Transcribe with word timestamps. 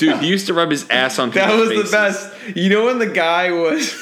Dude, 0.00 0.18
he 0.18 0.28
used 0.28 0.46
to 0.46 0.54
rub 0.54 0.70
his 0.70 0.88
ass 0.88 1.18
on 1.18 1.30
That 1.32 1.54
was 1.54 1.68
faces. 1.68 1.90
the 1.90 1.96
best. 1.96 2.56
You 2.56 2.70
know 2.70 2.86
when 2.86 2.98
the 2.98 3.06
guy 3.06 3.50
was 3.52 3.92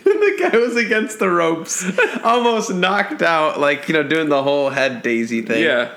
the 0.04 0.48
guy 0.50 0.56
was 0.56 0.76
against 0.76 1.18
the 1.18 1.28
ropes, 1.28 1.84
almost 2.24 2.72
knocked 2.72 3.20
out, 3.22 3.58
like 3.58 3.88
you 3.88 3.94
know, 3.94 4.02
doing 4.04 4.28
the 4.28 4.42
whole 4.42 4.70
head 4.70 5.02
daisy 5.02 5.42
thing. 5.42 5.62
Yeah. 5.64 5.92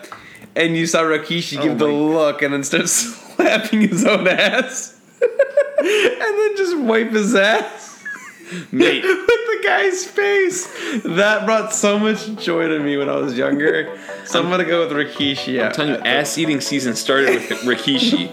And 0.56 0.76
you 0.76 0.86
saw 0.88 1.02
Rikishi 1.04 1.62
give 1.62 1.74
Oh 1.82 1.86
the 1.86 1.92
look 1.92 2.42
and 2.42 2.54
then 2.54 2.64
start 2.64 2.90
slapping 2.90 3.82
his 3.82 4.06
own 4.06 4.28
ass. 4.28 5.00
and 5.22 6.38
then 6.38 6.58
just 6.58 6.78
wipe 6.78 7.12
his 7.12 7.34
ass 7.36 8.04
Mate, 8.72 9.04
with 9.04 9.28
the 9.28 9.62
guy's 9.64 10.06
face. 10.06 10.68
That 11.04 11.46
brought 11.46 11.74
so 11.74 11.98
much 11.98 12.36
joy 12.36 12.68
to 12.68 12.80
me 12.80 12.98
when 12.98 13.10
I 13.10 13.16
was 13.16 13.38
younger. 13.38 13.98
So 14.26 14.42
I'm, 14.44 14.50
gonna 14.50 14.66
go 14.66 14.88
with 14.88 14.96
Rikishi. 14.96 15.64
I'm 15.64 15.72
telling 15.72 15.96
you, 15.96 16.02
ass 16.02 16.38
eating 16.38 16.62
season 16.62 16.96
started 16.96 17.36
with 17.50 17.62
Rikishi. 17.62 18.32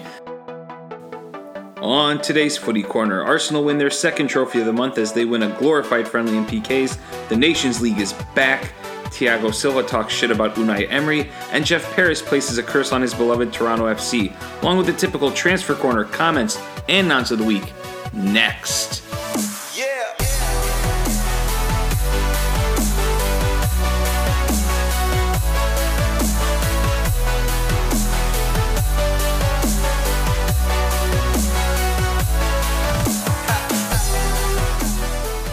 On 1.81 2.21
today's 2.21 2.59
Footy 2.59 2.83
Corner, 2.83 3.23
Arsenal 3.23 3.63
win 3.63 3.79
their 3.79 3.89
second 3.89 4.27
trophy 4.27 4.59
of 4.59 4.67
the 4.67 4.73
month 4.73 4.99
as 4.99 5.13
they 5.13 5.25
win 5.25 5.41
a 5.41 5.49
glorified 5.57 6.07
friendly 6.07 6.37
in 6.37 6.45
PKs. 6.45 6.99
The 7.27 7.35
Nations 7.35 7.81
League 7.81 7.97
is 7.97 8.13
back. 8.35 8.71
Thiago 9.05 9.51
Silva 9.51 9.81
talks 9.81 10.13
shit 10.13 10.29
about 10.29 10.53
Unai 10.53 10.87
Emery, 10.91 11.31
and 11.51 11.65
Jeff 11.65 11.91
Paris 11.95 12.21
places 12.21 12.59
a 12.59 12.63
curse 12.63 12.91
on 12.91 13.01
his 13.01 13.15
beloved 13.15 13.51
Toronto 13.51 13.91
FC, 13.91 14.31
along 14.61 14.77
with 14.77 14.85
the 14.85 14.93
typical 14.93 15.31
transfer 15.31 15.73
corner 15.73 16.03
comments 16.03 16.61
and 16.87 17.07
nonce 17.07 17.31
of 17.31 17.39
the 17.39 17.43
week. 17.43 17.73
Next. 18.13 19.01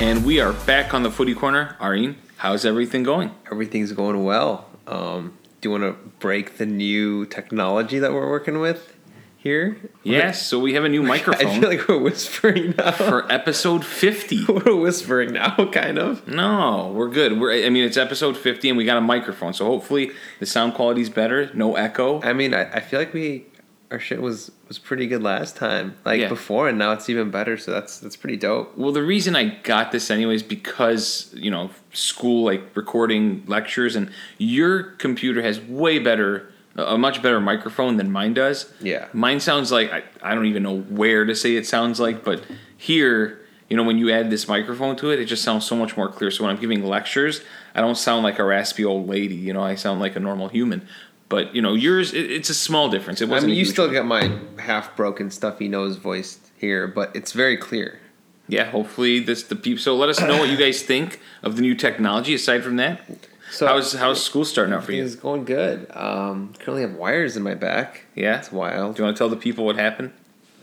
And 0.00 0.24
we 0.24 0.38
are 0.38 0.52
back 0.52 0.94
on 0.94 1.02
the 1.02 1.10
Footy 1.10 1.34
Corner. 1.34 1.76
Areen, 1.80 2.14
how's 2.36 2.64
everything 2.64 3.02
going? 3.02 3.34
Everything's 3.50 3.90
going 3.90 4.22
well. 4.22 4.66
Um, 4.86 5.36
do 5.60 5.68
you 5.68 5.72
want 5.72 5.82
to 5.82 6.00
break 6.20 6.56
the 6.56 6.66
new 6.66 7.26
technology 7.26 7.98
that 7.98 8.12
we're 8.12 8.30
working 8.30 8.60
with 8.60 8.94
here? 9.36 9.76
Yes, 10.04 10.46
so 10.46 10.60
we 10.60 10.74
have 10.74 10.84
a 10.84 10.88
new 10.88 11.02
microphone. 11.02 11.46
I 11.48 11.58
feel 11.58 11.68
like 11.68 11.88
we're 11.88 11.98
whispering 11.98 12.76
now. 12.78 12.92
for 12.92 13.30
episode 13.30 13.84
50. 13.84 14.44
we're 14.48 14.76
whispering 14.76 15.32
now, 15.32 15.56
kind 15.72 15.98
of. 15.98 16.28
No, 16.28 16.92
we're 16.94 17.10
good. 17.10 17.40
We're 17.40 17.66
I 17.66 17.68
mean 17.68 17.82
it's 17.82 17.96
episode 17.96 18.36
50 18.36 18.68
and 18.68 18.78
we 18.78 18.84
got 18.84 18.98
a 18.98 19.00
microphone. 19.00 19.52
So 19.52 19.66
hopefully 19.66 20.12
the 20.38 20.46
sound 20.46 20.74
quality's 20.74 21.10
better, 21.10 21.50
no 21.54 21.74
echo. 21.74 22.22
I 22.22 22.34
mean, 22.34 22.54
I, 22.54 22.70
I 22.70 22.80
feel 22.80 23.00
like 23.00 23.12
we 23.12 23.46
our 23.90 23.98
shit 23.98 24.20
was 24.20 24.50
was 24.66 24.78
pretty 24.78 25.06
good 25.06 25.22
last 25.22 25.56
time, 25.56 25.96
like 26.04 26.20
Yeah. 26.20 26.28
before, 26.28 26.68
and 26.68 26.78
now 26.78 26.92
it's 26.92 27.08
even 27.08 27.30
better. 27.30 27.56
So 27.56 27.70
that's 27.70 27.98
that's 27.98 28.16
pretty 28.16 28.36
dope. 28.36 28.76
Well, 28.76 28.92
the 28.92 29.02
reason 29.02 29.34
I 29.34 29.44
got 29.62 29.92
this 29.92 30.10
anyways 30.10 30.42
because, 30.42 31.32
you 31.34 31.50
know, 31.50 31.70
school 31.92 32.44
like 32.44 32.62
recording 32.76 33.44
lectures 33.46 33.96
and 33.96 34.10
your 34.36 34.82
computer 34.82 35.42
has 35.42 35.60
way 35.60 35.98
better 35.98 36.52
a 36.76 36.96
much 36.96 37.22
better 37.22 37.40
microphone 37.40 37.96
than 37.96 38.12
mine 38.12 38.34
does. 38.34 38.72
Yeah. 38.80 39.08
Mine 39.12 39.40
sounds 39.40 39.72
like 39.72 39.90
I, 39.92 40.04
I 40.22 40.34
don't 40.36 40.46
even 40.46 40.62
know 40.62 40.78
where 40.78 41.24
to 41.24 41.34
say 41.34 41.56
it 41.56 41.66
sounds 41.66 41.98
like, 41.98 42.22
but 42.22 42.44
here, 42.76 43.40
you 43.68 43.76
know, 43.76 43.82
when 43.82 43.98
you 43.98 44.12
add 44.12 44.30
this 44.30 44.46
microphone 44.46 44.94
to 44.96 45.10
it, 45.10 45.18
it 45.18 45.24
just 45.24 45.42
sounds 45.42 45.66
so 45.66 45.74
much 45.74 45.96
more 45.96 46.08
clear. 46.08 46.30
So 46.30 46.44
when 46.44 46.54
I'm 46.54 46.60
giving 46.60 46.84
lectures, 46.84 47.40
I 47.74 47.80
don't 47.80 47.96
sound 47.96 48.22
like 48.22 48.38
a 48.38 48.44
raspy 48.44 48.84
old 48.84 49.08
lady, 49.08 49.34
you 49.34 49.52
know, 49.52 49.62
I 49.62 49.74
sound 49.74 49.98
like 49.98 50.14
a 50.14 50.20
normal 50.20 50.48
human. 50.48 50.86
But, 51.28 51.54
you 51.54 51.60
know, 51.62 51.74
yours 51.74 52.14
it, 52.14 52.30
it's 52.30 52.48
a 52.50 52.54
small 52.54 52.88
difference. 52.88 53.20
It 53.20 53.28
I 53.28 53.32
wasn't 53.32 53.50
I 53.50 53.52
mean, 53.52 53.58
you 53.58 53.64
still 53.66 53.84
one. 53.86 53.92
get 53.94 54.06
my 54.06 54.30
half 54.62 54.96
broken, 54.96 55.30
stuffy 55.30 55.68
nose 55.68 55.96
voice 55.96 56.38
here, 56.56 56.86
but 56.86 57.14
it's 57.14 57.32
very 57.32 57.56
clear. 57.56 58.00
Yeah, 58.48 58.64
hopefully 58.70 59.20
this 59.20 59.42
the 59.42 59.56
people. 59.56 59.82
So 59.82 59.94
let 59.94 60.08
us 60.08 60.20
know 60.20 60.38
what 60.38 60.48
you 60.48 60.56
guys 60.56 60.80
think 60.82 61.20
of 61.42 61.56
the 61.56 61.62
new 61.62 61.74
technology. 61.74 62.32
Aside 62.34 62.64
from 62.64 62.76
that, 62.76 63.02
So 63.50 63.66
how's 63.66 63.92
how's 63.92 64.22
school 64.24 64.46
starting 64.46 64.72
out 64.72 64.84
for 64.84 64.92
you? 64.92 65.04
It's 65.04 65.16
going 65.16 65.44
good. 65.44 65.86
Um, 65.92 66.54
currently 66.58 66.80
have 66.80 66.94
wires 66.94 67.36
in 67.36 67.42
my 67.42 67.52
back. 67.54 68.06
Yeah, 68.14 68.38
It's 68.38 68.50
wild. 68.50 68.96
Do 68.96 69.02
you 69.02 69.04
want 69.04 69.16
to 69.16 69.18
tell 69.18 69.28
the 69.28 69.36
people 69.36 69.66
what 69.66 69.76
happened? 69.76 70.12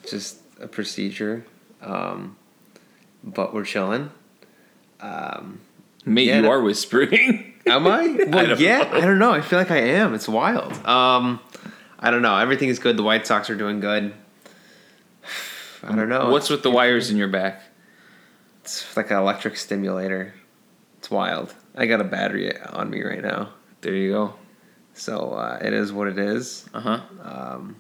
just 0.10 0.38
a 0.60 0.68
procedure. 0.68 1.46
Um, 1.82 2.38
but 3.24 3.54
we're 3.54 3.66
chilling. 3.66 4.10
Um, 5.00 5.60
Mate, 6.06 6.28
Yeah, 6.28 6.36
you 6.38 6.42
no- 6.44 6.50
are 6.52 6.62
whispering. 6.62 7.52
am 7.68 7.88
I? 7.88 8.08
Well, 8.28 8.46
don't 8.48 8.60
yeah. 8.60 8.80
know. 8.80 8.92
I 8.98 9.02
don't 9.02 9.20
know. 9.20 9.32
I 9.32 9.42
feel 9.42 9.60
like 9.60 9.72
I 9.72 9.78
am. 9.78 10.14
It's 10.14 10.28
wild. 10.28 10.74
Um, 10.86 11.40
I 12.00 12.12
don't 12.12 12.22
know. 12.22 12.38
Everything 12.38 12.70
is 12.70 12.80
good. 12.80 12.98
The 12.98 13.04
White 13.04 13.26
Sox 13.28 13.50
are 13.50 13.56
doing 13.56 13.80
good. 13.80 14.14
I 15.84 15.96
don't 15.96 16.10
know. 16.10 16.30
What's 16.30 16.50
with 16.50 16.64
the 16.64 16.72
wires 16.72 17.10
in 17.10 17.18
your 17.18 17.28
back? 17.28 17.62
It's 18.64 18.96
like 18.98 19.12
an 19.12 19.18
electric 19.18 19.58
stimulator. 19.58 20.34
It's 20.98 21.12
wild. 21.12 21.54
I 21.76 21.86
got 21.86 22.02
a 22.02 22.06
battery 22.06 22.58
on 22.60 22.90
me 22.90 23.04
right 23.04 23.22
now, 23.22 23.50
There 23.82 23.94
you 23.94 24.12
go. 24.12 24.34
so 24.94 25.34
uh, 25.34 25.60
it 25.62 25.74
is 25.74 25.92
what 25.94 26.08
it 26.08 26.18
is. 26.18 26.68
Uh 26.74 26.80
huh. 26.82 27.02
Um, 27.22 27.76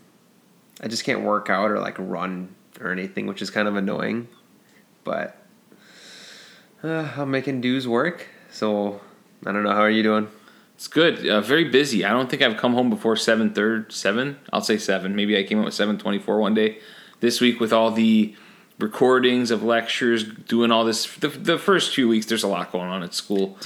I 0.82 0.88
just 0.88 1.04
can't 1.06 1.22
work 1.22 1.50
out 1.50 1.72
or 1.72 1.80
like 1.80 1.96
run 1.98 2.54
or 2.80 2.92
anything, 2.92 3.26
which 3.26 3.42
is 3.42 3.50
kind 3.50 3.68
of 3.68 3.76
annoying. 3.78 4.28
But 5.04 5.38
uh, 6.84 7.10
I'm 7.18 7.32
making 7.32 7.62
dues 7.62 7.88
work. 7.88 8.28
So 8.52 9.02
I 9.46 9.52
don't 9.52 9.64
know. 9.64 9.72
How 9.72 9.82
are 9.82 9.90
you 9.90 10.04
doing? 10.04 10.28
It's 10.76 10.88
good. 10.88 11.26
Uh, 11.26 11.40
very 11.42 11.66
busy. 11.66 12.04
I 12.04 12.10
don't 12.10 12.30
think 12.30 12.42
I've 12.42 12.58
come 12.58 12.74
home 12.74 12.90
before 12.90 13.16
seven 13.16 13.54
third 13.54 13.94
seven. 13.94 14.40
I'll 14.52 14.62
say 14.62 14.78
seven. 14.78 15.16
Maybe 15.16 15.38
I 15.38 15.44
came 15.44 15.60
out 15.60 15.66
with 15.66 15.74
seven 15.74 15.98
twenty 15.98 16.20
four 16.20 16.40
one 16.40 16.54
day. 16.54 16.80
This 17.22 17.40
week 17.40 17.60
with 17.60 17.72
all 17.72 17.92
the 17.92 18.36
recordings 18.78 19.52
of 19.52 19.64
lectures, 19.64 20.24
doing 20.24 20.72
all 20.72 20.84
this. 20.84 21.06
The, 21.16 21.30
the 21.30 21.58
first 21.58 21.96
few 21.96 22.10
weeks, 22.10 22.26
there's 22.26 22.44
a 22.44 22.48
lot 22.48 22.72
going 22.72 22.90
on 22.90 23.04
at 23.04 23.14
school. 23.14 23.58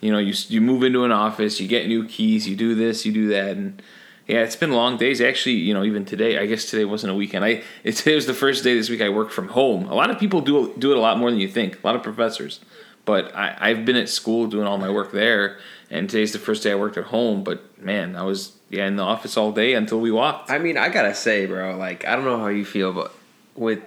You 0.00 0.12
know, 0.12 0.18
you 0.18 0.34
you 0.48 0.60
move 0.60 0.82
into 0.82 1.04
an 1.04 1.12
office, 1.12 1.60
you 1.60 1.68
get 1.68 1.86
new 1.86 2.06
keys, 2.06 2.46
you 2.46 2.56
do 2.56 2.74
this, 2.74 3.06
you 3.06 3.12
do 3.12 3.28
that, 3.28 3.56
and 3.56 3.82
yeah, 4.26 4.42
it's 4.42 4.56
been 4.56 4.72
long 4.72 4.96
days. 4.96 5.20
Actually, 5.20 5.56
you 5.56 5.74
know, 5.74 5.82
even 5.82 6.04
today, 6.04 6.38
I 6.38 6.46
guess 6.46 6.66
today 6.66 6.84
wasn't 6.84 7.12
a 7.12 7.14
weekend. 7.14 7.44
I 7.44 7.62
it, 7.84 7.96
today 7.96 8.14
was 8.14 8.26
the 8.26 8.34
first 8.34 8.64
day 8.64 8.74
this 8.74 8.90
week 8.90 9.00
I 9.00 9.08
worked 9.08 9.32
from 9.32 9.48
home. 9.48 9.86
A 9.86 9.94
lot 9.94 10.10
of 10.10 10.18
people 10.18 10.40
do 10.40 10.74
do 10.78 10.92
it 10.92 10.98
a 10.98 11.00
lot 11.00 11.18
more 11.18 11.30
than 11.30 11.40
you 11.40 11.48
think. 11.48 11.82
A 11.82 11.86
lot 11.86 11.96
of 11.96 12.02
professors, 12.02 12.60
but 13.10 13.34
I, 13.34 13.56
I've 13.58 13.84
been 13.84 13.96
at 13.96 14.08
school 14.08 14.46
doing 14.46 14.68
all 14.68 14.78
my 14.78 14.88
work 14.88 15.10
there, 15.10 15.58
and 15.90 16.08
today's 16.08 16.32
the 16.32 16.38
first 16.38 16.62
day 16.62 16.70
I 16.70 16.76
worked 16.76 16.96
at 16.96 17.06
home. 17.06 17.42
But 17.42 17.60
man, 17.82 18.14
I 18.14 18.22
was 18.22 18.52
yeah 18.68 18.86
in 18.86 18.94
the 18.94 19.02
office 19.02 19.36
all 19.36 19.50
day 19.50 19.74
until 19.74 19.98
we 19.98 20.12
walked. 20.12 20.48
I 20.48 20.58
mean, 20.58 20.76
I 20.78 20.90
gotta 20.90 21.12
say, 21.12 21.46
bro. 21.46 21.76
Like, 21.76 22.06
I 22.06 22.14
don't 22.14 22.24
know 22.24 22.38
how 22.38 22.46
you 22.46 22.64
feel, 22.64 22.92
but 22.92 23.12
with 23.56 23.82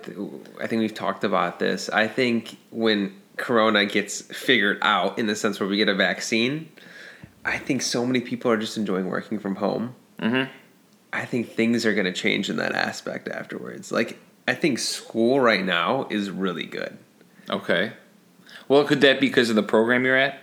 I 0.62 0.68
think 0.68 0.82
we've 0.82 0.94
talked 0.94 1.24
about 1.24 1.58
this. 1.60 1.88
I 1.88 2.06
think 2.06 2.58
when 2.70 3.16
Corona 3.38 3.86
gets 3.86 4.20
figured 4.24 4.80
out, 4.82 5.18
in 5.18 5.28
the 5.28 5.38
sense 5.38 5.58
where 5.58 5.70
we 5.70 5.78
get 5.78 5.88
a 5.88 5.96
vaccine, 5.96 6.68
I 7.46 7.58
think 7.60 7.82
so 7.82 8.06
many 8.06 8.20
people 8.20 8.52
are 8.52 8.58
just 8.58 8.76
enjoying 8.76 9.08
working 9.08 9.40
from 9.40 9.56
home. 9.56 9.96
Mhm. 10.20 10.50
I 11.14 11.24
think 11.24 11.54
things 11.54 11.86
are 11.86 11.94
gonna 11.94 12.12
change 12.12 12.50
in 12.50 12.58
that 12.58 12.74
aspect 12.74 13.30
afterwards. 13.30 13.90
Like, 13.90 14.20
I 14.50 14.54
think 14.54 14.80
school 14.80 15.40
right 15.40 15.64
now 15.64 16.08
is 16.10 16.30
really 16.30 16.66
good. 16.66 16.98
Okay. 17.50 17.94
Well, 18.68 18.84
could 18.86 19.02
that 19.02 19.20
be 19.20 19.28
because 19.28 19.50
of 19.50 19.56
the 19.56 19.64
program 19.64 20.06
you're 20.06 20.18
at? 20.18 20.40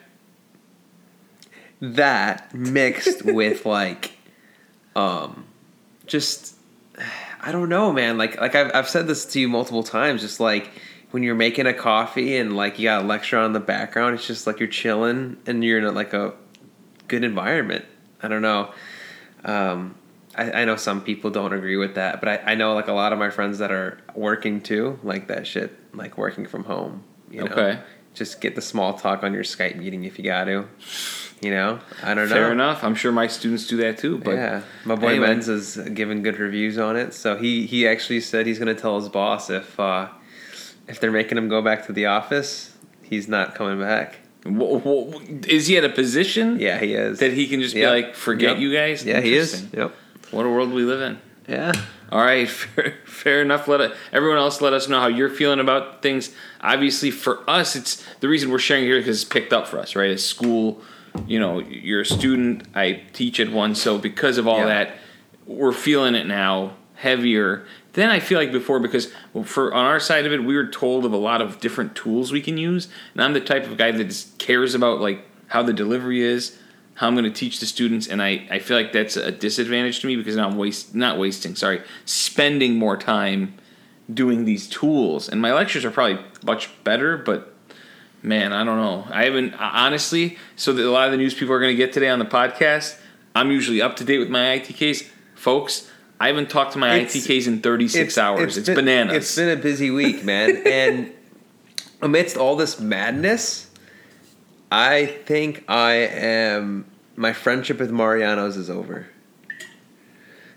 that 1.80 2.54
mixed 2.54 3.24
with 3.24 3.64
like 3.66 4.12
um 4.94 5.44
just 6.06 6.56
I 7.42 7.52
don't 7.52 7.68
know, 7.68 7.92
man. 7.92 8.18
Like 8.18 8.40
like 8.40 8.54
I've 8.54 8.70
I've 8.74 8.88
said 8.88 9.06
this 9.06 9.24
to 9.26 9.40
you 9.40 9.48
multiple 9.48 9.82
times. 9.82 10.20
Just 10.20 10.40
like 10.40 10.70
when 11.10 11.22
you're 11.22 11.34
making 11.34 11.66
a 11.66 11.72
coffee 11.72 12.36
and 12.36 12.56
like 12.56 12.78
you 12.78 12.84
got 12.84 13.02
a 13.02 13.06
lecture 13.06 13.38
on 13.38 13.52
the 13.52 13.60
background, 13.60 14.14
it's 14.14 14.26
just 14.26 14.46
like 14.46 14.58
you're 14.58 14.68
chilling 14.68 15.38
and 15.46 15.64
you're 15.64 15.78
in 15.78 15.84
a, 15.84 15.90
like 15.90 16.12
a 16.12 16.34
good 17.08 17.24
environment. 17.24 17.84
I 18.22 18.28
don't 18.28 18.42
know. 18.42 18.72
Um, 19.44 19.94
I, 20.36 20.52
I 20.52 20.64
know 20.66 20.76
some 20.76 21.00
people 21.02 21.30
don't 21.30 21.52
agree 21.52 21.78
with 21.78 21.94
that, 21.94 22.20
but 22.20 22.28
I, 22.28 22.52
I 22.52 22.54
know 22.54 22.74
like 22.74 22.88
a 22.88 22.92
lot 22.92 23.12
of 23.12 23.18
my 23.18 23.30
friends 23.30 23.58
that 23.58 23.72
are 23.72 23.98
working 24.14 24.60
too, 24.60 24.98
like 25.02 25.28
that 25.28 25.46
shit, 25.46 25.72
like 25.94 26.18
working 26.18 26.46
from 26.46 26.64
home. 26.64 27.02
You 27.30 27.44
know? 27.44 27.52
Okay. 27.52 27.80
Just 28.20 28.42
get 28.42 28.54
the 28.54 28.60
small 28.60 28.92
talk 28.98 29.22
on 29.24 29.32
your 29.32 29.44
Skype 29.44 29.76
meeting 29.76 30.04
if 30.04 30.18
you 30.18 30.24
got 30.24 30.44
to. 30.44 30.68
You 31.40 31.52
know, 31.52 31.80
I 32.02 32.12
don't 32.12 32.28
know. 32.28 32.34
Fair 32.34 32.52
enough. 32.52 32.84
I'm 32.84 32.94
sure 32.94 33.10
my 33.12 33.28
students 33.28 33.66
do 33.66 33.78
that 33.78 33.96
too. 33.96 34.18
But 34.18 34.32
yeah, 34.34 34.60
my 34.84 34.94
boy 34.94 35.12
anyway. 35.12 35.28
Menz 35.28 35.48
is 35.48 35.78
giving 35.94 36.22
good 36.22 36.38
reviews 36.38 36.76
on 36.76 36.96
it. 36.96 37.14
So 37.14 37.38
he 37.38 37.64
he 37.66 37.88
actually 37.88 38.20
said 38.20 38.46
he's 38.46 38.58
going 38.58 38.74
to 38.76 38.78
tell 38.78 39.00
his 39.00 39.08
boss 39.08 39.48
if 39.48 39.80
uh, 39.80 40.08
if 40.86 41.00
they're 41.00 41.10
making 41.10 41.38
him 41.38 41.48
go 41.48 41.62
back 41.62 41.86
to 41.86 41.94
the 41.94 42.04
office, 42.04 42.76
he's 43.02 43.26
not 43.26 43.54
coming 43.54 43.80
back. 43.80 44.16
Is 44.44 45.66
he 45.68 45.78
at 45.78 45.84
a 45.84 45.88
position 45.88 46.60
Yeah, 46.60 46.78
he 46.78 46.92
is. 46.92 47.20
that 47.20 47.32
he 47.32 47.46
can 47.46 47.62
just 47.62 47.74
Yep. 47.74 47.88
be 47.88 48.02
like, 48.02 48.14
forget 48.14 48.50
Yep. 48.50 48.58
you 48.58 48.74
guys? 48.74 49.02
Yeah, 49.06 49.22
he 49.22 49.34
is. 49.34 49.64
Yep. 49.72 49.94
What 50.32 50.44
a 50.44 50.50
world 50.50 50.72
we 50.72 50.82
live 50.82 51.00
in. 51.00 51.18
Yeah. 51.48 51.72
All 52.10 52.20
right, 52.20 52.48
fair, 52.48 52.94
fair 53.04 53.42
enough. 53.42 53.68
Let 53.68 53.80
it, 53.80 53.92
everyone 54.12 54.38
else 54.38 54.60
let 54.60 54.72
us 54.72 54.88
know 54.88 55.00
how 55.00 55.06
you're 55.08 55.28
feeling 55.30 55.60
about 55.60 56.02
things. 56.02 56.34
Obviously, 56.60 57.10
for 57.10 57.48
us, 57.48 57.76
it's 57.76 58.04
the 58.20 58.28
reason 58.28 58.50
we're 58.50 58.58
sharing 58.58 58.84
here 58.84 58.98
because 58.98 59.22
it's 59.22 59.30
picked 59.30 59.52
up 59.52 59.66
for 59.68 59.78
us, 59.78 59.94
right? 59.94 60.10
At 60.10 60.20
school, 60.20 60.82
you 61.26 61.38
know, 61.38 61.60
you're 61.60 62.00
a 62.02 62.06
student. 62.06 62.66
I 62.74 63.02
teach 63.12 63.40
at 63.40 63.50
one, 63.50 63.74
so 63.74 63.98
because 63.98 64.38
of 64.38 64.46
all 64.48 64.58
Yeah. 64.60 64.66
that, 64.66 64.96
we're 65.46 65.72
feeling 65.72 66.14
it 66.14 66.26
now 66.26 66.74
heavier. 66.94 67.64
than 67.94 68.08
I 68.10 68.20
feel 68.20 68.38
like 68.38 68.52
before 68.52 68.78
because 68.78 69.12
for 69.44 69.74
on 69.74 69.84
our 69.84 69.98
side 69.98 70.24
of 70.26 70.32
it, 70.32 70.44
we 70.44 70.54
were 70.54 70.66
told 70.68 71.04
of 71.04 71.12
a 71.12 71.16
lot 71.16 71.40
of 71.42 71.58
different 71.60 71.96
tools 71.96 72.30
we 72.30 72.40
can 72.40 72.56
use, 72.56 72.86
and 73.14 73.22
I'm 73.22 73.32
the 73.32 73.40
type 73.40 73.66
of 73.66 73.76
guy 73.76 73.90
that 73.90 74.24
cares 74.38 74.74
about 74.76 75.00
like 75.00 75.24
how 75.48 75.62
the 75.64 75.72
delivery 75.72 76.20
is, 76.22 76.56
how 77.00 77.06
I'm 77.06 77.14
going 77.14 77.24
to 77.24 77.30
teach 77.30 77.60
the 77.60 77.66
students, 77.66 78.06
and 78.08 78.20
I, 78.20 78.46
I 78.50 78.58
feel 78.58 78.76
like 78.76 78.92
that's 78.92 79.16
a 79.16 79.32
disadvantage 79.32 80.00
to 80.00 80.06
me 80.06 80.16
because 80.16 80.36
now 80.36 80.46
I'm 80.46 80.58
waste 80.58 80.94
not 80.94 81.18
wasting, 81.18 81.56
sorry, 81.56 81.80
spending 82.04 82.76
more 82.76 82.94
time 82.98 83.54
doing 84.12 84.44
these 84.44 84.68
tools, 84.68 85.26
and 85.26 85.40
my 85.40 85.54
lectures 85.54 85.82
are 85.86 85.90
probably 85.90 86.22
much 86.44 86.68
better, 86.84 87.16
but 87.16 87.54
man, 88.22 88.52
I 88.52 88.64
don't 88.64 88.76
know. 88.76 89.06
I 89.10 89.24
haven't 89.24 89.54
honestly. 89.54 90.36
So 90.56 90.74
that 90.74 90.84
a 90.86 90.90
lot 90.90 91.06
of 91.06 91.12
the 91.12 91.16
news 91.16 91.32
people 91.32 91.54
are 91.54 91.58
going 91.58 91.72
to 91.72 91.76
get 91.76 91.94
today 91.94 92.10
on 92.10 92.18
the 92.18 92.26
podcast, 92.26 92.98
I'm 93.34 93.50
usually 93.50 93.80
up 93.80 93.96
to 93.96 94.04
date 94.04 94.18
with 94.18 94.28
my 94.28 94.58
ITKs, 94.58 95.08
folks. 95.34 95.90
I 96.20 96.26
haven't 96.26 96.50
talked 96.50 96.72
to 96.74 96.78
my 96.78 96.96
It's- 96.96 97.16
ITKs 97.16 97.46
in 97.46 97.62
36 97.62 98.18
hours. 98.18 98.58
It's, 98.58 98.66
been- 98.66 98.74
bananas. 98.76 99.16
It's 99.16 99.36
been 99.36 99.58
a 99.58 99.62
busy 99.62 99.90
week, 99.90 100.22
man. 100.22 100.54
and 100.66 101.12
amidst 102.02 102.36
all 102.36 102.56
this 102.56 102.78
madness, 102.78 103.70
I 104.70 105.06
think 105.06 105.64
I 105.66 105.92
am. 105.94 106.84
My 107.20 107.34
friendship 107.34 107.78
with 107.78 107.90
Mariano's 107.90 108.56
is 108.56 108.70
over. 108.70 109.06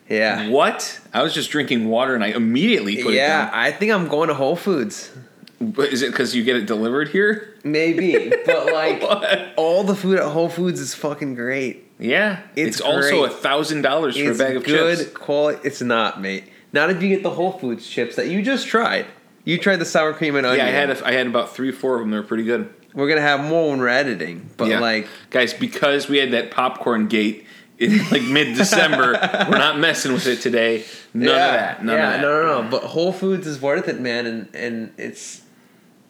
Yeah. 0.10 0.48
what? 0.48 1.02
I 1.14 1.22
was 1.22 1.34
just 1.34 1.52
drinking 1.52 1.90
water 1.90 2.16
and 2.16 2.24
I 2.24 2.28
immediately 2.28 3.04
put 3.04 3.14
Yeah, 3.14 3.48
it 3.50 3.54
I 3.54 3.72
think 3.74 3.92
I'm 3.92 4.08
going 4.08 4.30
to 4.30 4.34
Whole 4.34 4.56
Foods. 4.56 5.12
But 5.60 5.90
is 5.92 6.02
it 6.02 6.12
because 6.12 6.34
you 6.34 6.42
get 6.46 6.56
it 6.56 6.66
delivered 6.66 7.10
here? 7.10 7.54
Maybe, 7.66 8.30
but 8.46 8.72
like 8.72 9.04
all 9.58 9.84
the 9.84 9.94
food 9.94 10.20
at 10.20 10.26
Whole 10.32 10.48
Foods 10.48 10.80
is 10.80 10.94
fucking 10.96 11.36
great. 11.36 11.86
Yeah, 12.00 12.40
it's, 12.56 12.78
It's 12.78 12.82
also 12.82 13.26
a 13.26 13.30
thousand 13.30 13.82
dollars 13.82 14.16
for 14.18 14.32
a 14.32 14.36
bag 14.36 14.56
of 14.56 14.64
good 14.64 15.00
chips. 15.00 15.12
quality. 15.12 15.60
It's 15.68 15.82
not, 15.82 16.22
mate. 16.22 16.46
Not 16.72 16.92
if 16.92 17.04
you 17.04 17.10
get 17.10 17.24
the 17.24 17.30
Whole 17.32 17.52
Foods 17.52 17.86
chips 17.86 18.16
that 18.16 18.28
you 18.30 18.42
just 18.42 18.68
tried. 18.68 19.06
You 19.44 19.58
tried 19.58 19.78
the 19.78 19.86
sour 19.86 20.14
cream 20.14 20.38
and 20.38 20.46
onion. 20.46 20.66
Yeah, 20.66 20.72
I 20.72 20.76
had 20.76 20.90
a, 20.90 21.06
I 21.06 21.12
had 21.12 21.28
about 21.28 21.54
three, 21.54 21.74
four 21.74 21.96
of 21.96 22.02
them. 22.02 22.12
They 22.12 22.18
were 22.18 22.24
pretty 22.24 22.46
good. 22.46 22.74
We're 22.94 23.10
gonna 23.10 23.22
have 23.22 23.44
more 23.44 23.70
when 23.70 23.80
we're 23.80 23.88
editing, 23.90 24.50
but 24.58 24.68
yeah. 24.68 24.80
like 24.80 25.08
guys, 25.30 25.54
because 25.54 26.08
we 26.08 26.18
had 26.18 26.32
that 26.32 26.52
popcorn 26.52 27.08
gate 27.08 27.46
in 27.80 27.98
like 28.10 28.24
mid 28.24 28.56
December, 28.56 29.14
we're 29.50 29.58
not 29.58 29.80
messing 29.80 30.14
with 30.14 30.28
it 30.28 30.42
today. 30.42 30.86
None 31.14 31.30
of 31.30 31.36
that. 31.36 31.84
None 31.84 31.96
yeah, 31.96 32.08
of 32.08 32.14
that. 32.14 32.22
no, 32.22 32.44
no, 32.44 32.62
no. 32.62 32.70
But 32.70 32.84
Whole 32.84 33.12
Foods 33.12 33.48
is 33.48 33.62
worth 33.62 33.88
it, 33.88 34.00
man, 34.00 34.26
and 34.26 34.56
and 34.56 34.94
it's. 34.98 35.43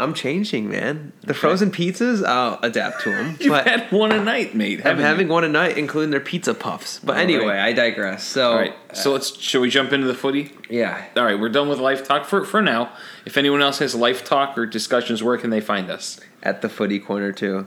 I'm 0.03 0.13
changing, 0.13 0.69
man. 0.69 1.13
The 1.21 1.33
frozen 1.33 1.71
pizzas, 1.71 2.25
I'll 2.25 2.59
adapt 2.61 3.01
to 3.03 3.09
them. 3.09 3.37
You've 3.39 3.49
but 3.51 3.67
had 3.67 3.91
one 3.91 4.11
a 4.11 4.23
night, 4.23 4.53
mate. 4.53 4.85
I'm 4.85 4.97
you? 4.97 5.03
having 5.03 5.27
one 5.27 5.43
a 5.43 5.49
night, 5.49 5.77
including 5.77 6.11
their 6.11 6.19
pizza 6.19 6.53
puffs. 6.53 6.99
But 6.99 7.15
All 7.15 7.21
anyway, 7.21 7.45
right. 7.45 7.59
I 7.59 7.73
digress. 7.73 8.23
So, 8.23 8.51
All 8.51 8.57
right, 8.57 8.75
so 8.93 9.11
let's. 9.13 9.37
Shall 9.39 9.61
we 9.61 9.69
jump 9.69 9.93
into 9.93 10.05
the 10.07 10.13
footy? 10.13 10.51
yeah, 10.69 11.05
All 11.17 11.23
right, 11.23 11.39
we're 11.39 11.49
done 11.49 11.69
with 11.69 11.79
life 11.79 12.07
talk 12.07 12.25
for 12.25 12.45
for 12.45 12.61
now. 12.61 12.91
If 13.25 13.37
anyone 13.37 13.61
else 13.61 13.79
has 13.79 13.95
life 13.95 14.23
talk 14.23 14.57
or 14.57 14.65
discussions, 14.65 15.23
where 15.23 15.37
can 15.37 15.49
they 15.49 15.61
find 15.61 15.89
us? 15.89 16.19
at 16.43 16.61
the 16.61 16.67
footy 16.67 16.99
corner 16.99 17.31
too, 17.31 17.65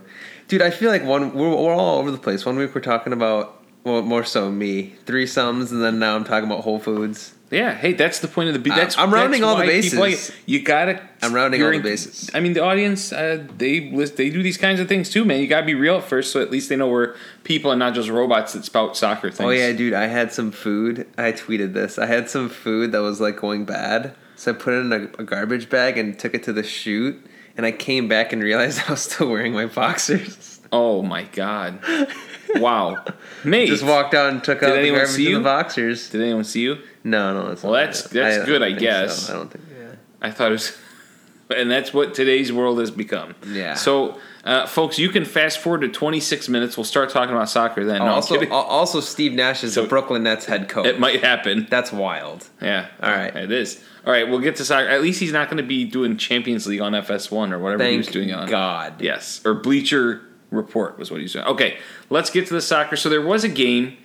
dude. 0.48 0.60
I 0.60 0.68
feel 0.70 0.90
like 0.90 1.02
one 1.02 1.32
we're, 1.32 1.48
we're 1.48 1.74
all 1.74 1.98
over 1.98 2.10
the 2.10 2.18
place. 2.18 2.44
One 2.44 2.56
week 2.58 2.74
we're 2.74 2.82
talking 2.82 3.14
about 3.14 3.62
well, 3.84 4.02
more 4.02 4.24
so 4.24 4.50
me 4.50 4.96
threesomes, 5.06 5.70
and 5.70 5.82
then 5.82 5.98
now 5.98 6.14
I'm 6.16 6.24
talking 6.24 6.48
about 6.50 6.60
Whole 6.64 6.78
Foods. 6.80 7.32
Yeah, 7.50 7.74
hey, 7.74 7.92
that's 7.92 8.18
the 8.18 8.26
point 8.26 8.48
of 8.48 8.54
the. 8.54 8.58
Be- 8.60 8.70
I'm- 8.72 8.80
that's 8.80 8.98
I'm 8.98 9.14
rounding 9.14 9.42
that's 9.42 9.52
all 9.52 9.56
the 9.56 9.80
people 9.80 10.02
bases. 10.02 10.34
you 10.46 10.62
gotta. 10.62 11.00
I'm 11.22 11.32
rounding 11.32 11.62
all 11.62 11.70
the 11.70 11.78
bases. 11.78 12.28
I 12.34 12.40
mean, 12.40 12.54
the 12.54 12.62
audience, 12.64 13.12
uh, 13.12 13.46
they 13.56 13.90
list, 13.92 14.16
they 14.16 14.30
do 14.30 14.42
these 14.42 14.58
kinds 14.58 14.80
of 14.80 14.88
things 14.88 15.10
too, 15.10 15.24
man. 15.24 15.40
You 15.40 15.46
gotta 15.46 15.64
be 15.64 15.74
real 15.74 15.96
at 15.98 16.04
first, 16.04 16.32
so 16.32 16.42
at 16.42 16.50
least 16.50 16.68
they 16.68 16.76
know 16.76 16.88
we're 16.88 17.14
people 17.44 17.70
and 17.70 17.78
not 17.78 17.94
just 17.94 18.08
robots 18.08 18.52
that 18.54 18.64
spout 18.64 18.96
soccer 18.96 19.30
things. 19.30 19.46
Oh 19.46 19.50
yeah, 19.50 19.72
dude. 19.72 19.94
I 19.94 20.06
had 20.06 20.32
some 20.32 20.50
food. 20.50 21.06
I 21.16 21.30
tweeted 21.32 21.72
this. 21.72 21.98
I 21.98 22.06
had 22.06 22.28
some 22.28 22.48
food 22.48 22.90
that 22.92 22.98
was 23.00 23.20
like 23.20 23.36
going 23.36 23.64
bad, 23.64 24.14
so 24.34 24.50
I 24.50 24.54
put 24.54 24.74
it 24.74 24.78
in 24.78 24.92
a, 24.92 25.02
a 25.20 25.24
garbage 25.24 25.70
bag 25.70 25.98
and 25.98 26.18
took 26.18 26.34
it 26.34 26.42
to 26.44 26.52
the 26.52 26.64
shoot. 26.64 27.24
And 27.56 27.64
I 27.64 27.72
came 27.72 28.06
back 28.08 28.32
and 28.32 28.42
realized 28.42 28.82
I 28.88 28.90
was 28.90 29.02
still 29.02 29.30
wearing 29.30 29.52
my 29.52 29.66
boxers. 29.66 30.60
Oh 30.72 31.00
my 31.00 31.22
god! 31.22 31.78
Wow, 32.56 33.04
mate. 33.44 33.68
Just 33.68 33.84
walked 33.84 34.14
out 34.14 34.30
and 34.32 34.42
took 34.42 34.62
out 34.64 34.74
the 34.74 34.90
garbage 34.90 35.08
see 35.10 35.26
in 35.26 35.30
you? 35.30 35.38
the 35.38 35.44
boxers. 35.44 36.10
Did 36.10 36.22
anyone 36.22 36.44
see 36.44 36.62
you? 36.62 36.78
No, 37.06 37.32
no, 37.40 37.50
it's 37.52 37.62
Well, 37.62 37.72
not 37.72 37.78
that's- 37.78 38.02
that. 38.02 38.12
that's 38.12 38.36
don't 38.38 38.46
good, 38.46 38.62
I 38.62 38.68
think 38.68 38.80
guess. 38.80 39.26
so. 39.26 39.32
I 39.32 39.36
don't 39.36 39.50
think. 39.50 39.64
Yeah. 39.78 39.86
I 40.20 40.30
thought 40.30 40.48
it 40.48 40.52
was, 40.52 40.76
and 41.56 41.70
that's 41.70 41.94
what 41.94 42.14
today's 42.14 42.52
world 42.52 42.80
has 42.80 42.90
become. 42.90 43.34
Yeah. 43.46 43.74
So, 43.74 44.18
uh, 44.44 44.66
folks, 44.66 44.98
you 44.98 45.08
can 45.10 45.24
fast 45.24 45.58
forward 45.58 45.82
to 45.82 45.88
26 45.88 46.48
minutes. 46.48 46.76
We'll 46.76 46.84
start 46.84 47.10
talking 47.10 47.34
about 47.34 47.48
soccer 47.48 47.84
then. 47.84 47.98
No, 48.00 48.06
also, 48.14 48.44
also, 48.50 49.00
Steve 49.00 49.32
Nash 49.34 49.62
is 49.62 49.74
So- 49.74 49.82
the 49.82 49.88
Brooklyn 49.88 50.24
Nets 50.24 50.46
head 50.46 50.68
coach. 50.68 50.86
it 50.86 50.98
might 50.98 51.22
happen. 51.22 51.66
That's 51.70 51.92
wild. 51.92 52.46
Yeah. 52.60 52.86
All 53.02 53.10
right. 53.10 53.34
It 53.34 53.52
is. 53.52 53.80
All 54.04 54.12
right. 54.12 54.28
We'll 54.28 54.40
get 54.40 54.56
to 54.56 54.64
soccer. 54.64 54.88
At 54.88 55.00
least 55.02 55.20
he's 55.20 55.32
not 55.32 55.48
going 55.48 55.58
to 55.58 55.62
be 55.68 55.84
doing 55.84 56.16
Champions 56.16 56.66
League 56.66 56.80
on 56.80 56.92
FS1 56.92 57.52
or 57.52 57.58
whatever 57.60 57.84
he 57.84 57.96
was 57.96 58.06
doing 58.08 58.32
on. 58.32 58.48
God. 58.48 59.00
Yes. 59.00 59.40
Or 59.44 59.54
Bleacher 59.54 60.22
Report 60.50 60.96
was 60.98 61.10
what 61.10 61.20
he's 61.20 61.32
doing. 61.32 61.44
Okay. 61.44 61.76
Let's 62.10 62.30
get 62.30 62.46
to 62.48 62.54
the 62.54 62.60
soccer. 62.60 62.94
So 62.96 63.08
there 63.08 63.20
was 63.22 63.42
a 63.44 63.48
game. 63.48 63.96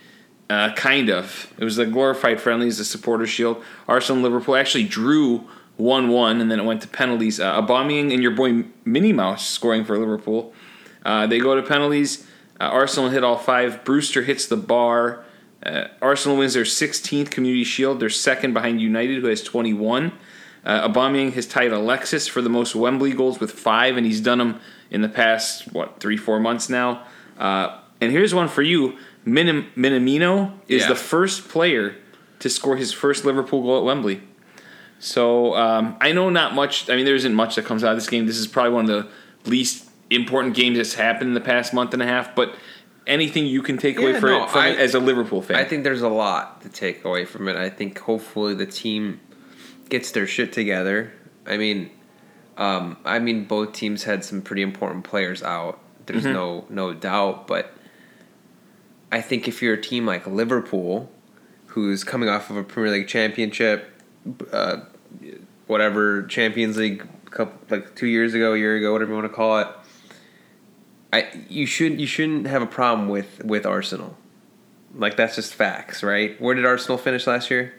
Uh, 0.51 0.73
kind 0.73 1.07
of. 1.07 1.53
It 1.57 1.63
was 1.63 1.77
the 1.77 1.85
glorified 1.85 2.41
friendlies, 2.41 2.77
the 2.77 2.83
supporter 2.83 3.25
shield. 3.25 3.63
Arsenal 3.87 4.21
Liverpool 4.21 4.57
actually 4.57 4.83
drew 4.83 5.47
1 5.77 6.09
1, 6.09 6.41
and 6.41 6.51
then 6.51 6.59
it 6.59 6.63
went 6.63 6.81
to 6.81 6.89
penalties. 6.89 7.39
Uh, 7.39 7.61
Aubameyang 7.61 8.13
and 8.13 8.21
your 8.21 8.33
boy 8.33 8.65
Minnie 8.83 9.13
Mouse 9.13 9.47
scoring 9.47 9.85
for 9.85 9.97
Liverpool. 9.97 10.53
Uh, 11.05 11.25
they 11.25 11.39
go 11.39 11.55
to 11.55 11.63
penalties. 11.63 12.27
Uh, 12.59 12.65
Arsenal 12.65 13.09
hit 13.09 13.23
all 13.23 13.37
five. 13.37 13.85
Brewster 13.85 14.23
hits 14.23 14.45
the 14.45 14.57
bar. 14.57 15.23
Uh, 15.65 15.85
Arsenal 16.01 16.37
wins 16.37 16.53
their 16.53 16.65
16th 16.65 17.31
Community 17.31 17.63
Shield. 17.63 18.01
They're 18.01 18.09
second 18.09 18.53
behind 18.53 18.81
United, 18.81 19.21
who 19.21 19.27
has 19.27 19.41
21. 19.41 20.11
Uh, 20.65 20.89
Aubameyang 20.89 21.31
has 21.31 21.47
tied 21.47 21.71
Alexis 21.71 22.27
for 22.27 22.41
the 22.41 22.49
most 22.49 22.75
Wembley 22.75 23.13
goals 23.13 23.39
with 23.39 23.53
five, 23.53 23.95
and 23.95 24.05
he's 24.05 24.19
done 24.19 24.39
them 24.39 24.59
in 24.89 25.01
the 25.01 25.07
past 25.07 25.71
what 25.71 26.01
three, 26.01 26.17
four 26.17 26.41
months 26.41 26.67
now. 26.67 27.05
Uh, 27.37 27.79
and 28.01 28.11
here's 28.11 28.35
one 28.35 28.49
for 28.49 28.63
you: 28.63 28.97
Minim- 29.25 29.67
Minamino 29.75 30.53
is 30.67 30.81
Yeah. 30.83 30.87
the 30.89 30.95
first 30.95 31.47
player 31.49 31.95
to 32.39 32.49
score 32.49 32.75
his 32.77 32.91
first 32.91 33.23
Liverpool 33.25 33.61
goal 33.61 33.77
at 33.77 33.83
Wembley. 33.83 34.21
So 34.99 35.55
um, 35.55 35.95
I 36.01 36.11
know 36.11 36.29
not 36.29 36.53
much. 36.53 36.89
I 36.89 36.95
mean, 36.95 37.05
there 37.05 37.15
isn't 37.15 37.33
much 37.33 37.55
that 37.55 37.65
comes 37.65 37.83
out 37.83 37.91
of 37.91 37.97
this 37.97 38.09
game. 38.09 38.25
This 38.25 38.37
is 38.37 38.47
probably 38.47 38.73
one 38.73 38.89
of 38.89 39.07
the 39.43 39.49
least 39.49 39.89
important 40.09 40.55
games 40.55 40.77
that's 40.77 40.93
happened 40.95 41.29
in 41.29 41.33
the 41.33 41.41
past 41.41 41.73
month 41.73 41.93
and 41.93 42.01
a 42.01 42.05
half. 42.05 42.35
But 42.35 42.55
anything 43.07 43.45
you 43.45 43.61
can 43.61 43.77
take 43.77 43.97
away 43.97 44.11
Yeah, 44.11 44.19
for 44.19 44.27
no, 44.27 44.43
it, 44.43 44.49
from 44.51 44.61
I- 44.61 44.67
it 44.69 44.79
as 44.79 44.93
a 44.93 44.99
Liverpool 44.99 45.41
fan? 45.41 45.57
I 45.57 45.63
think 45.63 45.83
there's 45.83 46.01
a 46.03 46.09
lot 46.09 46.61
to 46.61 46.69
take 46.69 47.03
away 47.05 47.25
from 47.25 47.47
it. 47.47 47.55
I 47.55 47.69
think 47.69 47.97
hopefully 47.99 48.53
the 48.53 48.65
team 48.67 49.19
gets 49.89 50.11
their 50.11 50.27
shit 50.27 50.53
together. 50.53 51.11
I 51.47 51.57
mean, 51.57 51.89
um, 52.57 52.97
I 53.05 53.19
mean 53.19 53.45
both 53.45 53.73
teams 53.73 54.03
had 54.03 54.23
some 54.23 54.41
pretty 54.41 54.61
important 54.61 55.03
players 55.03 55.41
out. 55.41 55.79
There's 56.05 56.25
Mhm. 56.25 56.33
no 56.33 56.65
no 56.69 56.93
doubt, 56.93 57.47
but 57.47 57.73
I 59.11 59.21
think 59.21 59.47
if 59.47 59.61
you're 59.61 59.73
a 59.73 59.81
team 59.81 60.05
like 60.05 60.25
Liverpool, 60.25 61.11
who's 61.67 62.03
coming 62.03 62.29
off 62.29 62.49
of 62.49 62.57
a 62.57 62.63
Premier 62.63 62.91
League 62.91 63.07
championship, 63.07 63.89
uh, 64.51 64.81
whatever 65.67 66.23
Champions 66.23 66.77
League, 66.77 67.05
couple, 67.29 67.59
like 67.69 67.95
two 67.95 68.07
years 68.07 68.33
ago, 68.33 68.53
a 68.53 68.57
year 68.57 68.75
ago, 68.77 68.91
whatever 68.93 69.11
you 69.11 69.17
want 69.17 69.31
to 69.31 69.35
call 69.35 69.59
it, 69.59 69.67
I 71.13 71.27
you 71.49 71.65
should 71.65 71.99
you 71.99 72.07
shouldn't 72.07 72.47
have 72.47 72.61
a 72.61 72.67
problem 72.67 73.09
with 73.09 73.43
with 73.43 73.65
Arsenal. 73.65 74.17
Like 74.93 75.17
that's 75.17 75.35
just 75.35 75.53
facts, 75.53 76.03
right? 76.03 76.39
Where 76.41 76.55
did 76.55 76.65
Arsenal 76.65 76.97
finish 76.97 77.27
last 77.27 77.49
year? 77.49 77.73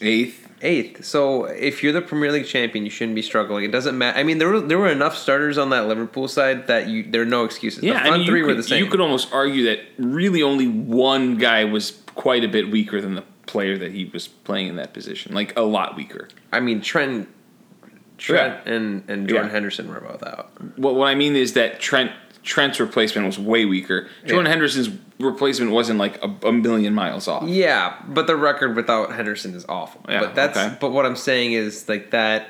Eighth. 0.00 0.49
Eighth. 0.62 1.04
So 1.04 1.44
if 1.44 1.82
you're 1.82 1.92
the 1.92 2.02
Premier 2.02 2.30
League 2.30 2.46
champion, 2.46 2.84
you 2.84 2.90
shouldn't 2.90 3.14
be 3.14 3.22
struggling. 3.22 3.64
It 3.64 3.72
doesn't 3.72 3.96
matter. 3.96 4.18
I 4.18 4.22
mean, 4.22 4.38
there 4.38 4.48
were 4.48 4.60
there 4.60 4.78
were 4.78 4.90
enough 4.90 5.16
starters 5.16 5.56
on 5.56 5.70
that 5.70 5.86
Liverpool 5.86 6.28
side 6.28 6.66
that 6.66 6.86
you 6.88 7.02
there 7.10 7.22
are 7.22 7.26
no 7.26 7.44
excuses. 7.44 7.82
Yeah, 7.82 7.94
the 7.94 7.98
I 8.00 8.02
front 8.08 8.18
mean, 8.20 8.28
three 8.28 8.40
you 8.40 8.46
were 8.46 8.54
the 8.54 8.62
same. 8.62 8.84
You 8.84 8.90
could 8.90 9.00
almost 9.00 9.32
argue 9.32 9.64
that 9.64 9.80
really 9.98 10.42
only 10.42 10.68
one 10.68 11.36
guy 11.38 11.64
was 11.64 12.02
quite 12.14 12.44
a 12.44 12.48
bit 12.48 12.70
weaker 12.70 13.00
than 13.00 13.14
the 13.14 13.24
player 13.46 13.78
that 13.78 13.92
he 13.92 14.04
was 14.04 14.28
playing 14.28 14.68
in 14.68 14.76
that 14.76 14.92
position. 14.92 15.34
Like 15.34 15.56
a 15.58 15.62
lot 15.62 15.96
weaker. 15.96 16.28
I 16.52 16.60
mean, 16.60 16.82
Trent, 16.82 17.28
Trent, 18.18 18.66
and 18.66 19.02
and 19.08 19.28
Jordan 19.28 19.46
Yeah. 19.48 19.52
Henderson 19.52 19.88
were 19.88 20.00
both 20.00 20.22
out. 20.22 20.50
What 20.76 20.94
what 20.94 21.06
I 21.08 21.14
mean 21.14 21.36
is 21.36 21.54
that 21.54 21.80
Trent 21.80 22.12
Trent's 22.42 22.80
replacement 22.80 23.26
was 23.26 23.38
way 23.38 23.64
weaker. 23.66 24.08
Jordan 24.26 24.46
Yeah. 24.46 24.50
Henderson's 24.52 24.88
replacement 25.18 25.72
wasn't 25.72 25.98
like 25.98 26.22
a, 26.24 26.48
a 26.48 26.52
million 26.52 26.94
miles 26.94 27.28
off. 27.28 27.46
Yeah, 27.48 27.94
but 28.08 28.26
the 28.26 28.36
record 28.36 28.76
without 28.76 29.12
Henderson 29.14 29.54
is 29.54 29.64
awful. 29.68 30.00
Yeah, 30.08 30.20
but 30.20 30.34
that's 30.34 30.56
okay. 30.56 30.76
but 30.80 30.90
what 30.92 31.04
I'm 31.06 31.16
saying 31.16 31.52
is 31.52 31.88
like 31.88 32.10
that. 32.12 32.48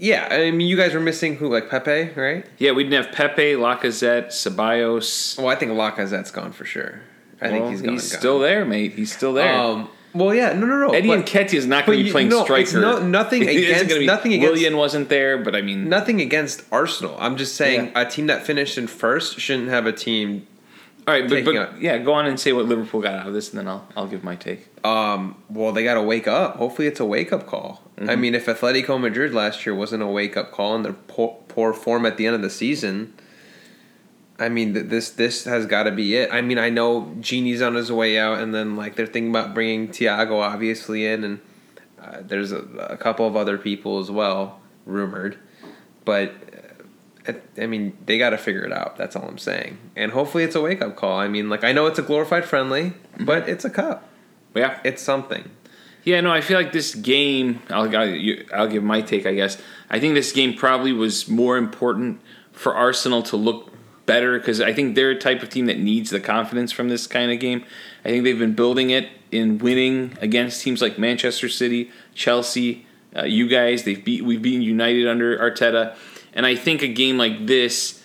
Yeah, 0.00 0.28
I 0.30 0.52
mean, 0.52 0.68
you 0.68 0.76
guys 0.76 0.94
were 0.94 1.00
missing 1.00 1.34
who 1.36 1.48
like 1.48 1.68
Pepe, 1.68 2.10
right? 2.14 2.46
Yeah, 2.58 2.70
we 2.70 2.84
didn't 2.84 3.04
have 3.04 3.12
Pepe, 3.14 3.54
Lacazette, 3.54 4.28
Ceballos. 4.28 5.36
Well, 5.36 5.48
I 5.48 5.56
think 5.56 5.72
Lacazette's 5.72 6.30
gone 6.30 6.52
for 6.52 6.64
sure. 6.64 7.00
I 7.40 7.48
think 7.48 7.62
Well, 7.62 7.70
he's 7.72 7.82
gone. 7.82 7.94
gone. 7.94 7.98
still 7.98 8.38
there, 8.38 8.64
mate. 8.64 8.92
He's 8.94 9.12
still 9.14 9.32
there. 9.32 9.52
Um, 9.52 9.88
well, 10.14 10.34
yeah, 10.34 10.52
no, 10.52 10.66
no, 10.66 10.78
no. 10.86 10.90
Eddie 10.90 11.08
but 11.08 11.26
Nketiah 11.26 11.54
is 11.54 11.66
not 11.66 11.86
going 11.86 11.98
to 11.98 12.04
be 12.04 12.10
playing 12.10 12.28
no, 12.28 12.44
striker. 12.44 12.80
no- 12.80 12.98
nothing 13.06 13.42
against- 13.48 13.88
be- 13.88 14.06
nothing 14.06 14.32
against- 14.32 14.52
Willian 14.52 14.76
wasn't 14.76 15.08
there, 15.08 15.38
but 15.38 15.54
I 15.54 15.62
mean, 15.62 15.88
nothing 15.88 16.20
against 16.20 16.62
Arsenal. 16.72 17.16
I'm 17.18 17.36
just 17.36 17.54
saying 17.56 17.92
Yeah. 17.94 18.02
a 18.02 18.10
team 18.10 18.26
that 18.28 18.44
finished 18.46 18.78
in 18.78 18.86
first 18.86 19.38
shouldn't 19.40 19.68
have 19.68 19.86
a 19.86 19.92
team 19.92 20.46
All 21.06 21.14
right, 21.14 21.28
but, 21.28 21.44
but 21.44 21.80
yeah, 21.80 21.96
go 21.98 22.12
on 22.12 22.26
and 22.26 22.38
say 22.38 22.52
what 22.52 22.66
Liverpool 22.66 23.00
got 23.00 23.14
out 23.14 23.26
of 23.28 23.32
this, 23.34 23.50
and 23.50 23.58
then 23.58 23.68
I'll 23.68 23.86
I'll 23.96 24.06
give 24.06 24.22
my 24.22 24.36
take. 24.36 24.66
Um, 24.84 25.36
well, 25.48 25.72
they 25.72 25.82
got 25.84 25.94
to 25.94 26.02
wake 26.02 26.28
up. 26.28 26.56
Hopefully, 26.56 26.86
it's 26.86 27.00
a 27.00 27.04
wake 27.04 27.32
up 27.32 27.46
call. 27.46 27.82
I 27.96 28.00
Mm-hmm. 28.02 28.20
mean, 28.20 28.34
if 28.34 28.46
Atletico 28.46 29.00
Madrid 29.00 29.32
last 29.34 29.64
year 29.66 29.74
wasn't 29.74 30.02
a 30.02 30.06
wake 30.06 30.36
up 30.36 30.52
call 30.52 30.74
and 30.76 30.84
their 30.84 30.92
poor, 30.92 31.36
poor 31.48 31.72
form 31.72 32.04
at 32.06 32.16
the 32.16 32.26
end 32.26 32.36
of 32.36 32.42
the 32.42 32.50
season, 32.50 33.12
I 34.38 34.48
mean, 34.48 34.74
th- 34.74 34.86
this 34.86 35.10
this 35.10 35.44
has 35.44 35.66
got 35.66 35.84
to 35.84 35.90
be 35.90 36.14
it. 36.16 36.30
I 36.32 36.40
mean, 36.42 36.58
I 36.58 36.70
know 36.70 37.12
Gini's 37.20 37.60
on 37.62 37.74
his 37.74 37.90
way 37.90 38.18
out, 38.18 38.38
and 38.38 38.54
then 38.54 38.76
like 38.76 38.94
they're 38.96 39.06
thinking 39.06 39.30
about 39.30 39.54
bringing 39.54 39.88
Thiago 39.88 40.40
obviously 40.40 41.06
in, 41.06 41.24
and 41.24 41.40
uh, 42.00 42.18
there's 42.22 42.52
a, 42.52 42.58
a 42.90 42.96
couple 42.96 43.26
of 43.26 43.36
other 43.36 43.58
people 43.58 43.98
as 43.98 44.10
well 44.10 44.60
rumored, 44.86 45.38
but. 46.04 46.32
uh, 47.26 47.32
I 47.60 47.66
mean, 47.66 47.94
they 48.06 48.16
got 48.16 48.30
to 48.30 48.38
figure 48.38 48.62
it 48.64 48.72
out. 48.72 48.96
That's 48.96 49.14
all 49.14 49.28
I'm 49.28 49.36
saying. 49.36 49.76
And 49.94 50.12
hopefully, 50.12 50.44
it's 50.44 50.54
a 50.54 50.62
wake 50.62 50.80
up 50.80 50.96
call. 50.96 51.18
I 51.18 51.28
mean, 51.28 51.50
like 51.50 51.62
I 51.62 51.72
know 51.72 51.84
it's 51.84 51.98
a 51.98 52.02
glorified 52.02 52.46
friendly, 52.46 52.94
but 53.20 53.46
it's 53.46 53.66
a 53.66 53.70
cup. 53.70 54.08
Yeah, 54.54 54.80
It's 54.82 55.02
something. 55.02 55.50
Yeah, 56.04 56.22
no, 56.22 56.32
I 56.32 56.40
feel 56.40 56.56
like 56.58 56.72
this 56.72 56.94
game. 56.94 57.60
I'll, 57.68 57.94
I'll, 57.94 58.18
I'll 58.54 58.66
give 58.68 58.82
my 58.82 59.02
take, 59.02 59.26
I 59.26 59.34
guess. 59.34 59.60
I 59.90 60.00
think 60.00 60.14
this 60.14 60.32
game 60.32 60.54
probably 60.54 60.92
was 60.94 61.28
more 61.28 61.58
important 61.58 62.22
for 62.50 62.74
Arsenal 62.74 63.22
to 63.24 63.36
look 63.36 63.72
better 64.08 64.38
because 64.38 64.60
I 64.60 64.72
think 64.72 64.96
they're 64.96 65.10
a 65.10 65.18
type 65.18 65.42
of 65.42 65.50
team 65.50 65.66
that 65.66 65.78
needs 65.78 66.10
the 66.10 66.18
confidence 66.18 66.72
from 66.72 66.88
this 66.88 67.06
kind 67.06 67.30
of 67.30 67.38
game. 67.38 67.64
I 68.04 68.08
think 68.08 68.24
they've 68.24 68.38
been 68.38 68.54
building 68.54 68.90
it 68.90 69.10
in 69.30 69.58
winning 69.58 70.16
against 70.20 70.62
teams 70.62 70.82
like 70.82 70.98
Manchester 70.98 71.48
City, 71.48 71.90
Chelsea, 72.14 72.86
uh, 73.14 73.24
you 73.24 73.46
guys. 73.46 73.84
They've 73.84 74.02
beat 74.02 74.24
we've 74.24 74.42
beaten 74.42 74.62
United 74.62 75.06
under 75.06 75.38
Arteta, 75.38 75.94
and 76.32 76.46
I 76.46 76.56
think 76.56 76.82
a 76.82 76.88
game 76.88 77.18
like 77.18 77.46
this 77.46 78.02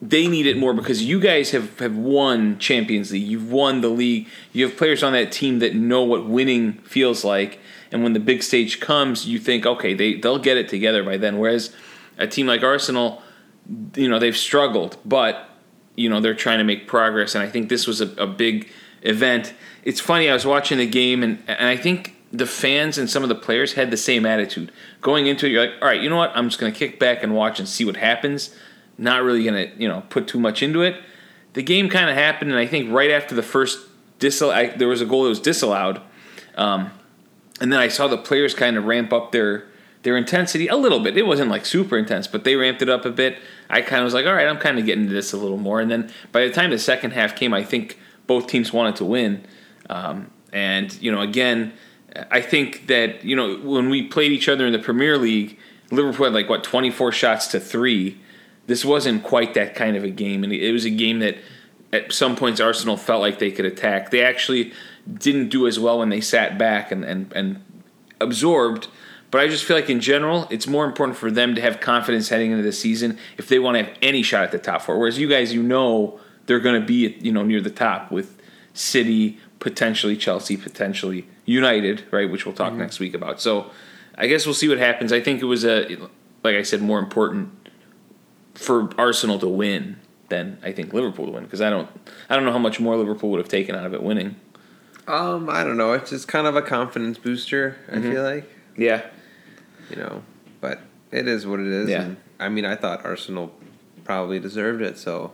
they 0.00 0.26
need 0.26 0.46
it 0.46 0.56
more 0.56 0.74
because 0.74 1.04
you 1.04 1.20
guys 1.20 1.52
have, 1.52 1.78
have 1.78 1.96
won 1.96 2.58
Champions 2.58 3.12
League. 3.12 3.22
You've 3.22 3.52
won 3.52 3.82
the 3.82 3.88
league. 3.88 4.26
You 4.52 4.66
have 4.66 4.76
players 4.76 5.04
on 5.04 5.12
that 5.12 5.30
team 5.30 5.60
that 5.60 5.76
know 5.76 6.02
what 6.02 6.26
winning 6.26 6.72
feels 6.78 7.24
like. 7.24 7.60
And 7.92 8.02
when 8.02 8.12
the 8.12 8.18
big 8.18 8.42
stage 8.42 8.80
comes, 8.80 9.28
you 9.28 9.38
think, 9.38 9.64
okay, 9.64 9.94
they, 9.94 10.14
they'll 10.14 10.40
get 10.40 10.56
it 10.56 10.68
together 10.68 11.04
by 11.04 11.18
then. 11.18 11.38
Whereas 11.38 11.72
a 12.18 12.26
team 12.26 12.48
like 12.48 12.64
Arsenal, 12.64 13.21
you 13.94 14.08
know, 14.08 14.18
they've 14.18 14.36
struggled, 14.36 14.96
but, 15.04 15.48
you 15.96 16.08
know, 16.08 16.20
they're 16.20 16.34
trying 16.34 16.58
to 16.58 16.64
make 16.64 16.86
progress. 16.86 17.34
And 17.34 17.42
I 17.42 17.48
think 17.48 17.68
this 17.68 17.86
was 17.86 18.00
a, 18.00 18.08
a 18.16 18.26
big 18.26 18.70
event. 19.02 19.54
It's 19.84 20.00
funny, 20.00 20.28
I 20.28 20.32
was 20.32 20.46
watching 20.46 20.78
the 20.78 20.86
game, 20.86 21.22
and, 21.22 21.42
and 21.46 21.68
I 21.68 21.76
think 21.76 22.16
the 22.32 22.46
fans 22.46 22.98
and 22.98 23.10
some 23.10 23.22
of 23.22 23.28
the 23.28 23.34
players 23.34 23.74
had 23.74 23.90
the 23.90 23.96
same 23.96 24.24
attitude. 24.24 24.72
Going 25.00 25.26
into 25.26 25.46
it, 25.46 25.50
you're 25.50 25.66
like, 25.66 25.74
all 25.82 25.88
right, 25.88 26.00
you 26.00 26.08
know 26.08 26.16
what? 26.16 26.32
I'm 26.34 26.48
just 26.48 26.60
going 26.60 26.72
to 26.72 26.78
kick 26.78 26.98
back 26.98 27.22
and 27.22 27.34
watch 27.34 27.58
and 27.58 27.68
see 27.68 27.84
what 27.84 27.96
happens 27.96 28.54
not 28.98 29.22
really 29.22 29.44
going 29.44 29.54
to 29.54 29.82
you 29.82 29.88
know 29.88 30.02
put 30.08 30.26
too 30.26 30.38
much 30.38 30.62
into 30.62 30.82
it. 30.82 31.00
The 31.54 31.62
game 31.62 31.88
kind 31.88 32.08
of 32.08 32.16
happened, 32.16 32.50
and 32.50 32.58
I 32.58 32.66
think 32.66 32.90
right 32.90 33.10
after 33.10 33.34
the 33.34 33.42
first 33.42 33.78
disallow, 34.18 34.54
I, 34.54 34.66
there 34.68 34.88
was 34.88 35.00
a 35.00 35.06
goal 35.06 35.24
that 35.24 35.28
was 35.28 35.40
disallowed, 35.40 36.00
um, 36.56 36.90
and 37.60 37.72
then 37.72 37.78
I 37.78 37.88
saw 37.88 38.08
the 38.08 38.18
players 38.18 38.54
kind 38.54 38.76
of 38.76 38.84
ramp 38.84 39.12
up 39.12 39.32
their 39.32 39.66
their 40.02 40.16
intensity 40.16 40.68
a 40.68 40.76
little 40.76 41.00
bit. 41.00 41.16
It 41.16 41.26
wasn't 41.26 41.50
like 41.50 41.64
super 41.64 41.96
intense, 41.96 42.26
but 42.26 42.44
they 42.44 42.56
ramped 42.56 42.82
it 42.82 42.88
up 42.88 43.04
a 43.04 43.10
bit. 43.10 43.38
I 43.70 43.82
kind 43.82 44.00
of 44.00 44.04
was 44.04 44.14
like, 44.14 44.26
all 44.26 44.34
right, 44.34 44.46
I'm 44.46 44.58
kind 44.58 44.78
of 44.78 44.84
getting 44.84 45.04
into 45.04 45.14
this 45.14 45.32
a 45.32 45.36
little 45.36 45.58
more. 45.58 45.80
And 45.80 45.90
then 45.90 46.12
by 46.32 46.46
the 46.46 46.52
time 46.52 46.70
the 46.70 46.78
second 46.78 47.12
half 47.12 47.36
came, 47.36 47.54
I 47.54 47.62
think 47.62 47.98
both 48.26 48.46
teams 48.46 48.72
wanted 48.72 48.96
to 48.96 49.04
win, 49.04 49.44
um, 49.88 50.30
and 50.52 50.92
you 51.00 51.12
know 51.12 51.20
again. 51.20 51.72
I 52.30 52.42
think 52.42 52.88
that 52.88 53.24
you 53.24 53.34
know 53.34 53.56
when 53.56 53.88
we 53.88 54.02
played 54.06 54.32
each 54.32 54.46
other 54.46 54.66
in 54.66 54.72
the 54.72 54.78
Premier 54.78 55.16
League, 55.16 55.58
Liverpool 55.90 56.26
had 56.26 56.34
like 56.34 56.48
what 56.48 56.62
24 56.62 57.10
shots 57.10 57.46
to 57.48 57.60
three, 57.60 58.20
this 58.66 58.84
wasn't 58.84 59.22
quite 59.22 59.54
that 59.54 59.74
kind 59.74 59.96
of 59.96 60.04
a 60.04 60.10
game, 60.10 60.44
and 60.44 60.52
it 60.52 60.72
was 60.72 60.84
a 60.84 60.90
game 60.90 61.20
that 61.20 61.36
at 61.92 62.12
some 62.12 62.36
points 62.36 62.60
Arsenal 62.60 62.96
felt 62.96 63.20
like 63.20 63.38
they 63.38 63.50
could 63.50 63.64
attack. 63.64 64.10
They 64.10 64.22
actually 64.22 64.72
didn't 65.12 65.48
do 65.48 65.66
as 65.66 65.78
well 65.78 65.98
when 65.98 66.10
they 66.10 66.20
sat 66.20 66.58
back 66.58 66.92
and 66.92 67.04
and, 67.04 67.32
and 67.34 67.64
absorbed. 68.20 68.88
But 69.32 69.40
I 69.40 69.48
just 69.48 69.64
feel 69.64 69.74
like 69.76 69.90
in 69.90 69.98
general, 70.00 70.46
it's 70.50 70.66
more 70.68 70.84
important 70.84 71.16
for 71.18 71.30
them 71.30 71.54
to 71.56 71.60
have 71.60 71.80
confidence 71.80 72.28
heading 72.28 72.52
into 72.52 72.62
the 72.62 72.70
season 72.72 73.18
if 73.38 73.48
they 73.48 73.58
want 73.58 73.76
to 73.78 73.84
have 73.84 73.94
any 74.02 74.22
shot 74.22 74.44
at 74.44 74.52
the 74.52 74.58
top 74.58 74.82
four. 74.82 74.98
Whereas 74.98 75.18
you 75.18 75.26
guys, 75.28 75.52
you 75.52 75.62
know, 75.62 76.20
they're 76.46 76.60
going 76.60 76.80
to 76.80 76.86
be 76.86 77.16
you 77.20 77.32
know 77.32 77.42
near 77.42 77.60
the 77.60 77.70
top 77.70 78.12
with 78.12 78.38
City, 78.74 79.38
potentially 79.58 80.16
Chelsea, 80.16 80.56
potentially 80.56 81.26
United, 81.46 82.04
right? 82.12 82.30
Which 82.30 82.46
we'll 82.46 82.54
talk 82.54 82.72
next 82.74 83.00
week 83.00 83.14
about. 83.14 83.40
So 83.40 83.70
I 84.16 84.26
guess 84.28 84.44
we'll 84.46 84.54
see 84.54 84.68
what 84.68 84.78
happens. 84.78 85.12
I 85.12 85.20
think 85.20 85.40
it 85.42 85.46
was 85.46 85.64
a 85.64 85.96
like 86.44 86.56
I 86.56 86.62
said, 86.62 86.82
more 86.82 86.98
important 86.98 87.50
for 88.54 88.90
Arsenal 88.98 89.38
to 89.38 89.48
win 89.48 89.96
than 90.28 90.58
I 90.62 90.72
think 90.72 90.92
Liverpool 90.92 91.26
to 91.26 91.32
win 91.32 91.44
because 91.44 91.60
I 91.60 91.70
don't 91.70 91.88
I 92.28 92.34
don't 92.34 92.44
know 92.44 92.52
how 92.52 92.58
much 92.58 92.80
more 92.80 92.96
Liverpool 92.96 93.30
would 93.30 93.38
have 93.38 93.48
taken 93.48 93.74
out 93.74 93.86
of 93.86 93.94
it 93.94 94.02
winning. 94.02 94.36
Um, 95.08 95.48
I 95.50 95.64
don't 95.64 95.76
know. 95.76 95.94
It's 95.94 96.10
just 96.10 96.28
kind 96.28 96.46
of 96.46 96.54
a 96.54 96.62
confidence 96.62 97.16
booster. 97.18 97.76
I 97.90 97.96
Mm-hmm. 97.96 98.12
feel 98.12 98.22
like 98.22 98.50
Yeah, 98.76 99.02
you 99.90 99.96
know, 99.96 100.22
but 100.60 100.80
it 101.10 101.28
is 101.28 101.46
what 101.46 101.60
it 101.60 101.66
is. 101.66 101.88
Yeah. 101.90 102.02
And, 102.02 102.16
I 102.38 102.48
mean, 102.48 102.64
I 102.64 102.76
thought 102.76 103.04
Arsenal 103.04 103.52
probably 104.04 104.40
deserved 104.40 104.82
it. 104.82 104.98
So 104.98 105.32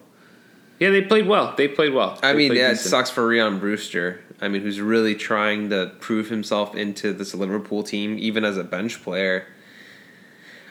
yeah, 0.78 0.90
they 0.90 1.02
played 1.02 1.26
well. 1.26 1.54
They 1.56 1.68
played 1.68 1.92
well. 1.92 2.18
I 2.22 2.32
They 2.32 2.38
mean, 2.38 2.54
yeah, 2.54 2.70
it 2.70 2.76
sucks 2.76 3.10
for 3.10 3.28
Rhian 3.28 3.58
Brewster. 3.58 4.20
I 4.40 4.48
mean, 4.48 4.62
who's 4.62 4.80
really 4.80 5.14
trying 5.14 5.70
to 5.70 5.92
prove 5.98 6.28
himself 6.28 6.76
into 6.76 7.12
this 7.12 7.34
Liverpool 7.34 7.82
team, 7.82 8.16
even 8.18 8.44
as 8.44 8.56
a 8.56 8.64
bench 8.64 9.02
player. 9.02 9.46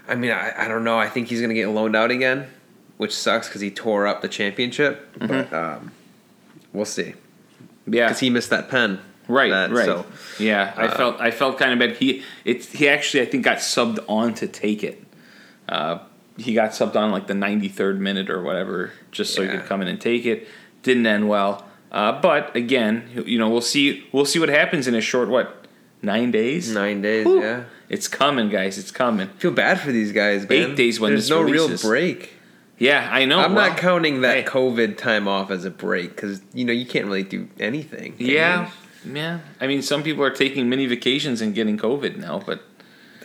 I 0.07 0.15
mean, 0.15 0.31
I, 0.31 0.53
I 0.65 0.67
don't 0.69 0.85
know. 0.85 0.97
I 0.97 1.09
think 1.09 1.27
he's 1.27 1.41
going 1.41 1.49
to 1.49 1.55
get 1.55 1.67
loaned 1.67 1.95
out 1.95 2.11
again, 2.11 2.47
which 2.95 3.13
sucks 3.13 3.49
because 3.49 3.59
he 3.59 3.69
tore 3.69 4.07
up 4.07 4.21
the 4.21 4.29
championship. 4.29 5.13
Mm-hmm. 5.15 5.27
But 5.27 5.53
um, 5.53 5.91
we'll 6.71 6.85
see. 6.85 7.13
Yeah, 7.85 8.07
Because 8.07 8.19
he 8.21 8.29
missed 8.29 8.49
that 8.51 8.69
pen. 8.69 8.99
Right, 9.27 9.49
That- 9.51 9.71
right. 9.71 9.85
So, 9.85 10.05
yeah, 10.39 10.73
I 10.75 10.87
uh, 10.87 10.97
felt 10.97 11.19
I 11.21 11.31
felt 11.31 11.57
kind 11.57 11.73
of 11.73 11.79
bad. 11.79 11.97
He 11.97 12.23
it's 12.45 12.71
he 12.71 12.87
actually 12.87 13.21
I 13.21 13.25
think 13.25 13.43
got 13.43 13.57
subbed 13.57 13.99
on 14.07 14.33
to 14.35 14.47
take 14.47 14.83
it. 14.83 15.03
Uh, 15.67 15.99
he 16.37 16.53
got 16.53 16.71
subbed 16.71 16.95
on 16.95 17.11
like 17.11 17.27
the 17.27 17.33
93rd 17.33 17.97
minute 17.97 18.29
or 18.29 18.41
whatever, 18.41 18.91
just 19.11 19.33
so 19.33 19.41
he 19.41 19.49
could 19.49 19.65
come 19.65 19.81
in 19.81 19.87
and 19.87 19.99
take 19.99 20.25
it. 20.25 20.47
Didn't 20.83 21.05
end 21.05 21.27
well. 21.27 21.65
Uh, 21.91 22.21
but 22.21 22.55
again, 22.55 23.23
you 23.25 23.39
know, 23.39 23.49
we'll 23.49 23.61
see. 23.61 24.05
We'll 24.11 24.25
see 24.25 24.39
what 24.39 24.49
happens 24.49 24.87
in 24.87 24.95
a 24.95 25.01
short 25.01 25.29
what 25.29 25.65
nine 26.01 26.31
days. 26.31 26.71
nine 26.73 27.01
days, 27.01 27.25
Whew. 27.25 27.41
yeah. 27.41 27.63
It's 27.89 28.07
coming, 28.07 28.49
guys. 28.49 28.77
It's 28.77 28.91
coming. 28.91 29.29
feel 29.37 29.51
bad 29.51 29.79
for 29.79 29.91
these 29.91 30.11
guys, 30.11 30.47
man. 30.47 30.71
Eight 30.71 30.75
days 30.75 30.99
when 30.99 31.13
There's 31.13 31.29
no 31.29 31.41
releases. 31.41 31.83
real 31.83 31.91
break. 31.91 32.33
Yeah, 32.77 33.09
I 33.11 33.25
know. 33.25 33.39
I'm 33.39 33.55
well, 33.55 33.69
not 33.69 33.77
counting 33.77 34.21
that. 34.21 34.45
COVID 34.45 34.97
time 34.97 35.27
off 35.27 35.49
as 35.49 35.65
a 35.65 35.71
break 35.71 36.09
because 36.15 36.41
you 36.53 36.65
know 36.65 36.73
you 36.73 36.85
can't 36.85 37.05
really 37.05 37.23
do 37.23 37.47
anything. 37.59 38.15
Yeah? 38.19 38.69
Yeah. 39.05 39.39
I 39.59 39.67
mean, 39.67 39.81
some 39.81 40.03
people 40.03 40.23
are 40.23 40.29
taking 40.31 40.69
mini 40.69 40.85
vacations 40.85 41.41
and 41.41 41.53
getting 41.53 41.77
COVID 41.77 42.17
now, 42.17 42.39
but 42.45 42.61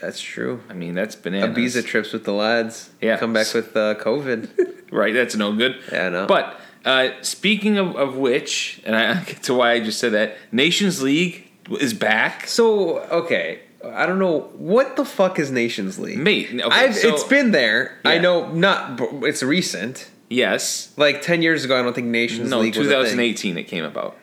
that's 0.03 0.19
true. 0.19 0.61
I 0.69 0.73
mean 0.73 0.95
that's 0.95 1.15
bananas. 1.15 1.55
Ibiza 1.57 1.85
trips 1.85 2.11
with 2.11 2.25
the 2.25 2.33
lads. 2.33 2.89
Yeah. 3.01 3.17
come 3.17 3.31
back 3.33 3.53
with 3.53 3.75
uh, 3.75 3.95
COVID. 3.95 4.83
right? 4.91 5.13
That's 5.13 5.35
no 5.35 5.53
good. 5.53 5.79
Yeah, 5.91 6.07
I 6.07 6.09
know. 6.09 6.25
But 6.27 6.59
uh, 6.85 7.09
speaking 7.21 7.77
of, 7.77 7.95
of 7.95 8.17
which, 8.17 8.81
and 8.85 8.95
I 8.97 9.23
get 9.23 9.43
to 9.43 9.53
why 9.53 9.71
I 9.71 9.79
just 9.79 9.99
said 9.99 10.11
that, 10.11 10.37
Nations 10.51 11.01
League 11.01 11.49
is 11.79 11.93
back. 11.93 12.47
so 12.47 12.99
okay, 12.99 13.61
I 13.85 14.05
don't 14.05 14.19
know 14.19 14.51
what 14.57 14.97
the 14.97 15.05
fuck 15.05 15.39
is 15.39 15.51
Nations 15.51 15.97
League. 15.97 16.17
Mate, 16.17 16.61
okay, 16.61 16.91
so- 16.91 17.13
it's 17.13 17.23
been 17.23 17.51
there. 17.51 17.97
I 18.03 18.17
know 18.17 18.51
not. 18.51 18.99
It's 19.23 19.41
recent. 19.41 20.09
Yes. 20.29 20.91
Like 20.97 21.21
ten 21.21 21.41
years 21.41 21.63
ago, 21.63 21.79
I 21.79 21.83
don't 21.83 21.93
think 21.93 22.07
Nations 22.07 22.49
No, 22.49 22.59
League 22.59 22.75
was 22.75 22.87
a 22.87 22.91
thing. 22.91 23.17
2018 23.17 23.57
it 23.57 23.63
came 23.63 23.85
about. 23.85 24.17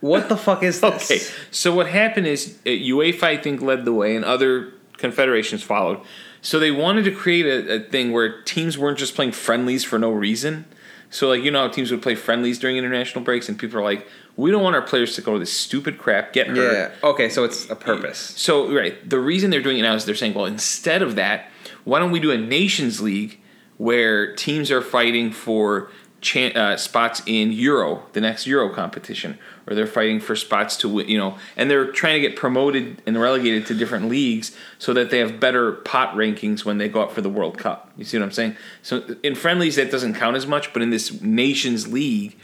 What 0.00 0.28
the 0.28 0.36
fuck 0.36 0.62
is 0.62 0.80
this? 0.80 1.10
Okay, 1.10 1.20
so 1.50 1.74
what 1.74 1.88
happened 1.88 2.26
is 2.26 2.58
uh, 2.66 2.70
UEFA, 2.70 3.22
I 3.24 3.36
think, 3.36 3.62
led 3.62 3.84
the 3.84 3.92
way, 3.92 4.14
and 4.14 4.24
other 4.24 4.72
confederations 4.98 5.62
followed. 5.62 6.00
So 6.42 6.58
they 6.58 6.70
wanted 6.70 7.04
to 7.06 7.10
create 7.12 7.46
a, 7.46 7.74
a 7.74 7.80
thing 7.80 8.12
where 8.12 8.42
teams 8.42 8.78
weren't 8.78 8.98
just 8.98 9.14
playing 9.14 9.32
friendlies 9.32 9.84
for 9.84 9.98
no 9.98 10.10
reason. 10.10 10.66
So, 11.10 11.28
like, 11.28 11.42
you 11.42 11.50
know 11.50 11.62
how 11.62 11.68
teams 11.68 11.90
would 11.90 12.02
play 12.02 12.14
friendlies 12.14 12.58
during 12.58 12.76
international 12.76 13.24
breaks, 13.24 13.48
and 13.48 13.58
people 13.58 13.78
are 13.78 13.82
like, 13.82 14.06
we 14.36 14.50
don't 14.50 14.62
want 14.62 14.76
our 14.76 14.82
players 14.82 15.14
to 15.14 15.22
go 15.22 15.34
to 15.34 15.38
this 15.38 15.52
stupid 15.52 15.98
crap, 15.98 16.32
get 16.32 16.48
hurt. 16.48 16.72
Yeah. 16.72 17.08
Okay, 17.08 17.28
so 17.28 17.44
it's 17.44 17.70
a 17.70 17.76
purpose. 17.76 18.18
So, 18.18 18.72
right, 18.74 19.08
the 19.08 19.18
reason 19.18 19.50
they're 19.50 19.62
doing 19.62 19.78
it 19.78 19.82
now 19.82 19.94
is 19.94 20.04
they're 20.04 20.14
saying, 20.14 20.34
well, 20.34 20.46
instead 20.46 21.02
of 21.02 21.14
that, 21.14 21.50
why 21.84 22.00
don't 22.00 22.10
we 22.10 22.20
do 22.20 22.32
a 22.32 22.36
Nations 22.36 23.00
League 23.00 23.40
where 23.78 24.34
teams 24.34 24.70
are 24.70 24.82
fighting 24.82 25.30
for 25.30 25.90
chan 26.20 26.56
uh, 26.56 26.76
spots 26.76 27.22
in 27.26 27.52
Euro, 27.52 28.02
the 28.12 28.20
next 28.20 28.46
Euro 28.46 28.72
competition, 28.74 29.38
or 29.66 29.74
they're 29.74 29.86
fighting 29.86 30.20
for 30.20 30.36
spots 30.36 30.76
to 30.76 30.88
win, 30.88 31.08
you 31.08 31.18
know, 31.18 31.36
and 31.56 31.70
they're 31.70 31.90
trying 31.90 32.14
to 32.14 32.20
get 32.20 32.36
promoted 32.36 33.02
and 33.06 33.20
relegated 33.20 33.66
to 33.66 33.74
different 33.74 34.08
leagues 34.08 34.56
so 34.78 34.92
that 34.94 35.10
they 35.10 35.18
have 35.18 35.40
better 35.40 35.72
pot 35.72 36.14
rankings 36.14 36.64
when 36.64 36.78
they 36.78 36.88
go 36.88 37.02
up 37.02 37.12
for 37.12 37.20
the 37.20 37.28
World 37.28 37.58
Cup. 37.58 37.90
You 37.96 38.04
see 38.04 38.18
what 38.18 38.24
I'm 38.24 38.32
saying? 38.32 38.56
So 38.82 39.16
in 39.22 39.34
friendlies 39.34 39.76
that 39.76 39.90
doesn't 39.90 40.14
count 40.14 40.36
as 40.36 40.46
much, 40.46 40.72
but 40.72 40.82
in 40.82 40.90
this 40.90 41.20
Nations 41.20 41.88
League, 41.88 42.38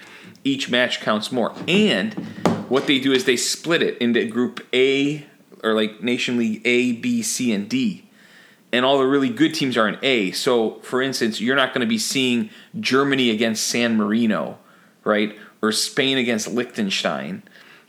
each 0.44 0.70
match 0.70 1.00
counts 1.00 1.30
more. 1.30 1.54
And 1.68 2.14
what 2.68 2.86
they 2.86 2.98
do 2.98 3.12
is 3.12 3.24
they 3.24 3.36
split 3.36 3.82
it 3.82 3.98
into 3.98 4.24
Group 4.26 4.66
A 4.72 5.26
or 5.62 5.74
like 5.74 6.02
Nation 6.02 6.36
League 6.36 6.62
A, 6.64 6.92
B, 6.92 7.22
C, 7.22 7.52
and 7.52 7.68
D. 7.68 8.08
And 8.72 8.86
all 8.86 8.98
the 8.98 9.06
really 9.06 9.28
good 9.28 9.54
teams 9.54 9.76
are 9.76 9.86
in 9.86 9.98
A. 10.02 10.32
So, 10.32 10.80
for 10.80 11.02
instance, 11.02 11.40
you're 11.40 11.54
not 11.54 11.74
going 11.74 11.82
to 11.82 11.86
be 11.86 11.98
seeing 11.98 12.48
Germany 12.80 13.30
against 13.30 13.66
San 13.66 13.96
Marino 13.96 14.58
right, 15.04 15.36
or 15.62 15.72
Spain 15.72 16.18
against 16.18 16.52
Liechtenstein, 16.52 17.42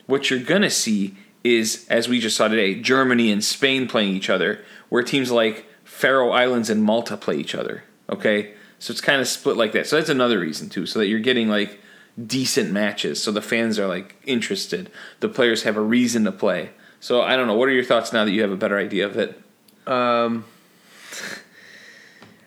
what 0.06 0.30
you're 0.30 0.40
gonna 0.40 0.70
see 0.70 1.16
is, 1.42 1.86
as 1.90 2.08
we 2.08 2.20
just 2.20 2.36
saw 2.36 2.48
today, 2.48 2.74
Germany 2.74 3.30
and 3.30 3.44
Spain 3.44 3.86
playing 3.86 4.14
each 4.14 4.30
other, 4.30 4.64
where 4.88 5.02
teams 5.02 5.30
like 5.30 5.66
Faroe 5.84 6.30
Islands 6.30 6.70
and 6.70 6.82
Malta 6.82 7.16
play 7.16 7.36
each 7.36 7.54
other. 7.54 7.84
Okay, 8.08 8.54
so 8.78 8.92
it's 8.92 9.00
kind 9.00 9.20
of 9.20 9.28
split 9.28 9.56
like 9.56 9.72
that. 9.72 9.86
So 9.86 9.96
that's 9.96 10.08
another 10.08 10.38
reason 10.38 10.68
too, 10.68 10.86
so 10.86 10.98
that 10.98 11.06
you're 11.06 11.20
getting 11.20 11.48
like 11.48 11.80
decent 12.26 12.70
matches, 12.70 13.22
so 13.22 13.32
the 13.32 13.42
fans 13.42 13.78
are 13.78 13.86
like 13.86 14.16
interested. 14.24 14.90
The 15.20 15.28
players 15.28 15.64
have 15.64 15.76
a 15.76 15.82
reason 15.82 16.24
to 16.24 16.32
play. 16.32 16.70
So 17.00 17.20
I 17.20 17.36
don't 17.36 17.46
know. 17.46 17.54
What 17.54 17.68
are 17.68 17.72
your 17.72 17.84
thoughts 17.84 18.12
now 18.12 18.24
that 18.24 18.30
you 18.30 18.40
have 18.42 18.50
a 18.50 18.56
better 18.56 18.78
idea 18.78 19.04
of 19.06 19.16
it? 19.16 19.40
Um, 19.86 20.44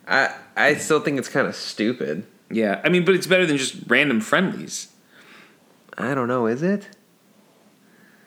I 0.08 0.34
I 0.56 0.76
still 0.76 1.00
think 1.00 1.20
it's 1.20 1.30
kind 1.30 1.48
of 1.48 1.56
stupid. 1.56 2.26
Yeah, 2.50 2.82
I 2.84 2.90
mean, 2.90 3.06
but 3.06 3.14
it's 3.14 3.28
better 3.28 3.46
than 3.46 3.58
just 3.58 3.76
random 3.88 4.22
friendlies. 4.22 4.88
I 5.98 6.14
don't 6.14 6.28
know. 6.28 6.48
Is 6.48 6.62
it? 6.64 6.90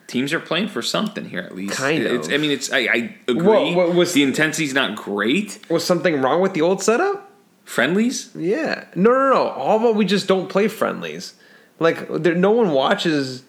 Teams 0.06 0.32
are 0.32 0.40
playing 0.40 0.68
for 0.68 0.82
something 0.82 1.26
here, 1.30 1.40
at 1.40 1.54
least. 1.54 1.74
Kind 1.74 2.02
It's, 2.02 2.26
of. 2.26 2.34
I 2.34 2.36
mean, 2.38 2.50
it's. 2.50 2.72
I, 2.72 2.78
I 2.78 3.16
agree. 3.28 3.74
What- 3.74 3.74
what 3.88 3.94
was- 3.94 4.12
the 4.12 4.22
intensity's 4.24 4.74
not 4.74 4.96
great? 4.96 5.60
Was 5.70 5.84
something 5.84 6.20
wrong 6.20 6.40
with 6.40 6.52
the 6.54 6.62
old 6.62 6.82
setup? 6.82 7.30
Friendlies? 7.64 8.30
Yeah. 8.34 8.86
No, 8.96 9.10
no, 9.10 9.30
no. 9.32 9.48
All 9.50 9.76
about 9.78 9.94
we 9.94 10.04
just 10.04 10.26
don't 10.26 10.48
play 10.48 10.66
friendlies. 10.66 11.34
Like 11.78 12.08
there, 12.08 12.34
no 12.34 12.50
one 12.50 12.72
watches. 12.72 13.44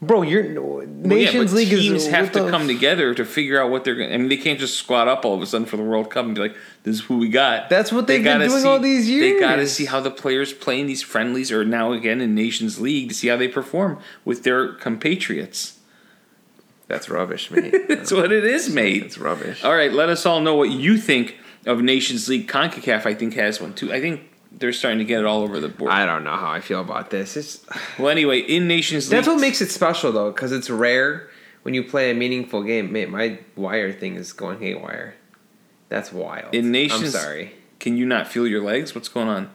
Bro, 0.00 0.22
you're 0.22 0.60
Well, 0.62 0.86
Nations 0.86 1.34
yeah, 1.34 1.42
but 1.42 1.52
League 1.52 1.68
teams 1.70 2.04
is 2.04 2.06
have 2.08 2.30
to 2.32 2.44
the- 2.44 2.50
come 2.50 2.68
together 2.68 3.14
to 3.14 3.24
figure 3.24 3.60
out 3.60 3.70
what 3.70 3.82
they're 3.82 3.96
going. 3.96 4.10
to 4.10 4.14
I 4.14 4.18
mean, 4.18 4.28
they 4.28 4.36
can't 4.36 4.60
just 4.60 4.76
squat 4.76 5.08
up 5.08 5.24
all 5.24 5.34
of 5.34 5.42
a 5.42 5.46
sudden 5.46 5.66
for 5.66 5.76
the 5.76 5.82
World 5.82 6.08
Cup 6.08 6.24
and 6.24 6.36
be 6.36 6.40
like, 6.40 6.54
"This 6.84 6.96
is 6.96 7.00
who 7.02 7.18
we 7.18 7.28
got." 7.28 7.68
That's 7.68 7.90
what 7.90 8.06
they've 8.06 8.22
been 8.22 8.38
gotta 8.38 8.48
doing 8.48 8.64
all 8.64 8.78
these 8.78 9.10
years. 9.10 9.34
They 9.34 9.40
got 9.40 9.56
to 9.56 9.66
see 9.66 9.86
how 9.86 9.98
the 9.98 10.12
players 10.12 10.52
play 10.52 10.78
in 10.78 10.86
these 10.86 11.02
friendlies, 11.02 11.50
or 11.50 11.64
now 11.64 11.92
again 11.92 12.20
in 12.20 12.32
Nations 12.34 12.80
League, 12.80 13.08
to 13.08 13.14
see 13.14 13.26
how 13.26 13.36
they 13.36 13.48
perform 13.48 13.98
with 14.24 14.44
their 14.44 14.68
compatriots. 14.68 15.78
That's 16.86 17.10
rubbish, 17.10 17.50
mate. 17.50 17.74
That's 17.88 18.12
what 18.12 18.30
it 18.30 18.44
is, 18.44 18.72
mate. 18.72 19.02
It's 19.02 19.18
rubbish. 19.18 19.64
All 19.64 19.74
right, 19.74 19.92
let 19.92 20.08
us 20.08 20.24
all 20.24 20.40
know 20.40 20.54
what 20.54 20.70
you 20.70 20.96
think 20.96 21.36
of 21.66 21.82
Nations 21.82 22.28
League. 22.28 22.46
Concacaf, 22.48 23.04
I 23.04 23.14
think, 23.14 23.34
has 23.34 23.60
one 23.60 23.74
too. 23.74 23.92
I 23.92 24.00
think 24.00 24.27
they're 24.52 24.72
starting 24.72 24.98
to 24.98 25.04
get 25.04 25.20
it 25.20 25.26
all 25.26 25.42
over 25.42 25.60
the 25.60 25.68
board. 25.68 25.90
I 25.90 26.06
don't 26.06 26.24
know 26.24 26.36
how 26.36 26.50
I 26.50 26.60
feel 26.60 26.80
about 26.80 27.10
this. 27.10 27.36
It's 27.36 27.64
well, 27.98 28.08
anyway, 28.08 28.40
in 28.40 28.68
Nations 28.68 29.06
League, 29.08 29.16
that's 29.16 29.28
what 29.28 29.40
makes 29.40 29.60
it 29.60 29.70
special 29.70 30.12
though, 30.12 30.30
because 30.30 30.52
it's 30.52 30.70
rare 30.70 31.28
when 31.62 31.74
you 31.74 31.84
play 31.84 32.10
a 32.10 32.14
meaningful 32.14 32.62
game. 32.62 32.92
Mate, 32.92 33.10
my 33.10 33.38
wire 33.56 33.92
thing 33.92 34.16
is 34.16 34.32
going 34.32 34.58
haywire. 34.60 35.14
That's 35.88 36.12
wild. 36.12 36.54
In 36.54 36.70
Nations- 36.70 37.14
I'm 37.14 37.20
sorry. 37.20 37.54
Can 37.78 37.96
you 37.96 38.06
not 38.06 38.26
feel 38.26 38.46
your 38.46 38.62
legs? 38.62 38.94
What's 38.94 39.08
going 39.08 39.28
on? 39.28 39.50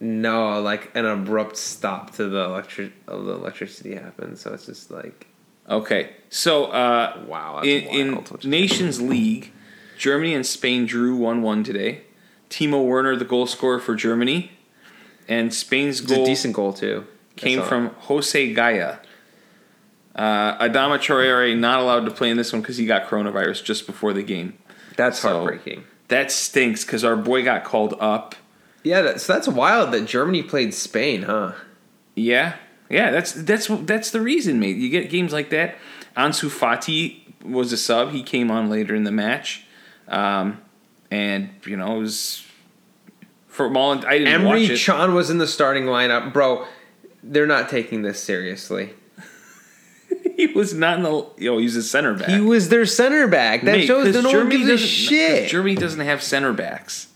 No, 0.00 0.60
like 0.60 0.94
an 0.94 1.06
abrupt 1.06 1.56
stop 1.56 2.14
to 2.16 2.28
the 2.28 2.44
electric 2.44 2.92
of 3.08 3.24
the 3.24 3.32
electricity 3.32 3.94
happens. 3.94 4.42
So 4.42 4.52
it's 4.52 4.66
just 4.66 4.90
like 4.90 5.26
Okay, 5.68 6.10
so 6.30 6.66
uh, 6.66 7.24
wow. 7.26 7.56
That's 7.56 7.66
in, 7.66 8.16
in 8.16 8.26
Nations 8.44 9.02
League, 9.02 9.52
Germany 9.98 10.34
and 10.34 10.46
Spain 10.46 10.86
drew 10.86 11.16
one-one 11.16 11.62
today. 11.62 12.02
Timo 12.50 12.84
Werner, 12.84 13.16
the 13.16 13.24
goal 13.24 13.46
scorer 13.46 13.78
for 13.78 13.94
Germany, 13.94 14.52
and 15.28 15.52
Spain's 15.52 16.00
it's 16.00 16.12
a 16.12 16.24
decent 16.24 16.54
goal 16.54 16.72
too. 16.72 17.06
Came 17.36 17.62
from 17.62 17.90
Jose 18.00 18.54
Gayà. 18.54 18.98
Uh, 20.14 20.58
Adama 20.58 20.98
Traore 20.98 21.56
not 21.56 21.78
allowed 21.78 22.04
to 22.06 22.10
play 22.10 22.28
in 22.30 22.36
this 22.36 22.52
one 22.52 22.60
because 22.60 22.76
he 22.76 22.86
got 22.86 23.06
coronavirus 23.06 23.62
just 23.62 23.86
before 23.86 24.12
the 24.12 24.22
game. 24.22 24.58
That's 24.96 25.20
so- 25.20 25.28
heartbreaking. 25.28 25.84
That 26.08 26.32
stinks 26.32 26.84
because 26.84 27.04
our 27.04 27.16
boy 27.16 27.44
got 27.44 27.64
called 27.64 27.94
up. 28.00 28.34
Yeah, 28.82 29.02
that, 29.02 29.20
so 29.20 29.34
that's 29.34 29.46
wild 29.46 29.92
that 29.92 30.06
Germany 30.06 30.42
played 30.42 30.72
Spain, 30.72 31.22
huh? 31.22 31.52
Yeah, 32.14 32.56
yeah, 32.88 33.10
that's 33.10 33.32
that's 33.32 33.66
that's 33.66 34.10
the 34.10 34.20
reason, 34.20 34.58
mate. 34.58 34.76
You 34.76 34.88
get 34.88 35.10
games 35.10 35.32
like 35.32 35.50
that. 35.50 35.76
Ansu 36.16 36.48
Fati 36.48 37.20
was 37.44 37.72
a 37.72 37.76
sub. 37.76 38.12
He 38.12 38.22
came 38.22 38.50
on 38.50 38.70
later 38.70 38.94
in 38.94 39.04
the 39.04 39.12
match, 39.12 39.66
um, 40.08 40.62
and 41.10 41.50
you 41.64 41.76
know 41.76 41.96
it 41.96 42.00
was 42.00 42.44
for 43.48 43.68
Mullen. 43.68 44.04
I 44.04 44.18
didn't 44.18 44.42
Emre 44.42 44.46
watch 44.46 44.70
it. 44.70 44.80
Can 44.80 45.14
was 45.14 45.30
in 45.30 45.38
the 45.38 45.46
starting 45.46 45.84
lineup, 45.84 46.32
bro. 46.32 46.66
They're 47.22 47.46
not 47.46 47.68
taking 47.68 48.02
this 48.02 48.22
seriously. 48.22 48.90
he 50.36 50.46
was 50.46 50.74
not 50.74 50.98
in 50.98 51.02
the. 51.02 51.26
Yo, 51.38 51.58
he's 51.58 51.76
a 51.76 51.82
center 51.82 52.14
back. 52.14 52.28
He 52.28 52.40
was 52.40 52.68
their 52.68 52.86
center 52.86 53.26
back. 53.26 53.62
That 53.62 53.78
Mate, 53.78 53.86
shows 53.86 54.12
that 54.12 54.22
no 54.22 54.28
one 54.28 54.38
Germany 54.38 54.58
gives 54.58 54.82
a 54.82 54.86
shit, 54.86 55.48
Germany 55.48 55.74
doesn't 55.74 56.00
have 56.00 56.22
center 56.22 56.52
backs. 56.52 57.08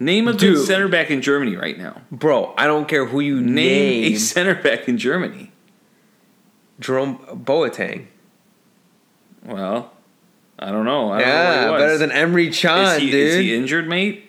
Name 0.00 0.26
a 0.26 0.32
good 0.32 0.64
center 0.66 0.88
back 0.88 1.10
in 1.10 1.22
Germany 1.22 1.54
right 1.56 1.78
now. 1.78 2.02
bro. 2.10 2.52
I 2.58 2.66
don't 2.66 2.88
care 2.88 3.06
who 3.06 3.20
you 3.20 3.40
Name, 3.40 3.54
name. 3.54 4.12
a 4.14 4.16
center 4.16 4.54
back 4.60 4.88
in 4.88 4.98
Germany. 4.98 5.52
Jerome 6.80 7.18
Boateng. 7.18 8.06
Well, 9.44 9.92
I 10.64 10.70
don't 10.70 10.84
know. 10.86 11.12
I 11.12 11.18
don't 11.18 11.28
know 11.28 11.34
Yeah, 11.34 11.76
better 11.78 11.98
than 11.98 12.10
Emre 12.10 12.50
Can, 12.56 12.96
is 12.96 13.02
he, 13.02 13.10
dude. 13.10 13.14
is 13.28 13.34
he 13.36 13.54
injured, 13.54 13.86
mate? 13.86 14.24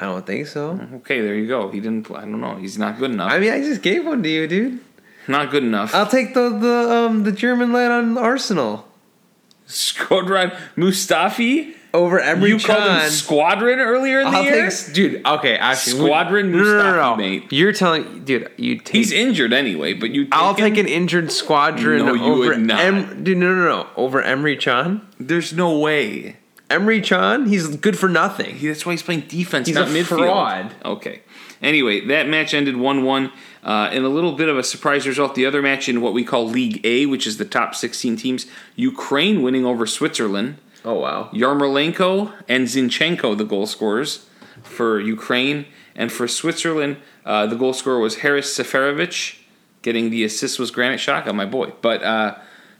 I 0.00 0.06
don't 0.06 0.24
think 0.26 0.46
so. 0.46 0.80
Okay, 0.94 1.20
there 1.20 1.34
you 1.34 1.46
go. 1.46 1.70
He 1.70 1.80
didn't. 1.80 2.10
I 2.10 2.20
don't 2.20 2.40
know. 2.40 2.54
He's 2.56 2.78
not 2.78 2.98
good 2.98 3.10
enough. 3.10 3.30
I 3.30 3.38
mean, 3.38 3.52
I 3.52 3.60
just 3.60 3.82
gave 3.82 4.06
one 4.06 4.22
to 4.22 4.28
you, 4.28 4.46
dude. 4.46 4.80
not 5.26 5.50
good 5.50 5.64
enough. 5.64 5.94
I'll 5.94 6.06
take 6.06 6.32
the 6.34 6.48
the 6.50 6.90
um 6.90 7.24
the 7.24 7.32
German 7.32 7.72
lad 7.72 7.90
on 7.90 8.16
Arsenal 8.16 8.86
Squadron 9.66 10.52
Mustafi. 10.76 11.74
Over 11.94 12.20
Emre 12.20 12.48
You 12.48 12.58
called 12.58 13.02
him 13.02 13.10
Squadron 13.10 13.78
earlier 13.78 14.20
in 14.20 14.30
the 14.30 14.36
I'll 14.36 14.44
year. 14.44 14.70
take, 14.70 14.92
dude. 14.92 15.26
Okay, 15.26 15.56
actually, 15.56 15.98
Squadron 15.98 16.52
no, 16.52 16.58
no, 16.58 16.64
no, 16.82 16.96
no. 16.96 17.16
mate. 17.16 17.50
You're 17.50 17.72
telling, 17.72 18.24
dude. 18.24 18.50
You 18.58 18.78
take. 18.78 18.94
He's 18.94 19.10
injured 19.10 19.52
anyway, 19.54 19.94
but 19.94 20.10
you. 20.10 20.28
I'll 20.30 20.50
him? 20.54 20.56
take 20.56 20.76
an 20.76 20.86
injured 20.86 21.32
squadron 21.32 22.04
No, 22.04 22.12
you 22.14 22.24
over 22.24 22.48
would 22.50 22.60
not. 22.60 22.80
Em, 22.80 23.24
dude. 23.24 23.38
No, 23.38 23.54
no, 23.54 23.64
no. 23.64 23.86
Over 23.96 24.22
Emre 24.22 24.60
Can. 24.60 25.06
There's 25.18 25.52
no 25.54 25.78
way. 25.78 26.36
Emre 26.68 27.02
Can. 27.02 27.46
He's 27.46 27.66
good 27.76 27.98
for 27.98 28.10
nothing. 28.10 28.56
He, 28.56 28.68
that's 28.68 28.84
why 28.84 28.92
he's 28.92 29.02
playing 29.02 29.22
defense, 29.22 29.66
He's 29.68 29.74
not 29.76 29.88
a 29.88 29.90
midfield. 29.90 30.18
fraud. 30.18 30.74
Okay. 30.84 31.22
Anyway, 31.62 32.06
that 32.06 32.28
match 32.28 32.52
ended 32.54 32.76
1 32.76 33.02
1. 33.02 33.32
Uh, 33.64 33.90
in 33.92 34.04
a 34.04 34.08
little 34.08 34.32
bit 34.32 34.48
of 34.48 34.56
a 34.56 34.62
surprise 34.62 35.06
result, 35.08 35.34
the 35.34 35.44
other 35.44 35.60
match 35.60 35.88
in 35.88 36.00
what 36.00 36.12
we 36.12 36.22
call 36.22 36.46
League 36.46 36.80
A, 36.84 37.06
which 37.06 37.26
is 37.26 37.38
the 37.38 37.44
top 37.44 37.74
16 37.74 38.16
teams, 38.16 38.46
Ukraine 38.76 39.42
winning 39.42 39.64
over 39.66 39.86
Switzerland. 39.86 40.58
Oh 40.88 40.94
wow. 40.94 41.28
Yarmolenko 41.34 42.32
and 42.48 42.66
Zinchenko, 42.66 43.36
the 43.36 43.44
goal 43.44 43.66
scorers 43.66 44.26
for 44.62 44.98
Ukraine. 44.98 45.66
And 45.94 46.10
for 46.10 46.26
Switzerland, 46.26 46.96
uh, 47.26 47.46
the 47.46 47.56
goal 47.56 47.74
scorer 47.74 47.98
was 47.98 48.20
Haris 48.20 48.56
Seferovic. 48.56 49.36
Getting 49.82 50.08
the 50.08 50.24
assist 50.24 50.58
was 50.58 50.70
Granit 50.70 50.98
Xhaka, 50.98 51.34
my 51.34 51.44
boy. 51.44 51.72
But 51.82 52.02
uh, 52.02 52.36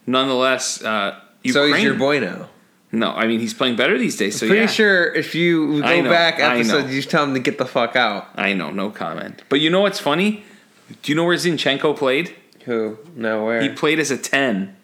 nonetheless, 0.07 0.83
uh, 0.83 1.21
So 1.53 1.66
he's 1.71 1.83
your 1.83 1.94
boy 1.94 2.21
now. 2.21 2.49
No, 2.92 3.11
I 3.11 3.27
mean, 3.27 3.40
he's 3.40 3.53
playing 3.53 3.77
better 3.77 3.99
these 3.99 4.16
days. 4.16 4.40
So 4.40 4.47
Pretty 4.47 4.62
yeah. 4.62 4.68
sure 4.68 5.12
if 5.12 5.35
you 5.35 5.83
go 5.83 6.01
know, 6.01 6.09
back 6.09 6.40
episodes, 6.40 6.94
you 6.94 7.03
tell 7.03 7.25
him 7.25 7.35
to 7.35 7.40
get 7.40 7.59
the 7.59 7.66
fuck 7.66 7.94
out. 7.94 8.29
I 8.37 8.55
know, 8.55 8.71
no 8.71 8.88
comment. 8.88 9.42
But 9.51 9.61
you 9.61 9.68
know 9.68 9.81
what's 9.83 10.01
funny? 10.01 10.44
Do 11.03 11.12
you 11.12 11.16
know 11.16 11.25
where 11.25 11.37
Zinchenko 11.37 11.94
played? 11.94 12.35
Who? 12.64 12.97
No, 13.14 13.44
where? 13.44 13.61
He 13.61 13.68
played 13.68 13.99
as 13.99 14.11
a 14.11 14.16
10. 14.16 14.78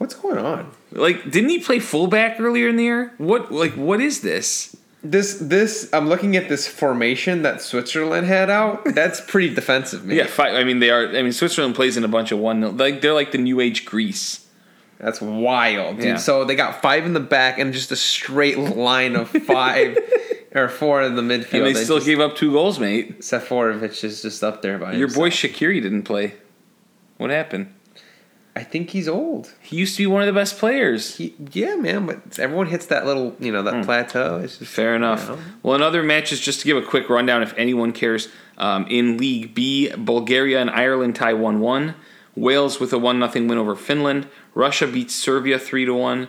What's 0.00 0.14
going 0.14 0.38
on? 0.38 0.72
Like, 0.92 1.30
didn't 1.30 1.50
he 1.50 1.58
play 1.58 1.78
fullback 1.78 2.40
earlier 2.40 2.68
in 2.68 2.76
the 2.76 2.84
year? 2.84 3.12
What, 3.18 3.52
like, 3.52 3.74
what 3.74 4.00
is 4.00 4.22
this? 4.22 4.74
This 5.02 5.34
this 5.38 5.90
I'm 5.92 6.08
looking 6.08 6.36
at 6.36 6.48
this 6.48 6.66
formation 6.66 7.42
that 7.42 7.60
Switzerland 7.60 8.26
had 8.26 8.48
out. 8.48 8.82
That's 8.94 9.20
pretty 9.20 9.54
defensive, 9.54 10.06
man. 10.06 10.16
Yeah, 10.16 10.24
five, 10.24 10.54
I 10.54 10.64
mean, 10.64 10.78
they 10.78 10.88
are. 10.88 11.06
I 11.06 11.22
mean, 11.22 11.32
Switzerland 11.32 11.74
plays 11.74 11.98
in 11.98 12.04
a 12.04 12.08
bunch 12.08 12.32
of 12.32 12.38
one. 12.38 12.78
Like, 12.78 13.02
they're 13.02 13.12
like 13.12 13.32
the 13.32 13.38
new 13.38 13.60
age 13.60 13.84
Greece. 13.84 14.46
That's 14.96 15.20
wild, 15.20 15.96
dude. 15.96 16.06
Yeah. 16.06 16.16
So 16.16 16.46
they 16.46 16.54
got 16.56 16.80
five 16.80 17.04
in 17.04 17.12
the 17.12 17.20
back 17.20 17.58
and 17.58 17.74
just 17.74 17.92
a 17.92 17.96
straight 17.96 18.58
line 18.58 19.16
of 19.16 19.28
five 19.28 19.98
or 20.54 20.70
four 20.70 21.02
in 21.02 21.14
the 21.14 21.22
midfield. 21.22 21.52
And 21.52 21.66
they 21.66 21.72
They 21.74 21.84
still 21.84 22.00
gave 22.00 22.20
up 22.20 22.36
two 22.36 22.52
goals, 22.52 22.78
mate. 22.78 23.20
Seferovic 23.20 24.02
is 24.02 24.22
just 24.22 24.42
up 24.42 24.62
there 24.62 24.78
by 24.78 24.94
Your 24.94 25.08
boy. 25.08 25.28
Shaqiri 25.28 25.82
didn't 25.82 26.04
play. 26.04 26.36
What 27.18 27.28
happened? 27.28 27.74
I 28.56 28.64
think 28.64 28.90
he's 28.90 29.08
old. 29.08 29.52
He 29.60 29.76
used 29.76 29.96
to 29.96 30.02
be 30.02 30.06
one 30.08 30.22
of 30.22 30.26
the 30.26 30.32
best 30.38 30.58
players. 30.58 31.16
He, 31.16 31.34
yeah, 31.52 31.76
man, 31.76 32.06
but 32.06 32.38
everyone 32.38 32.66
hits 32.66 32.86
that 32.86 33.06
little, 33.06 33.34
you 33.38 33.52
know, 33.52 33.62
that 33.62 33.74
Hmm. 33.74 33.82
plateau. 33.82 34.40
It's 34.42 34.58
just 34.58 34.72
Fair 34.72 34.94
enough. 34.96 35.22
you 35.28 35.36
know. 35.36 35.42
Well, 35.62 35.74
in 35.76 35.82
other 35.82 36.02
matches, 36.02 36.40
just 36.40 36.60
to 36.60 36.66
give 36.66 36.76
a 36.76 36.82
quick 36.82 37.08
rundown, 37.08 37.42
if 37.42 37.54
anyone 37.56 37.92
cares, 37.92 38.28
um, 38.58 38.86
in 38.90 39.16
League 39.18 39.54
B, 39.54 39.90
Bulgaria 39.96 40.60
and 40.60 40.68
Ireland 40.70 41.14
tie 41.14 41.32
one 41.32 41.60
one. 41.60 41.94
Wales 42.36 42.80
with 42.80 42.92
a 42.92 42.98
one 42.98 43.18
0 43.26 43.46
win 43.46 43.58
over 43.58 43.74
Finland. 43.76 44.26
Russia 44.54 44.86
beats 44.86 45.14
Serbia 45.14 45.58
three 45.58 45.84
to 45.84 45.94
one. 45.94 46.28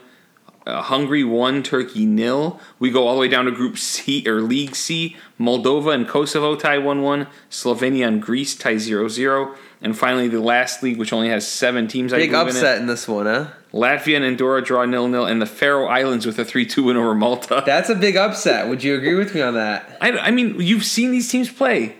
Uh, 0.68 0.80
Hungary 0.82 1.24
one, 1.24 1.64
Turkey 1.64 2.06
nil. 2.06 2.60
We 2.80 2.92
go 2.92 3.08
all 3.08 3.16
the 3.16 3.22
way 3.22 3.28
down 3.28 3.46
to 3.46 3.52
Group 3.52 3.78
C 3.80 4.24
or 4.28 4.42
League 4.42 4.76
C. 4.76 5.16
Moldova 5.40 5.92
and 5.94 6.08
Kosovo 6.08 6.56
tie 6.56 6.78
one 6.78 7.02
one. 7.02 7.26
Slovenia 7.50 8.08
and 8.08 8.22
Greece 8.22 8.56
tie 8.56 8.76
0-0. 8.76 9.56
And 9.84 9.98
finally, 9.98 10.28
the 10.28 10.40
last 10.40 10.84
league, 10.84 10.98
which 10.98 11.12
only 11.12 11.30
has 11.30 11.48
seven 11.48 11.88
teams, 11.88 12.14
I 12.14 12.18
Big 12.18 12.30
believe 12.32 12.50
in 12.50 12.56
it. 12.56 12.58
upset 12.58 12.78
in 12.80 12.86
this 12.86 13.08
one, 13.08 13.26
huh? 13.26 13.48
Latvia 13.74 14.16
and 14.18 14.26
Andorra 14.26 14.62
draw 14.62 14.86
nil 14.86 15.08
nil, 15.08 15.26
and 15.26 15.42
the 15.42 15.46
Faroe 15.48 15.88
Islands 15.88 16.26
with 16.26 16.38
a 16.38 16.46
three 16.46 16.66
two 16.66 16.84
win 16.84 16.98
over 16.98 17.16
Malta. 17.16 17.64
That's 17.66 17.90
a 17.90 17.96
big 17.96 18.16
upset. 18.16 18.68
Would 18.70 18.84
you 18.84 18.96
agree 18.96 19.16
with 19.16 19.34
me 19.34 19.42
on 19.42 19.56
that? 19.56 19.98
I, 20.00 20.12
I 20.12 20.32
mean, 20.32 20.56
you've 20.60 20.84
seen 20.84 21.12
these 21.12 21.30
teams 21.30 21.50
play. 21.50 21.96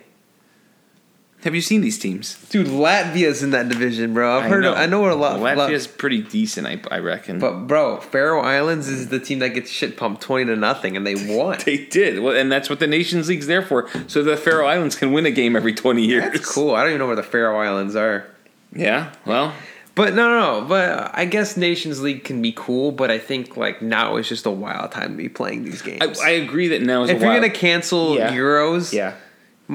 Have 1.44 1.56
you 1.56 1.62
seen 1.62 1.82
these 1.82 1.98
teams? 1.98 2.36
Dude, 2.50 2.68
Latvia's 2.68 3.42
in 3.42 3.50
that 3.52 3.68
division, 3.68 4.14
bro. 4.14 4.38
I've 4.38 4.44
I 4.46 4.50
heard. 4.50 4.62
know. 4.62 4.74
Of, 4.74 4.78
I 4.78 4.86
know 4.86 5.00
what 5.02 5.12
a 5.12 5.16
lot. 5.16 5.40
Latvia's 5.40 5.88
pretty 5.88 6.22
decent, 6.22 6.68
I, 6.68 6.80
I 6.96 7.00
reckon. 7.00 7.40
But 7.40 7.62
bro, 7.68 7.98
Faroe 7.98 8.42
Islands 8.42 8.88
is 8.88 9.08
the 9.10 9.20
team 9.20 9.40
that 9.40 9.50
gets 9.50 9.72
shit 9.72 9.98
pumped 9.98 10.22
twenty 10.22 10.46
to 10.46 10.56
nothing, 10.56 10.96
and 10.96 11.06
they 11.06 11.16
won. 11.36 11.58
they 11.66 11.78
did, 11.86 12.20
well, 12.20 12.36
and 12.36 12.52
that's 12.52 12.70
what 12.70 12.80
the 12.80 12.88
Nations 12.88 13.28
League's 13.28 13.48
there 13.48 13.64
for, 13.64 13.90
so 14.08 14.22
the 14.24 14.38
Faroe 14.38 14.68
Islands 14.68 14.96
can 14.96 15.12
win 15.14 15.26
a 15.26 15.32
game 15.32 15.56
every 15.56 15.74
twenty 15.74 16.06
years. 16.06 16.24
That's 16.32 16.54
cool. 16.54 16.76
I 16.76 16.82
don't 16.82 16.90
even 16.92 17.00
know 17.00 17.08
where 17.08 17.16
the 17.16 17.24
Faroe 17.24 17.60
Islands 17.60 17.96
are. 17.96 18.28
Yeah, 18.74 19.12
well, 19.26 19.54
But 19.96 20.14
no, 20.14 20.30
no, 20.30 20.62
no. 20.62 20.68
But 20.68 21.12
I 21.14 21.26
guess 21.26 21.58
Nations 21.58 22.02
League 22.02 22.24
can 22.24 22.42
be 22.42 22.54
cool. 22.56 22.92
But 22.92 23.10
I 23.12 23.18
think 23.18 23.58
like 23.58 23.82
now 23.82 24.16
is 24.18 24.30
just 24.30 24.46
a 24.46 24.52
wild 24.52 24.92
time 24.92 25.12
to 25.12 25.18
be 25.18 25.28
playing 25.28 25.64
these 25.66 25.82
games. 25.82 26.20
I, 26.22 26.28
I 26.28 26.30
agree 26.34 26.68
that 26.70 26.82
now 26.84 27.04
is 27.04 27.10
if 27.10 27.20
you're 27.20 27.34
gonna 27.34 27.50
cancel 27.50 28.16
Yeah. 28.16 28.32
Euros, 28.32 28.94
yeah. 28.94 29.16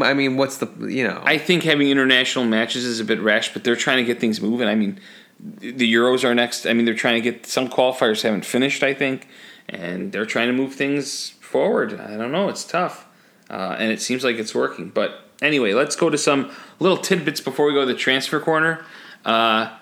I 0.02 0.14
mean, 0.14 0.36
what's 0.36 0.58
the 0.58 0.68
you 0.88 1.04
know? 1.06 1.20
I 1.24 1.38
think 1.38 1.62
having 1.62 1.88
international 1.88 2.44
matches 2.44 2.84
is 2.84 3.00
a 3.00 3.04
bit 3.04 3.20
rash, 3.20 3.52
but 3.52 3.64
they're 3.64 3.76
trying 3.76 3.98
to 3.98 4.04
get 4.04 4.20
things 4.20 4.40
moving. 4.40 4.68
I 4.68 4.74
mean, 4.74 5.00
the 5.38 5.92
Euros 5.92 6.24
are 6.24 6.34
next. 6.34 6.66
I 6.66 6.72
mean, 6.72 6.84
they're 6.84 6.94
trying 6.94 7.22
to 7.22 7.30
get 7.30 7.46
some 7.46 7.68
qualifiers 7.68 8.22
haven't 8.22 8.44
finished, 8.44 8.82
I 8.82 8.94
think, 8.94 9.28
and 9.68 10.12
they're 10.12 10.26
trying 10.26 10.48
to 10.48 10.52
move 10.52 10.74
things 10.74 11.30
forward. 11.40 11.98
I 12.00 12.16
don't 12.16 12.32
know. 12.32 12.48
It's 12.48 12.64
tough, 12.64 13.06
uh, 13.50 13.76
and 13.78 13.90
it 13.90 14.00
seems 14.00 14.24
like 14.24 14.36
it's 14.36 14.54
working. 14.54 14.90
But 14.90 15.30
anyway, 15.40 15.72
let's 15.72 15.96
go 15.96 16.10
to 16.10 16.18
some 16.18 16.50
little 16.78 16.98
tidbits 16.98 17.40
before 17.40 17.66
we 17.66 17.72
go 17.72 17.80
to 17.80 17.86
the 17.86 17.98
transfer 17.98 18.40
corner. 18.40 18.84
Uh, 19.24 19.76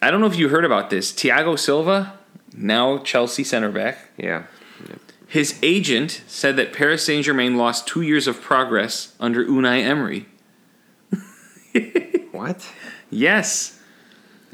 I 0.00 0.10
don't 0.10 0.20
know 0.20 0.26
if 0.26 0.36
you 0.36 0.48
heard 0.48 0.64
about 0.64 0.90
this. 0.90 1.12
Thiago 1.12 1.58
Silva, 1.58 2.18
now 2.52 2.98
Chelsea 2.98 3.44
center 3.44 3.70
back. 3.70 3.98
yeah. 4.16 4.44
His 5.34 5.58
agent 5.64 6.22
said 6.28 6.54
that 6.58 6.72
Paris 6.72 7.06
Saint 7.06 7.24
Germain 7.24 7.56
lost 7.56 7.88
two 7.88 8.02
years 8.02 8.28
of 8.28 8.40
progress 8.40 9.16
under 9.18 9.44
Unai 9.44 9.82
Emery. 9.82 10.26
What? 12.30 12.68
Yes. 13.10 13.80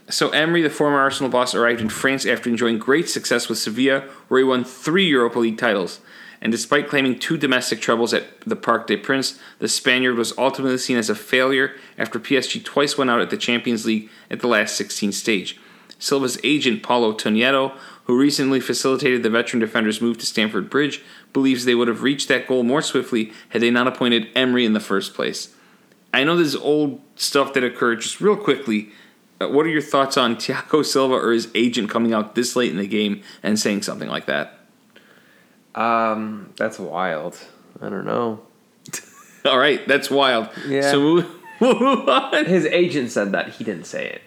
So 0.09 0.31
Emery, 0.31 0.63
the 0.63 0.71
former 0.71 0.99
Arsenal 0.99 1.31
boss, 1.31 1.55
arrived 1.55 1.83
in 1.83 1.91
France 1.91 2.25
after 2.25 2.49
enjoying 2.49 2.79
great 2.79 3.11
success 3.11 3.47
with 3.47 3.59
Sevilla, 3.59 4.09
where 4.29 4.41
he 4.41 4.45
won 4.45 4.65
three 4.65 5.07
Europa 5.07 5.39
League 5.41 5.59
titles. 5.59 6.01
And 6.41 6.51
despite 6.51 6.89
claiming 6.89 7.19
two 7.19 7.37
domestic 7.37 7.83
troubles 7.83 8.15
at 8.15 8.41
the 8.47 8.57
Parc 8.57 8.87
des 8.87 8.97
Princes, 8.97 9.39
the 9.59 9.69
Spaniard 9.69 10.17
was 10.17 10.33
ultimately 10.39 10.79
seen 10.79 10.97
as 10.97 11.11
a 11.11 11.15
failure 11.15 11.73
after 11.99 12.19
PSG 12.19 12.65
twice 12.65 12.97
went 12.97 13.11
out 13.11 13.21
at 13.21 13.29
the 13.29 13.37
Champions 13.37 13.85
League 13.85 14.09
at 14.31 14.41
the 14.41 14.49
last 14.49 14.77
16 14.77 15.13
stage. 15.13 15.61
Silva's 15.99 16.41
agent, 16.43 16.83
Paulo 16.83 17.13
Tonietto, 17.13 17.77
who 18.11 18.19
recently 18.19 18.59
facilitated 18.59 19.23
the 19.23 19.31
veteran 19.31 19.61
defender's 19.61 20.01
move 20.01 20.19
to 20.19 20.27
Stamford 20.27 20.69
Bridge, 20.69 21.01
believes 21.33 21.65
they 21.65 21.77
would 21.77 21.87
have 21.87 22.03
reached 22.03 22.27
that 22.27 22.49
goal 22.49 22.65
more 22.65 22.83
swiftly 22.83 23.33
had 23.51 23.63
they 23.63 23.71
not 23.71 23.87
appointed 23.87 24.27
Emery 24.35 24.65
in 24.65 24.73
the 24.73 24.81
first 24.81 25.15
place. 25.15 25.55
I 26.13 26.25
know 26.25 26.37
this 26.37 26.49
is 26.49 26.57
old 26.57 27.01
stuff 27.15 27.53
that 27.53 27.63
occurred. 27.63 28.01
Just 28.01 28.21
real 28.21 28.35
quickly, 28.35 28.89
uh, 29.41 29.49
what 29.49 29.65
are 29.65 29.69
your 29.69 29.81
thoughts 29.81 30.17
on 30.17 30.35
Thiago 30.35 30.85
Silva 30.85 31.15
or 31.15 31.31
his 31.31 31.53
agent 31.55 31.89
coming 31.89 32.13
out 32.13 32.35
this 32.35 32.57
late 32.57 32.73
in 32.73 32.79
the 32.79 32.87
game 32.89 33.23
and 33.45 33.61
saying 33.61 33.83
something 33.83 34.09
like 34.09 34.27
that? 34.27 34.59
Um, 35.77 36.53
that's 36.57 36.81
wild. 36.81 37.39
I 37.81 37.91
don't 37.91 38.07
know. 38.07 38.41
All 39.45 39.59
right, 39.59 39.87
that's 39.87 40.11
wild. 40.11 40.49
Yeah. 40.67 40.91
So 40.91 41.01
move, 41.01 41.27
move 41.61 42.09
on. 42.09 42.45
His 42.45 42.67
agent 42.67 43.13
said 43.13 43.31
that 43.31 43.51
he 43.51 43.63
didn't 43.63 43.87
say 43.87 44.09
it, 44.09 44.23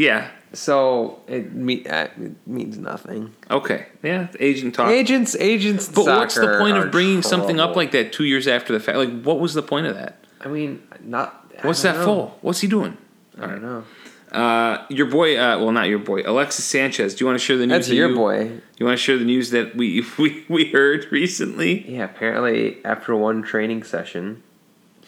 Yeah. 0.00 0.28
so 0.52 1.20
it, 1.26 1.52
me- 1.52 1.86
uh, 1.86 2.08
it 2.20 2.46
means 2.46 2.78
nothing. 2.78 3.34
Okay. 3.50 3.86
Yeah. 4.02 4.28
Agent 4.40 4.74
talk. 4.74 4.90
Agents, 4.90 5.34
agents. 5.36 5.88
but 5.88 6.06
what's 6.06 6.34
the 6.34 6.58
point 6.58 6.76
of 6.76 6.90
bringing 6.90 7.22
something 7.22 7.58
up 7.60 7.76
like 7.76 7.90
that 7.92 8.12
two 8.12 8.24
years 8.24 8.46
after 8.48 8.72
the 8.72 8.80
fact? 8.80 8.98
Like, 8.98 9.22
what 9.22 9.38
was 9.40 9.54
the 9.54 9.62
point 9.62 9.86
of 9.86 9.94
that? 9.96 10.18
I 10.40 10.48
mean, 10.48 10.82
not. 11.02 11.42
I 11.62 11.66
What's 11.66 11.82
don't 11.82 11.94
that 11.94 12.00
know. 12.00 12.04
for? 12.06 12.34
What's 12.42 12.60
he 12.60 12.68
doing? 12.68 12.96
I 13.40 13.46
don't 13.46 13.62
know. 13.62 13.84
Uh, 14.30 14.84
your 14.90 15.06
boy, 15.06 15.38
uh, 15.38 15.56
well, 15.58 15.72
not 15.72 15.88
your 15.88 15.98
boy, 15.98 16.20
Alexis 16.26 16.64
Sanchez. 16.64 17.14
Do 17.14 17.22
you 17.22 17.26
want 17.26 17.38
to 17.38 17.44
share 17.44 17.56
the 17.56 17.66
news? 17.66 17.76
That's 17.76 17.88
that 17.88 17.94
your 17.94 18.10
you, 18.10 18.14
boy. 18.14 18.60
You 18.76 18.84
want 18.86 18.98
to 18.98 19.02
share 19.02 19.16
the 19.16 19.24
news 19.24 19.50
that 19.50 19.74
we 19.76 20.04
we, 20.18 20.44
we 20.48 20.66
heard 20.70 21.06
recently? 21.10 21.90
Yeah, 21.90 22.04
apparently 22.04 22.78
after 22.84 23.16
one 23.16 23.42
training 23.42 23.84
session, 23.84 24.42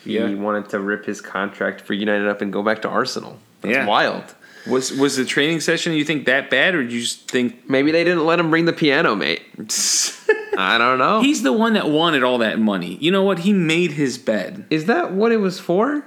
he 0.03 0.15
Yeah. 0.19 0.33
wanted 0.35 0.71
to 0.71 0.81
rip 0.81 1.05
his 1.05 1.21
contract 1.21 1.81
for 1.83 1.93
United 1.95 2.27
up 2.29 2.41
and 2.41 2.51
go 2.53 2.63
back 2.63 2.81
to 2.83 2.89
Arsenal. 2.89 3.39
That's 3.61 3.75
Yeah. 3.75 3.87
wild. 3.87 4.35
Was 4.67 4.93
was 4.93 5.17
the 5.17 5.25
training 5.25 5.61
session 5.61 5.93
you 5.95 6.05
think 6.05 6.27
that 6.27 6.51
bad, 6.51 6.75
or 6.75 6.83
you 6.83 7.01
just 7.01 7.31
think 7.31 7.63
Maybe 7.69 7.91
they 7.93 8.05
didn't 8.05 8.27
let 8.27 8.39
him 8.41 8.51
bring 8.51 8.65
the 8.65 8.73
piano, 8.73 9.15
mate. 9.15 9.43
I 10.59 10.77
don't 10.77 10.99
know. 10.99 11.21
he's 11.21 11.43
the 11.43 11.53
one 11.53 11.75
that 11.75 11.89
wanted 11.89 12.23
all 12.25 12.39
that 12.39 12.59
money? 12.59 12.97
You 13.01 13.11
know 13.13 13.23
what? 13.23 13.41
He 13.41 13.53
made 13.53 13.93
his 13.93 14.19
bed. 14.19 14.67
Is 14.71 14.87
that 14.87 15.13
what 15.13 15.31
it 15.31 15.37
was 15.37 15.61
for? 15.61 16.05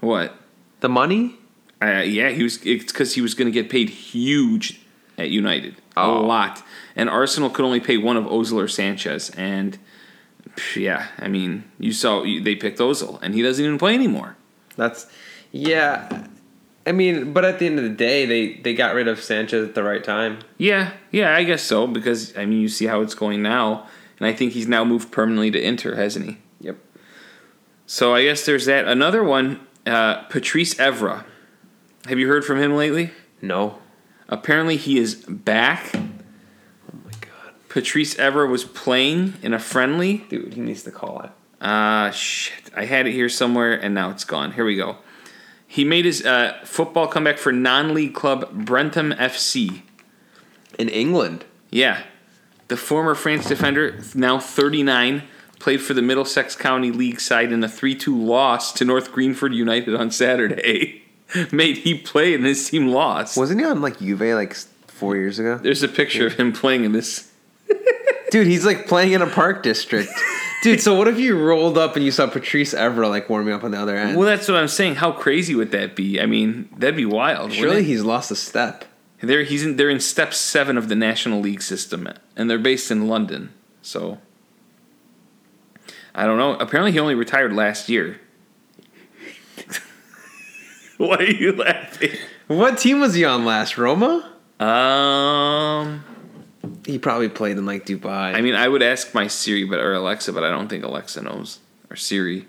What? 0.00 0.34
The 0.80 0.88
money? 0.90 1.36
Uh, 1.82 2.02
yeah, 2.06 2.28
he 2.30 2.42
was. 2.42 2.58
It's 2.64 2.92
because 2.92 3.14
he 3.14 3.20
was 3.22 3.34
going 3.34 3.46
to 3.46 3.52
get 3.52 3.70
paid 3.70 3.88
huge 3.88 4.80
at 5.16 5.30
United, 5.30 5.76
a 5.96 6.00
Oh. 6.00 6.20
lot, 6.20 6.62
and 6.96 7.08
Arsenal 7.08 7.48
could 7.48 7.64
only 7.64 7.80
pay 7.80 7.96
one 7.96 8.16
of 8.16 8.24
Ozil 8.24 8.54
or 8.62 8.68
Sanchez, 8.68 9.30
and 9.30 9.78
yeah, 10.76 11.08
I 11.18 11.28
mean, 11.28 11.64
you 11.78 11.92
saw 11.92 12.22
they 12.22 12.54
picked 12.56 12.78
Ozil, 12.80 13.18
and 13.22 13.34
he 13.34 13.40
doesn't 13.42 13.64
even 13.64 13.78
play 13.78 13.94
anymore. 13.94 14.36
That's 14.76 15.06
yeah. 15.52 16.26
I 16.86 16.92
mean, 16.92 17.32
but 17.32 17.44
at 17.44 17.58
the 17.58 17.66
end 17.66 17.78
of 17.78 17.84
the 17.84 17.90
day, 17.90 18.26
they 18.26 18.54
they 18.54 18.74
got 18.74 18.94
rid 18.94 19.08
of 19.08 19.22
Sanchez 19.22 19.66
at 19.66 19.74
the 19.74 19.82
right 19.82 20.04
time. 20.04 20.40
Yeah, 20.58 20.92
yeah, 21.10 21.34
I 21.34 21.44
guess 21.44 21.62
so 21.62 21.86
because 21.86 22.36
I 22.36 22.44
mean, 22.44 22.60
you 22.60 22.68
see 22.68 22.86
how 22.86 23.00
it's 23.00 23.14
going 23.14 23.42
now, 23.42 23.86
and 24.18 24.26
I 24.26 24.32
think 24.32 24.52
he's 24.52 24.68
now 24.68 24.84
moved 24.84 25.10
permanently 25.10 25.50
to 25.52 25.62
Inter, 25.62 25.94
hasn't 25.94 26.26
he? 26.26 26.38
Yep. 26.60 26.76
So 27.86 28.14
I 28.14 28.24
guess 28.24 28.44
there's 28.44 28.66
that. 28.66 28.86
Another 28.86 29.24
one, 29.24 29.66
uh, 29.86 30.22
Patrice 30.24 30.74
Evra. 30.74 31.24
Have 32.06 32.18
you 32.18 32.28
heard 32.28 32.44
from 32.44 32.58
him 32.58 32.76
lately? 32.76 33.12
No. 33.40 33.78
Apparently, 34.28 34.76
he 34.76 34.98
is 34.98 35.14
back. 35.14 35.90
Oh 35.94 36.98
my 37.04 37.12
god, 37.20 37.54
Patrice 37.70 38.14
Evra 38.16 38.48
was 38.48 38.64
playing 38.64 39.34
in 39.42 39.54
a 39.54 39.58
friendly. 39.58 40.18
dude, 40.28 40.52
he 40.52 40.60
needs 40.60 40.82
to 40.82 40.90
call 40.90 41.20
it. 41.20 41.30
Ah, 41.60 42.10
shit. 42.10 42.70
I 42.76 42.84
had 42.84 43.06
it 43.06 43.12
here 43.12 43.30
somewhere 43.30 43.72
and 43.72 43.94
now 43.94 44.10
it's 44.10 44.24
gone. 44.24 44.52
Here 44.52 44.66
we 44.66 44.76
go. 44.76 44.98
He 45.74 45.84
made 45.84 46.04
his 46.04 46.24
uh, 46.24 46.60
football 46.62 47.08
comeback 47.08 47.36
for 47.36 47.50
non 47.50 47.94
league 47.94 48.14
club 48.14 48.48
Brentham 48.52 49.10
FC. 49.10 49.82
In 50.78 50.88
England. 50.88 51.44
Yeah. 51.68 52.04
The 52.68 52.76
former 52.76 53.16
France 53.16 53.48
defender, 53.48 53.98
now 54.14 54.38
39, 54.38 55.24
played 55.58 55.82
for 55.82 55.92
the 55.92 56.00
Middlesex 56.00 56.54
County 56.54 56.92
League 56.92 57.18
side 57.18 57.50
in 57.50 57.64
a 57.64 57.68
3 57.68 57.96
2 57.96 58.16
loss 58.16 58.72
to 58.74 58.84
North 58.84 59.10
Greenford 59.10 59.52
United 59.52 59.96
on 59.96 60.12
Saturday. 60.12 61.02
Mate, 61.50 61.78
he 61.78 61.98
played 61.98 62.36
and 62.36 62.46
his 62.46 62.70
team 62.70 62.86
lost. 62.86 63.36
Wasn't 63.36 63.58
he 63.58 63.66
on 63.66 63.82
like 63.82 63.98
Juve 63.98 64.20
like 64.20 64.54
four 64.86 65.16
years 65.16 65.40
ago? 65.40 65.58
There's 65.58 65.82
a 65.82 65.88
picture 65.88 66.28
of 66.28 66.34
him 66.34 66.52
playing 66.52 66.84
in 66.84 66.92
this. 66.92 67.32
Dude, 68.34 68.48
he's 68.48 68.66
like 68.66 68.88
playing 68.88 69.12
in 69.12 69.22
a 69.22 69.28
park 69.28 69.62
district. 69.62 70.12
Dude, 70.64 70.80
so 70.80 70.96
what 70.96 71.06
if 71.06 71.20
you 71.20 71.38
rolled 71.38 71.78
up 71.78 71.94
and 71.94 72.04
you 72.04 72.10
saw 72.10 72.26
Patrice 72.26 72.74
Evra 72.74 73.08
like 73.08 73.30
warming 73.30 73.54
up 73.54 73.62
on 73.62 73.70
the 73.70 73.78
other 73.78 73.96
end? 73.96 74.16
Well, 74.16 74.26
that's 74.26 74.48
what 74.48 74.56
I'm 74.56 74.66
saying. 74.66 74.96
How 74.96 75.12
crazy 75.12 75.54
would 75.54 75.70
that 75.70 75.94
be? 75.94 76.20
I 76.20 76.26
mean, 76.26 76.68
that'd 76.76 76.96
be 76.96 77.04
wild. 77.04 77.52
Surely 77.52 77.84
he's 77.84 78.02
lost 78.02 78.32
a 78.32 78.34
step. 78.34 78.86
They're 79.20 79.44
he's 79.44 79.64
in, 79.64 79.76
they're 79.76 79.88
in 79.88 80.00
step 80.00 80.34
seven 80.34 80.76
of 80.76 80.88
the 80.88 80.96
National 80.96 81.38
League 81.38 81.62
system, 81.62 82.08
and 82.34 82.50
they're 82.50 82.58
based 82.58 82.90
in 82.90 83.06
London. 83.06 83.52
So 83.82 84.18
I 86.12 86.26
don't 86.26 86.36
know. 86.36 86.56
Apparently, 86.56 86.90
he 86.90 86.98
only 86.98 87.14
retired 87.14 87.52
last 87.52 87.88
year. 87.88 88.20
Why 90.96 91.18
are 91.18 91.22
you 91.22 91.52
laughing? 91.52 92.16
What 92.48 92.78
team 92.78 92.98
was 92.98 93.14
he 93.14 93.24
on 93.24 93.44
last? 93.44 93.78
Roma? 93.78 94.28
Um, 94.58 96.04
He 96.86 96.98
probably 96.98 97.28
played 97.28 97.56
in 97.56 97.64
like 97.66 97.86
Dubai. 97.86 98.34
I 98.34 98.40
mean, 98.40 98.54
I 98.54 98.68
would 98.68 98.82
ask 98.82 99.14
my 99.14 99.26
Siri, 99.26 99.64
but 99.64 99.78
or 99.80 99.94
Alexa, 99.94 100.32
but 100.32 100.44
I 100.44 100.50
don't 100.50 100.68
think 100.68 100.84
Alexa 100.84 101.22
knows 101.22 101.60
or 101.90 101.96
Siri. 101.96 102.46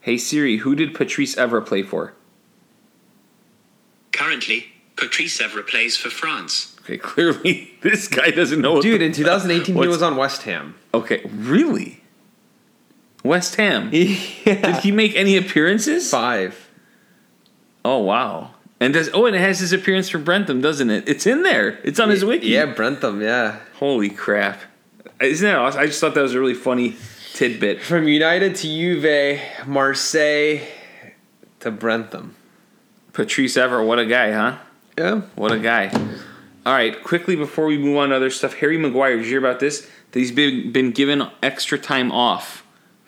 Hey 0.00 0.16
Siri, 0.18 0.56
who 0.58 0.74
did 0.74 0.94
Patrice 0.94 1.34
Evra 1.36 1.64
play 1.64 1.82
for? 1.82 2.14
Currently, 4.12 4.66
Patrice 4.96 5.40
Evra 5.40 5.66
plays 5.66 5.96
for 5.96 6.10
France. 6.10 6.76
Okay, 6.82 6.96
clearly 7.12 7.72
this 7.82 8.08
guy 8.08 8.30
doesn't 8.30 8.60
know. 8.60 8.74
what 8.74 8.82
Dude, 8.82 9.00
the- 9.00 9.04
in 9.06 9.12
2018 9.14 9.74
he 9.74 9.88
was 9.88 10.02
on 10.02 10.16
West 10.24 10.42
Ham. 10.42 10.74
Okay, 10.94 11.22
really? 11.32 12.02
West 13.24 13.54
Ham. 13.56 13.90
Did 13.90 14.08
he 14.82 14.90
make 14.90 15.14
any 15.14 15.36
appearances? 15.36 16.10
Five. 16.10 16.68
Oh 17.84 17.98
wow! 17.98 18.54
And 18.82 18.92
does 18.92 19.10
oh, 19.14 19.26
and 19.26 19.36
it 19.36 19.38
has 19.38 19.60
his 19.60 19.72
appearance 19.72 20.08
for 20.08 20.18
Brentham, 20.18 20.60
doesn't 20.60 20.90
it? 20.90 21.08
It's 21.08 21.24
in 21.24 21.44
there. 21.44 21.78
It's 21.84 22.00
on 22.00 22.10
his 22.10 22.24
wiki. 22.24 22.48
Yeah, 22.48 22.66
Brentham, 22.66 23.22
yeah. 23.22 23.60
Holy 23.78 24.10
crap! 24.10 24.60
Isn't 25.20 25.46
that 25.46 25.56
awesome? 25.56 25.80
I 25.80 25.86
just 25.86 26.00
thought 26.00 26.14
that 26.14 26.22
was 26.22 26.34
a 26.34 26.40
really 26.40 26.54
funny 26.54 26.96
tidbit. 27.32 27.80
From 27.80 28.08
United 28.08 28.56
to 28.56 28.66
Juve, 28.66 29.40
Marseille 29.68 30.66
to 31.60 31.70
Brentham. 31.70 32.34
Patrice 33.12 33.56
Ever, 33.56 33.84
what 33.84 34.00
a 34.00 34.06
guy, 34.06 34.32
huh? 34.32 34.58
Yeah. 34.98 35.20
What 35.36 35.52
a 35.52 35.60
guy. 35.60 35.88
All 36.66 36.72
right, 36.72 37.00
quickly 37.04 37.36
before 37.36 37.66
we 37.66 37.78
move 37.78 37.98
on 37.98 38.08
to 38.08 38.16
other 38.16 38.30
stuff, 38.30 38.54
Harry 38.54 38.78
Maguire. 38.78 39.16
Did 39.16 39.26
you 39.26 39.30
hear 39.30 39.38
about 39.38 39.60
this? 39.60 39.88
That 40.10 40.18
he's 40.18 40.32
been 40.32 40.72
been 40.72 40.90
given 40.90 41.22
extra 41.40 41.78
time 41.78 42.10
off 42.10 42.61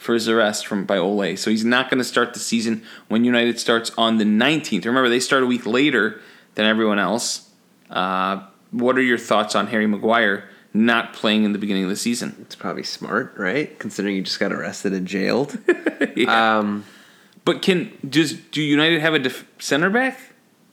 for 0.05 0.13
his 0.13 0.29
arrest 0.29 0.67
from 0.67 0.85
by 0.85 0.99
Ole. 0.99 1.35
So 1.35 1.51
he's 1.51 1.65
not 1.65 1.89
going 1.89 1.97
to 1.97 2.05
start 2.05 2.35
the 2.35 2.39
season 2.39 2.83
when 3.09 3.25
United 3.25 3.59
starts 3.59 3.91
on 3.97 4.19
the 4.19 4.25
19th. 4.25 4.85
Remember, 4.85 5.09
they 5.09 5.19
start 5.19 5.43
a 5.43 5.47
week 5.47 5.65
later 5.65 6.21
than 6.57 6.67
everyone 6.67 6.99
else. 6.99 7.49
Uh, 7.89 8.43
what 8.71 8.99
are 8.99 9.03
your 9.03 9.17
thoughts 9.17 9.55
on 9.55 9.69
Harry 9.69 9.87
Maguire 9.87 10.47
not 10.75 11.15
playing 11.15 11.45
in 11.45 11.53
the 11.55 11.59
beginning 11.59 11.85
of 11.85 11.89
the 11.89 11.97
season? 11.97 12.37
It's 12.43 12.55
probably 12.55 12.83
smart, 12.83 13.33
right? 13.39 13.79
Considering 13.79 14.15
you 14.17 14.21
just 14.21 14.39
got 14.39 14.53
arrested 14.53 14.93
and 14.93 15.09
jailed. 15.09 15.59
Yeah. 16.17 16.59
um, 16.59 16.85
but 17.45 17.63
can 17.63 17.91
does 18.09 18.35
do 18.35 18.63
United 18.63 19.01
have 19.01 19.15
a 19.15 19.19
def- 19.19 19.47
center 19.59 19.89
back? 19.91 20.21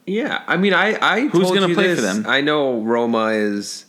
yeah, 0.06 0.44
I 0.46 0.58
mean, 0.58 0.74
I, 0.74 0.98
I 1.02 1.28
Who's 1.28 1.50
gonna 1.52 1.70
you 1.70 1.74
play 1.74 1.96
for 1.96 2.02
them? 2.02 2.26
I 2.28 2.42
know 2.42 2.82
Roma 2.82 3.28
is 3.30 3.86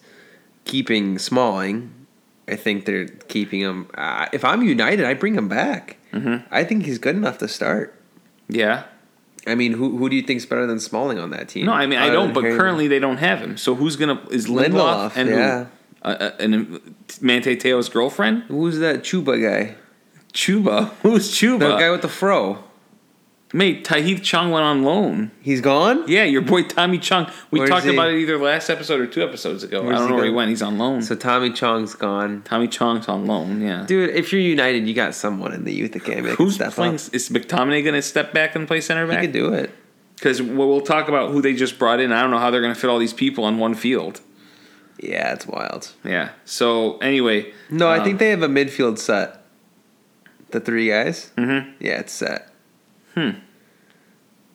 keeping 0.64 1.18
Smalling. 1.18 2.01
I 2.48 2.56
think 2.56 2.84
they're 2.84 3.06
keeping 3.06 3.60
him. 3.60 3.88
Uh, 3.94 4.26
if 4.32 4.44
I'm 4.44 4.62
United, 4.62 5.04
I 5.04 5.14
bring 5.14 5.34
him 5.34 5.48
back. 5.48 5.96
Mhm. 6.12 6.44
I 6.50 6.64
think 6.64 6.84
he's 6.84 6.98
good 6.98 7.16
enough 7.16 7.38
to 7.38 7.48
start. 7.48 7.94
Yeah. 8.48 8.84
I 9.46 9.54
mean, 9.54 9.72
who 9.72 9.96
who 9.96 10.08
do 10.08 10.16
you 10.16 10.22
think's 10.22 10.46
better 10.46 10.66
than 10.66 10.78
Smalling 10.78 11.18
on 11.18 11.30
that 11.30 11.48
team? 11.48 11.66
No, 11.66 11.72
I 11.72 11.86
mean 11.86 11.98
I 11.98 12.10
don't. 12.10 12.32
But 12.32 12.42
currently 12.42 12.86
they 12.88 12.98
don't 12.98 13.16
have 13.16 13.40
him. 13.40 13.56
So 13.56 13.74
who's 13.74 13.96
gonna 13.96 14.20
is 14.30 14.46
Lindelof, 14.46 15.10
Lindelof, 15.10 15.16
and 15.16 15.30
yeah. 15.30 15.64
who? 15.64 15.66
Uh, 16.04 16.08
uh, 16.08 16.30
and 16.40 16.80
Mante 17.20 17.54
Teo's 17.60 17.88
girlfriend 17.88 18.42
Who's 18.48 18.78
that 18.80 19.04
Chuba 19.04 19.40
guy? 19.40 19.76
Chuba. 20.32 20.90
Who's 21.02 21.30
Chuba? 21.30 21.60
The 21.60 21.76
guy 21.76 21.90
with 21.90 22.02
the 22.02 22.08
fro. 22.08 22.64
Mate, 23.54 23.84
Tahith 23.84 24.22
Chong 24.22 24.50
went 24.50 24.64
on 24.64 24.82
loan. 24.82 25.30
He's 25.42 25.60
gone. 25.60 26.08
Yeah, 26.08 26.24
your 26.24 26.40
boy 26.40 26.62
Tommy 26.62 26.98
Chong. 26.98 27.30
We 27.50 27.58
Where's 27.58 27.70
talked 27.70 27.84
he? 27.84 27.92
about 27.92 28.10
it 28.10 28.18
either 28.18 28.38
last 28.38 28.70
episode 28.70 29.00
or 29.00 29.06
two 29.06 29.22
episodes 29.22 29.62
ago. 29.62 29.82
Where's 29.82 29.96
I 29.96 29.98
don't 29.98 30.08
he 30.08 30.10
know 30.12 30.16
where 30.16 30.24
he 30.24 30.30
went. 30.32 30.48
He's 30.50 30.62
on 30.62 30.78
loan. 30.78 31.02
So 31.02 31.14
Tommy 31.14 31.52
Chong's 31.52 31.94
gone. 31.94 32.42
Tommy 32.44 32.66
Chong's 32.68 33.08
on 33.08 33.26
loan. 33.26 33.60
Yeah. 33.60 33.84
Dude, 33.86 34.10
if 34.10 34.32
you're 34.32 34.40
United, 34.40 34.88
you 34.88 34.94
got 34.94 35.14
someone 35.14 35.52
in 35.52 35.64
the 35.64 35.72
youth 35.74 35.94
academy 35.94 36.30
that 36.30 36.36
Who's 36.38 36.54
step 36.54 36.72
playing? 36.72 36.94
up. 36.94 37.00
Is 37.12 37.28
McTominay 37.28 37.82
going 37.82 37.94
to 37.94 38.02
step 38.02 38.32
back 38.32 38.54
and 38.56 38.66
play 38.66 38.80
center 38.80 39.06
back? 39.06 39.20
He 39.20 39.26
back? 39.26 39.32
could 39.34 39.38
do 39.38 39.52
it. 39.52 39.70
Because 40.14 40.40
we'll 40.40 40.68
we'll 40.68 40.80
talk 40.80 41.08
about 41.08 41.32
who 41.32 41.42
they 41.42 41.52
just 41.54 41.78
brought 41.78 42.00
in. 42.00 42.10
I 42.12 42.22
don't 42.22 42.30
know 42.30 42.38
how 42.38 42.50
they're 42.50 42.60
going 42.62 42.74
to 42.74 42.80
fit 42.80 42.88
all 42.88 42.98
these 42.98 43.12
people 43.12 43.44
on 43.44 43.58
one 43.58 43.74
field. 43.74 44.20
Yeah, 44.98 45.32
it's 45.32 45.46
wild. 45.46 45.92
Yeah. 46.04 46.30
So 46.44 46.98
anyway. 46.98 47.52
No, 47.70 47.88
I 47.88 47.98
um, 47.98 48.04
think 48.04 48.18
they 48.20 48.30
have 48.30 48.42
a 48.42 48.48
midfield 48.48 48.98
set. 48.98 49.42
The 50.50 50.60
three 50.60 50.88
guys. 50.90 51.32
mhm. 51.36 51.72
Yeah, 51.80 51.98
it's 52.00 52.12
set. 52.12 52.51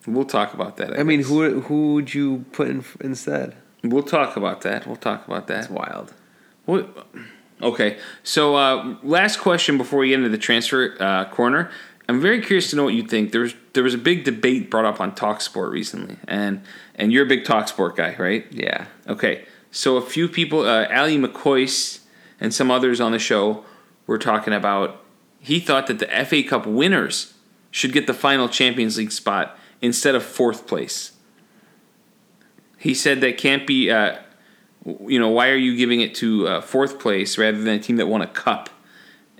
We'll 0.06 0.24
talk 0.24 0.54
about 0.54 0.76
that. 0.78 0.98
I 0.98 1.02
mean, 1.02 1.20
guess. 1.20 1.28
who 1.28 1.60
who 1.60 1.94
would 1.94 2.14
you 2.14 2.44
put 2.52 2.68
in 2.68 2.84
instead? 3.00 3.56
We'll 3.84 4.02
talk 4.02 4.36
about 4.36 4.62
that. 4.62 4.86
We'll 4.86 4.96
talk 4.96 5.26
about 5.26 5.46
That's 5.46 5.68
that. 5.68 5.74
wild. 5.74 6.14
What? 6.64 7.06
Okay. 7.62 7.98
So 8.22 8.56
uh, 8.56 8.96
last 9.02 9.38
question 9.38 9.78
before 9.78 10.00
we 10.00 10.08
get 10.08 10.18
into 10.18 10.28
the 10.28 10.38
transfer 10.38 10.96
uh, 11.00 11.24
corner. 11.26 11.70
I'm 12.08 12.20
very 12.22 12.40
curious 12.40 12.70
to 12.70 12.76
know 12.76 12.84
what 12.84 12.94
you 12.94 13.02
think. 13.02 13.32
There 13.32 13.42
was 13.42 13.54
there 13.74 13.82
was 13.82 13.92
a 13.94 13.98
big 13.98 14.24
debate 14.24 14.70
brought 14.70 14.86
up 14.86 15.00
on 15.00 15.12
Talksport 15.12 15.70
recently, 15.70 16.16
and 16.26 16.62
and 16.94 17.12
you're 17.12 17.24
a 17.24 17.28
big 17.28 17.44
Talksport 17.44 17.96
guy, 17.96 18.16
right? 18.18 18.46
Yeah. 18.50 18.86
Okay. 19.06 19.44
So 19.70 19.98
a 19.98 20.02
few 20.02 20.28
people, 20.28 20.62
uh, 20.62 20.86
Ally 20.88 21.16
McCoist 21.16 22.00
and 22.40 22.54
some 22.54 22.70
others 22.70 23.00
on 23.00 23.12
the 23.12 23.18
show, 23.18 23.64
were 24.06 24.18
talking 24.18 24.54
about. 24.54 25.04
He 25.40 25.60
thought 25.60 25.86
that 25.86 25.98
the 25.98 26.06
FA 26.24 26.42
Cup 26.42 26.66
winners 26.66 27.34
should 27.78 27.92
get 27.92 28.08
the 28.08 28.14
final 28.14 28.48
Champions 28.48 28.98
League 28.98 29.12
spot 29.12 29.56
instead 29.80 30.16
of 30.16 30.24
fourth 30.24 30.66
place. 30.66 31.12
He 32.76 32.92
said 32.92 33.20
that 33.20 33.38
can't 33.38 33.66
be. 33.66 33.90
Uh, 33.90 34.18
you 35.06 35.18
know, 35.18 35.28
why 35.28 35.50
are 35.50 35.56
you 35.56 35.76
giving 35.76 36.00
it 36.00 36.14
to 36.16 36.48
uh, 36.48 36.60
fourth 36.60 36.98
place 36.98 37.38
rather 37.38 37.58
than 37.58 37.74
a 37.74 37.78
team 37.78 37.96
that 37.96 38.06
won 38.06 38.20
a 38.20 38.26
cup? 38.26 38.70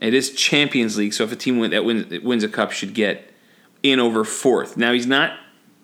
It 0.01 0.14
is 0.14 0.33
Champions 0.35 0.96
League, 0.96 1.12
so 1.12 1.24
if 1.24 1.33
a 1.33 1.37
team 1.37 1.59
that 1.70 1.85
wins, 1.85 2.07
that 2.09 2.22
wins 2.22 2.44
a 2.44 2.48
cup 2.48 2.70
should 2.70 2.94
get 2.94 3.33
in 3.83 3.98
over 3.98 4.24
fourth. 4.24 4.77
Now 4.77 4.92
he's 4.92 5.07
not 5.07 5.37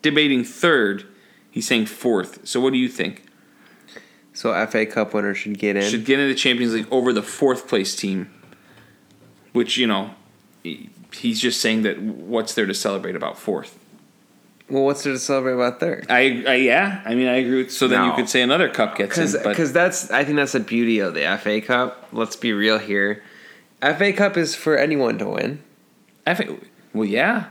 debating 0.02 0.44
third; 0.44 1.06
he's 1.50 1.66
saying 1.66 1.86
fourth. 1.86 2.46
So 2.46 2.60
what 2.60 2.72
do 2.72 2.78
you 2.78 2.88
think? 2.88 3.24
So 4.32 4.66
FA 4.66 4.86
Cup 4.86 5.14
winner 5.14 5.34
should 5.34 5.58
get 5.58 5.76
in. 5.76 5.90
should 5.90 6.04
get 6.04 6.20
into 6.20 6.32
the 6.32 6.38
Champions 6.38 6.74
League 6.74 6.88
over 6.92 7.12
the 7.12 7.22
fourth 7.22 7.66
place 7.66 7.96
team, 7.96 8.32
which 9.52 9.76
you 9.76 9.88
know 9.88 10.14
he's 11.16 11.40
just 11.40 11.60
saying 11.60 11.82
that 11.82 11.98
what's 12.00 12.54
there 12.54 12.66
to 12.66 12.74
celebrate 12.74 13.16
about 13.16 13.38
fourth. 13.38 13.78
well, 14.68 14.84
what's 14.84 15.02
there 15.04 15.12
to 15.12 15.18
celebrate 15.18 15.52
about 15.54 15.80
third? 15.80 16.06
I, 16.08 16.42
I 16.46 16.54
yeah, 16.56 17.02
I 17.04 17.14
mean 17.14 17.28
I 17.28 17.36
agree. 17.36 17.62
With, 17.64 17.72
so 17.72 17.86
then 17.88 18.04
you 18.04 18.12
could 18.14 18.28
say 18.28 18.42
another 18.42 18.68
cup 18.68 18.96
gets 18.96 19.10
Because 19.10 19.34
in, 19.34 19.42
but 19.42 19.56
that's 19.72 20.10
I 20.10 20.24
think 20.24 20.36
that's 20.36 20.52
the 20.52 20.60
beauty 20.60 20.98
of 21.00 21.14
the 21.14 21.38
FA 21.40 21.60
Cup. 21.60 22.08
Let's 22.12 22.36
be 22.36 22.52
real 22.52 22.78
here. 22.78 23.22
FA 23.82 24.12
Cup 24.12 24.36
is 24.36 24.54
for 24.54 24.76
anyone 24.78 25.18
to 25.18 25.26
win. 25.28 25.62
I 26.26 26.34
think 26.34 26.68
well 26.94 27.04
yeah, 27.04 27.46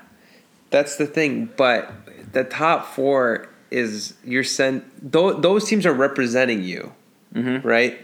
That's 0.71 0.95
the 0.95 1.05
thing. 1.05 1.49
But 1.57 1.91
the 2.33 2.43
top 2.43 2.87
four 2.95 3.47
is 3.69 4.13
you're 4.23 4.43
sent. 4.43 4.83
Those, 5.11 5.41
those 5.41 5.65
teams 5.67 5.85
are 5.85 5.93
representing 5.93 6.63
you, 6.63 6.93
Mhm. 7.35 7.63
right? 7.63 7.97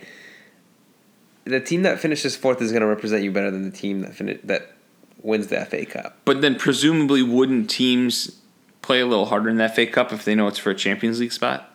The 1.45 1.59
team 1.59 1.81
that 1.83 1.99
finishes 1.99 2.35
fourth 2.35 2.61
is 2.61 2.71
going 2.71 2.81
to 2.81 2.87
represent 2.87 3.23
you 3.23 3.31
better 3.31 3.49
than 3.49 3.63
the 3.63 3.75
team 3.75 4.01
that 4.01 4.13
fin- 4.15 4.39
that 4.43 4.73
wins 5.21 5.47
the 5.47 5.63
FA 5.65 5.86
Cup. 5.86 6.17
but 6.25 6.41
then 6.41 6.55
presumably 6.55 7.21
wouldn't 7.23 7.69
teams 7.69 8.39
play 8.82 9.01
a 9.01 9.05
little 9.05 9.25
harder 9.25 9.49
in 9.49 9.58
the 9.58 9.67
FA 9.69 9.86
Cup 9.86 10.12
if 10.13 10.23
they 10.25 10.34
know 10.36 10.47
it's 10.47 10.58
for 10.60 10.69
a 10.71 10.75
Champions 10.75 11.19
League 11.19 11.32
spot? 11.34 11.65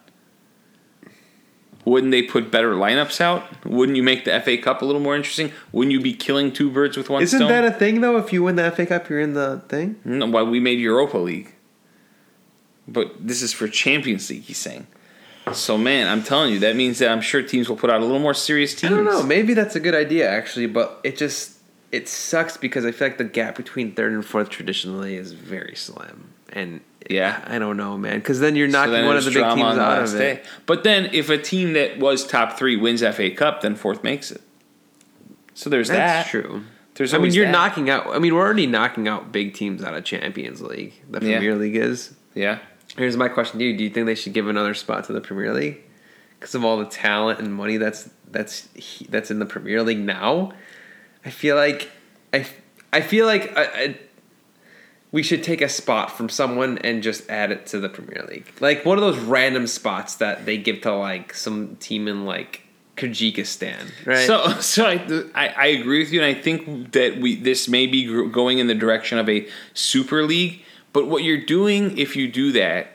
Wouldn't 1.85 2.13
they 2.13 2.23
put 2.23 2.51
better 2.51 2.73
lineups 2.73 3.21
out? 3.21 3.45
Wouldn't 3.67 3.95
you 3.97 4.03
make 4.03 4.25
the 4.25 4.41
FA 4.41 4.57
Cup 4.57 4.81
a 4.81 4.87
little 4.87 5.03
more 5.03 5.15
interesting? 5.15 5.53
Wouldn't 5.71 5.93
you 5.93 6.01
be 6.01 6.15
killing 6.15 6.51
two 6.51 6.71
birds 6.71 6.97
with 6.97 7.11
one 7.11 7.23
Isn't 7.23 7.39
stone? 7.39 7.51
that 7.51 7.65
a 7.65 7.71
thing 7.71 8.01
though? 8.01 8.17
If 8.17 8.33
you 8.33 8.43
win 8.43 8.57
the 8.57 8.71
FA 8.71 8.87
Cup, 8.87 9.11
you're 9.11 9.21
in 9.21 9.35
the 9.35 9.63
thing. 9.69 9.97
No, 10.03 10.27
why 10.27 10.43
we 10.43 10.61
made 10.61 10.79
Europa 10.79 11.19
League. 11.19 11.55
But 12.89 13.27
this 13.27 13.43
is 13.43 13.53
for 13.53 13.69
Champions 13.69 14.31
League, 14.31 14.43
he's 14.45 14.57
saying. 14.59 14.87
So 15.53 15.77
man, 15.77 16.09
I'm 16.09 16.23
telling 16.23 16.55
you, 16.55 16.59
that 16.61 16.75
means 16.75 17.01
that 17.01 17.11
I'm 17.11 17.21
sure 17.21 17.43
teams 17.43 17.69
will 17.69 17.77
put 17.77 17.91
out 17.91 18.01
a 18.01 18.05
little 18.05 18.19
more 18.19 18.33
serious 18.35 18.75
teams. 18.75 18.91
I 18.93 18.97
don't 18.97 19.05
know. 19.05 19.23
Maybe 19.23 19.53
that's 19.53 19.77
a 19.77 19.81
good 19.81 19.95
idea 19.95 20.27
actually, 20.31 20.67
but 20.67 21.01
it 21.05 21.19
just 21.19 21.54
it 21.95 22.09
sucks 22.09 22.57
because 22.57 22.85
I 22.85 22.91
feel 22.93 23.09
like 23.09 23.19
the 23.19 23.25
gap 23.25 23.57
between 23.57 23.93
third 23.95 24.13
and 24.13 24.25
fourth 24.25 24.49
traditionally 24.51 25.17
is 25.17 25.33
very 25.33 25.75
slim, 25.77 26.33
and 26.53 26.81
Yeah. 27.09 27.43
I 27.47 27.59
don't 27.59 27.77
know, 27.77 27.99
man. 27.99 28.19
Because 28.19 28.41
then 28.41 28.57
you're 28.57 28.69
So 28.69 28.73
knocking 28.79 28.93
then 28.95 29.07
one 29.07 29.17
of 29.17 29.25
the 29.25 29.31
big 29.31 29.45
teams 29.55 29.75
the 29.77 29.81
out 29.83 30.03
of 30.03 30.15
it. 30.15 30.19
day. 30.19 30.43
But 30.67 30.85
then 30.85 31.11
if 31.13 31.29
a 31.29 31.37
team 31.39 31.75
that 31.75 31.99
was 31.99 32.27
top 32.27 32.57
three 32.59 32.77
wins 32.77 33.03
FA 33.03 33.31
Cup, 33.31 33.61
then 33.61 33.75
fourth 33.77 34.03
makes 34.03 34.31
it. 34.31 34.41
So 35.55 35.69
there's 35.71 35.89
That's 35.89 36.25
that. 36.27 36.31
true. 36.31 36.65
There's 36.95 37.13
I 37.13 37.19
mean, 37.19 37.33
you're 37.33 37.45
that. 37.47 37.53
knocking 37.53 37.91
out. 37.91 38.07
I 38.09 38.19
mean, 38.19 38.35
we're 38.35 38.41
already 38.45 38.67
knocking 38.67 39.07
out 39.09 39.33
big 39.33 39.53
teams 39.55 39.83
out 39.83 39.95
of 39.95 40.05
Champions 40.05 40.63
League. 40.63 40.95
The 41.11 41.21
Yeah. 41.27 41.39
Premier 41.39 41.57
League 41.57 41.77
is. 41.77 42.15
Yeah. 42.35 42.59
Here's 42.97 43.17
my 43.17 43.29
question 43.29 43.59
to 43.59 43.65
you: 43.65 43.77
Do 43.77 43.83
you 43.85 43.91
think 43.91 44.07
they 44.07 44.15
should 44.15 44.33
give 44.33 44.49
another 44.49 44.75
spot 44.75 45.05
to 45.05 45.13
the 45.13 45.21
Premier 45.21 45.53
League 45.53 45.81
because 46.39 46.55
of 46.55 46.65
all 46.65 46.79
the 46.79 46.85
talent 46.87 47.41
and 47.41 47.53
money 47.53 47.77
that's 47.77 48.09
that's 48.31 48.69
that's 49.09 49.31
in 49.31 49.41
the 49.41 49.47
Premier 49.47 49.83
League 49.83 49.99
now? 49.99 50.53
I 51.25 51.31
feel 51.31 51.57
like 51.57 51.91
I 52.33 52.47
I 52.93 53.01
feel 53.01 53.27
like 53.27 53.57
I, 53.57 53.65
I, 53.65 53.99
we 55.11 55.23
should 55.23 55.43
take 55.43 55.61
a 55.61 55.69
spot 55.69 56.17
from 56.17 56.29
someone 56.29 56.79
and 56.79 57.03
just 57.03 57.29
add 57.31 57.53
it 57.53 57.67
to 57.67 57.81
the 57.81 57.89
Premier 57.89 58.25
League. 58.29 58.47
Like 58.61 58.85
one 58.85 58.99
of 58.99 59.03
those 59.03 59.19
random 59.19 59.67
spots 59.67 60.17
that 60.17 60.45
they 60.45 60.59
give 60.59 60.81
to 60.83 60.93
like 60.95 61.35
some 61.35 61.77
team 61.77 62.09
in 62.09 62.25
like 62.25 62.63
Kyrgyzstan, 62.97 63.91
right? 64.07 64.27
So, 64.27 64.49
so 64.61 64.87
I, 64.87 64.95
I, 65.35 65.49
I 65.49 65.67
agree 65.67 66.01
with 66.01 66.13
you, 66.13 66.23
and 66.23 66.37
I 66.37 66.41
think 66.41 66.93
that 66.93 67.19
we 67.19 67.37
this 67.37 67.69
may 67.69 67.87
be 67.87 68.05
going 68.31 68.59
in 68.59 68.67
the 68.67 68.75
direction 68.75 69.19
of 69.19 69.29
a 69.29 69.49
super 69.73 70.25
league. 70.25 70.63
But 70.93 71.09
what 71.09 71.25
you're 71.25 71.45
doing 71.45 71.99
if 71.99 72.15
you 72.15 72.29
do 72.29 72.53
that 72.53 72.89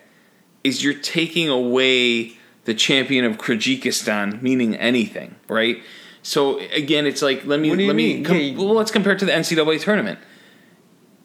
is 0.64 0.84
you're 0.84 0.94
taking 0.94 1.50
away 1.50 2.38
the 2.66 2.74
champion 2.74 3.26
of 3.26 3.38
Kyrgyzstan, 3.38 4.42
meaning 4.42 4.76
anything, 4.76 5.36
right? 5.48 5.82
So 6.30 6.60
again, 6.60 7.08
it's 7.08 7.24
like 7.24 7.44
let 7.46 7.60
me 7.60 7.72
What 7.72 7.78
do 7.80 7.84
you 7.86 7.88
let 7.88 7.96
me 7.96 8.24
com- 8.24 8.56
well, 8.56 8.76
let's 8.76 8.92
compare 8.92 9.14
it 9.14 9.20
to 9.20 9.26
the 9.26 9.32
NCAA 9.32 9.82
tournament. 9.82 10.20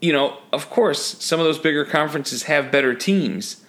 You 0.01 0.15
know, 0.15 0.39
of 0.51 0.71
course, 0.71 1.23
some 1.23 1.39
of 1.41 1.45
those 1.45 1.59
bigger 1.59 1.85
conferences 1.85 2.45
have 2.45 2.73
better 2.73 2.95
teams, 2.95 3.63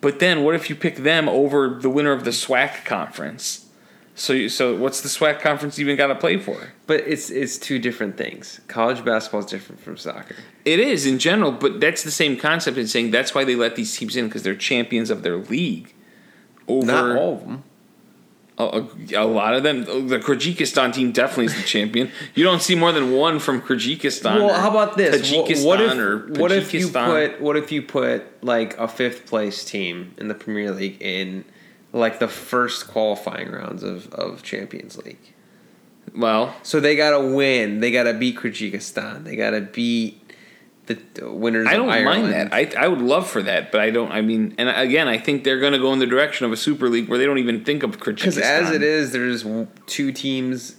but 0.00 0.20
then 0.20 0.44
what 0.44 0.54
if 0.54 0.70
you 0.70 0.76
pick 0.76 0.98
them 0.98 1.28
over 1.28 1.68
the 1.82 1.90
winner 1.90 2.12
of 2.12 2.22
the 2.22 2.30
SWAC 2.30 2.84
conference? 2.84 3.66
So, 4.14 4.32
you- 4.32 4.48
so 4.48 4.76
what's 4.76 5.00
the 5.00 5.08
SWAC 5.08 5.40
conference 5.40 5.80
even 5.80 5.96
got 5.96 6.08
to 6.08 6.14
play 6.14 6.36
for? 6.38 6.72
but 6.86 7.00
it's 7.08 7.28
it's 7.28 7.58
two 7.58 7.80
different 7.80 8.16
things. 8.16 8.60
College 8.68 9.04
basketball 9.04 9.40
is 9.40 9.46
different 9.46 9.80
from 9.80 9.96
soccer. 9.96 10.36
It 10.64 10.78
is 10.78 11.06
in 11.06 11.18
general, 11.18 11.50
but 11.50 11.80
that's 11.80 12.04
the 12.04 12.12
same 12.12 12.36
concept 12.36 12.78
in 12.78 12.86
saying 12.86 13.10
that's 13.10 13.34
why 13.34 13.42
they 13.42 13.56
let 13.56 13.74
these 13.74 13.96
teams 13.96 14.14
in 14.14 14.26
because 14.28 14.44
they're 14.44 14.54
champions 14.54 15.10
of 15.10 15.24
their 15.24 15.38
league. 15.38 15.92
Over 16.68 16.86
Not 16.86 17.16
all 17.16 17.34
of 17.34 17.40
them. 17.40 17.64
A, 18.58 18.84
a, 19.14 19.24
lot 19.24 19.54
of 19.54 19.62
them, 19.62 19.84
the 20.08 20.18
Kyrgyzstan 20.18 20.92
team 20.92 21.12
definitely 21.12 21.44
is 21.44 21.56
the 21.56 21.62
champion. 21.62 22.10
You 22.34 22.42
don't 22.42 22.60
see 22.60 22.74
more 22.74 22.90
than 22.90 23.12
one 23.12 23.38
from 23.38 23.62
Kyrgyzstan. 23.62 24.34
Well, 24.34 24.60
how 24.60 24.70
about 24.70 24.96
this? 24.96 25.30
Tajikistan 25.30 25.64
what 25.64 25.80
if 25.80 25.96
or 25.96 26.26
what 26.40 26.50
if 26.50 26.74
you 26.74 26.88
put 26.88 27.40
what 27.40 27.56
if 27.56 27.70
you 27.70 27.82
put 27.82 28.24
like 28.42 28.76
a 28.76 28.88
fifth 28.88 29.26
place 29.26 29.64
team 29.64 30.12
in 30.18 30.26
the 30.26 30.34
Premier 30.34 30.72
League 30.72 31.00
in 31.00 31.44
like 31.92 32.18
the 32.18 32.26
first 32.26 32.88
qualifying 32.88 33.50
rounds 33.52 33.84
of, 33.84 34.12
of 34.12 34.42
Champions 34.42 34.98
League? 34.98 35.34
Well, 36.16 36.56
So 36.64 36.80
they 36.80 36.96
gotta 36.96 37.20
win. 37.20 37.78
They 37.78 37.92
gotta 37.92 38.14
beat 38.14 38.38
Kyrgyzstan. 38.38 39.22
They 39.22 39.36
gotta 39.36 39.60
beat 39.60 40.27
the 40.88 41.30
winners. 41.30 41.66
I 41.68 41.74
don't 41.76 41.86
mind 41.88 42.32
that. 42.32 42.52
I 42.52 42.70
I 42.78 42.88
would 42.88 43.00
love 43.02 43.28
for 43.28 43.42
that, 43.42 43.70
but 43.72 43.80
I 43.80 43.90
don't. 43.90 44.10
I 44.12 44.20
mean, 44.20 44.54
and 44.58 44.68
again, 44.68 45.08
I 45.08 45.18
think 45.18 45.44
they're 45.44 45.60
going 45.60 45.72
to 45.74 45.78
go 45.78 45.92
in 45.92 45.98
the 45.98 46.06
direction 46.06 46.46
of 46.46 46.52
a 46.52 46.56
Super 46.56 46.88
League 46.88 47.08
where 47.08 47.18
they 47.18 47.26
don't 47.26 47.38
even 47.38 47.64
think 47.64 47.82
of 47.82 47.98
Kyrgyzstan. 47.98 48.16
Because 48.24 48.38
as 48.38 48.70
it 48.70 48.82
is, 48.82 49.12
there's 49.12 49.44
two 49.86 50.12
teams 50.12 50.76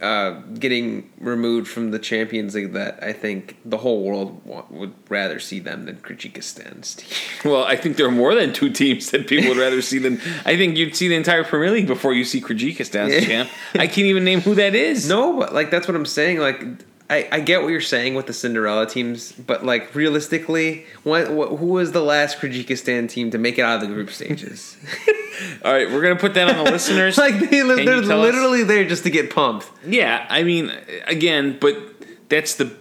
uh, 0.00 0.40
getting 0.58 1.10
removed 1.18 1.66
from 1.68 1.90
the 1.90 1.98
Champions 1.98 2.54
League 2.54 2.72
that 2.74 3.02
I 3.02 3.12
think 3.14 3.56
the 3.64 3.78
whole 3.78 4.02
world 4.02 4.42
would 4.70 4.92
rather 5.08 5.38
see 5.38 5.58
them 5.58 5.86
than 5.86 5.96
Kyrgyzstan's 5.96 6.94
team. 6.96 7.08
Well, 7.50 7.64
I 7.64 7.76
think 7.76 7.96
there 7.96 8.06
are 8.06 8.10
more 8.10 8.34
than 8.34 8.52
two 8.52 8.70
teams 8.70 9.10
that 9.12 9.26
people 9.28 9.48
would 9.50 9.56
rather 9.58 9.80
see 9.80 9.98
than. 9.98 10.20
I 10.44 10.56
think 10.56 10.76
you'd 10.76 10.96
see 10.96 11.08
the 11.08 11.14
entire 11.14 11.44
Premier 11.44 11.70
League 11.70 11.86
before 11.86 12.12
you 12.12 12.24
see 12.24 12.40
Kyrgyzstan's 12.40 13.12
Yeah. 13.14 13.20
champ. 13.20 13.50
I 13.74 13.86
can't 13.86 14.06
even 14.08 14.24
name 14.24 14.40
who 14.40 14.54
that 14.56 14.74
is. 14.74 15.08
No, 15.08 15.38
but 15.38 15.54
like 15.54 15.70
that's 15.70 15.86
what 15.88 15.94
I'm 15.96 16.06
saying. 16.06 16.38
Like 16.40 16.60
I, 17.08 17.28
I 17.30 17.40
get 17.40 17.62
what 17.62 17.68
you're 17.68 17.80
saying 17.80 18.14
with 18.14 18.26
the 18.26 18.32
Cinderella 18.32 18.86
teams, 18.86 19.30
but 19.32 19.64
like 19.64 19.94
realistically, 19.94 20.86
who 21.04 21.66
was 21.66 21.92
the 21.92 22.00
last 22.00 22.38
Kyrgyzstan 22.38 23.08
team 23.08 23.30
to 23.30 23.38
make 23.38 23.58
it 23.58 23.62
out 23.62 23.76
of 23.82 23.88
the 23.88 23.94
group 23.94 24.10
stages? 24.10 24.76
All 25.64 25.72
right, 25.72 25.88
we're 25.90 26.02
gonna 26.02 26.16
put 26.16 26.34
that 26.34 26.48
on 26.54 26.64
the 26.64 26.70
listeners. 26.72 27.16
like 27.18 27.38
they're 27.50 27.64
they're 27.76 27.84
tell 28.02 28.22
us? 28.22 28.32
literally 28.32 28.64
there 28.64 28.84
just 28.88 29.04
to 29.04 29.10
get 29.10 29.30
pumped. 29.34 29.70
Yeah, 29.86 30.26
I 30.28 30.42
mean, 30.42 30.72
again, 31.06 31.58
but 31.60 31.76
that's 32.28 32.54
the. 32.56 32.74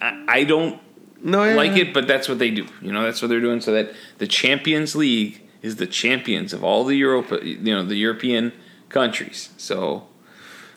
I, 0.00 0.24
I 0.28 0.44
don't 0.44 0.78
No, 1.22 1.42
yeah. 1.44 1.54
like 1.54 1.72
it, 1.72 1.92
but 1.94 2.06
that's 2.06 2.28
what 2.28 2.38
they 2.38 2.50
do. 2.50 2.66
You 2.82 2.92
know, 2.92 3.02
that's 3.02 3.20
what 3.22 3.28
they're 3.28 3.40
doing 3.40 3.60
so 3.60 3.72
that 3.72 3.92
the 4.18 4.26
Champions 4.26 4.94
League 4.94 5.40
is 5.62 5.76
the 5.76 5.86
champions 5.86 6.52
of 6.52 6.62
all 6.62 6.84
the 6.84 6.96
Europa, 6.96 7.38
you 7.44 7.74
know, 7.74 7.84
the 7.84 7.96
European 7.96 8.52
countries. 8.90 9.50
So 9.56 10.06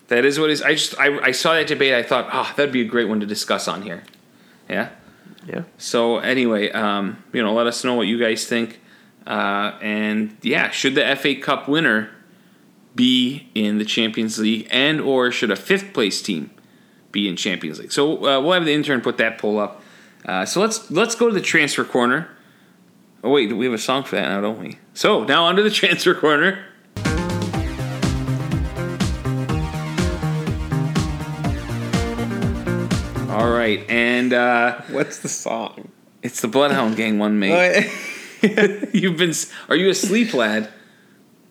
that 0.08 0.26
is 0.26 0.40
what 0.40 0.50
is. 0.50 0.62
I 0.62 0.74
just 0.74 1.00
I, 1.00 1.18
I 1.20 1.32
saw 1.32 1.54
that 1.54 1.68
debate. 1.68 1.94
I 1.94 2.04
thought, 2.04 2.30
oh, 2.32 2.54
that'd 2.56 2.72
be 2.72 2.82
a 2.82 2.86
great 2.86 3.08
one 3.08 3.20
to 3.20 3.26
discuss 3.26 3.68
on 3.68 3.82
here. 3.82 4.04
Yeah. 4.70 4.90
Yeah. 5.48 5.64
So 5.78 6.18
anyway, 6.18 6.72
um, 6.72 7.24
you 7.34 7.44
know, 7.44 7.54
let 7.54 7.68
us 7.68 7.84
know 7.84 7.94
what 7.94 8.08
you 8.08 8.20
guys 8.20 8.46
think. 8.46 8.80
Uh, 9.26 9.78
and 9.82 10.38
yeah, 10.42 10.70
should 10.70 10.96
the 10.96 11.16
FA 11.16 11.36
Cup 11.36 11.68
winner 11.68 12.12
be 12.96 13.50
in 13.56 13.78
the 13.78 13.86
Champions 13.86 14.38
League, 14.40 14.68
and 14.72 15.02
or 15.02 15.32
should 15.32 15.52
a 15.52 15.56
fifth 15.56 15.94
place 15.94 16.22
team 16.22 16.52
be 17.12 17.28
in 17.28 17.36
Champions 17.36 17.80
League? 17.80 17.92
So 17.92 18.18
uh, 18.18 18.42
we'll 18.42 18.54
have 18.54 18.66
the 18.66 18.74
intern 18.74 19.02
put 19.02 19.18
that 19.18 19.38
poll 19.38 19.60
up. 19.60 19.82
Uh, 20.26 20.46
so 20.46 20.62
let's 20.62 20.90
let's 20.92 21.16
go 21.16 21.28
to 21.28 21.34
the 21.34 21.42
transfer 21.42 21.84
corner. 21.84 22.30
Oh 23.24 23.32
wait, 23.32 23.52
we 23.52 23.66
have 23.66 23.74
a 23.74 23.80
song 23.80 24.04
for 24.04 24.16
that 24.16 24.30
now, 24.30 24.42
don't 24.42 24.60
we? 24.60 24.78
So 24.94 25.24
now 25.24 25.46
under 25.46 25.64
the 25.64 25.70
transfer 25.72 26.14
corner. 26.14 26.64
All 33.36 33.50
right, 33.52 33.84
and 33.90 34.32
uh, 34.34 34.82
What's 34.90 35.20
the 35.20 35.30
song? 35.30 35.90
it's 36.24 36.42
the 36.42 36.48
Bloodhound 36.48 36.96
Gang 36.96 37.20
one, 37.20 37.38
mate. 37.40 37.92
You've 38.94 39.18
been. 39.18 39.34
Are 39.70 39.76
you 39.76 39.90
asleep, 39.90 40.34
lad? 40.34 40.70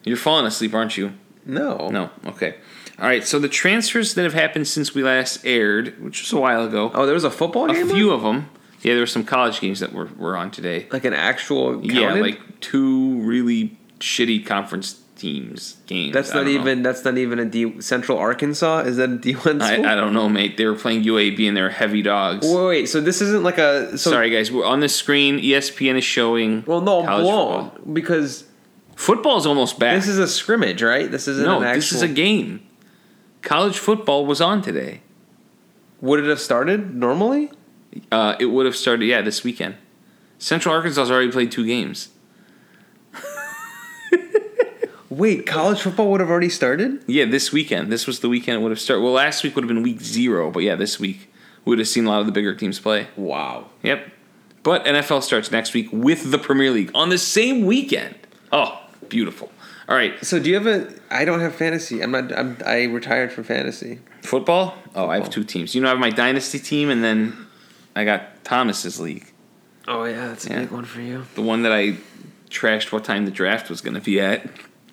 You're 0.03 0.17
falling 0.17 0.45
asleep, 0.45 0.73
aren't 0.73 0.97
you? 0.97 1.13
no. 1.45 1.89
No. 1.89 2.09
Okay. 2.25 2.55
All 2.97 3.05
right. 3.05 3.25
So 3.27 3.39
the 3.39 3.49
transfers 3.49 4.13
that 4.15 4.23
have 4.23 4.33
happened 4.33 4.67
since 4.67 4.95
we 4.95 5.03
last 5.03 5.45
aired, 5.45 6.01
which 6.01 6.21
was 6.21 6.31
a 6.33 6.37
while 6.39 6.63
ago, 6.65 6.91
Oh, 6.93 7.05
there 7.05 7.13
was 7.13 7.23
a 7.23 7.29
football 7.31 7.69
a 7.69 7.73
game. 7.73 7.89
A 7.89 7.93
few 7.93 8.09
on? 8.11 8.15
of 8.15 8.21
them. 8.23 8.49
Yeah, 8.81 8.93
there 8.93 9.01
were 9.01 9.07
some 9.07 9.25
college 9.25 9.59
games 9.59 9.79
that 9.81 9.93
were, 9.93 10.05
were 10.17 10.37
on 10.37 10.49
today. 10.51 10.87
like 10.91 11.05
an 11.05 11.13
actual. 11.13 11.73
Counted? 11.73 11.91
Yeah, 11.93 12.13
like 12.13 12.59
two 12.61 13.19
really 13.21 13.77
shitty 13.99 14.45
conference 14.45 15.01
teams 15.15 15.77
games. 15.85 16.13
That's 16.13 16.33
not 16.33 16.45
know. 16.45 16.51
even. 16.51 16.83
That's 16.83 17.03
not 17.05 17.17
even 17.17 17.39
a 17.39 17.45
D. 17.45 17.81
Central 17.81 18.17
Arkansas. 18.17 18.79
Is 18.81 18.97
that 18.97 19.09
a 19.09 19.17
D 19.17 19.33
one 19.33 19.61
I. 19.61 19.75
I 19.75 19.95
don't 19.95 20.13
know, 20.13 20.29
mate. 20.29 20.57
They 20.57 20.65
were 20.65 20.75
playing 20.75 21.03
UAB 21.03 21.47
and 21.47 21.55
they're 21.55 21.69
heavy 21.69 22.01
dogs. 22.01 22.47
Wait, 22.47 22.65
wait, 22.67 22.85
so 22.87 23.01
this 23.01 23.21
isn't 23.21 23.43
like 23.43 23.57
a. 23.57 23.97
So, 23.97 24.11
Sorry, 24.11 24.29
guys. 24.29 24.51
We're 24.51 24.65
on 24.65 24.79
the 24.79 24.89
screen. 24.89 25.39
ESPN 25.39 25.97
is 25.97 26.03
showing. 26.03 26.63
Well, 26.65 26.81
no, 26.81 27.05
I'm 27.05 27.21
blown 27.21 27.69
football. 27.69 27.93
because 27.93 28.45
Football's 28.95 29.45
almost 29.45 29.77
back. 29.77 29.95
this 29.95 30.07
is 30.07 30.17
a 30.17 30.27
scrimmage, 30.27 30.81
right? 30.81 31.11
This 31.11 31.27
isn't 31.27 31.45
no, 31.45 31.57
an 31.57 31.63
actual. 31.63 31.75
this 31.75 31.91
is 31.91 32.01
a 32.01 32.07
game. 32.07 32.65
College 33.41 33.77
football 33.77 34.25
was 34.25 34.41
on 34.41 34.61
today. 34.61 35.01
Would 36.01 36.21
it 36.23 36.29
have 36.29 36.39
started 36.39 36.95
normally? 36.95 37.51
Uh, 38.11 38.35
it 38.39 38.45
would 38.45 38.65
have 38.65 38.75
started, 38.75 39.05
yeah, 39.05 39.21
this 39.21 39.43
weekend. 39.43 39.75
Central 40.39 40.73
Arkansas's 40.73 41.11
already 41.11 41.31
played 41.31 41.51
two 41.51 41.65
games. 41.65 42.09
Wait, 45.17 45.45
college 45.45 45.81
football 45.81 46.11
would 46.11 46.19
have 46.19 46.29
already 46.29 46.49
started. 46.49 47.01
Yeah, 47.07 47.25
this 47.25 47.51
weekend. 47.51 47.91
This 47.91 48.05
was 48.07 48.19
the 48.19 48.27
weekend 48.29 48.59
it 48.59 48.61
would 48.63 48.71
have 48.71 48.79
started. 48.79 49.01
Well, 49.03 49.13
last 49.13 49.43
week 49.43 49.55
would 49.55 49.63
have 49.63 49.69
been 49.69 49.83
week 49.83 50.01
zero, 50.01 50.51
but 50.51 50.59
yeah, 50.63 50.75
this 50.75 50.99
week 50.99 51.31
we 51.63 51.69
would 51.71 51.79
have 51.79 51.87
seen 51.87 52.05
a 52.05 52.09
lot 52.09 52.19
of 52.19 52.25
the 52.25 52.31
bigger 52.31 52.53
teams 52.53 52.79
play. 52.79 53.07
Wow. 53.15 53.67
Yep. 53.83 54.07
But 54.63 54.83
NFL 54.85 55.23
starts 55.23 55.51
next 55.51 55.73
week 55.73 55.87
with 55.91 56.31
the 56.31 56.37
Premier 56.37 56.71
League 56.71 56.91
on 56.93 57.09
the 57.09 57.17
same 57.17 57.65
weekend. 57.65 58.15
Oh, 58.51 58.81
beautiful. 59.09 59.51
All 59.87 59.95
right, 59.95 60.13
So 60.25 60.39
do 60.39 60.49
you 60.49 60.55
have 60.55 60.65
a? 60.65 60.91
I 61.11 61.25
don't 61.25 61.39
have 61.41 61.53
fantasy. 61.55 62.01
I'm 62.01 62.09
not. 62.09 62.35
I'm. 62.35 62.57
I 62.65 62.85
retired 62.85 63.31
from 63.31 63.43
fantasy. 63.43 63.99
football. 64.23 64.73
Oh, 64.95 65.07
I 65.07 65.17
have 65.19 65.29
two 65.29 65.43
teams. 65.43 65.75
You 65.75 65.81
know, 65.81 65.87
I 65.87 65.91
have 65.91 65.99
my 65.99 66.09
dynasty 66.09 66.57
team, 66.57 66.89
and 66.89 67.03
then 67.03 67.37
I 67.95 68.03
got 68.03 68.43
Thomas's 68.43 68.99
league, 68.99 69.31
Oh 69.87 70.03
yeah, 70.05 70.29
that's 70.29 70.47
a 70.47 70.49
Yeah. 70.49 70.59
big 70.61 70.71
one 70.71 70.85
for 70.85 71.01
you. 71.01 71.27
the 71.35 71.43
one 71.43 71.61
that 71.61 71.71
I 71.71 71.97
trashed. 72.49 72.91
What 72.91 73.03
time 73.03 73.25
the 73.25 73.31
draft 73.31 73.69
was 73.69 73.81
going 73.81 73.93
to 73.93 74.01
be 74.01 74.19
at? 74.19 74.47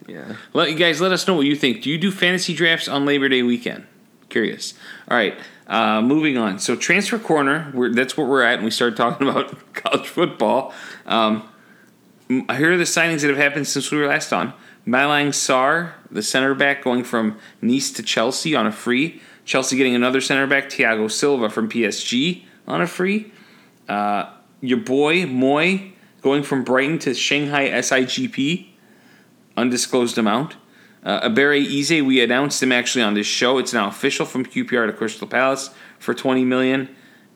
Yeah. 0.06 0.36
Let 0.52 0.70
you 0.70 0.76
guys 0.76 1.00
let 1.00 1.12
us 1.12 1.26
know 1.26 1.34
what 1.34 1.46
you 1.46 1.56
think. 1.56 1.82
Do 1.82 1.90
you 1.90 1.98
do 1.98 2.10
fantasy 2.10 2.54
drafts 2.54 2.88
on 2.88 3.04
Labor 3.04 3.28
Day 3.28 3.42
weekend? 3.42 3.86
Curious. 4.28 4.74
All 5.08 5.16
right, 5.16 5.38
uh, 5.66 6.00
moving 6.00 6.36
on. 6.38 6.58
So 6.58 6.74
transfer 6.74 7.18
corner, 7.18 7.72
that's 7.94 8.16
what 8.16 8.28
we're 8.28 8.42
at, 8.42 8.54
and 8.54 8.64
we 8.64 8.70
started 8.70 8.96
talking 8.96 9.28
about 9.28 9.74
college 9.74 10.08
football. 10.08 10.72
Um, 11.06 11.48
here 12.28 12.72
are 12.72 12.76
the 12.76 12.84
signings 12.84 13.20
that 13.20 13.28
have 13.28 13.36
happened 13.36 13.68
since 13.68 13.90
we 13.90 13.98
were 13.98 14.06
last 14.06 14.32
on. 14.32 14.54
Malang 14.86 15.28
Sarr, 15.28 15.92
the 16.10 16.22
center 16.22 16.54
back, 16.54 16.82
going 16.82 17.04
from 17.04 17.38
Nice 17.60 17.92
to 17.92 18.02
Chelsea 18.02 18.54
on 18.54 18.66
a 18.66 18.72
free. 18.72 19.20
Chelsea 19.44 19.76
getting 19.76 19.94
another 19.94 20.20
center 20.20 20.46
back, 20.46 20.70
Thiago 20.70 21.10
Silva 21.10 21.50
from 21.50 21.68
PSG 21.68 22.44
on 22.66 22.80
a 22.80 22.86
free. 22.86 23.32
Uh, 23.88 24.30
your 24.60 24.78
boy 24.78 25.24
Mooy 25.24 25.92
going 26.22 26.42
from 26.42 26.64
Brighton 26.64 26.98
to 27.00 27.14
Shanghai 27.14 27.68
SIGP 27.68 28.71
undisclosed 29.56 30.18
amount. 30.18 30.56
Uh, 31.04 31.28
Ebere 31.28 31.60
Eze, 31.60 32.02
we 32.02 32.20
announced 32.22 32.62
him 32.62 32.70
actually 32.72 33.02
on 33.02 33.14
this 33.14 33.26
show. 33.26 33.58
It's 33.58 33.72
now 33.72 33.88
official 33.88 34.24
from 34.24 34.44
QPR 34.44 34.86
to 34.86 34.92
Crystal 34.92 35.26
Palace 35.26 35.70
for 35.98 36.14
20 36.14 36.44
million. 36.44 36.88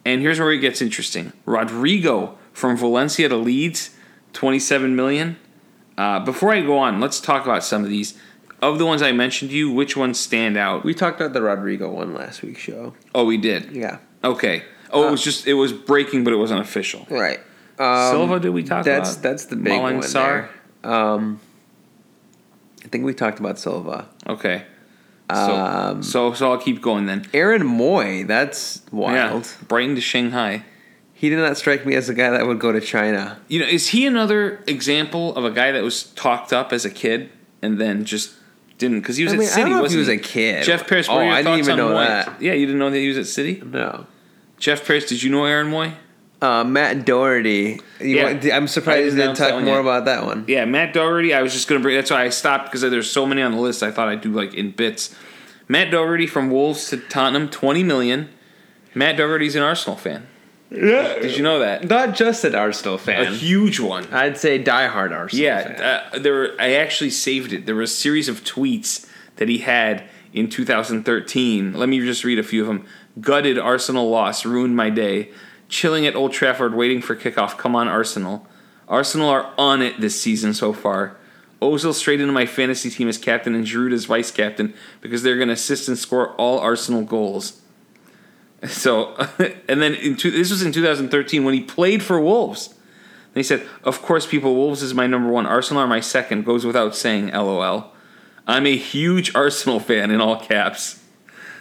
And 0.04 0.20
here's 0.20 0.38
where 0.38 0.52
it 0.52 0.58
gets 0.60 0.80
interesting. 0.80 1.32
Rodrigo 1.44 2.38
from 2.52 2.76
Valencia 2.76 3.28
to 3.28 3.36
Leeds, 3.36 3.90
27 4.34 4.94
million. 4.94 5.36
Uh, 5.98 6.20
before 6.20 6.52
I 6.52 6.60
go 6.60 6.78
on, 6.78 7.00
let's 7.00 7.20
talk 7.20 7.44
about 7.44 7.64
some 7.64 7.82
of 7.82 7.90
these. 7.90 8.16
Of 8.62 8.78
the 8.78 8.86
ones 8.86 9.02
I 9.02 9.12
mentioned 9.12 9.50
to 9.50 9.56
you, 9.56 9.70
which 9.70 9.96
ones 9.96 10.18
stand 10.18 10.56
out? 10.56 10.84
We 10.84 10.94
talked 10.94 11.20
about 11.20 11.32
the 11.32 11.42
Rodrigo 11.42 11.90
one 11.90 12.14
last 12.14 12.42
week's 12.42 12.60
show. 12.60 12.94
Oh, 13.14 13.24
we 13.26 13.36
did. 13.36 13.72
Yeah. 13.72 13.98
Okay. 14.24 14.62
Oh, 14.90 15.04
it 15.04 15.08
Uh, 15.08 15.10
was 15.10 15.22
just 15.24 15.46
it 15.46 15.54
was 15.54 15.72
breaking, 15.72 16.24
but 16.24 16.32
it 16.32 16.36
wasn't 16.36 16.60
official. 16.60 17.06
Right. 17.10 17.40
Um, 17.78 18.10
Silva, 18.12 18.40
did 18.40 18.50
we 18.50 18.62
talk 18.62 18.84
that's, 18.84 19.12
about? 19.14 19.22
That's 19.22 19.44
the 19.46 19.56
big 19.56 19.72
Malang 19.74 19.82
one 19.82 20.00
Sarr? 20.00 20.48
there. 20.82 20.90
Um, 20.90 21.40
I 22.86 22.88
think 22.88 23.04
we 23.04 23.12
talked 23.12 23.40
about 23.40 23.58
Silva. 23.58 24.08
Okay. 24.28 24.64
So, 25.28 25.36
Um, 25.36 26.02
so 26.04 26.32
so 26.34 26.52
I'll 26.52 26.58
keep 26.58 26.80
going 26.80 27.06
then. 27.06 27.26
Aaron 27.34 27.62
Mooy, 27.64 28.24
that's 28.26 28.80
wild. 28.92 29.44
Yeah, 29.44 29.64
Brighton 29.66 29.96
to 29.96 30.00
Shanghai. 30.00 30.64
He 31.12 31.28
did 31.30 31.38
not 31.38 31.56
strike 31.56 31.84
me 31.84 31.94
as 31.96 32.08
a 32.08 32.14
guy 32.14 32.30
that 32.30 32.46
would 32.46 32.60
go 32.60 32.70
to 32.70 32.80
China. 32.80 33.40
You 33.48 33.60
know, 33.60 33.66
is 33.66 33.88
he 33.88 34.06
another 34.06 34.62
example 34.68 35.34
of 35.34 35.44
a 35.44 35.50
guy 35.50 35.72
that 35.72 35.82
was 35.82 36.04
talked 36.12 36.52
up 36.52 36.72
as 36.72 36.84
a 36.84 36.90
kid 36.90 37.30
and 37.60 37.80
then 37.80 38.04
just 38.04 38.34
didn't? 38.78 39.00
Because 39.00 39.16
he 39.16 39.24
was 39.24 39.32
I 39.32 39.36
at 39.36 39.38
mean, 39.40 39.48
I 39.48 39.52
City, 39.52 39.70
know 39.70 39.80
wasn't 39.82 39.92
he 39.94 39.98
was 39.98 40.08
a 40.10 40.18
kid. 40.18 40.62
Jeff 40.64 40.86
Paris, 40.86 41.08
Oh, 41.08 41.16
I 41.18 41.42
didn't 41.42 41.58
even 41.58 41.76
know 41.76 41.88
Mooy? 41.88 42.06
that. 42.06 42.40
Yeah, 42.40 42.52
you 42.52 42.66
didn't 42.66 42.78
know 42.78 42.90
that 42.90 42.98
he 42.98 43.08
was 43.08 43.18
at 43.18 43.26
City. 43.26 43.60
No. 43.64 44.06
Jeff 44.58 44.86
Paris, 44.86 45.06
did 45.06 45.22
you 45.24 45.30
know 45.30 45.44
Aaron 45.44 45.70
Mooy? 45.72 45.92
Uh, 46.42 46.62
Matt 46.64 47.06
Doherty. 47.06 47.80
You 48.00 48.16
Yeah. 48.16 48.24
want- 48.24 48.44
I'm 48.52 48.68
surprised 48.68 48.98
you 48.98 49.04
didn't 49.04 49.16
didn't 49.16 49.22
announce 49.24 49.38
that 49.38 49.50
talk 49.52 49.62
more 49.62 49.74
yet. 49.76 49.80
about 49.80 50.04
that 50.04 50.24
one. 50.26 50.44
Yeah, 50.46 50.64
Matt 50.66 50.92
Doherty. 50.92 51.32
I 51.32 51.40
was 51.42 51.52
just 51.54 51.66
gonna 51.66 51.80
bring. 51.80 51.96
That's 51.96 52.10
why 52.10 52.24
I 52.24 52.28
stopped 52.28 52.66
because 52.66 52.82
there's 52.82 53.10
so 53.10 53.24
many 53.26 53.40
on 53.42 53.52
the 53.52 53.58
list. 53.60 53.82
I 53.82 53.90
thought 53.90 54.08
I'd 54.08 54.20
do 54.20 54.30
like 54.30 54.52
in 54.54 54.70
bits. 54.72 55.14
Matt 55.68 55.90
Doherty 55.90 56.26
from 56.26 56.50
Wolves 56.50 56.88
to 56.90 56.98
Tottenham, 56.98 57.48
twenty 57.48 57.82
million. 57.82 58.28
Matt 58.94 59.16
Doherty's 59.16 59.56
an 59.56 59.62
Arsenal 59.62 59.96
fan. 59.96 60.26
Yeah. 60.70 61.20
Did 61.20 61.36
you 61.36 61.42
know 61.42 61.58
that? 61.60 61.88
Not 61.88 62.14
just 62.14 62.44
an 62.44 62.54
Arsenal 62.54 62.98
fan. 62.98 63.22
A 63.26 63.30
huge 63.30 63.78
one. 63.80 64.06
I'd 64.12 64.36
say 64.36 64.62
diehard 64.62 65.12
Arsenal 65.12 65.46
fan. 65.62 65.76
Yeah, 65.78 66.00
uh, 66.12 66.18
there. 66.18 66.32
Were, 66.34 66.50
I 66.58 66.74
actually 66.74 67.10
saved 67.10 67.52
it. 67.52 67.66
There 67.66 67.74
were 67.74 67.82
a 67.82 67.86
series 67.86 68.28
of 68.28 68.42
tweets 68.44 69.06
that 69.36 69.48
he 69.48 69.58
had 69.58 70.02
in 70.34 70.48
2013. 70.48 71.72
Let 71.72 71.88
me 71.88 72.00
just 72.00 72.24
read 72.24 72.38
a 72.38 72.42
few 72.42 72.62
of 72.62 72.66
them. 72.68 72.84
Gutted 73.20 73.58
Arsenal 73.58 74.10
loss 74.10 74.44
ruined 74.44 74.76
my 74.76 74.90
day. 74.90 75.30
Chilling 75.68 76.06
at 76.06 76.14
Old 76.14 76.32
Trafford 76.32 76.74
waiting 76.74 77.02
for 77.02 77.16
kickoff. 77.16 77.58
Come 77.58 77.74
on, 77.74 77.88
Arsenal. 77.88 78.46
Arsenal 78.88 79.28
are 79.28 79.52
on 79.58 79.82
it 79.82 80.00
this 80.00 80.20
season 80.20 80.54
so 80.54 80.72
far. 80.72 81.16
Ozil 81.60 81.94
straight 81.94 82.20
into 82.20 82.32
my 82.32 82.46
fantasy 82.46 82.90
team 82.90 83.08
as 83.08 83.18
captain 83.18 83.54
and 83.54 83.66
Giroud 83.66 83.92
as 83.92 84.04
vice 84.04 84.30
captain 84.30 84.74
because 85.00 85.22
they're 85.22 85.36
going 85.36 85.48
to 85.48 85.54
assist 85.54 85.88
and 85.88 85.98
score 85.98 86.34
all 86.34 86.58
Arsenal 86.58 87.02
goals. 87.02 87.60
So, 88.66 89.14
and 89.68 89.82
then 89.82 89.94
in 89.94 90.16
two, 90.16 90.30
this 90.30 90.50
was 90.50 90.62
in 90.62 90.72
2013 90.72 91.44
when 91.44 91.52
he 91.52 91.60
played 91.60 92.02
for 92.02 92.18
Wolves. 92.18 92.68
And 92.68 93.34
he 93.34 93.42
said, 93.42 93.64
"Of 93.84 94.00
course, 94.00 94.26
people, 94.26 94.54
Wolves 94.54 94.82
is 94.82 94.94
my 94.94 95.06
number 95.06 95.28
one. 95.28 95.44
Arsenal 95.44 95.82
are 95.82 95.86
my 95.86 96.00
second. 96.00 96.46
Goes 96.46 96.64
without 96.64 96.96
saying. 96.96 97.28
LOL. 97.28 97.92
I'm 98.46 98.66
a 98.66 98.76
huge 98.76 99.34
Arsenal 99.34 99.78
fan 99.78 100.10
in 100.10 100.22
all 100.22 100.40
caps. 100.40 101.02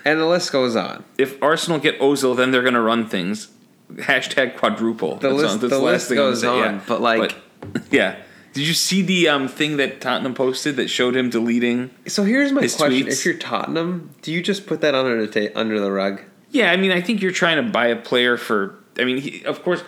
And 0.05 0.19
the 0.19 0.25
list 0.25 0.51
goes 0.51 0.75
on. 0.75 1.03
If 1.17 1.41
Arsenal 1.43 1.79
get 1.79 1.99
Ozil, 1.99 2.35
then 2.35 2.51
they're 2.51 2.61
going 2.61 2.75
to 2.75 2.81
run 2.81 3.09
things. 3.09 3.49
Hashtag 3.93 4.57
quadruple. 4.57 5.15
The 5.17 5.29
list- 5.31 5.61
that's 5.61 5.71
the 5.71 5.79
last 5.79 6.09
list 6.09 6.09
thing 6.09 6.17
I'm 6.17 6.23
gonna 6.23 6.31
goes 6.33 6.43
on, 6.43 6.81
but, 6.87 7.01
like- 7.01 7.35
yeah. 7.91 8.17
Did 8.53 8.67
you 8.67 8.73
see 8.73 9.01
the 9.01 9.27
um, 9.27 9.49
thing 9.49 9.75
that 9.77 9.99
Tottenham 9.99 10.33
posted 10.33 10.77
that 10.77 10.87
showed 10.87 11.13
him 11.13 11.29
deleting? 11.29 11.89
So 12.07 12.23
here's 12.23 12.53
my 12.53 12.61
question: 12.61 12.89
tweets. 12.89 13.07
If 13.11 13.25
you're 13.25 13.33
Tottenham, 13.33 14.11
do 14.21 14.31
you 14.31 14.41
just 14.41 14.65
put 14.65 14.79
that 14.79 14.95
under 14.95 15.25
the 15.25 15.49
ta- 15.49 15.59
under 15.59 15.77
the 15.81 15.91
rug? 15.91 16.21
Yeah, 16.51 16.71
I 16.71 16.77
mean, 16.77 16.91
I 16.91 17.01
think 17.01 17.21
you're 17.21 17.33
trying 17.33 17.57
to 17.57 17.69
buy 17.69 17.87
a 17.87 17.97
player 17.97 18.37
for. 18.37 18.75
I 18.97 19.03
mean, 19.03 19.17
he, 19.17 19.43
of 19.43 19.61
course, 19.61 19.83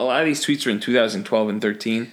a 0.00 0.04
lot 0.04 0.20
of 0.20 0.26
these 0.26 0.42
tweets 0.42 0.66
are 0.66 0.70
in 0.70 0.80
2012 0.80 1.48
and 1.50 1.60
13. 1.60 2.10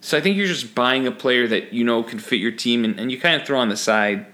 So 0.00 0.16
I 0.16 0.22
think 0.22 0.38
you're 0.38 0.46
just 0.46 0.74
buying 0.74 1.06
a 1.06 1.12
player 1.12 1.46
that 1.48 1.74
you 1.74 1.84
know 1.84 2.02
can 2.02 2.18
fit 2.18 2.40
your 2.40 2.50
team, 2.50 2.82
and, 2.82 2.98
and 2.98 3.12
you 3.12 3.20
kind 3.20 3.38
of 3.38 3.46
throw 3.46 3.58
on 3.60 3.68
the 3.68 3.76
side. 3.76 4.24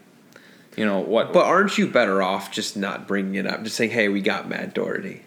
You 0.77 0.87
know 0.87 1.01
what? 1.01 1.33
But 1.33 1.47
aren't 1.47 1.77
you 1.79 1.89
better 1.89 2.23
off 2.23 2.53
just 2.53 2.77
not 2.77 3.09
bringing 3.09 3.35
it 3.35 3.45
up? 3.45 3.65
Just 3.65 3.75
saying, 3.75 3.91
"Hey, 3.91 4.09
we 4.09 4.21
got 4.21 4.49
Matt 4.49 4.73
Doherty." 4.73 5.23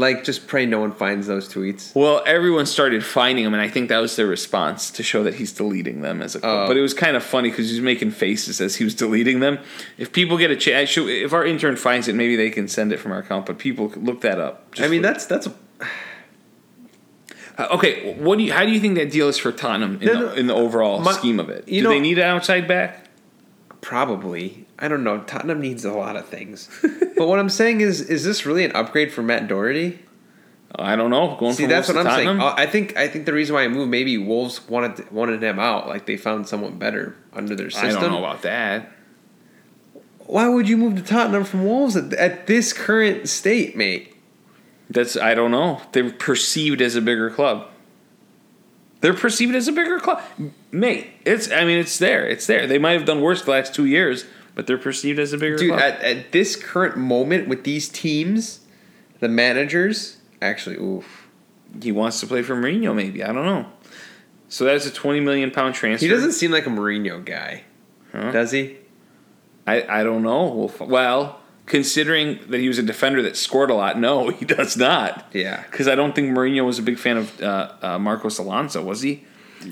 Like, 0.00 0.24
just 0.24 0.46
pray 0.46 0.64
no 0.64 0.80
one 0.80 0.92
finds 0.92 1.26
those 1.26 1.46
tweets. 1.52 1.94
Well, 1.94 2.22
everyone 2.26 2.64
started 2.64 3.04
finding 3.04 3.44
him, 3.44 3.52
and 3.52 3.60
I 3.62 3.68
think 3.68 3.90
that 3.90 3.98
was 3.98 4.16
their 4.16 4.26
response 4.26 4.90
to 4.92 5.02
show 5.02 5.22
that 5.24 5.34
he's 5.34 5.52
deleting 5.52 6.00
them 6.00 6.22
as 6.22 6.34
a. 6.34 6.40
Oh. 6.42 6.66
but 6.66 6.76
it 6.76 6.80
was 6.80 6.94
kind 6.94 7.16
of 7.16 7.22
funny 7.22 7.50
because 7.50 7.68
he 7.68 7.74
was 7.76 7.82
making 7.84 8.12
faces 8.12 8.60
as 8.62 8.76
he 8.76 8.84
was 8.84 8.94
deleting 8.94 9.40
them. 9.40 9.58
If 9.98 10.12
people 10.12 10.38
get 10.38 10.50
a 10.50 10.56
chance, 10.56 10.96
if 10.96 11.32
our 11.34 11.44
intern 11.44 11.76
finds 11.76 12.08
it, 12.08 12.14
maybe 12.14 12.34
they 12.34 12.48
can 12.48 12.66
send 12.66 12.92
it 12.92 12.96
from 12.98 13.12
our 13.12 13.18
account. 13.18 13.44
But 13.44 13.58
people 13.58 13.92
look 13.96 14.22
that 14.22 14.40
up. 14.40 14.74
I 14.78 14.88
mean, 14.88 15.02
for- 15.02 15.08
that's 15.08 15.26
that's 15.26 15.48
Uh, 17.58 17.68
okay. 17.72 18.14
What 18.14 18.38
do 18.38 18.44
you? 18.44 18.52
How 18.54 18.64
do 18.64 18.70
you 18.72 18.80
think 18.80 18.94
that 18.94 19.10
deal 19.10 19.28
is 19.28 19.36
for 19.36 19.52
Tottenham 19.52 19.98
in, 20.00 20.06
No, 20.06 20.28
the, 20.28 20.34
in 20.40 20.46
the 20.46 20.54
overall 20.54 21.00
my- 21.00 21.12
scheme 21.12 21.38
of 21.38 21.50
it? 21.50 21.66
Do 21.66 21.88
they 21.88 22.00
need 22.00 22.18
an 22.18 22.24
outside 22.24 22.66
back? 22.66 23.06
probably. 23.82 24.66
I 24.80 24.88
don't 24.88 25.04
know. 25.04 25.20
Tottenham 25.20 25.60
needs 25.60 25.84
a 25.84 25.92
lot 25.92 26.16
of 26.16 26.26
things. 26.26 26.68
but 27.16 27.28
what 27.28 27.38
I'm 27.38 27.50
saying 27.50 27.82
is, 27.82 28.00
is 28.00 28.24
this 28.24 28.46
really 28.46 28.64
an 28.64 28.72
upgrade 28.72 29.12
for 29.12 29.22
Matt 29.22 29.46
Doherty? 29.46 29.98
I 30.74 30.96
don't 30.96 31.10
know. 31.10 31.36
Going 31.38 31.52
See, 31.52 31.66
that's 31.66 31.88
what 31.88 31.96
I'm 31.96 32.06
saying. 32.06 32.26
Tottenham? 32.26 32.40
Uh, 32.40 32.54
I 32.56 32.66
think 32.66 32.96
I 32.96 33.08
think 33.08 33.26
the 33.26 33.32
reason 33.32 33.54
why 33.54 33.64
I 33.64 33.68
moved, 33.68 33.90
maybe 33.90 34.16
Wolves 34.18 34.66
wanted 34.68 35.10
wanted 35.10 35.42
him 35.42 35.58
out. 35.58 35.88
Like 35.88 36.06
they 36.06 36.16
found 36.16 36.46
someone 36.46 36.78
better 36.78 37.16
under 37.32 37.56
their 37.56 37.70
system. 37.70 37.98
I 37.98 38.00
don't 38.00 38.12
know 38.12 38.18
about 38.18 38.42
that. 38.42 38.92
Why 40.20 40.48
would 40.48 40.68
you 40.68 40.76
move 40.76 40.94
to 40.94 41.02
Tottenham 41.02 41.42
from 41.44 41.64
Wolves 41.64 41.96
at, 41.96 42.12
at 42.14 42.46
this 42.46 42.72
current 42.72 43.28
state, 43.28 43.76
mate? 43.76 44.14
That's 44.88 45.16
I 45.16 45.34
don't 45.34 45.50
know. 45.50 45.80
They're 45.92 46.12
perceived 46.12 46.80
as 46.80 46.94
a 46.94 47.00
bigger 47.02 47.30
club. 47.30 47.68
They're 49.00 49.14
perceived 49.14 49.54
as 49.54 49.66
a 49.66 49.72
bigger 49.72 49.98
club, 49.98 50.22
mate. 50.70 51.08
It's 51.24 51.50
I 51.50 51.64
mean 51.64 51.78
it's 51.78 51.98
there. 51.98 52.26
It's 52.26 52.46
there. 52.46 52.66
They 52.66 52.78
might 52.78 52.92
have 52.92 53.06
done 53.06 53.20
worse 53.20 53.42
the 53.42 53.50
last 53.50 53.74
two 53.74 53.86
years, 53.86 54.24
but 54.54 54.66
they're 54.66 54.78
perceived 54.78 55.18
as 55.18 55.32
a 55.32 55.38
bigger 55.38 55.56
Dude, 55.56 55.68
club. 55.70 55.80
at, 55.80 56.00
at 56.02 56.32
this 56.32 56.56
current 56.56 56.96
moment 56.96 57.48
with 57.48 57.64
these 57.64 57.88
teams, 57.88 58.60
the 59.20 59.28
managers 59.28 60.18
actually, 60.42 60.76
oof. 60.76 61.28
he 61.82 61.92
wants 61.92 62.20
to 62.20 62.26
play 62.26 62.42
for 62.42 62.54
Mourinho. 62.56 62.94
Maybe 62.94 63.22
I 63.22 63.32
don't 63.32 63.44
know. 63.44 63.66
So 64.48 64.64
that's 64.64 64.86
a 64.86 64.90
twenty 64.90 65.20
million 65.20 65.50
pound 65.50 65.74
transfer. 65.74 66.04
He 66.06 66.10
doesn't 66.10 66.32
seem 66.32 66.50
like 66.50 66.66
a 66.66 66.70
Mourinho 66.70 67.24
guy, 67.24 67.64
Huh? 68.12 68.32
does 68.32 68.50
he? 68.50 68.76
I 69.66 70.00
I 70.00 70.02
don't 70.02 70.22
know. 70.22 70.46
Well, 70.46 70.68
f- 70.68 70.80
well, 70.80 71.40
considering 71.66 72.40
that 72.48 72.58
he 72.58 72.66
was 72.66 72.78
a 72.78 72.82
defender 72.82 73.22
that 73.22 73.36
scored 73.36 73.70
a 73.70 73.74
lot, 73.74 73.98
no, 73.98 74.28
he 74.30 74.44
does 74.44 74.76
not. 74.76 75.28
Yeah. 75.32 75.62
Because 75.70 75.86
I 75.86 75.94
don't 75.94 76.14
think 76.14 76.36
Mourinho 76.36 76.64
was 76.66 76.78
a 76.78 76.82
big 76.82 76.98
fan 76.98 77.18
of 77.18 77.40
uh, 77.42 77.72
uh, 77.80 77.98
Marcos 78.00 78.38
Alonso, 78.38 78.82
was 78.82 79.02
he? 79.02 79.24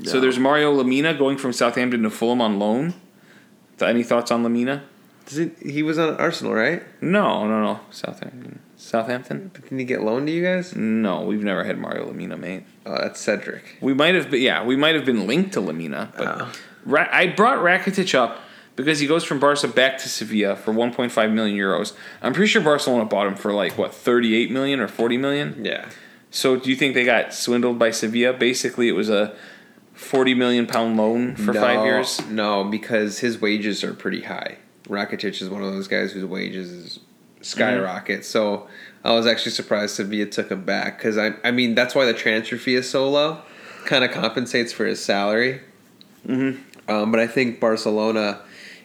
So 0.05 0.20
there's 0.20 0.39
Mario 0.39 0.72
Lemina 0.81 1.16
going 1.18 1.39
from 1.39 1.55
Southampton 1.55 2.03
to 2.03 2.11
Fulham 2.11 2.43
on 2.43 2.59
loan. 2.59 2.93
Any 3.83 4.03
thoughts 4.03 4.31
on 4.31 4.43
Lemina? 4.45 4.83
Does 5.26 5.39
it, 5.39 5.57
he 5.62 5.83
was 5.83 5.99
on 5.99 6.16
Arsenal, 6.16 6.55
right? 6.55 6.83
No, 7.03 7.47
no, 7.47 7.62
no. 7.62 7.81
Southampton. 7.91 8.61
Southampton? 8.76 9.51
But 9.53 9.62
didn't 9.64 9.79
he 9.81 9.85
get 9.85 10.03
loaned 10.03 10.26
to 10.29 10.33
you 10.33 10.43
guys? 10.43 10.74
No, 10.74 11.22
we've 11.22 11.43
never 11.43 11.64
had 11.64 11.79
Mario 11.79 12.11
Lemina, 12.11 12.39
mate. 12.39 12.64
Oh, 12.87 12.97
that's 12.99 13.20
Cedric. 13.20 13.76
We 13.81 13.93
might 13.93 14.14
have 14.14 14.31
been, 14.31 14.41
yeah, 14.41 14.64
we 14.64 14.76
might 14.76 14.95
have 14.95 15.05
been 15.05 15.26
linked 15.26 15.53
to 15.55 15.61
Lemina, 15.61 16.11
but 16.16 16.41
Oh. 16.41 16.53
Ra- 16.87 17.09
I 17.11 17.26
brought 17.26 17.59
Rakitic 17.59 18.14
up 18.14 18.41
because 18.76 19.01
he 19.01 19.07
goes 19.07 19.24
from 19.24 19.39
Barca 19.41 19.68
back 19.68 19.99
to 19.99 20.09
Sevilla 20.09 20.57
for 20.57 20.72
1.5 20.72 21.33
million 21.33 21.57
euros. 21.59 21.93
I'm 22.22 22.33
pretty 22.33 22.49
sure 22.49 22.62
Barcelona 22.62 23.05
bought 23.05 23.26
him 23.26 23.35
for 23.35 23.53
like 23.53 23.76
what 23.76 23.93
38 23.93 24.51
million 24.51 24.81
or 24.81 24.89
40 24.89 25.18
million. 25.18 25.62
Yeah. 25.64 25.87
So 26.31 26.57
do 26.57 26.70
you 26.70 26.76
think 26.76 26.95
they 26.95 27.05
got 27.05 27.35
swindled 27.35 27.79
by 27.79 27.91
Sevilla? 27.91 28.33
Basically, 28.33 28.89
it 28.89 28.93
was 28.93 29.11
a 29.11 29.35
40 29.99 30.34
million 30.34 30.66
pound 30.66 30.96
loan 30.96 31.34
for 31.34 31.53
no, 31.53 31.61
five 31.61 31.84
years. 31.84 32.24
No, 32.28 32.62
because 32.62 33.18
his 33.18 33.40
wages 33.40 33.82
are 33.82 33.92
pretty 33.92 34.22
high. 34.22 34.59
Rakitic 34.84 35.42
is 35.42 35.51
one 35.51 35.62
of 35.62 35.72
those 35.72 35.88
guys 35.88 36.12
whose 36.12 36.24
wages 36.24 36.70
is 36.70 37.01
skyrocket. 37.42 38.24
So 38.24 38.68
I 39.05 39.12
was 39.12 39.26
actually 39.26 39.53
surprised 39.53 39.96
Sevilla 39.96 40.26
took 40.26 40.51
him 40.51 40.64
back 40.64 40.99
because 40.99 41.18
I, 41.18 41.32
I 41.42 41.51
mean 41.51 41.74
that's 41.74 41.96
why 41.96 42.05
the 42.05 42.14
transfer 42.14 42.57
fee 42.57 42.76
is 42.76 42.88
so 42.88 43.11
low, 43.11 43.42
kind 43.86 44.05
of 44.05 44.12
compensates 44.12 44.72
for 44.72 44.86
his 44.86 45.05
salary. 45.05 45.61
Mm-hmm. 46.26 46.90
Um, 46.90 47.11
but 47.11 47.20
I 47.20 47.26
think 47.26 47.59
Barcelona 47.59 48.40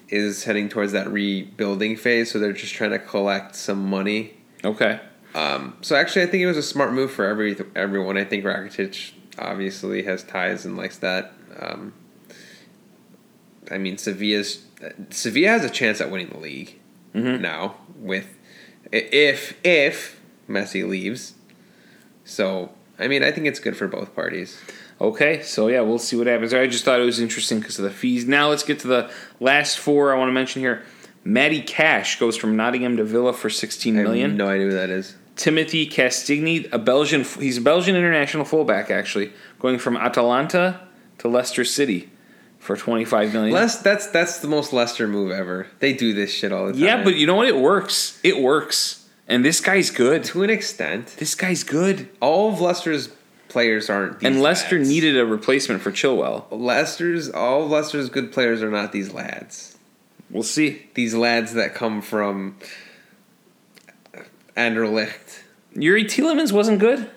is 0.09 0.43
heading 0.43 0.67
towards 0.67 0.93
that 0.93 1.09
rebuilding 1.11 1.95
phase, 1.95 2.31
so 2.31 2.39
they're 2.39 2.53
just 2.53 2.73
trying 2.73 2.91
to 2.91 2.99
collect 2.99 3.55
some 3.55 3.87
money. 3.87 4.33
Okay. 4.65 4.99
Um, 5.35 5.77
so 5.81 5.95
actually, 5.95 6.23
I 6.23 6.25
think 6.25 6.41
it 6.41 6.47
was 6.47 6.57
a 6.57 6.63
smart 6.63 6.91
move 6.91 7.11
for 7.11 7.25
every 7.25 7.55
everyone. 7.75 8.17
I 8.17 8.23
think 8.25 8.43
Rakitic 8.43 9.13
obviously 9.37 10.03
has 10.03 10.23
ties 10.23 10.65
and 10.65 10.77
likes 10.77 10.97
that. 10.97 11.33
Um, 11.59 11.93
I 13.71 13.77
mean, 13.77 13.97
Sevilla's 13.97 14.65
Sevilla 15.09 15.47
has 15.49 15.63
a 15.65 15.69
chance 15.69 16.01
at 16.01 16.11
winning 16.11 16.27
the 16.29 16.37
league 16.39 16.79
Mhm. 17.15 17.39
now 17.41 17.75
with 17.97 18.27
if 18.91 19.55
if 19.63 20.19
Messi 20.49 20.87
leaves. 20.87 21.33
So 22.25 22.71
I 22.99 23.07
mean, 23.07 23.23
I 23.23 23.31
think 23.31 23.47
it's 23.47 23.59
good 23.59 23.75
for 23.77 23.87
both 23.87 24.13
parties. 24.15 24.57
Okay, 25.01 25.41
so 25.41 25.67
yeah, 25.67 25.81
we'll 25.81 25.99
see 25.99 26.15
what 26.15 26.27
happens. 26.27 26.53
I 26.53 26.67
just 26.67 26.85
thought 26.85 26.99
it 26.99 27.03
was 27.05 27.19
interesting 27.19 27.59
because 27.59 27.77
of 27.79 27.83
the 27.83 27.91
fees. 27.91 28.25
Now 28.27 28.49
let's 28.49 28.63
get 28.63 28.79
to 28.81 28.87
the 28.87 29.11
last 29.39 29.79
four 29.79 30.13
I 30.13 30.17
want 30.17 30.29
to 30.29 30.33
mention 30.33 30.61
here. 30.61 30.83
Matty 31.25 31.61
Cash 31.61 32.19
goes 32.19 32.35
from 32.37 32.55
Nottingham 32.55 32.97
to 32.97 33.03
Villa 33.03 33.33
for 33.33 33.49
sixteen 33.49 33.95
million. 33.95 34.25
I 34.25 34.29
have 34.29 34.37
no 34.37 34.47
idea 34.49 34.65
who 34.67 34.71
that 34.73 34.89
is. 34.89 35.15
Timothy 35.35 35.87
Castagne, 35.87 36.67
a 36.71 36.77
Belgian, 36.79 37.23
he's 37.23 37.57
a 37.57 37.61
Belgian 37.61 37.95
international 37.95 38.45
fullback 38.45 38.91
actually, 38.91 39.31
going 39.59 39.79
from 39.79 39.97
Atalanta 39.97 40.79
to 41.19 41.27
Leicester 41.27 41.65
City 41.65 42.09
for 42.59 42.77
25 42.77 43.33
million. 43.33 43.53
Les, 43.53 43.77
that's 43.81 44.07
that's 44.07 44.39
the 44.39 44.47
most 44.47 44.71
Leicester 44.73 45.07
move 45.07 45.31
ever. 45.31 45.67
They 45.79 45.93
do 45.93 46.13
this 46.13 46.31
shit 46.33 46.51
all 46.51 46.67
the 46.67 46.73
time. 46.73 46.81
yeah, 46.81 47.03
but 47.03 47.15
you 47.15 47.25
know 47.27 47.35
what? 47.35 47.47
It 47.47 47.57
works. 47.57 48.19
It 48.23 48.39
works. 48.39 49.07
And 49.27 49.43
this 49.43 49.59
guy's 49.61 49.89
good. 49.89 50.23
to 50.25 50.43
an 50.43 50.49
extent, 50.49 51.07
This 51.17 51.33
guy's 51.33 51.63
good. 51.63 52.09
all 52.19 52.51
of 52.53 52.59
Leicester's 52.61 53.09
players 53.47 53.89
aren't. 53.89 54.19
These 54.19 54.27
and 54.27 54.41
Leicester 54.41 54.77
lads. 54.77 54.89
needed 54.89 55.17
a 55.17 55.25
replacement 55.25 55.81
for 55.81 55.91
Chilwell. 55.91 56.45
Leicester's 56.51 57.29
all 57.29 57.63
of 57.63 57.71
Leicester's 57.71 58.09
good 58.09 58.31
players 58.31 58.61
are 58.61 58.69
not 58.69 58.91
these 58.91 59.13
lads. 59.13 59.77
We'll 60.29 60.43
see. 60.43 60.87
These 60.93 61.13
lads 61.15 61.53
that 61.53 61.73
come 61.73 62.01
from 62.01 62.57
Anderlecht. 64.55 65.43
Youri 65.75 66.05
Tielemans 66.05 66.51
wasn't 66.51 66.79
good. 66.79 67.09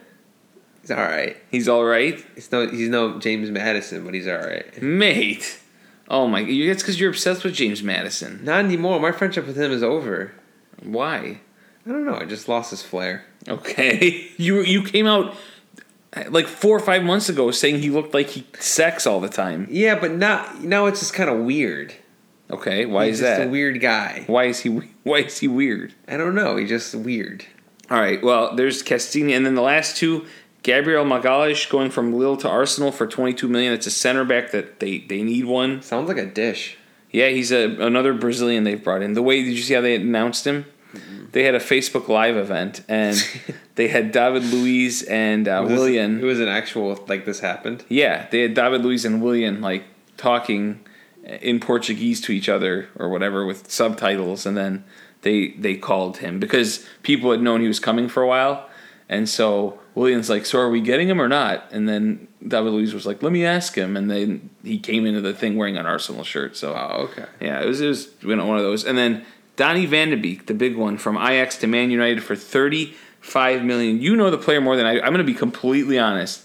He's 0.81 0.91
all 0.91 1.03
right. 1.03 1.37
He's 1.51 1.69
all 1.69 1.85
right. 1.85 2.25
He's 2.35 2.53
no 2.53 2.69
he's 2.69 2.89
no 2.89 3.19
James 3.19 3.51
Maddison, 3.51 4.05
but 4.05 4.15
he's 4.15 4.29
all 4.29 4.39
right. 4.39 4.81
Mate. 4.81 5.61
Oh 6.09 6.29
my! 6.29 6.43
It's 6.43 6.83
because 6.83 7.01
you're 7.01 7.11
obsessed 7.11 7.43
with 7.43 7.55
James 7.55 7.83
Maddison. 7.83 8.45
Not 8.45 8.65
anymore. 8.65 9.01
My 9.01 9.11
friendship 9.11 9.47
with 9.47 9.59
him 9.59 9.73
is 9.73 9.83
over. 9.83 10.33
Why? 10.81 11.41
I 11.85 11.91
don't 11.91 12.05
know. 12.05 12.15
I 12.15 12.25
just 12.25 12.49
lost 12.49 12.71
his 12.71 12.83
flair. 12.83 13.25
Okay, 13.49 14.31
you 14.37 14.61
you 14.61 14.85
came 14.85 15.07
out 15.07 15.35
like 16.29 16.47
four 16.47 16.77
or 16.77 16.81
five 16.81 17.03
months 17.03 17.29
ago 17.29 17.51
saying 17.51 17.81
he 17.81 17.91
looked 17.91 18.15
like 18.15 18.31
he 18.31 18.47
sex 18.59 19.07
all 19.07 19.21
the 19.21 19.29
time. 19.29 19.67
Yeah, 19.71 19.99
but 19.99 20.13
not 20.13 20.63
now. 20.63 20.87
It's 20.87 21.01
just 21.01 21.15
kind 21.15 21.29
of 21.29 21.39
weird. 21.41 21.95
Okay, 22.51 22.87
why 22.87 23.07
he's 23.07 23.17
is 23.17 23.21
just 23.21 23.39
that? 23.39 23.47
a 23.49 23.51
weird 23.51 23.81
guy. 23.81 24.25
why 24.27 24.45
is 24.45 24.61
he 24.61 24.71
why 25.03 25.19
is 25.19 25.39
he 25.39 25.49
weird? 25.49 25.95
I 26.09 26.17
don't 26.17 26.35
know. 26.35 26.57
He's 26.57 26.69
just 26.69 26.95
weird. 26.95 27.45
All 27.91 28.01
right, 28.01 28.23
well, 28.23 28.55
there's 28.57 28.83
Castagne, 28.83 29.31
and 29.31 29.47
then 29.47 29.55
the 29.55 29.63
last 29.63 29.97
two, 29.97 30.27
Gabriel 30.65 31.05
Magalhaes 31.05 31.71
going 31.71 31.91
from 31.91 32.13
Lille 32.13 32.37
to 32.39 32.49
Arsenal 32.49 32.91
for 32.91 33.07
22 33.07 33.47
million. 33.47 33.73
It's 33.73 33.87
a 33.87 33.93
center 33.93 34.25
back 34.25 34.51
that 34.51 34.81
they 34.81 34.99
they 34.99 35.23
need 35.23 35.45
one. 35.45 35.83
Sounds 35.83 36.09
like 36.09 36.19
a 36.19 36.27
dish. 36.27 36.77
Yeah, 37.11 37.29
he's 37.29 37.53
a 37.53 37.71
another 37.81 38.13
Brazilian 38.15 38.65
they've 38.65 38.83
brought 38.83 39.03
in. 39.03 39.15
The 39.15 39.23
way 39.23 39.43
did 39.45 39.53
you 39.55 39.63
see 39.63 39.75
how 39.75 39.81
they 39.81 39.95
announced 39.95 40.47
him? 40.47 40.67
They 41.33 41.43
had 41.43 41.55
a 41.55 41.61
Facebook 41.61 42.09
Live 42.09 42.37
event, 42.37 42.83
and 42.89 43.17
they 43.75 43.89
had 43.89 44.11
David 44.13 44.45
Luiz 44.45 45.03
and 45.03 45.47
uh, 45.47 45.65
Willian. 45.67 46.21
It 46.21 46.25
was 46.25 46.41
an 46.41 46.49
actual 46.49 47.05
like 47.09 47.25
this 47.25 47.41
happened. 47.41 47.85
Yeah, 47.89 48.27
they 48.31 48.43
had 48.43 48.55
David 48.55 48.83
Luiz 48.83 49.05
and 49.05 49.23
Willian 49.23 49.61
like 49.61 49.85
talking 50.17 50.81
in 51.27 51.61
Portuguese 51.61 52.21
to 52.23 52.33
each 52.33 52.49
other 52.49 52.89
or 52.99 53.09
whatever 53.09 53.45
with 53.45 53.71
subtitles, 53.71 54.47
and 54.47 54.57
then 54.57 54.85
they 55.23 55.49
they 55.59 55.77
called 55.77 56.19
him 56.19 56.39
because 56.39 56.87
people 57.03 57.31
had 57.31 57.43
known 57.43 57.61
he 57.61 57.69
was 57.69 57.81
coming 57.81 58.09
for 58.09 58.23
a 58.23 58.27
while, 58.27 58.69
and 59.09 59.29
so 59.29 59.79
Willian's 59.95 60.31
like, 60.31 60.47
so 60.47 60.59
are 60.61 60.71
we 60.71 60.81
getting 60.81 61.09
him 61.09 61.21
or 61.21 61.29
not? 61.29 61.65
And 61.73 61.89
then 61.89 62.29
David 62.47 62.73
Luiz 62.73 62.93
was 62.95 63.07
like, 63.07 63.23
let 63.23 63.33
me 63.33 63.45
ask 63.45 63.75
him, 63.75 63.97
and 63.97 64.11
then 64.11 64.51
he 64.63 64.79
came 64.79 65.07
into 65.07 65.21
the 65.21 65.33
thing 65.35 65.57
wearing 65.57 65.77
an 65.77 65.87
Arsenal 65.87 66.23
shirt. 66.23 66.57
So 66.57 66.75
Oh, 66.75 67.09
okay. 67.11 67.25
yeah, 67.41 67.61
it 67.61 67.67
was 67.67 67.81
it 67.81 67.89
was 67.89 68.09
you 68.23 68.37
know, 68.37 68.47
one 68.47 68.59
of 68.59 68.63
those, 68.63 68.85
and 68.85 68.97
then 68.97 69.25
Donny 69.57 69.87
Van 69.87 70.11
de 70.11 70.17
Beek, 70.17 70.47
the 70.47 70.55
big 70.55 70.77
one 70.77 70.99
from 70.99 71.17
Ajax 71.17 71.57
to 71.59 71.67
Man 71.67 71.91
United 71.91 72.23
for 72.23 72.37
thirty 72.37 72.95
five 73.21 73.65
million. 73.65 74.01
You 74.01 74.15
know 74.15 74.31
the 74.31 74.39
player 74.39 74.61
more 74.61 74.77
than 74.77 74.87
I. 74.87 75.01
I'm 75.01 75.13
going 75.13 75.19
to 75.19 75.25
be 75.25 75.35
completely 75.35 75.99
honest. 75.99 76.45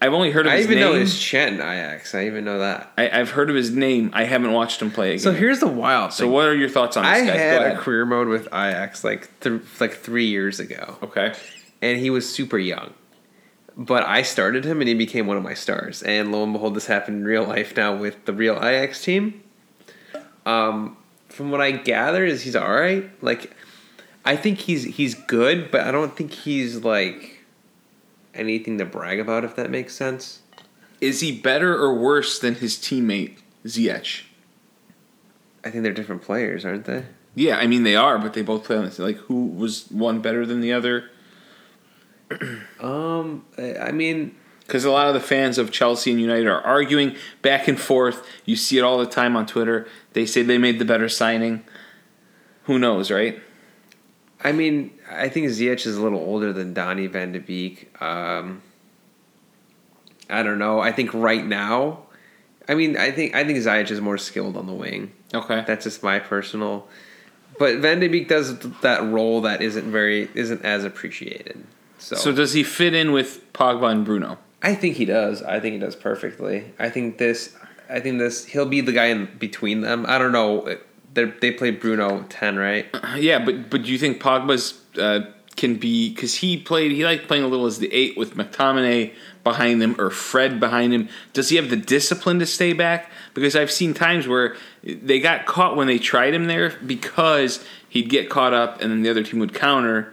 I've 0.00 0.12
only 0.12 0.30
heard 0.30 0.46
of 0.46 0.52
his 0.52 0.52
name. 0.52 0.52
I 0.52 0.56
his 0.58 0.66
even 0.66 0.78
name. 0.78 0.92
know 0.92 0.98
his 1.00 1.18
Chen 1.18 1.54
Ajax. 1.54 2.14
I 2.14 2.26
even 2.26 2.44
know 2.44 2.58
that. 2.58 2.92
I, 2.98 3.08
I've 3.20 3.30
heard 3.30 3.48
of 3.48 3.56
his 3.56 3.70
name. 3.70 4.10
I 4.12 4.24
haven't 4.24 4.52
watched 4.52 4.82
him 4.82 4.90
play 4.90 5.08
again. 5.10 5.18
So 5.20 5.32
here's 5.32 5.60
the 5.60 5.66
wild 5.68 6.12
Thing. 6.12 6.26
So 6.26 6.28
what 6.30 6.46
are 6.46 6.54
your 6.54 6.68
thoughts 6.68 6.96
on 6.98 7.04
this 7.04 7.12
I 7.22 7.26
guy? 7.26 7.32
Go 7.32 7.38
had 7.38 7.72
a 7.72 7.76
career 7.78 8.04
mode 8.04 8.28
with 8.28 8.46
Ajax 8.48 9.04
like 9.04 9.28
th- 9.40 9.62
like 9.80 9.94
three 9.94 10.26
years 10.26 10.60
ago, 10.60 10.98
Okay. 11.02 11.32
and 11.80 11.98
he 11.98 12.10
was 12.10 12.28
super 12.32 12.58
young. 12.58 12.92
But 13.78 14.04
I 14.06 14.22
started 14.22 14.64
him, 14.64 14.80
and 14.80 14.88
he 14.88 14.94
became 14.94 15.26
one 15.26 15.36
of 15.38 15.42
my 15.42 15.54
stars. 15.54 16.02
And 16.02 16.30
lo 16.32 16.42
and 16.42 16.52
behold, 16.52 16.74
this 16.74 16.86
happened 16.86 17.18
in 17.18 17.24
real 17.24 17.44
life 17.44 17.76
now 17.76 17.94
with 17.96 18.24
the 18.26 18.32
real 18.32 18.56
Ajax 18.56 19.02
team. 19.02 19.42
Um, 20.44 20.96
from 21.28 21.50
what 21.50 21.60
I 21.60 21.72
gather, 21.72 22.24
is 22.24 22.42
he's 22.42 22.56
all 22.56 22.70
right. 22.72 23.10
Like, 23.22 23.50
I 24.24 24.36
think 24.36 24.58
he's 24.60 24.84
he's 24.84 25.14
good, 25.14 25.70
but 25.70 25.82
I 25.82 25.90
don't 25.90 26.16
think 26.16 26.32
he's 26.32 26.84
like 26.84 27.35
anything 28.36 28.78
to 28.78 28.84
brag 28.84 29.18
about. 29.20 29.44
If 29.44 29.56
that 29.56 29.70
makes 29.70 29.94
sense. 29.94 30.40
Is 31.00 31.20
he 31.20 31.38
better 31.38 31.76
or 31.76 31.94
worse 31.94 32.38
than 32.38 32.54
his 32.54 32.76
teammate 32.76 33.38
Ziyech? 33.66 34.22
I 35.64 35.70
think 35.70 35.82
they're 35.82 35.92
different 35.92 36.22
players, 36.22 36.64
aren't 36.64 36.84
they? 36.84 37.04
Yeah, 37.34 37.58
I 37.58 37.66
mean 37.66 37.82
they 37.82 37.96
are, 37.96 38.18
but 38.18 38.32
they 38.32 38.42
both 38.42 38.64
play 38.64 38.76
on 38.76 38.84
this. 38.84 38.98
Like, 38.98 39.16
who 39.16 39.46
was 39.46 39.90
one 39.90 40.20
better 40.20 40.46
than 40.46 40.60
the 40.60 40.72
other? 40.72 41.10
Um, 42.80 43.44
I 43.56 43.76
I 43.76 43.92
mean, 43.92 44.34
Because 44.60 44.84
a 44.84 44.90
lot 44.90 45.06
of 45.08 45.14
the 45.14 45.20
fans 45.20 45.58
of 45.58 45.70
Chelsea 45.70 46.10
and 46.10 46.20
United 46.20 46.46
are 46.46 46.60
arguing 46.60 47.14
back 47.40 47.68
and 47.68 47.78
forth. 47.80 48.26
You 48.44 48.56
see 48.56 48.78
it 48.78 48.82
all 48.82 48.98
the 48.98 49.06
time 49.06 49.36
on 49.36 49.46
Twitter. 49.46 49.86
They 50.12 50.26
say 50.26 50.42
they 50.42 50.58
made 50.58 50.78
the 50.78 50.84
better 50.84 51.08
signing. 51.08 51.64
Who 52.64 52.78
knows, 52.78 53.10
right? 53.10 53.40
I 54.42 54.52
mean, 54.52 54.90
I 55.10 55.28
think 55.28 55.46
Ziyech 55.48 55.86
is 55.86 55.96
a 55.96 56.02
little 56.02 56.20
older 56.20 56.52
than 56.52 56.74
Donny 56.74 57.06
Van 57.06 57.32
de 57.32 57.40
Beek. 57.40 57.90
Um, 58.02 58.62
I 60.28 60.42
don't 60.42 60.58
know. 60.58 60.80
I 60.80 60.92
think 60.92 61.14
right 61.14 61.44
now, 61.44 62.00
I 62.68 62.74
mean, 62.74 62.96
I 62.96 63.10
think 63.10 63.34
I 63.34 63.44
think 63.44 63.58
Ziyech 63.58 63.90
is 63.90 64.00
more 64.00 64.18
skilled 64.18 64.56
on 64.56 64.66
the 64.66 64.74
wing. 64.74 65.12
Okay. 65.32 65.64
That's 65.66 65.84
just 65.84 66.02
my 66.02 66.18
personal. 66.18 66.88
But 67.58 67.78
Van 67.78 68.00
de 68.00 68.08
Beek 68.08 68.28
does 68.28 68.58
that 68.80 69.02
role 69.04 69.40
that 69.42 69.62
isn't 69.62 69.90
very 69.90 70.28
isn't 70.34 70.64
as 70.64 70.84
appreciated. 70.84 71.64
So, 71.98 72.16
So 72.16 72.32
does 72.32 72.52
he 72.52 72.62
fit 72.62 72.92
in 72.94 73.12
with 73.12 73.52
Pogba 73.52 73.90
and 73.90 74.04
Bruno? 74.04 74.38
I 74.62 74.74
think 74.74 74.96
he 74.96 75.04
does. 75.04 75.42
I 75.42 75.60
think 75.60 75.74
he 75.74 75.78
does 75.78 75.96
perfectly. 75.96 76.72
I 76.78 76.90
think 76.90 77.18
this. 77.18 77.56
I 77.88 78.00
think 78.00 78.18
this. 78.18 78.46
He'll 78.46 78.66
be 78.66 78.80
the 78.80 78.92
guy 78.92 79.06
in 79.06 79.28
between 79.38 79.80
them. 79.82 80.04
I 80.08 80.18
don't 80.18 80.32
know. 80.32 80.76
They're, 81.14 81.32
they 81.40 81.50
played 81.52 81.80
Bruno 81.80 82.24
ten, 82.28 82.56
right? 82.58 82.86
Yeah, 83.16 83.42
but 83.44 83.70
but 83.70 83.84
do 83.84 83.92
you 83.92 83.98
think 83.98 84.20
Pogba's 84.20 84.72
uh, 84.98 85.30
can 85.56 85.76
be 85.76 86.10
because 86.10 86.34
he 86.36 86.58
played 86.58 86.92
he 86.92 87.04
liked 87.04 87.26
playing 87.26 87.42
a 87.44 87.48
little 87.48 87.64
as 87.66 87.78
the 87.78 87.92
eight 87.92 88.16
with 88.16 88.34
McTominay 88.36 89.14
behind 89.42 89.82
him 89.82 89.98
or 89.98 90.10
Fred 90.10 90.60
behind 90.60 90.92
him. 90.92 91.08
Does 91.32 91.48
he 91.48 91.56
have 91.56 91.70
the 91.70 91.76
discipline 91.76 92.38
to 92.40 92.46
stay 92.46 92.72
back? 92.72 93.10
Because 93.32 93.56
I've 93.56 93.70
seen 93.70 93.94
times 93.94 94.26
where 94.28 94.56
they 94.82 95.18
got 95.20 95.46
caught 95.46 95.76
when 95.76 95.86
they 95.86 95.98
tried 95.98 96.34
him 96.34 96.46
there 96.46 96.70
because 96.84 97.64
he'd 97.88 98.10
get 98.10 98.28
caught 98.28 98.52
up 98.52 98.80
and 98.82 98.90
then 98.90 99.02
the 99.02 99.08
other 99.10 99.22
team 99.22 99.40
would 99.40 99.54
counter. 99.54 100.12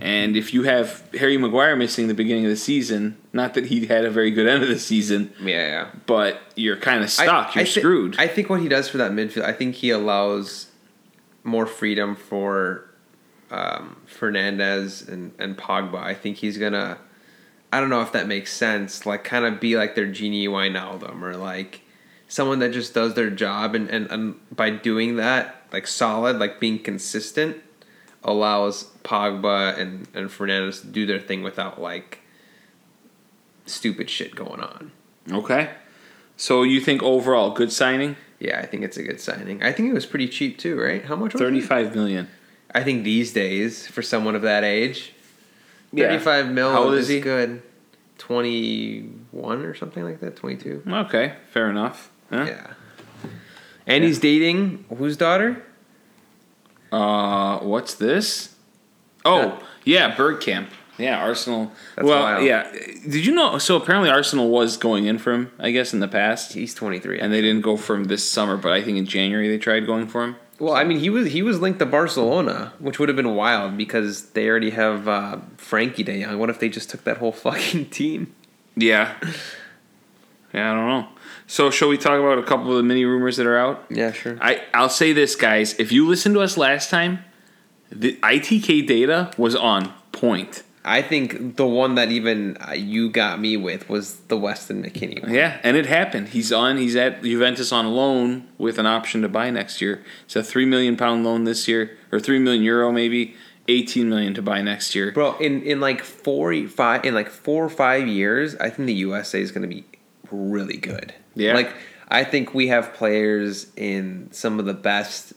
And 0.00 0.36
if 0.36 0.54
you 0.54 0.62
have 0.62 1.02
Harry 1.18 1.36
Maguire 1.36 1.74
missing 1.74 2.06
the 2.06 2.14
beginning 2.14 2.44
of 2.44 2.50
the 2.50 2.56
season, 2.56 3.16
not 3.32 3.54
that 3.54 3.66
he 3.66 3.84
had 3.86 4.04
a 4.04 4.10
very 4.10 4.30
good 4.30 4.46
end 4.46 4.62
of 4.62 4.68
the 4.68 4.78
season, 4.78 5.32
Yeah, 5.42 5.66
yeah. 5.66 5.88
but 6.06 6.40
you're 6.54 6.76
kind 6.76 6.98
of 6.98 7.06
I- 7.06 7.24
stuck. 7.24 7.54
you're 7.56 7.62
I 7.62 7.64
thi- 7.64 7.80
screwed. 7.80 8.14
I 8.16 8.28
think 8.28 8.48
what 8.48 8.60
he 8.60 8.68
does 8.68 8.88
for 8.88 8.98
that 8.98 9.10
midfield, 9.10 9.42
I 9.42 9.52
think 9.52 9.74
he 9.74 9.90
allows 9.90 10.68
more 11.42 11.66
freedom 11.66 12.14
for 12.14 12.87
Fernandes 14.08 15.06
and, 15.08 15.32
and 15.38 15.56
Pogba. 15.56 16.02
I 16.02 16.14
think 16.14 16.38
he's 16.38 16.58
gonna. 16.58 16.98
I 17.72 17.80
don't 17.80 17.90
know 17.90 18.00
if 18.00 18.12
that 18.12 18.26
makes 18.26 18.52
sense. 18.52 19.04
Like, 19.04 19.24
kind 19.24 19.44
of 19.44 19.60
be 19.60 19.76
like 19.76 19.94
their 19.94 20.06
Gini 20.06 20.48
Wijnaldum 20.48 21.22
or 21.22 21.36
like 21.36 21.82
someone 22.28 22.58
that 22.60 22.72
just 22.72 22.94
does 22.94 23.14
their 23.14 23.30
job 23.30 23.74
and, 23.74 23.88
and, 23.88 24.10
and 24.10 24.34
by 24.54 24.70
doing 24.70 25.16
that, 25.16 25.62
like 25.72 25.86
solid, 25.86 26.38
like 26.38 26.60
being 26.60 26.78
consistent, 26.78 27.56
allows 28.22 28.84
Pogba 29.02 29.78
and, 29.78 30.06
and 30.14 30.28
Fernandes 30.28 30.82
to 30.82 30.86
do 30.86 31.06
their 31.06 31.18
thing 31.18 31.42
without 31.42 31.80
like 31.80 32.20
stupid 33.66 34.08
shit 34.10 34.34
going 34.34 34.60
on. 34.60 34.92
okay. 35.30 35.70
So 36.36 36.62
you 36.62 36.80
think 36.80 37.02
overall 37.02 37.50
good 37.50 37.72
signing? 37.72 38.16
Yeah, 38.38 38.60
I 38.60 38.66
think 38.66 38.84
it's 38.84 38.96
a 38.96 39.02
good 39.02 39.20
signing. 39.20 39.62
I 39.62 39.72
think 39.72 39.90
it 39.90 39.92
was 39.92 40.06
pretty 40.06 40.28
cheap 40.28 40.58
too, 40.58 40.80
right? 40.80 41.04
How 41.04 41.16
much? 41.16 41.32
was 41.32 41.40
it? 41.40 41.44
Thirty-five 41.44 41.94
million. 41.96 42.28
I 42.74 42.82
think 42.82 43.04
these 43.04 43.32
days, 43.32 43.86
for 43.86 44.02
someone 44.02 44.34
of 44.36 44.42
that 44.42 44.62
age, 44.64 45.12
Yeah. 45.92 46.08
thirty-five 46.08 46.50
mil. 46.50 46.70
How 46.70 46.84
old 46.84 46.94
is 46.94 47.08
he? 47.08 47.20
Good. 47.20 47.62
Twenty-one 48.18 49.64
or 49.64 49.74
something 49.74 50.04
like 50.04 50.20
that. 50.20 50.36
Twenty-two. 50.36 50.82
Okay, 50.86 51.34
fair 51.50 51.70
enough. 51.70 52.10
Huh? 52.30 52.44
Yeah. 52.46 52.66
And 53.86 54.04
he's 54.04 54.18
dating 54.18 54.84
whose 54.96 55.16
daughter? 55.16 55.62
Uh, 56.92 57.58
what's 57.60 57.94
this? 57.94 58.54
Oh, 59.24 59.62
yeah, 59.84 60.14
Bergkamp. 60.14 60.66
Yeah, 60.98 61.18
Arsenal. 61.22 61.72
That's 61.96 62.06
well, 62.08 62.22
wild. 62.22 62.44
yeah. 62.44 62.70
Did 62.72 63.24
you 63.24 63.32
know? 63.34 63.58
So 63.58 63.76
apparently, 63.76 64.10
Arsenal 64.10 64.50
was 64.50 64.76
going 64.76 65.06
in 65.06 65.18
for 65.18 65.32
him. 65.32 65.52
I 65.58 65.70
guess 65.70 65.94
in 65.94 66.00
the 66.00 66.08
past, 66.08 66.52
He's 66.54 66.74
twenty-three. 66.74 67.20
and 67.20 67.32
they 67.32 67.40
didn't 67.40 67.62
go 67.62 67.76
for 67.76 67.94
him 67.94 68.04
this 68.04 68.28
summer. 68.28 68.56
But 68.56 68.72
I 68.72 68.82
think 68.82 68.98
in 68.98 69.06
January 69.06 69.48
they 69.48 69.58
tried 69.58 69.86
going 69.86 70.06
for 70.08 70.24
him. 70.24 70.36
Well, 70.58 70.74
I 70.74 70.82
mean, 70.84 70.98
he 70.98 71.08
was 71.08 71.28
he 71.28 71.42
was 71.42 71.60
linked 71.60 71.78
to 71.78 71.86
Barcelona, 71.86 72.72
which 72.78 72.98
would 72.98 73.08
have 73.08 73.16
been 73.16 73.34
wild 73.36 73.76
because 73.76 74.30
they 74.30 74.48
already 74.48 74.70
have 74.70 75.06
uh, 75.06 75.38
Frenkie 75.56 76.04
De 76.04 76.22
Jong. 76.22 76.38
What 76.38 76.50
if 76.50 76.58
they 76.58 76.68
just 76.68 76.90
took 76.90 77.04
that 77.04 77.18
whole 77.18 77.32
fucking 77.46 77.86
team? 77.90 78.34
Yeah. 78.76 79.14
Yeah, 80.52 80.72
I 80.72 80.74
don't 80.74 80.88
know. 80.88 81.08
So, 81.46 81.70
shall 81.70 81.88
we 81.88 81.98
talk 81.98 82.18
about 82.18 82.38
a 82.38 82.42
couple 82.42 82.70
of 82.70 82.78
the 82.78 82.82
mini 82.82 83.04
rumors 83.04 83.36
that 83.36 83.46
are 83.46 83.58
out? 83.58 83.84
Yeah, 83.90 84.12
sure. 84.12 84.38
I 84.40 84.62
I'll 84.74 84.88
say 84.88 85.12
this, 85.12 85.36
guys. 85.36 85.78
If 85.78 85.92
you 85.92 86.06
listened 86.08 86.34
to 86.34 86.40
us 86.40 86.56
last 86.56 86.90
time, 86.90 87.24
the 87.90 88.16
ITK 88.22 88.86
data 88.86 89.30
was 89.36 89.54
on 89.54 89.92
point. 90.12 90.62
I 90.84 91.02
think 91.02 91.56
the 91.56 91.66
one 91.66 91.96
that 91.96 92.10
even 92.10 92.56
uh, 92.66 92.72
you 92.72 93.10
got 93.10 93.40
me 93.40 93.56
with 93.56 93.88
was 93.88 94.16
the 94.28 94.36
Weston 94.36 94.82
McKennie 94.82 95.22
one. 95.22 95.32
Yeah, 95.32 95.60
and 95.62 95.76
it 95.76 95.86
happened. 95.86 96.28
He's 96.28 96.52
on. 96.52 96.76
He's 96.76 96.96
at 96.96 97.22
Juventus 97.22 97.72
on 97.72 97.88
loan 97.94 98.48
with 98.58 98.78
an 98.78 98.86
option 98.86 99.22
to 99.22 99.28
buy 99.28 99.50
next 99.50 99.80
year. 99.80 100.02
It's 100.24 100.36
a 100.36 100.42
three 100.42 100.64
million 100.64 100.96
pound 100.96 101.24
loan 101.24 101.44
this 101.44 101.68
year, 101.68 101.96
or 102.12 102.20
three 102.20 102.38
million 102.38 102.62
euro 102.62 102.92
maybe. 102.92 103.34
Eighteen 103.70 104.08
million 104.08 104.32
to 104.32 104.40
buy 104.40 104.62
next 104.62 104.94
year. 104.94 105.12
Bro, 105.12 105.36
in, 105.38 105.62
in 105.62 105.78
like 105.78 106.02
four 106.02 106.54
five 106.68 107.04
in 107.04 107.12
like 107.12 107.28
four 107.28 107.66
or 107.66 107.68
five 107.68 108.08
years, 108.08 108.56
I 108.56 108.70
think 108.70 108.86
the 108.86 108.94
USA 108.94 109.42
is 109.42 109.52
going 109.52 109.68
to 109.68 109.68
be 109.68 109.84
really 110.30 110.78
good. 110.78 111.12
Yeah. 111.34 111.52
like 111.52 111.74
I 112.08 112.24
think 112.24 112.54
we 112.54 112.68
have 112.68 112.94
players 112.94 113.66
in 113.76 114.28
some 114.32 114.58
of 114.58 114.64
the 114.64 114.72
best, 114.72 115.34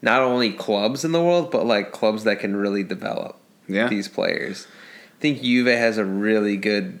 not 0.00 0.22
only 0.22 0.52
clubs 0.52 1.04
in 1.04 1.12
the 1.12 1.22
world, 1.22 1.50
but 1.50 1.66
like 1.66 1.92
clubs 1.92 2.24
that 2.24 2.40
can 2.40 2.56
really 2.56 2.82
develop 2.82 3.39
Yeah. 3.72 3.88
these 3.88 4.08
players. 4.08 4.66
I 5.18 5.20
think 5.20 5.42
Juve 5.42 5.66
has 5.66 5.98
a 5.98 6.04
really 6.04 6.56
good 6.56 6.98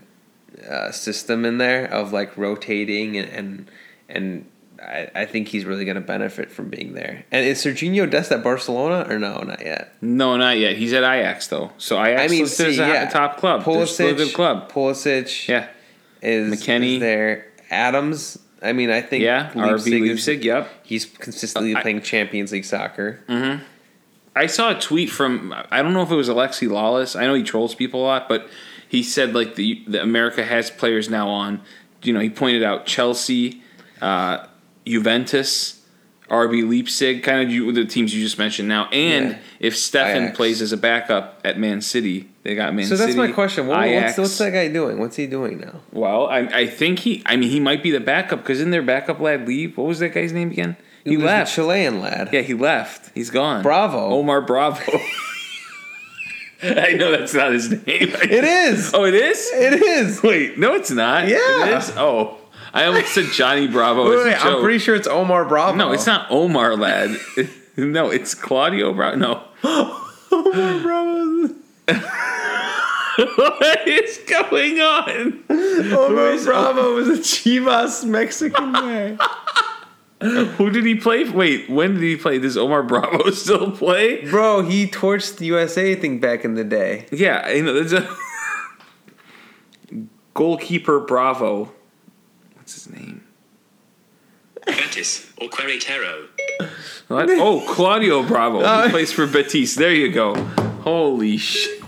uh, 0.68 0.90
system 0.92 1.44
in 1.44 1.58
there 1.58 1.86
of 1.86 2.12
like 2.12 2.36
rotating 2.36 3.16
and 3.16 3.28
and, 3.30 3.70
and 4.08 4.46
I, 4.82 5.08
I 5.14 5.24
think 5.26 5.48
he's 5.48 5.64
really 5.66 5.84
going 5.84 5.96
to 5.96 6.00
benefit 6.00 6.50
from 6.50 6.68
being 6.70 6.94
there. 6.94 7.24
And 7.30 7.44
is 7.46 7.62
Serginho 7.62 8.10
Dest 8.10 8.32
at 8.32 8.42
Barcelona 8.42 9.06
or 9.12 9.18
no? 9.18 9.38
Not 9.42 9.62
yet. 9.64 9.94
No, 10.00 10.36
not 10.38 10.58
yet. 10.58 10.76
He's 10.76 10.92
at 10.94 11.02
Ajax 11.02 11.46
though. 11.48 11.70
So 11.78 12.02
Ajax 12.02 12.22
I 12.22 12.26
mean, 12.34 12.46
see, 12.46 12.64
a 12.64 12.70
yeah. 12.88 13.08
top 13.10 13.36
club. 13.38 13.62
Still 13.86 14.08
a 14.08 14.14
good 14.14 14.32
club. 14.34 14.70
Pulisic 14.72 15.48
Yeah, 15.48 15.68
is 16.22 16.50
McKennie. 16.60 16.94
is 16.94 17.00
there. 17.00 17.46
Adams. 17.70 18.38
I 18.62 18.72
mean, 18.74 18.90
I 18.90 19.00
think 19.00 19.22
yeah. 19.22 19.50
RB 19.52 20.08
Leipzig 20.08 20.40
is-. 20.40 20.44
Yep. 20.44 20.68
He's 20.82 21.06
consistently 21.06 21.74
Uh, 21.74 21.78
I- 21.78 21.82
playing 21.82 22.02
Champions 22.02 22.52
League 22.52 22.64
soccer. 22.66 23.20
I 24.36 24.46
saw 24.46 24.76
a 24.76 24.80
tweet 24.80 25.10
from 25.10 25.52
I 25.70 25.82
don't 25.82 25.92
know 25.92 26.02
if 26.02 26.10
it 26.10 26.16
was 26.16 26.28
Alexi 26.28 26.68
Lalas. 26.68 27.18
I 27.18 27.26
know 27.26 27.34
he 27.34 27.42
trolls 27.42 27.74
people 27.74 28.00
a 28.02 28.04
lot, 28.04 28.28
but 28.28 28.48
he 28.88 29.02
said 29.02 29.34
like 29.34 29.54
the, 29.56 29.82
the 29.86 30.02
America 30.02 30.44
has 30.44 30.70
players 30.70 31.08
now 31.10 31.28
on. 31.28 31.60
You 32.02 32.12
know, 32.12 32.20
he 32.20 32.30
pointed 32.30 32.62
out 32.62 32.86
Chelsea, 32.86 33.62
uh, 34.00 34.46
Juventus, 34.86 35.80
RB 36.28 36.68
Leipzig, 36.68 37.22
kind 37.22 37.42
of 37.42 37.50
you, 37.50 37.70
the 37.72 37.84
teams 37.84 38.14
you 38.14 38.22
just 38.22 38.38
mentioned 38.38 38.68
now. 38.68 38.88
And 38.90 39.30
Yeah. 39.30 39.38
if 39.58 39.74
Steffen 39.74 40.22
Ajax. 40.24 40.36
plays 40.36 40.62
as 40.62 40.72
a 40.72 40.76
backup 40.76 41.40
at 41.44 41.58
Man 41.58 41.80
City, 41.80 42.28
they 42.42 42.54
got 42.54 42.72
Man 42.74 42.86
So 42.86 42.96
City. 42.96 43.12
So 43.12 43.18
that's 43.18 43.28
my 43.28 43.34
question. 43.34 43.66
What, 43.66 43.88
what's, 43.88 44.16
what's 44.16 44.38
that 44.38 44.52
guy 44.52 44.68
doing? 44.68 44.98
What's 44.98 45.16
he 45.16 45.26
doing 45.26 45.60
now? 45.60 45.80
Well, 45.92 46.26
I, 46.28 46.38
I 46.40 46.66
think 46.66 47.00
he. 47.00 47.22
I 47.26 47.36
mean, 47.36 47.50
he 47.50 47.60
might 47.60 47.82
be 47.82 47.90
the 47.90 48.00
backup 48.00 48.40
because 48.42 48.60
in 48.60 48.70
their 48.70 48.82
backup 48.82 49.20
lad 49.20 49.46
leave. 49.46 49.76
What 49.76 49.86
was 49.88 49.98
that 49.98 50.14
guy's 50.14 50.32
name 50.32 50.50
again? 50.50 50.76
He, 51.04 51.16
left. 51.16 51.54
Chilean 51.54 52.00
lad. 52.00 52.28
Yeah, 52.32 52.42
he 52.42 52.54
left. 52.54 53.10
He's 53.14 53.30
gone. 53.30 53.62
Bravo. 53.62 53.98
Omar 53.98 54.42
Bravo. 54.42 54.82
I 56.62 56.92
know 56.92 57.10
that's 57.10 57.32
not 57.32 57.52
his 57.52 57.70
name. 57.70 57.80
It 57.86 58.44
is. 58.44 58.92
Oh, 58.92 59.04
it 59.04 59.14
is. 59.14 59.50
It 59.54 59.82
is. 59.82 60.22
Wait, 60.22 60.58
no, 60.58 60.74
it's 60.74 60.90
not. 60.90 61.26
Yeah. 61.26 61.38
it 61.66 61.78
is. 61.78 61.92
Oh, 61.96 62.36
I 62.74 62.84
almost 62.84 63.14
said 63.14 63.26
Johnny 63.32 63.66
Bravo. 63.66 64.08
Wait, 64.08 64.24
wait, 64.24 64.44
I'm 64.44 64.60
pretty 64.60 64.78
sure 64.78 64.94
it's 64.94 65.08
Omar 65.08 65.46
Bravo. 65.46 65.76
No, 65.76 65.92
it's 65.92 66.06
not 66.06 66.30
Omar 66.30 66.76
lad. 66.76 67.16
no, 67.76 68.10
it's 68.10 68.34
Claudio 68.34 68.92
Bravo. 68.92 69.16
No. 69.16 69.42
Omar 70.32 70.80
Bravo. 70.80 71.54
what 73.36 73.88
is 73.88 74.18
going 74.28 74.80
on? 74.80 75.42
Omar 75.48 76.44
Bravo 76.44 76.94
was 76.94 77.08
a 77.08 77.22
Chivas 77.22 78.04
Mexican 78.04 78.72
guy. 78.72 79.16
Who 80.20 80.68
did 80.68 80.84
he 80.84 80.96
play? 80.96 81.24
Wait, 81.24 81.70
when 81.70 81.94
did 81.94 82.02
he 82.02 82.14
play? 82.14 82.38
Does 82.38 82.58
Omar 82.58 82.82
Bravo 82.82 83.30
still 83.30 83.70
play? 83.70 84.28
Bro, 84.28 84.62
he 84.62 84.86
torched 84.86 85.38
the 85.38 85.46
USA 85.46 85.94
thing 85.94 86.20
back 86.20 86.44
in 86.44 86.54
the 86.54 86.64
day. 86.64 87.06
Yeah, 87.10 87.48
you 87.48 87.62
know, 87.62 87.72
there's 87.72 87.94
a 87.94 88.06
goalkeeper 90.34 91.00
Bravo. 91.00 91.72
What's 92.54 92.74
his 92.74 92.90
name? 92.90 93.24
Betis 94.66 95.32
or 95.40 95.48
Querétaro. 95.48 96.28
Oh, 97.08 97.64
Claudio 97.66 98.22
Bravo. 98.22 98.58
He 98.58 98.64
uh, 98.64 98.90
plays 98.90 99.10
for 99.10 99.26
Betis. 99.26 99.74
There 99.74 99.94
you 99.94 100.12
go. 100.12 100.34
Holy 100.82 101.38
shit. 101.38 101.82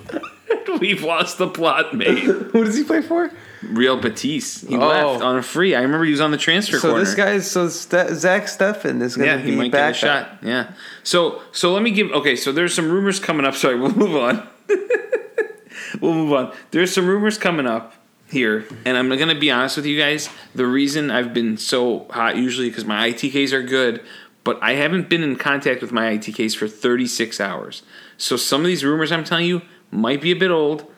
We've 0.80 1.02
lost 1.02 1.36
the 1.36 1.48
plot, 1.48 1.94
mate. 1.94 2.18
Who 2.18 2.64
does 2.64 2.78
he 2.78 2.84
play 2.84 3.02
for? 3.02 3.30
Real 3.62 3.96
Betis. 3.96 4.62
He 4.62 4.76
Oh. 4.76 4.88
left 4.88 5.22
on 5.22 5.36
a 5.38 5.42
free. 5.42 5.74
I 5.74 5.82
remember 5.82 6.04
he 6.04 6.10
was 6.10 6.20
on 6.20 6.30
the 6.30 6.36
transfer 6.36 6.78
So 6.78 6.88
corner. 6.90 7.04
this 7.04 7.14
guy's 7.14 7.50
so 7.50 7.68
Ste- 7.68 8.14
Zach 8.14 8.44
Steffen 8.44 9.00
is 9.02 9.16
going 9.16 9.28
yeah, 9.28 9.36
to 9.36 9.42
he 9.42 9.50
be 9.52 9.56
might 9.56 9.72
back. 9.72 9.94
get 9.94 10.02
a 10.02 10.06
shot. 10.06 10.38
Yeah. 10.42 10.66
So 11.02 11.42
so 11.52 11.72
let 11.72 11.82
me 11.82 11.90
give. 11.92 12.10
Okay, 12.10 12.36
so 12.36 12.52
there's 12.52 12.74
some 12.74 12.90
rumors 12.90 13.20
coming 13.20 13.46
up. 13.46 13.54
Sorry, 13.62 13.78
we'll 13.78 13.94
move 13.94 14.16
on. 14.16 14.46
we'll 16.00 16.14
move 16.14 16.32
on. 16.32 16.52
There's 16.70 16.92
some 16.92 17.06
rumors 17.06 17.38
coming 17.38 17.66
up 17.66 17.94
here, 18.28 18.64
and 18.84 18.96
I'm 18.96 19.08
gonna 19.16 19.38
be 19.38 19.50
honest 19.50 19.76
with 19.76 19.86
you 19.86 19.98
guys. 19.98 20.28
The 20.54 20.66
reason 20.66 21.10
I've 21.10 21.32
been 21.34 21.56
so 21.56 22.06
hot 22.10 22.36
usually 22.36 22.68
because 22.68 22.84
my 22.84 23.10
ITKs 23.10 23.52
are 23.52 23.62
good, 23.62 24.00
but 24.44 24.58
I 24.62 24.72
haven't 24.72 25.08
been 25.08 25.22
in 25.22 25.36
contact 25.36 25.80
with 25.82 25.92
my 25.92 26.16
ITKs 26.16 26.56
for 26.56 26.66
36 26.68 27.40
hours. 27.40 27.82
So 28.16 28.36
some 28.36 28.60
of 28.62 28.66
these 28.66 28.84
rumors 28.84 29.12
I'm 29.12 29.24
telling 29.24 29.46
you 29.46 29.62
might 29.90 30.20
be 30.22 30.30
a 30.32 30.36
bit 30.36 30.50
old, 30.50 30.90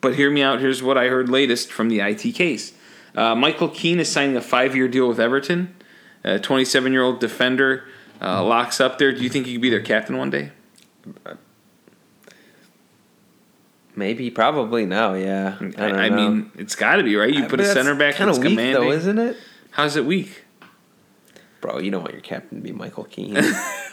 but 0.00 0.14
hear 0.14 0.30
me 0.30 0.42
out. 0.42 0.60
Here's 0.60 0.82
what 0.82 0.96
I 0.98 1.08
heard 1.08 1.28
latest 1.28 1.70
from 1.72 1.88
the 1.88 1.98
ITKs. 1.98 2.72
Uh, 3.14 3.34
Michael 3.34 3.68
Keane 3.68 3.98
is 4.00 4.10
signing 4.10 4.36
a 4.36 4.40
five-year 4.40 4.88
deal 4.88 5.08
with 5.08 5.18
Everton. 5.18 5.74
A 6.24 6.38
27-year-old 6.38 7.20
defender 7.20 7.84
uh, 8.20 8.44
locks 8.44 8.80
up 8.80 8.98
there. 8.98 9.12
Do 9.12 9.22
you 9.22 9.28
think 9.28 9.46
he 9.46 9.52
could 9.54 9.62
be 9.62 9.70
their 9.70 9.80
captain 9.80 10.16
one 10.18 10.30
day? 10.30 10.50
Maybe, 13.96 14.30
probably 14.30 14.86
now. 14.86 15.14
Yeah, 15.14 15.56
I, 15.76 15.84
I, 15.84 15.88
I 16.06 16.10
mean, 16.10 16.52
it's 16.54 16.76
got 16.76 16.96
to 16.96 17.02
be 17.02 17.16
right. 17.16 17.32
You 17.32 17.46
put 17.46 17.58
a 17.60 17.64
center 17.66 17.94
back 17.96 18.14
kind 18.14 18.30
of 18.30 18.38
weak 18.38 18.50
commanding. 18.50 18.82
though, 18.82 18.92
isn't 18.92 19.18
it? 19.18 19.36
How's 19.72 19.96
it 19.96 20.04
weak? 20.04 20.44
Bro, 21.60 21.80
you 21.80 21.90
don't 21.90 22.02
want 22.02 22.12
your 22.12 22.22
captain 22.22 22.58
to 22.58 22.62
be 22.62 22.72
Michael 22.72 23.04
Keane. 23.04 23.36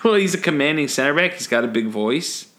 Well, 0.03 0.13
he's 0.15 0.35
a 0.35 0.39
commanding 0.39 0.87
center 0.87 1.15
back. 1.15 1.33
He's 1.33 1.47
got 1.47 1.63
a 1.63 1.67
big 1.67 1.87
voice. 1.87 2.49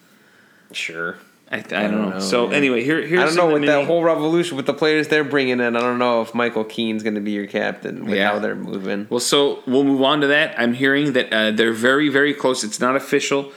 sure. 0.72 1.16
I, 1.50 1.58
I, 1.58 1.60
don't, 1.60 1.70
don't 1.70 1.90
know. 2.00 2.08
know, 2.10 2.18
So 2.18 2.46
man. 2.48 2.56
anyway, 2.56 2.82
here 2.82 3.06
here's 3.06 3.20
I 3.22 3.26
don't 3.26 3.36
know 3.36 3.52
with 3.52 3.66
that 3.66 3.86
whole 3.86 4.02
revolution 4.02 4.56
with 4.56 4.66
the 4.66 4.74
players 4.74 5.06
they're 5.08 5.22
bringing 5.22 5.60
in. 5.60 5.76
I 5.76 5.80
don't 5.80 5.98
know 5.98 6.20
if 6.22 6.34
Michael 6.34 6.64
Keane's 6.64 7.02
going 7.04 7.14
to 7.14 7.20
be 7.20 7.30
your 7.32 7.46
captain 7.46 8.04
with 8.04 8.14
Yeah. 8.16 8.32
how 8.32 8.38
they're 8.40 8.56
moving. 8.56 9.06
Well, 9.10 9.20
so 9.20 9.62
we'll 9.66 9.84
move 9.84 10.02
on 10.02 10.20
to 10.22 10.26
that. 10.26 10.58
I'm 10.58 10.74
hearing 10.74 11.12
that 11.12 11.32
uh, 11.32 11.50
they're 11.52 11.72
very, 11.72 12.08
very 12.08 12.34
close. 12.34 12.64
It's 12.64 12.80
not 12.80 12.96
official, 12.96 13.52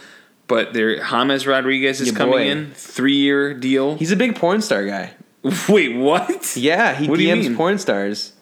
but 0.48 0.74
they're 0.74 0.98
James 1.04 1.48
Rodriguez 1.48 2.00
is 2.00 2.08
Your 2.10 2.16
coming 2.16 2.34
boy. 2.34 2.48
in, 2.50 2.72
three 2.74 3.16
year 3.16 3.54
deal. 3.56 3.96
He's 3.96 4.12
a 4.12 4.16
big 4.16 4.36
porn 4.36 4.62
star 4.62 4.86
guy. 4.86 5.14
Wait, 5.70 5.96
what? 5.96 6.56
Yeah, 6.56 6.94
he 6.96 7.08
What 7.10 7.20
DMs 7.20 7.56
porn 7.58 7.80
stars. 7.80 8.34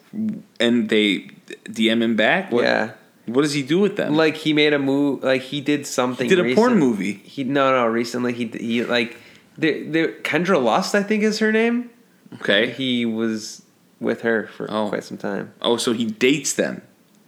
And 0.60 0.88
they 0.90 1.30
DM 1.64 2.02
him 2.02 2.16
back. 2.16 2.50
What, 2.52 2.64
Yeah, 2.64 2.90
What 3.26 3.42
does 3.42 3.52
he 3.54 3.62
do 3.62 3.78
with 3.78 3.96
them? 3.96 4.14
like 4.14 4.36
he 4.36 4.52
made 4.52 4.72
a 4.74 4.78
move. 4.78 5.22
Like 5.22 5.40
he 5.42 5.60
did 5.62 5.86
something. 5.86 6.28
he 6.28 6.34
did 6.36 6.44
a 6.44 6.54
porn 6.54 6.78
movie. 6.78 7.14
He 7.14 7.44
no 7.44 7.70
no 7.72 7.86
recently 7.86 8.32
he 8.34 8.46
he 8.46 8.84
like 8.84 9.16
the 9.58 9.82
the 9.88 10.08
Kendra 10.22 10.62
Lust 10.62 10.94
I 10.94 11.02
think 11.02 11.22
is 11.22 11.38
her 11.40 11.52
name. 11.52 11.90
Okay. 12.34 12.70
He 12.70 13.04
was 13.04 13.62
with 14.00 14.20
her 14.22 14.46
for 14.56 14.66
Oh. 14.70 14.88
quite 14.88 15.04
some 15.04 15.18
time. 15.18 15.52
oh, 15.60 15.76
so 15.76 15.92
he 15.92 16.04
dates 16.04 16.52
them. 16.54 16.82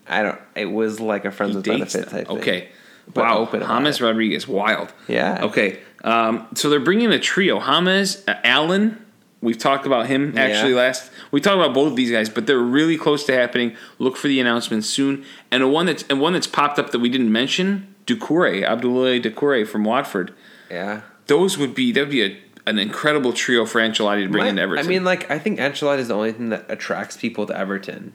I 0.08 0.22
don't. 0.22 0.38
It 0.54 0.66
was 0.66 1.00
like 1.00 1.24
a 1.24 1.30
friends 1.30 1.52
He 1.52 1.56
with 1.56 1.64
benefit 1.66 1.92
them. 2.06 2.10
type. 2.10 2.26
thing. 2.28 2.38
Okay. 2.38 2.68
But 3.12 3.24
wow. 3.24 3.38
open 3.38 3.60
James. 3.60 4.00
Rodriguez, 4.00 4.46
wild. 4.46 4.92
Yeah. 5.08 5.40
Okay. 5.44 5.78
Um, 6.04 6.46
so 6.54 6.68
they're 6.70 6.78
bringing 6.80 7.10
a 7.12 7.18
trio. 7.18 7.60
James, 7.60 8.22
uh, 8.28 8.34
Allen. 8.44 9.04
We've 9.42 9.56
talked 9.58 9.86
about 9.86 10.06
him 10.06 10.36
actually 10.36 10.72
Yeah. 10.72 10.80
last. 10.80 11.10
We 11.30 11.40
talked 11.40 11.56
about 11.56 11.72
both 11.72 11.88
of 11.92 11.96
these 11.96 12.10
guys, 12.10 12.28
but 12.28 12.46
they're 12.46 12.58
really 12.58 12.98
close 12.98 13.24
to 13.24 13.32
happening. 13.34 13.74
Look 13.98 14.16
for 14.18 14.28
the 14.28 14.38
announcement 14.38 14.84
soon. 14.84 15.24
And 15.50 15.62
a 15.62 15.68
one 15.68 15.86
that's 15.86 16.04
and 16.10 16.20
one 16.20 16.34
that's 16.34 16.46
popped 16.46 16.78
up 16.78 16.90
that 16.90 16.98
we 16.98 17.08
didn't 17.08 17.32
mention, 17.32 17.94
Doucouré, 18.06 18.62
Abdoulaye 18.68 19.22
Doucouré 19.22 19.66
from 19.66 19.84
Watford. 19.84 20.34
Yeah. 20.70 21.00
Those 21.30 21.56
would 21.56 21.76
be 21.76 21.92
that 21.92 22.00
would 22.00 22.10
be 22.10 22.24
a, 22.24 22.36
an 22.66 22.80
incredible 22.80 23.32
trio 23.32 23.64
for 23.64 23.80
Ancelotti 23.80 24.24
to 24.24 24.28
bring 24.28 24.42
My- 24.42 24.48
into 24.50 24.62
Everton. 24.62 24.84
I 24.84 24.88
mean, 24.88 25.04
like 25.04 25.30
I 25.30 25.38
think 25.38 25.60
Ancelotti 25.60 25.98
is 26.00 26.08
the 26.08 26.14
only 26.14 26.32
thing 26.32 26.48
that 26.48 26.66
attracts 26.68 27.16
people 27.16 27.46
to 27.46 27.56
Everton. 27.56 28.14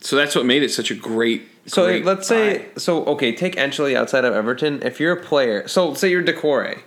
so 0.00 0.16
that's 0.16 0.34
what 0.34 0.44
made 0.44 0.64
it 0.64 0.72
such 0.72 0.90
a 0.90 0.94
great. 0.96 1.42
So 1.66 1.84
great 1.86 2.04
let's 2.04 2.26
say, 2.26 2.58
buy. 2.58 2.64
so 2.78 3.04
okay, 3.06 3.32
take 3.32 3.54
Ancelotti 3.54 3.94
outside 3.94 4.24
of 4.24 4.34
Everton. 4.34 4.82
If 4.82 4.98
you're 4.98 5.12
a 5.12 5.20
player, 5.22 5.68
so 5.68 5.94
say 5.94 6.10
you're 6.10 6.24
Doucouré, 6.24 6.80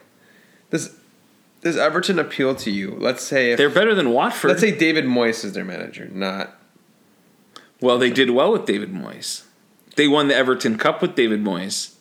does 0.70 0.98
does 1.62 1.78
Everton 1.78 2.20
appeal 2.20 2.56
to 2.56 2.70
you? 2.72 2.98
Let's 3.00 3.24
say 3.24 3.52
if 3.52 3.58
they're 3.58 3.70
better 3.70 3.96
than 3.96 4.12
Watford. 4.12 4.50
let's 4.50 4.62
say 4.62 4.78
David 4.78 5.06
Moyes 5.06 5.46
is 5.46 5.54
their 5.54 5.66
manager, 5.66 6.10
not 6.14 6.56
Well, 7.80 7.98
they 7.98 8.10
did 8.12 8.32
well 8.32 8.52
with 8.52 8.66
David 8.66 8.94
Moyes. 8.94 9.44
They 9.96 10.10
won 10.10 10.28
the 10.28 10.36
Everton 10.36 10.78
Cup 10.78 11.02
with 11.02 11.16
David 11.16 11.42
Moyes. 11.42 11.96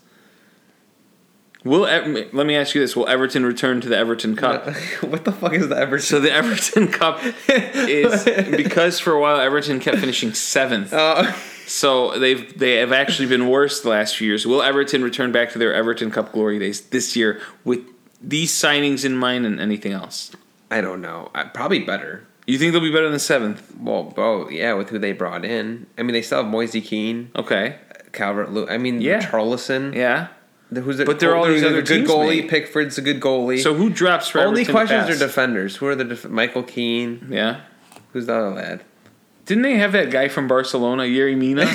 Will 1.64 1.80
let 1.80 2.06
me 2.46 2.54
ask 2.56 2.74
you 2.74 2.80
this: 2.80 2.94
Will 2.96 3.08
Everton 3.08 3.44
return 3.44 3.80
to 3.80 3.88
the 3.88 3.96
Everton 3.96 4.36
Cup? 4.36 4.66
what 5.02 5.24
the 5.24 5.32
fuck 5.32 5.52
is 5.54 5.68
the 5.68 5.76
Everton? 5.76 6.04
So 6.06 6.20
the 6.20 6.32
Everton 6.32 6.88
Cup 6.88 7.20
is 7.48 8.24
because 8.56 9.00
for 9.00 9.12
a 9.12 9.20
while 9.20 9.40
Everton 9.40 9.80
kept 9.80 9.98
finishing 9.98 10.32
seventh. 10.34 10.92
Uh, 10.92 11.32
So 11.66 12.18
they've 12.18 12.56
they 12.58 12.76
have 12.76 12.92
actually 12.92 13.28
been 13.28 13.46
worse 13.48 13.82
the 13.82 13.90
last 13.90 14.16
few 14.16 14.26
years. 14.28 14.46
Will 14.46 14.62
Everton 14.62 15.02
return 15.04 15.32
back 15.32 15.50
to 15.52 15.58
their 15.58 15.74
Everton 15.74 16.10
Cup 16.10 16.32
glory 16.32 16.58
days 16.58 16.80
this 16.80 17.14
year 17.14 17.40
with 17.64 17.80
these 18.22 18.52
signings 18.52 19.04
in 19.04 19.14
mind 19.16 19.44
and 19.44 19.60
anything 19.60 19.92
else? 19.92 20.30
I 20.70 20.80
don't 20.80 21.02
know. 21.02 21.30
Uh, 21.34 21.44
probably 21.52 21.80
better. 21.80 22.24
You 22.46 22.56
think 22.58 22.72
they'll 22.72 22.80
be 22.80 22.90
better 22.92 23.10
than 23.10 23.18
seventh? 23.18 23.74
Well, 23.78 24.04
bro, 24.04 24.48
yeah, 24.48 24.72
with 24.72 24.88
who 24.88 24.98
they 24.98 25.12
brought 25.12 25.44
in. 25.44 25.86
I 25.98 26.02
mean, 26.02 26.14
they 26.14 26.22
still 26.22 26.42
have 26.42 26.50
Moise 26.50 26.72
Kean, 26.84 27.30
Okay, 27.36 27.76
Calvert. 28.12 28.70
I 28.70 28.78
mean, 28.78 29.02
Yeah. 29.02 29.20
Charlison. 29.20 29.94
yeah. 29.94 30.28
The- 30.70 30.80
Who's 30.82 30.98
the, 30.98 31.04
But 31.04 31.18
they're 31.20 31.34
all 31.36 31.46
these 31.46 31.64
other 31.64 31.78
a 31.78 31.82
good 31.82 32.06
goalie. 32.06 32.42
mate. 32.42 32.50
Pickford's 32.50 32.98
a 32.98 33.02
good 33.02 33.20
goalie. 33.20 33.62
So 33.62 33.74
who 33.74 33.88
drops 33.90 34.28
for 34.28 34.40
only 34.40 34.62
Everton 34.62 34.66
to 34.66 34.72
questions 34.72 35.08
are 35.22 35.26
defenders. 35.26 35.76
Who 35.76 35.86
are 35.86 35.94
the 35.94 36.04
def- 36.04 36.28
Michael 36.28 36.62
Keane? 36.62 37.26
Yeah. 37.30 37.60
Who's 38.12 38.26
the 38.26 38.34
other 38.34 38.50
lad? 38.50 38.84
Didn't 39.46 39.62
they 39.62 39.76
have 39.76 39.92
that 39.92 40.10
guy 40.10 40.28
from 40.28 40.46
Barcelona, 40.46 41.04
Yerry 41.04 41.36
Mina? 41.36 41.66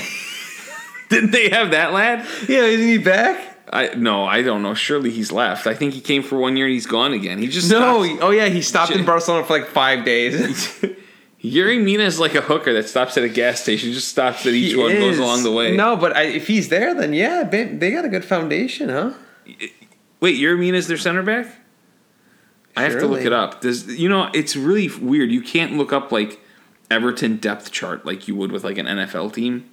Didn't 1.09 1.31
they 1.31 1.49
have 1.49 1.71
that 1.71 1.91
lad? 1.93 2.25
Yeah, 2.47 2.61
isn't 2.61 2.87
he 2.87 2.97
back? 2.99 3.49
I 3.71 3.95
no, 3.95 4.25
I 4.25 4.43
don't 4.43 4.61
know. 4.61 4.75
Surely 4.75 5.09
he's 5.09 5.31
left. 5.31 5.65
I 5.65 5.73
think 5.73 5.93
he 5.95 6.01
came 6.01 6.21
for 6.21 6.37
one 6.37 6.55
year 6.55 6.67
and 6.67 6.73
he's 6.73 6.85
gone 6.85 7.13
again. 7.13 7.39
He 7.39 7.47
just 7.47 7.71
No. 7.71 8.03
he- 8.03 8.19
oh 8.19 8.29
yeah, 8.29 8.47
he 8.49 8.61
stopped 8.61 8.91
in 8.91 9.03
Barcelona 9.05 9.43
for 9.45 9.53
like 9.57 9.67
five 9.67 10.05
days. 10.05 10.69
Yuri 11.45 11.77
Mina 11.77 12.03
is 12.03 12.21
like 12.21 12.35
a 12.35 12.41
hooker 12.41 12.73
that 12.73 12.87
stops 12.87 13.17
at 13.17 13.23
a 13.25 13.29
gas 13.29 13.61
station. 13.61 13.91
Just 13.91 14.07
stops 14.07 14.45
at 14.45 14.53
each 14.53 14.71
He 14.71 14.77
one, 14.77 14.93
goes 14.93 15.19
along 15.19 15.43
the 15.43 15.51
way. 15.51 15.75
No, 15.75 15.97
but 15.97 16.15
I, 16.15 16.23
if 16.23 16.47
he's 16.47 16.69
there, 16.69 16.95
then 16.95 17.13
yeah, 17.13 17.43
they 17.43 17.91
got 17.91 18.05
a 18.05 18.09
good 18.09 18.23
foundation, 18.23 18.87
huh? 18.87 19.11
Wait, 20.21 20.37
Yuri 20.37 20.57
Mina 20.57 20.77
is 20.77 20.87
their 20.87 20.97
center 20.97 21.21
back? 21.21 21.47
I 22.77 22.83
have 22.83 22.97
to 22.99 23.07
look 23.07 23.25
it 23.25 23.33
up. 23.33 23.59
Does 23.59 23.99
you 23.99 24.07
know? 24.07 24.31
It's 24.33 24.55
really 24.55 24.89
weird. 24.89 25.31
You 25.31 25.41
can't 25.41 25.73
look 25.73 25.91
up 25.91 26.13
like 26.13 26.39
Everton 26.89 27.37
depth 27.37 27.71
chart 27.71 28.05
like 28.05 28.27
you 28.29 28.35
would 28.35 28.51
with 28.51 28.63
like 28.63 28.77
an 28.77 28.85
NFL 28.85 29.33
team. 29.33 29.69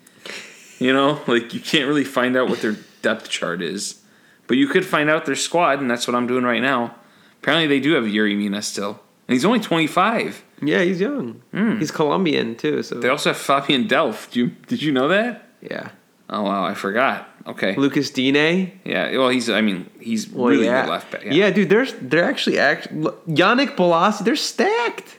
You 0.80 0.92
know, 0.92 1.20
like 1.28 1.54
you 1.54 1.60
can't 1.60 1.86
really 1.86 2.04
find 2.04 2.36
out 2.36 2.48
what 2.48 2.62
their 2.62 2.76
depth 3.00 3.28
chart 3.28 3.62
is, 3.62 4.02
but 4.48 4.56
you 4.56 4.66
could 4.66 4.84
find 4.84 5.08
out 5.08 5.24
their 5.24 5.36
squad, 5.36 5.78
and 5.80 5.88
that's 5.88 6.08
what 6.08 6.16
I'm 6.16 6.26
doing 6.26 6.42
right 6.42 6.60
now. 6.60 6.96
Apparently, 7.40 7.68
they 7.68 7.80
do 7.80 7.92
have 7.92 8.08
Yuri 8.08 8.34
Mina 8.34 8.60
still, 8.60 9.00
and 9.28 9.34
he's 9.34 9.44
only 9.44 9.60
25. 9.60 10.44
Yeah, 10.62 10.82
he's 10.82 11.00
young. 11.00 11.42
He's 11.52 11.90
Colombian 11.90 12.54
too, 12.56 12.82
so 12.82 12.96
They 12.96 13.08
also 13.08 13.30
have 13.30 13.36
Fabian 13.38 13.88
Delph. 13.88 14.30
Do 14.30 14.40
you, 14.40 14.46
did 14.66 14.82
you 14.82 14.92
know 14.92 15.08
that? 15.08 15.46
yeah. 15.60 15.90
Oh 16.32 16.42
wow, 16.42 16.64
I 16.64 16.74
forgot. 16.74 17.28
Okay. 17.46 17.74
Lucas 17.74 18.08
Digne. 18.10 18.72
Yeah. 18.84 19.16
Well, 19.18 19.30
he's. 19.30 19.50
I 19.50 19.62
mean, 19.62 19.90
he's 19.98 20.28
Well, 20.28 20.46
really 20.46 20.66
yeah. 20.66 20.82
good 20.82 20.90
left 20.90 21.10
back. 21.10 21.24
Yeah. 21.24 21.50
dude, 21.50 21.68
they're 21.68 21.86
they're 21.86 22.22
actually 22.24 22.56
act. 22.60 22.94
Yannick 23.26 23.74
Bolasie, 23.74 24.22
they're 24.24 24.36
stacked. 24.36 25.18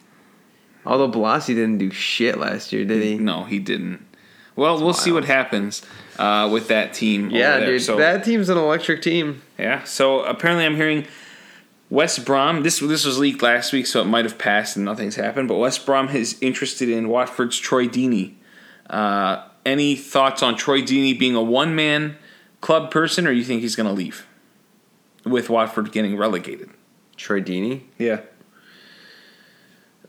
Although 0.86 1.12
Bolasie 1.12 1.48
didn't 1.48 1.80
do 1.80 1.92
shit 1.92 2.38
last 2.38 2.72
year, 2.72 2.86
did 2.86 3.04
he? 3.04 3.18
No, 3.18 3.44
he 3.44 3.60
didn't. 3.60 4.06
Well, 4.56 4.82
we'll 4.82 4.94
see 4.94 5.12
what 5.12 5.26
happens 5.26 5.82
uh, 6.18 6.50
with 6.52 6.68
that 6.70 6.94
team. 6.94 7.30
Yeah, 7.30 7.60
dude, 7.60 7.82
So, 7.82 7.98
that 7.98 8.24
team's 8.24 8.50
an 8.50 8.58
electric 8.58 9.02
team. 9.02 9.42
yeah. 9.60 9.84
So 9.84 10.22
apparently, 10.24 10.66
I'm 10.66 10.76
hearing 10.76 11.06
West 11.92 12.26
Brom. 12.26 12.64
This 12.64 12.80
this 12.80 13.06
was 13.06 13.20
leaked 13.20 13.44
last 13.44 13.74
week, 13.74 13.86
so 13.86 14.02
it 14.02 14.06
might 14.06 14.26
have 14.26 14.40
passed 14.40 14.76
and 14.78 14.86
nothing's 14.86 15.18
happened. 15.18 15.48
But 15.48 15.58
West 15.58 15.86
Brom 15.86 16.10
is 16.10 16.38
interested 16.42 16.90
in 16.90 17.10
Watford's 17.10 17.60
Troy 17.60 17.86
Deeney. 17.86 18.36
Uh, 18.90 19.46
any 19.66 19.96
thoughts 19.96 20.42
on 20.42 20.56
Troy 20.56 20.82
Deeney 20.82 21.18
being 21.18 21.36
a 21.36 21.44
one 21.44 21.76
man 21.76 22.18
club 22.62 22.90
person, 22.90 23.28
or 23.28 23.32
you 23.32 23.44
think 23.44 23.62
he's 23.62 23.76
going 23.76 23.88
to 23.88 23.94
leave 23.94 24.26
with 25.26 25.50
Watford 25.50 25.92
getting 25.92 26.18
relegated? 26.18 26.70
Troy 27.18 27.42
Deeney. 27.42 27.84
Yeah. 27.98 28.22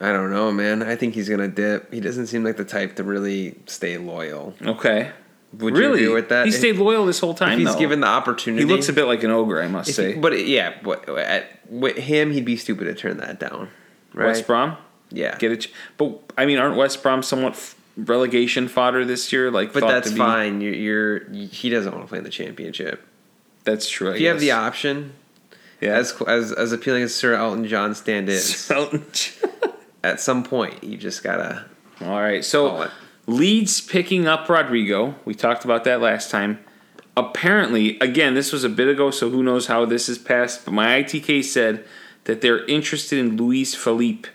I 0.00 0.12
don't 0.12 0.30
know, 0.30 0.50
man. 0.50 0.82
I 0.82 0.96
think 0.96 1.14
he's 1.14 1.28
gonna 1.28 1.46
dip. 1.46 1.92
He 1.94 2.00
doesn't 2.00 2.26
seem 2.26 2.42
like 2.42 2.56
the 2.56 2.64
type 2.64 2.96
to 2.96 3.04
really 3.04 3.54
stay 3.66 3.98
loyal. 3.98 4.52
Okay. 4.60 5.12
Would 5.58 5.74
you 5.74 5.80
really? 5.80 6.02
agree 6.04 6.14
with 6.14 6.28
that? 6.30 6.46
He 6.46 6.52
stayed 6.52 6.76
loyal 6.76 7.04
this 7.06 7.18
whole 7.20 7.32
If 7.32 7.36
time. 7.38 7.58
he's 7.58 7.72
though. 7.72 7.78
given 7.78 8.00
the 8.00 8.06
opportunity. 8.06 8.64
He 8.64 8.70
looks 8.70 8.88
a 8.88 8.92
bit 8.92 9.04
like 9.04 9.22
an 9.22 9.30
ogre, 9.30 9.60
I 9.62 9.68
must 9.68 9.90
If 9.90 9.94
say. 9.96 10.12
he- 10.14 10.18
but 10.18 10.46
yeah, 10.46 10.74
but 10.82 11.08
at, 11.08 11.60
with 11.70 11.96
him, 11.96 12.30
he'd 12.32 12.44
be 12.44 12.56
stupid 12.56 12.84
to 12.84 12.94
turn 12.94 13.18
that 13.18 13.38
down. 13.38 13.68
Right? 14.14 14.26
West 14.28 14.46
Brom, 14.46 14.76
Yeah. 15.10 15.36
get 15.38 15.52
it. 15.52 15.68
But 15.98 16.18
I 16.38 16.46
mean, 16.46 16.58
aren't 16.58 16.76
West 16.76 17.02
Brom 17.02 17.22
somewhat 17.22 17.52
f- 17.52 17.74
relegation 17.96 18.68
fodder 18.68 19.04
this 19.04 19.32
year? 19.32 19.50
Like, 19.50 19.72
But 19.72 19.86
that's 19.86 20.10
be- 20.10 20.16
fine. 20.18 20.60
You're, 20.60 20.74
you're 20.74 21.30
he 21.48 21.68
doesn't 21.70 21.92
want 21.92 22.04
to 22.04 22.08
play 22.08 22.18
in 22.18 22.24
the 22.24 22.30
championship. 22.30 23.06
That's 23.64 23.88
true. 23.88 24.10
I 24.10 24.14
If 24.14 24.20
you 24.20 24.28
have 24.28 24.40
the 24.40 24.50
option, 24.52 25.12
yeah. 25.80 25.96
as 25.96 26.12
as 26.26 26.52
as 26.52 26.72
appealing 26.72 27.02
as 27.04 27.14
Sir 27.14 27.34
Elton 27.34 27.66
John 27.66 27.94
stand 27.94 28.28
is, 28.30 28.56
So- 28.58 29.00
at 30.04 30.20
some 30.20 30.42
point 30.44 30.82
you 30.82 30.96
just 30.96 31.22
gotta. 31.22 31.66
All 32.00 32.08
right. 32.20 32.36
Call 32.38 32.42
So 32.42 32.82
it. 32.82 32.90
Leeds 33.26 33.80
picking 33.80 34.26
up 34.26 34.48
Rodrigo. 34.48 35.14
We 35.24 35.34
talked 35.34 35.64
about 35.64 35.84
that 35.84 36.00
last 36.00 36.30
time. 36.30 36.58
Apparently, 37.16 37.98
again, 38.00 38.34
this 38.34 38.52
was 38.52 38.64
a 38.64 38.68
bit 38.68 38.88
ago, 38.88 39.10
so 39.10 39.30
who 39.30 39.42
knows 39.42 39.66
how 39.66 39.84
this 39.84 40.08
is 40.08 40.18
passed. 40.18 40.64
But 40.64 40.72
my 40.72 41.02
ITK 41.02 41.44
said 41.44 41.84
that 42.24 42.40
they're 42.40 42.64
interested 42.66 43.18
in 43.18 43.36
Luis 43.36 43.74
Felipe, 43.74 44.26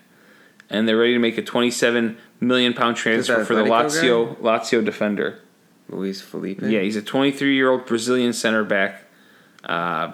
and 0.69 0.87
they're 0.87 0.97
ready 0.97 1.13
to 1.13 1.19
make 1.19 1.37
a 1.37 1.41
27 1.41 2.17
million 2.39 2.73
pound 2.73 2.95
transfer 2.95 3.43
for 3.43 3.55
the 3.55 3.63
Lazio 3.63 4.35
Lazio 4.37 4.83
defender. 4.83 5.39
Luis 5.89 6.21
Felipe. 6.21 6.61
Yeah, 6.61 6.81
he's 6.81 6.95
a 6.97 7.01
23 7.01 7.55
year 7.55 7.71
old 7.71 7.85
Brazilian 7.85 8.33
center 8.33 8.63
back. 8.63 9.03
Uh, 9.63 10.13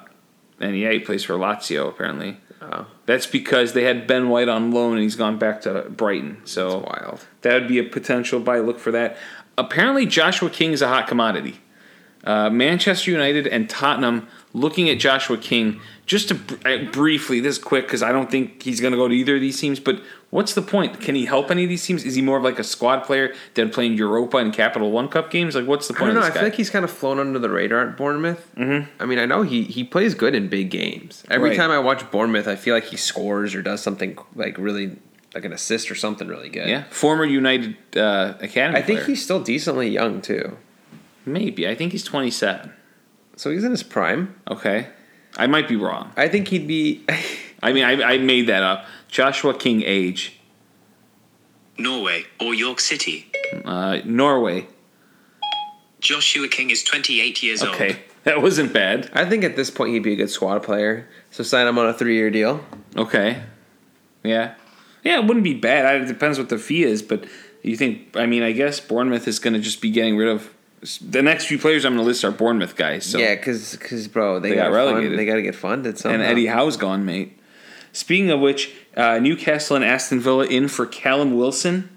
and 0.64 0.78
yeah, 0.78 0.92
he 0.92 1.00
plays 1.00 1.24
for 1.24 1.34
Lazio 1.36 1.88
apparently. 1.90 2.38
Oh, 2.62 2.88
That's 3.06 3.28
because 3.28 3.74
they 3.74 3.84
had 3.84 4.08
Ben 4.08 4.30
White 4.30 4.48
on 4.48 4.72
loan 4.72 4.94
and 4.94 5.02
he's 5.02 5.18
gone 5.18 5.38
back 5.38 5.62
to 5.64 5.82
Brighton. 5.90 6.38
that's 6.40 6.52
So 6.54 6.78
wild. 6.80 7.26
that 7.42 7.54
would 7.54 7.68
be 7.68 7.78
a 7.80 7.84
potential 7.84 8.40
buy. 8.40 8.60
Look 8.60 8.80
for 8.80 8.92
that. 8.92 9.18
Apparently, 9.58 10.06
Joshua 10.06 10.50
King 10.50 10.72
is 10.72 10.82
a 10.82 10.88
hot 10.88 11.08
commodity. 11.08 11.60
Uh, 12.24 12.50
Manchester 12.50 13.12
United 13.12 13.46
and 13.48 13.70
Tottenham 13.70 14.28
looking 14.54 14.90
at 14.90 14.98
Joshua 14.98 15.38
King. 15.38 15.82
Just 16.06 16.30
to 16.30 16.36
br- 16.36 16.68
uh, 16.68 16.78
briefly, 16.92 17.42
this 17.42 17.58
is 17.58 17.64
quick 17.64 17.86
because 17.86 18.02
I 18.02 18.14
don't 18.14 18.32
think 18.32 18.64
he's 18.64 18.80
going 18.80 18.92
to 18.94 18.98
go 18.98 19.10
to 19.10 19.14
either 19.14 19.36
of 19.36 19.42
these 19.42 19.60
teams. 19.60 19.82
But 19.82 20.02
what's 20.34 20.54
the 20.56 20.62
point? 20.64 21.00
Can 21.00 21.14
he 21.16 21.26
help 21.26 21.52
any 21.52 21.64
of 21.64 21.70
these 21.70 21.86
teams? 21.86 22.04
Is 22.04 22.16
he 22.16 22.22
more 22.22 22.38
of 22.38 22.44
like 22.44 22.58
a 22.58 22.64
squad 22.64 23.02
player 23.04 23.34
than 23.54 23.70
playing 23.70 23.94
Europa 23.98 24.38
and 24.38 24.52
Capital 24.52 24.92
One 24.92 25.08
Cup 25.08 25.30
games? 25.30 25.54
Like, 25.56 25.68
what's 25.68 25.88
the 25.88 25.94
point? 25.94 26.12
I 26.12 26.14
don't 26.14 26.22
know. 26.22 26.26
I 26.26 26.30
guy? 26.30 26.34
feel 26.36 26.44
like 26.44 26.56
he's 26.56 26.70
kind 26.72 26.84
of 26.84 26.92
flown 26.92 27.20
under 27.20 27.38
the 27.40 27.50
radar 27.50 27.88
at 27.88 27.96
Bournemouth. 27.98 28.50
Mm-hmm. 28.58 28.90
I 29.02 29.06
mean, 29.06 29.20
I 29.20 29.26
know 29.26 29.44
he 29.44 29.64
he 29.64 29.84
plays 29.84 30.16
good 30.16 30.34
in 30.36 30.50
big 30.50 30.70
games. 30.72 31.24
Every 31.30 31.50
Right. 31.52 31.58
time 31.58 31.72
I 31.72 31.80
watch 31.80 32.10
Bournemouth, 32.12 32.48
I 32.48 32.56
feel 32.56 32.74
like 32.74 32.86
he 32.86 32.98
scores 32.98 33.54
or 33.56 33.62
does 33.62 33.82
something 33.82 34.18
like 34.36 34.58
really 34.58 34.98
like 35.36 35.46
an 35.46 35.54
assist 35.54 35.90
or 35.92 35.96
something 35.96 36.28
really 36.28 36.50
good. 36.50 36.68
yeah, 36.70 36.84
former 36.90 37.26
United 37.26 37.76
uh, 37.98 38.34
Academy. 38.42 38.78
I 38.78 38.82
think 38.82 39.00
player. 39.00 39.08
he's 39.08 39.24
still 39.24 39.42
decently 39.42 39.90
young 39.90 40.22
too. 40.22 40.58
maybe. 41.26 41.68
I 41.68 41.76
think 41.76 41.92
he's 41.92 42.04
27. 42.04 42.72
So 43.36 43.50
he's 43.52 43.64
in 43.64 43.72
his 43.72 43.84
prime. 43.84 44.36
Okay, 44.50 44.88
I 45.38 45.48
might 45.48 45.68
be 45.68 45.76
wrong. 45.76 46.12
I 46.18 46.28
think 46.28 46.48
he'd 46.50 46.68
be. 46.68 47.04
I 47.64 47.72
mean, 47.72 47.86
I, 47.86 47.94
I 48.16 48.18
made 48.18 48.48
that 48.48 48.62
up. 48.62 48.86
Joshua 49.14 49.54
King 49.54 49.84
age, 49.86 50.40
Norway 51.78 52.26
or 52.42 52.56
York 52.56 52.80
City. 52.80 53.32
uh, 53.64 54.00
Norway. 54.06 54.66
Joshua 56.00 56.48
King 56.48 56.72
is 56.72 56.84
28 56.84 57.44
years 57.44 57.62
old. 57.62 57.76
Okay, 57.76 58.00
that 58.24 58.42
wasn't 58.42 58.74
bad. 58.74 59.12
I 59.14 59.26
think 59.26 59.44
at 59.44 59.56
this 59.56 59.70
point 59.70 59.92
he'd 59.94 60.00
be 60.00 60.14
a 60.14 60.16
good 60.16 60.32
squad 60.32 60.64
player. 60.64 61.08
So 61.30 61.44
sign 61.44 61.68
him 61.68 61.78
on 61.78 61.86
a 61.86 61.94
three 61.94 62.16
year 62.16 62.32
deal. 62.32 62.66
Okay, 62.98 63.44
yeah, 64.24 64.56
yeah, 65.04 65.20
it 65.20 65.26
wouldn't 65.26 65.44
be 65.44 65.54
bad. 65.54 66.02
It 66.02 66.08
depends 66.08 66.40
what 66.40 66.50
the 66.50 66.58
fee 66.58 66.84
is, 66.84 67.04
but 67.04 67.24
you 67.62 67.78
think? 67.78 68.18
I 68.18 68.26
mean, 68.26 68.42
I 68.42 68.52
guess 68.52 68.80
Bournemouth 68.80 69.28
is 69.28 69.38
going 69.38 69.54
to 69.54 69.60
just 69.60 69.80
be 69.80 69.92
getting 69.92 70.18
rid 70.18 70.30
of 70.30 70.52
the 71.02 71.22
next 71.22 71.46
few 71.46 71.60
players 71.60 71.86
I'm 71.86 71.94
going 71.94 72.04
to 72.04 72.08
list 72.08 72.26
are 72.26 72.32
Bournemouth 72.32 72.76
guys. 72.76 73.06
So. 73.06 73.20
Yeah, 73.20 73.36
because 73.36 74.08
bro, 74.08 74.40
they, 74.40 74.50
They 74.50 74.56
got 74.56 74.70
got 74.70 74.76
relegated. 74.76 75.12
Fund, 75.12 75.20
they 75.20 75.26
got 75.26 75.36
to 75.36 75.42
get 75.44 75.54
funded 75.54 76.00
somehow. 76.00 76.16
and 76.16 76.24
Eddie 76.24 76.48
Howe's 76.48 76.78
gone, 76.78 77.06
mate. 77.06 77.38
Speaking 77.94 78.30
of 78.32 78.40
which, 78.42 78.74
uh, 78.98 79.20
Newcastle 79.20 79.76
and 79.78 79.86
Aston 79.86 80.20
Villa 80.20 80.46
in 80.46 80.68
for 80.68 80.86
Callum 80.86 81.38
Wilson. 81.38 81.90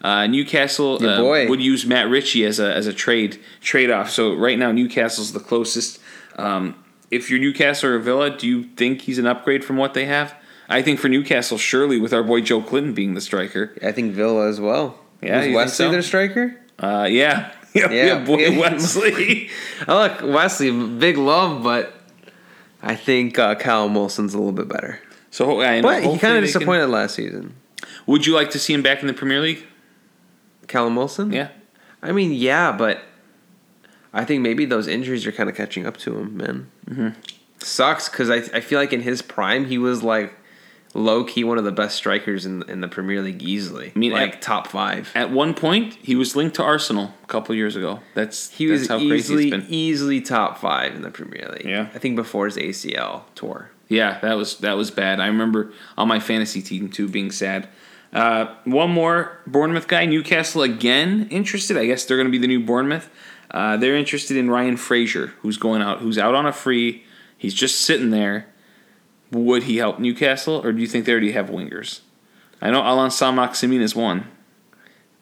Uh, 0.00 0.26
Newcastle 0.26 0.94
uh, 1.06 1.18
boy. 1.20 1.48
would 1.48 1.60
use 1.62 1.86
Matt 1.86 2.08
Ritchie 2.08 2.44
as 2.44 2.58
a 2.58 2.74
as 2.74 2.88
a 2.88 2.92
trade 2.92 3.38
trade 3.60 3.88
off. 3.90 4.10
So 4.10 4.34
right 4.34 4.58
now 4.58 4.72
Newcastle's 4.72 5.32
the 5.32 5.38
closest. 5.40 6.00
Um, 6.36 6.74
if 7.10 7.30
you're 7.30 7.38
Newcastle 7.38 7.90
or 7.90 7.98
Villa, 8.00 8.36
do 8.36 8.48
you 8.48 8.64
think 8.64 9.02
he's 9.02 9.18
an 9.18 9.26
upgrade 9.26 9.64
from 9.64 9.76
what 9.76 9.94
they 9.94 10.06
have? 10.06 10.34
I 10.68 10.80
think 10.82 10.98
for 10.98 11.08
Newcastle, 11.08 11.58
surely 11.58 12.00
with 12.00 12.12
our 12.14 12.22
boy 12.22 12.40
Joelinton 12.40 12.94
being 12.94 13.14
the 13.14 13.20
striker. 13.20 13.76
I 13.82 13.92
think 13.92 14.12
Villa 14.14 14.48
as 14.48 14.58
well. 14.60 14.98
Yeah, 15.20 15.44
Was 15.46 15.54
Wesley 15.54 15.84
so? 15.86 15.90
their 15.92 16.02
striker? 16.02 16.56
Uh, 16.78 17.06
yeah, 17.08 17.52
yeah, 17.74 17.90
Yeah. 17.90 18.24
boy 18.24 18.58
Wesley. 18.58 19.50
I 19.86 19.94
like 19.94 20.22
Wesley, 20.22 20.70
big 20.96 21.18
love, 21.18 21.62
but 21.62 21.92
I 22.82 22.96
think 22.96 23.38
uh, 23.38 23.54
Callum 23.56 23.94
Wilson's 23.94 24.34
a 24.34 24.38
little 24.38 24.52
bit 24.52 24.68
better. 24.68 24.98
So 25.32 25.60
I 25.60 25.80
know, 25.80 25.88
But 25.88 26.02
he 26.02 26.08
hopefully 26.08 26.18
kind 26.20 26.36
of 26.36 26.42
they 26.44 26.52
can- 26.52 26.60
disappointed 26.60 26.86
last 26.86 27.16
season. 27.16 27.54
Would 28.06 28.26
you 28.26 28.34
like 28.34 28.50
to 28.50 28.58
see 28.60 28.72
him 28.72 28.82
back 28.82 29.00
in 29.00 29.08
the 29.08 29.12
Premier 29.14 29.40
League? 29.40 29.64
Callum 30.68 30.94
Wilson? 30.94 31.32
Yeah. 31.32 31.48
I 32.02 32.12
mean, 32.12 32.32
yeah, 32.32 32.70
but 32.72 33.00
I 34.12 34.24
think 34.24 34.42
maybe 34.42 34.64
those 34.64 34.86
injuries 34.86 35.26
are 35.26 35.32
kind 35.32 35.48
of 35.50 35.56
catching 35.56 35.86
up 35.86 35.96
to 35.98 36.16
him, 36.18 36.36
man. 36.36 36.70
Mm-hmm. 36.88 37.08
Sucks 37.58 38.08
because 38.08 38.30
I, 38.30 38.36
I 38.56 38.60
feel 38.60 38.78
like 38.78 38.92
in 38.92 39.02
his 39.02 39.22
prime, 39.22 39.66
he 39.66 39.78
was 39.78 40.02
like 40.02 40.32
low 40.94 41.24
key 41.24 41.42
one 41.42 41.58
of 41.58 41.64
the 41.64 41.72
best 41.72 41.96
strikers 41.96 42.44
in, 42.44 42.68
in 42.68 42.80
the 42.80 42.88
Premier 42.88 43.22
League 43.22 43.42
easily. 43.42 43.92
I 43.94 43.98
mean, 43.98 44.12
like 44.12 44.34
at- 44.34 44.42
top 44.42 44.66
five. 44.68 45.10
At 45.14 45.30
one 45.30 45.54
point, 45.54 45.94
he 46.02 46.14
was 46.14 46.36
linked 46.36 46.56
to 46.56 46.62
Arsenal 46.62 47.14
a 47.22 47.26
couple 47.26 47.54
years 47.54 47.74
ago. 47.76 48.00
That's 48.14 48.50
He 48.50 48.66
that's 48.66 48.80
was 48.82 48.88
how 48.88 48.98
crazy 48.98 49.14
easily 49.14 49.48
it's 49.48 49.56
been. 49.64 49.66
easily 49.74 50.20
top 50.20 50.58
five 50.58 50.94
in 50.94 51.02
the 51.02 51.10
Premier 51.10 51.48
League. 51.52 51.64
Yeah. 51.66 51.88
I 51.94 51.98
think 51.98 52.14
before 52.16 52.44
his 52.46 52.56
ACL 52.56 53.22
tour. 53.34 53.70
Yeah, 53.88 54.18
that 54.20 54.34
was 54.34 54.58
that 54.58 54.76
was 54.76 54.90
bad. 54.90 55.20
I 55.20 55.26
remember 55.26 55.72
on 55.98 56.08
my 56.08 56.20
fantasy 56.20 56.62
team 56.62 56.88
too 56.88 57.08
being 57.08 57.30
sad. 57.30 57.68
Uh, 58.12 58.54
one 58.64 58.90
more 58.90 59.38
Bournemouth 59.46 59.88
guy, 59.88 60.04
Newcastle 60.04 60.62
again 60.62 61.28
interested. 61.30 61.76
I 61.76 61.86
guess 61.86 62.04
they're 62.04 62.16
going 62.16 62.26
to 62.26 62.32
be 62.32 62.38
the 62.38 62.46
new 62.46 62.60
Bournemouth. 62.60 63.10
Uh, 63.50 63.76
they're 63.76 63.96
interested 63.96 64.36
in 64.36 64.50
Ryan 64.50 64.76
Fraser, 64.76 65.28
who's 65.40 65.56
going 65.56 65.82
out, 65.82 66.00
who's 66.00 66.18
out 66.18 66.34
on 66.34 66.46
a 66.46 66.52
free. 66.52 67.04
He's 67.36 67.54
just 67.54 67.80
sitting 67.80 68.10
there. 68.10 68.46
Would 69.30 69.64
he 69.64 69.78
help 69.78 69.98
Newcastle, 69.98 70.60
or 70.64 70.72
do 70.72 70.80
you 70.80 70.86
think 70.86 71.06
they 71.06 71.12
already 71.12 71.32
have 71.32 71.48
wingers? 71.48 72.00
I 72.60 72.70
know 72.70 72.82
Allan 72.82 73.10
Saint-Maximin 73.10 73.80
is 73.80 73.96
one. 73.96 74.26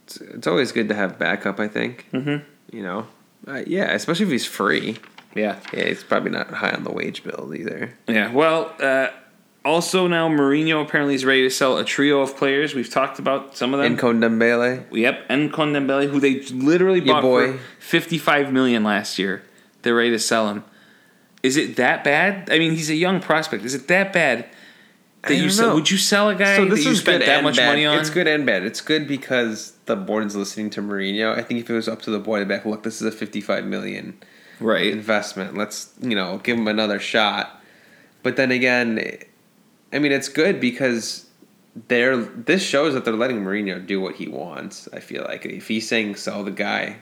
It's, 0.04 0.20
it's 0.20 0.46
always 0.46 0.72
good 0.72 0.88
to 0.88 0.94
have 0.94 1.18
backup. 1.18 1.60
I 1.60 1.68
think. 1.68 2.06
Mm-hmm. 2.12 2.44
You 2.76 2.82
know, 2.82 3.06
uh, 3.46 3.62
yeah, 3.66 3.92
especially 3.92 4.26
if 4.26 4.32
he's 4.32 4.46
free. 4.46 4.98
Yeah, 5.34 5.58
Yeah, 5.72 5.84
he's 5.88 6.02
probably 6.02 6.30
not 6.30 6.50
high 6.50 6.70
on 6.70 6.82
the 6.84 6.92
wage 6.92 7.22
bill 7.22 7.52
either. 7.54 7.94
Yeah, 8.08 8.32
well, 8.32 8.74
uh, 8.80 9.08
also 9.64 10.06
now 10.06 10.28
Mourinho 10.28 10.82
apparently 10.82 11.14
is 11.14 11.24
ready 11.24 11.42
to 11.42 11.50
sell 11.50 11.78
a 11.78 11.84
trio 11.84 12.20
of 12.20 12.36
players. 12.36 12.74
We've 12.74 12.88
talked 12.90 13.18
about 13.18 13.56
some 13.56 13.72
of 13.74 13.78
them. 13.80 13.92
And 13.92 13.98
Condembele. 14.00 14.86
yep, 14.92 15.24
and 15.28 15.52
Dembele, 15.52 16.10
who 16.10 16.18
they 16.18 16.40
literally 16.40 17.00
bought 17.00 17.22
for 17.22 17.58
fifty-five 17.78 18.52
million 18.52 18.82
last 18.82 19.18
year. 19.18 19.42
They're 19.82 19.94
ready 19.94 20.10
to 20.10 20.18
sell 20.18 20.48
him. 20.48 20.64
Is 21.42 21.56
it 21.56 21.76
that 21.76 22.04
bad? 22.04 22.50
I 22.50 22.58
mean, 22.58 22.72
he's 22.72 22.90
a 22.90 22.94
young 22.94 23.20
prospect. 23.20 23.64
Is 23.64 23.74
it 23.74 23.88
that 23.88 24.12
bad 24.12 24.46
that 25.22 25.34
you 25.36 25.48
sell? 25.48 25.68
know. 25.68 25.74
Would 25.76 25.90
you 25.90 25.96
sell 25.96 26.28
a 26.28 26.34
guy 26.34 26.56
So 26.56 26.64
that 26.66 26.80
you 26.82 26.90
is 26.90 27.00
spent 27.00 27.24
that 27.24 27.42
much 27.42 27.56
bad. 27.56 27.68
money 27.68 27.86
on? 27.86 27.98
It's 27.98 28.10
good 28.10 28.26
and 28.26 28.44
bad. 28.44 28.64
It's 28.64 28.80
good 28.80 29.06
because 29.08 29.74
the 29.86 29.96
board's 29.96 30.34
listening 30.36 30.70
to 30.70 30.82
Mourinho. 30.82 31.36
I 31.38 31.42
think 31.42 31.60
if 31.60 31.70
it 31.70 31.74
was 31.74 31.88
up 31.88 32.02
to 32.02 32.10
the 32.10 32.18
board, 32.18 32.40
they'd 32.42 32.48
be 32.48 32.54
like, 32.54 32.66
look, 32.66 32.82
this 32.82 33.00
is 33.00 33.06
a 33.06 33.12
fifty-five 33.12 33.64
million 33.64 34.18
right? 34.60 34.86
investment. 34.86 35.56
Let's 35.56 35.92
you 36.00 36.14
know 36.14 36.38
give 36.42 36.56
him 36.58 36.68
another 36.68 36.98
shot. 36.98 37.60
But 38.22 38.36
then 38.36 38.50
again, 38.50 38.98
I 39.92 39.98
mean, 39.98 40.12
it's 40.12 40.28
good 40.28 40.60
because 40.60 41.26
they're 41.88 42.16
this 42.16 42.62
shows 42.62 42.94
that 42.94 43.04
they're 43.04 43.14
letting 43.14 43.42
Mourinho 43.42 43.84
do 43.86 44.00
what 44.00 44.16
he 44.16 44.28
wants. 44.28 44.88
I 44.92 45.00
feel 45.00 45.24
like 45.24 45.46
if 45.46 45.68
he's 45.68 45.88
saying 45.88 46.16
sell 46.16 46.44
the 46.44 46.50
guy, 46.50 46.96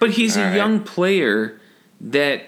But 0.00 0.10
he's 0.10 0.36
a 0.36 0.44
right. 0.44 0.56
young 0.56 0.82
player 0.82 1.60
that 2.00 2.42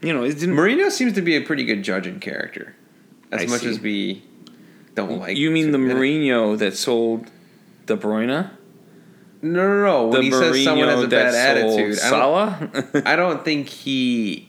you 0.00 0.12
know 0.12 0.24
it 0.24 0.38
didn't. 0.38 0.54
Mourinho 0.54 0.90
seems 0.90 1.12
to 1.14 1.22
be 1.22 1.36
a 1.36 1.40
pretty 1.42 1.64
good 1.64 1.82
judge 1.82 2.06
in 2.06 2.20
character, 2.20 2.74
as 3.32 3.42
I 3.42 3.46
much 3.46 3.62
see. 3.62 3.68
as 3.68 3.80
we 3.80 4.22
don't 4.94 5.18
like. 5.18 5.36
you 5.36 5.50
mean 5.50 5.72
the. 5.72 5.78
Mourinho 5.78 6.56
that 6.58 6.76
sold 6.76 7.30
De 7.86 7.96
Bruyne? 7.96 8.50
No, 9.40 9.66
no, 9.68 9.84
no. 9.84 10.06
When 10.08 10.20
The 10.20 10.22
he 10.22 10.30
says 10.30 10.64
someone 10.64 10.88
has 10.88 11.02
a 11.02 11.08
bad 11.08 11.34
attitude, 11.34 11.98
I 12.00 12.10
don't, 12.10 12.72
Salah? 12.74 13.02
I 13.06 13.16
don't 13.16 13.44
think 13.44 13.68
he. 13.68 14.48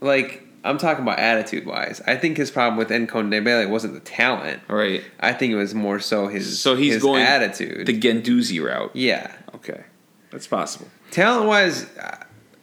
Like 0.00 0.42
I'm 0.62 0.78
talking 0.78 1.02
about 1.02 1.18
attitude 1.18 1.66
wise. 1.66 2.00
I 2.06 2.16
think 2.16 2.36
his 2.36 2.50
problem 2.50 2.76
with 2.78 2.88
Encon 2.88 3.28
Dembele 3.30 3.68
wasn't 3.68 3.94
the 3.94 4.00
talent. 4.00 4.62
right. 4.68 5.02
I 5.20 5.32
think 5.32 5.52
it 5.52 5.56
was 5.56 5.74
more 5.74 5.98
so 5.98 6.28
his 6.28 6.58
So 6.60 6.74
he's 6.76 6.94
his 6.94 7.02
going 7.02 7.22
attitude. 7.22 7.86
The 7.86 7.98
Guendouzi 7.98 8.62
route. 8.64 8.90
yeah, 8.94 9.32
Okay, 9.54 9.84
that's 10.30 10.46
possible. 10.46 10.88
talent 11.10 11.46
wise, 11.48 11.86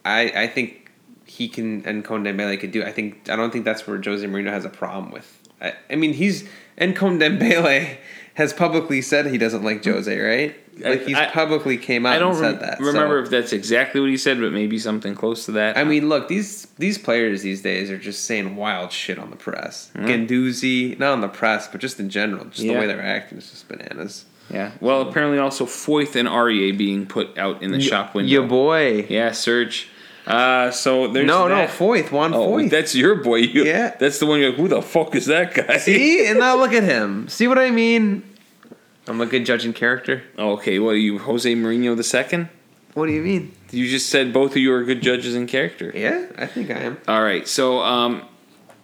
I 0.04 0.32
I 0.34 0.46
think 0.46 0.90
he 1.24 1.48
can 1.48 1.82
Encon 1.82 2.22
Dembele 2.26 2.58
could 2.60 2.70
do. 2.72 2.82
I 2.84 2.92
think 2.92 3.28
I 3.28 3.36
don't 3.36 3.52
think 3.52 3.64
that's 3.64 3.86
where 3.86 4.00
Jose 4.00 4.26
Mourinho 4.26 4.50
has 4.50 4.64
a 4.64 4.70
problem 4.70 5.10
with. 5.12 5.38
I, 5.60 5.74
I 5.90 5.96
mean, 5.96 6.12
he's 6.12 6.48
Encon 6.78 7.18
Dembele 7.20 7.96
has 8.34 8.52
publicly 8.52 9.02
said 9.02 9.26
he 9.26 9.38
doesn't 9.38 9.62
like 9.62 9.84
hmm. 9.84 9.90
Jose, 9.92 10.18
right? 10.18 10.56
Like 10.80 11.04
he's 11.06 11.16
I- 11.16 11.26
publicly 11.26 11.76
came 11.76 12.06
out 12.06 12.16
I 12.16 12.18
don't 12.18 12.30
and 12.30 12.38
said 12.38 12.50
rem- 12.52 12.60
that. 12.60 12.80
remember 12.80 13.20
so. 13.20 13.24
if 13.24 13.30
that's 13.30 13.52
exactly 13.52 14.00
what 14.00 14.08
he 14.08 14.16
said, 14.16 14.40
but 14.40 14.52
maybe 14.52 14.78
something 14.78 15.14
close 15.14 15.44
to 15.46 15.52
that. 15.52 15.76
I 15.76 15.84
mean, 15.84 16.08
look 16.08 16.28
these 16.28 16.66
these 16.78 16.96
players 16.96 17.42
these 17.42 17.60
days 17.62 17.90
are 17.90 17.98
just 17.98 18.24
saying 18.24 18.56
wild 18.56 18.90
shit 18.90 19.18
on 19.18 19.30
the 19.30 19.36
press. 19.36 19.90
Hmm. 19.94 20.06
Guendouzi, 20.06 20.98
not 20.98 21.12
on 21.12 21.20
the 21.20 21.28
press, 21.28 21.68
but 21.68 21.80
just 21.80 22.00
in 22.00 22.08
general, 22.08 22.46
just 22.46 22.60
Yeah. 22.60 22.72
the 22.72 22.78
way 22.80 22.86
they're 22.86 23.02
acting 23.02 23.38
is 23.38 23.50
just 23.50 23.68
bananas. 23.68 24.24
yeah. 24.50 24.72
Well, 24.80 25.02
apparently 25.02 25.38
also 25.38 25.66
Foyth 25.66 26.16
and 26.16 26.26
Aurier 26.28 26.76
being 26.76 27.06
put 27.06 27.36
out 27.36 27.62
in 27.62 27.70
the 27.70 27.80
shop 27.80 28.14
window. 28.14 28.30
Your 28.30 28.46
boy. 28.46 29.06
Yeah, 29.08 29.32
Serge. 29.32 29.88
Uh, 30.26 30.70
so 30.70 31.08
there's 31.08 31.26
no, 31.26 31.48
no, 31.48 31.54
that. 31.56 31.70
Foyth, 31.70 32.10
Juan 32.12 32.32
Oh, 32.32 32.52
Foyth. 32.52 32.70
that's 32.70 32.94
your 32.94 33.16
boy. 33.16 33.36
You, 33.36 33.64
Yeah. 33.64 33.94
that's 33.98 34.18
the 34.20 34.26
one. 34.26 34.38
You're 34.40 34.50
like, 34.50 34.58
who 34.58 34.68
the 34.68 34.80
fuck 34.82 35.14
is 35.16 35.26
that 35.26 35.54
guy? 35.54 35.78
See, 35.78 36.26
and 36.26 36.38
now 36.38 36.56
look 36.56 36.72
at 36.72 36.84
him. 36.84 37.28
See 37.28 37.48
what 37.48 37.58
I 37.58 37.70
mean? 37.70 38.22
I'm 39.08 39.20
a 39.20 39.26
good 39.26 39.44
judge 39.44 39.64
in 39.64 39.72
character. 39.72 40.22
Okay, 40.38 40.78
what 40.78 40.90
are 40.90 40.96
you, 40.96 41.18
Jose 41.18 41.52
Mourinho 41.54 41.96
the 41.96 42.04
second? 42.04 42.48
What 42.94 43.06
do 43.06 43.12
you 43.12 43.22
mean? 43.22 43.52
You 43.72 43.88
just 43.88 44.10
said 44.10 44.32
both 44.32 44.52
of 44.52 44.58
you 44.58 44.72
are 44.72 44.84
good 44.84 45.02
judges 45.02 45.34
in 45.34 45.46
character. 45.48 45.90
Yeah, 45.94 46.26
I 46.38 46.46
think 46.46 46.70
I 46.70 46.74
am. 46.74 46.98
All 47.08 47.22
right, 47.22 47.48
so 47.48 47.80
um, 47.80 48.22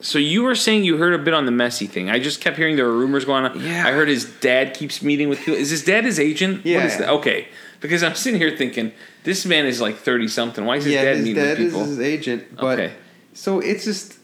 so 0.01 0.18
you 0.18 0.43
were 0.43 0.55
saying 0.57 0.82
you 0.82 0.97
heard 0.97 1.14
a 1.14 1.18
bit 1.18 1.34
on 1.34 1.47
the 1.47 1.53
Messi 1.53 1.89
thing. 1.89 2.11
I 2.11 2.18
just 2.18 2.41
kept 2.41 2.57
hearing 2.57 2.74
there 2.74 2.86
were 2.86 2.97
rumors 2.97 3.24
going 3.26 3.45
on. 3.45 3.61
Yeah. 3.61 3.86
I 3.86 3.93
heard 3.93 4.09
his 4.09 4.24
dad 4.24 4.74
keeps 4.74 5.03
meeting 5.03 5.28
with 5.28 5.39
people. 5.39 5.55
Is 5.55 5.70
his 5.70 5.84
dad 5.84 6.05
his 6.05 6.18
agent? 6.18 6.64
Yeah, 6.66 6.78
What 6.78 6.86
is 6.86 6.99
that? 6.99 7.09
Okay, 7.11 7.49
because 7.81 8.03
I'm 8.03 8.14
sitting 8.14 8.41
here 8.41 8.57
thinking 8.57 8.93
this 9.24 9.47
man 9.47 9.66
is 9.66 9.81
like 9.81 9.97
thirty 9.97 10.29
something. 10.29 10.64
Why 10.64 10.76
is 10.76 10.85
his 10.85 10.95
dad 10.95 11.18
meeting 11.18 11.43
with 11.43 11.59
people? 11.59 11.83
Is 11.83 11.89
his 11.89 12.01
agent. 12.01 12.57
But 12.57 12.79
Okay. 12.81 12.95
so 13.35 13.61
it's 13.61 13.85
just 13.85 14.18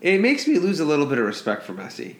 it 0.00 0.20
makes 0.20 0.46
me 0.48 0.58
lose 0.58 0.80
a 0.80 0.84
little 0.84 1.06
bit 1.06 1.18
of 1.18 1.24
respect 1.24 1.62
for 1.62 1.72
Messi. 1.72 2.16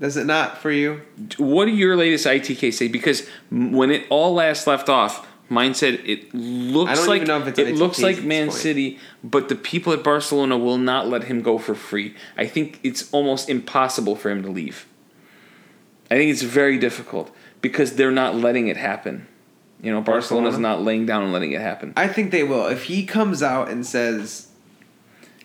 Does 0.00 0.16
it 0.16 0.26
not 0.26 0.58
for 0.58 0.70
you? 0.72 1.02
What 1.38 1.66
do 1.66 1.70
your 1.70 1.96
latest 1.96 2.26
ITK 2.26 2.72
say? 2.74 2.88
Because 2.88 3.28
when 3.50 3.90
it 3.92 4.04
all 4.10 4.34
last 4.34 4.66
left 4.66 4.88
off, 4.88 5.28
mine 5.48 5.74
said 5.74 6.00
it 6.04 6.34
looks 6.34 7.06
like 7.06 7.22
even 7.22 7.28
know 7.28 7.38
if 7.42 7.46
it's 7.46 7.58
it 7.60 7.76
looks 7.76 8.00
like 8.02 8.22
Man 8.24 8.48
point. 8.48 8.58
City, 8.58 8.98
but 9.22 9.48
the 9.48 9.54
people 9.54 9.92
at 9.92 10.02
Barcelona 10.02 10.58
will 10.58 10.78
not 10.78 11.06
let 11.06 11.24
him 11.24 11.40
go 11.42 11.58
for 11.58 11.76
free. 11.76 12.16
I 12.36 12.46
think 12.46 12.80
it's 12.82 13.12
almost 13.12 13.48
impossible 13.48 14.16
for 14.16 14.30
him 14.30 14.42
to 14.42 14.50
leave. 14.50 14.86
I 16.10 16.16
think 16.16 16.32
it's 16.32 16.42
very 16.42 16.78
difficult 16.78 17.30
because 17.62 17.94
they're 17.96 18.10
not 18.12 18.34
letting 18.34 18.68
it 18.68 18.76
happen. 18.76 19.26
You 19.80 19.90
know, 19.90 20.00
Barcelona's 20.00 20.52
Barcelona? 20.54 20.76
not 20.76 20.84
laying 20.84 21.06
down 21.06 21.22
and 21.24 21.32
letting 21.32 21.52
it 21.52 21.60
happen. 21.60 21.92
I 21.96 22.06
think 22.06 22.30
they 22.30 22.44
will. 22.44 22.66
If 22.68 22.84
he 22.84 23.04
comes 23.06 23.42
out 23.42 23.68
and 23.68 23.84
says 23.84 24.48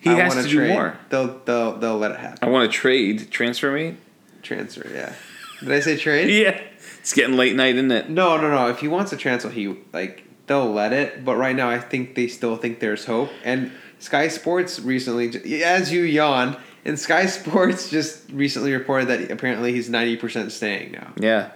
He 0.01 0.09
I 0.11 0.15
has 0.15 0.35
to 0.35 0.43
do 0.43 0.57
trade, 0.57 0.73
more. 0.73 0.97
they'll 1.09 1.39
they'll 1.45 1.77
they'll 1.77 1.97
let 1.97 2.11
it 2.11 2.19
happen. 2.19 2.39
I 2.41 2.51
want 2.51 2.69
to 2.71 2.77
trade 2.77 3.31
transfer 3.31 3.71
me, 3.71 3.95
Transfer, 4.43 4.87
yeah. 4.93 5.13
Did 5.61 5.71
I 5.71 5.79
say 5.79 5.97
trade? 5.97 6.29
Yeah, 6.43 6.61
it's 6.99 7.13
getting 7.13 7.35
late 7.35 7.55
night, 7.55 7.75
isn't 7.75 7.91
it? 7.91 8.09
No, 8.09 8.37
no, 8.39 8.51
no. 8.51 8.67
If 8.69 8.79
he 8.79 8.87
wants 8.87 9.09
to 9.11 9.17
transfer, 9.17 9.49
he 9.49 9.75
like 9.93 10.23
they'll 10.45 10.71
let 10.71 10.93
it. 10.93 11.25
But 11.25 11.35
right 11.37 11.55
now, 11.55 11.69
I 11.69 11.79
think 11.79 12.13
they 12.15 12.27
still 12.27 12.57
think 12.57 12.79
there's 12.79 13.05
hope. 13.05 13.31
And 13.43 13.71
Sky 13.99 14.27
Sports 14.27 14.79
recently, 14.79 15.63
as 15.63 15.91
you 15.91 16.03
yawn, 16.03 16.57
and 16.85 16.99
Sky 16.99 17.25
Sports 17.37 17.89
just 17.89 18.29
recently 18.31 18.71
reported 18.73 19.07
that 19.07 19.31
apparently 19.31 19.73
he's 19.73 19.89
ninety 19.89 20.15
percent 20.15 20.51
staying 20.51 20.91
now. 20.91 21.11
Yeah. 21.19 21.51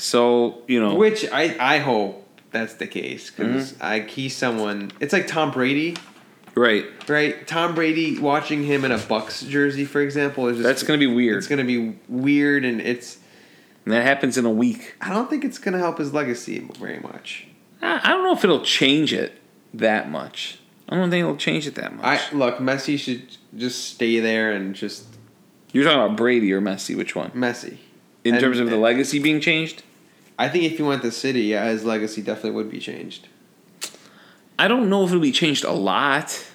So 0.00 0.62
you 0.66 0.80
know, 0.80 0.94
Which 0.94 1.26
I 1.30 1.56
I 1.60 1.78
hope 1.78 2.26
that's 2.52 2.74
the 2.74 2.86
case 2.86 3.30
because 3.30 3.72
Mm-hmm. 3.72 3.84
I 3.84 4.00
he's 4.00 4.34
someone. 4.36 4.90
It's 5.00 5.12
like 5.12 5.26
Tom 5.26 5.50
Brady, 5.50 5.96
right? 6.54 6.86
right? 7.08 7.46
Tom 7.46 7.74
Brady 7.74 8.18
watching 8.18 8.64
him 8.64 8.84
in 8.84 8.92
a 8.92 8.98
Bucs 8.98 9.46
jersey, 9.48 9.84
for 9.84 10.00
example, 10.00 10.48
is 10.48 10.56
just 10.56 10.66
That's 10.66 10.82
gonna 10.82 10.98
be 10.98 11.06
weird. 11.06 11.38
It's 11.38 11.46
gonna 11.46 11.64
be 11.64 11.96
weird, 12.08 12.64
and 12.64 12.80
it's. 12.80 13.18
And 13.86 13.94
that 13.94 14.02
happens 14.04 14.36
in 14.36 14.44
a 14.44 14.50
week. 14.50 14.94
I 15.00 15.08
don't 15.10 15.28
think 15.30 15.44
it's 15.44 15.58
gonna 15.58 15.78
help 15.78 15.98
his 15.98 16.12
legacy 16.12 16.66
very 16.78 17.00
much. 17.00 17.46
I 17.82 18.00
I 18.02 18.08
don't 18.08 18.24
know 18.24 18.32
if 18.34 18.42
it'll 18.44 18.62
change 18.64 19.12
it 19.12 19.38
that 19.74 20.10
much. 20.10 20.58
I 20.88 20.96
don't 20.96 21.10
think 21.10 21.22
it'll 21.22 21.36
change 21.36 21.66
it 21.66 21.76
that 21.76 21.94
much. 21.94 22.04
I 22.04 22.34
look, 22.34 22.58
Messi 22.58 22.98
should 22.98 23.36
just 23.56 23.84
stay 23.90 24.18
there 24.20 24.50
and 24.52 24.74
just 24.74 25.04
You're 25.72 25.84
talking 25.84 26.00
about 26.00 26.16
Brady 26.16 26.52
or 26.52 26.60
Messi? 26.60 26.96
Which 26.96 27.14
one? 27.14 27.30
Messi. 27.30 27.76
In 28.24 28.34
And- 28.34 28.40
terms 28.42 28.58
of 28.58 28.68
the 28.70 28.76
legacy 28.76 29.18
being 29.18 29.40
changed? 29.40 29.82
I 30.40 30.48
think 30.48 30.64
if 30.64 30.78
he 30.78 30.82
went 30.82 31.02
to 31.02 31.12
City, 31.12 31.42
yeah, 31.42 31.68
his 31.68 31.84
legacy 31.84 32.22
definitely 32.22 32.52
would 32.52 32.70
be 32.70 32.78
changed. 32.78 33.28
I 34.58 34.68
don't 34.68 34.88
know 34.88 35.04
if 35.04 35.10
it'll 35.10 35.20
be 35.20 35.32
changed 35.32 35.64
a 35.64 35.72
lot. 35.72 36.46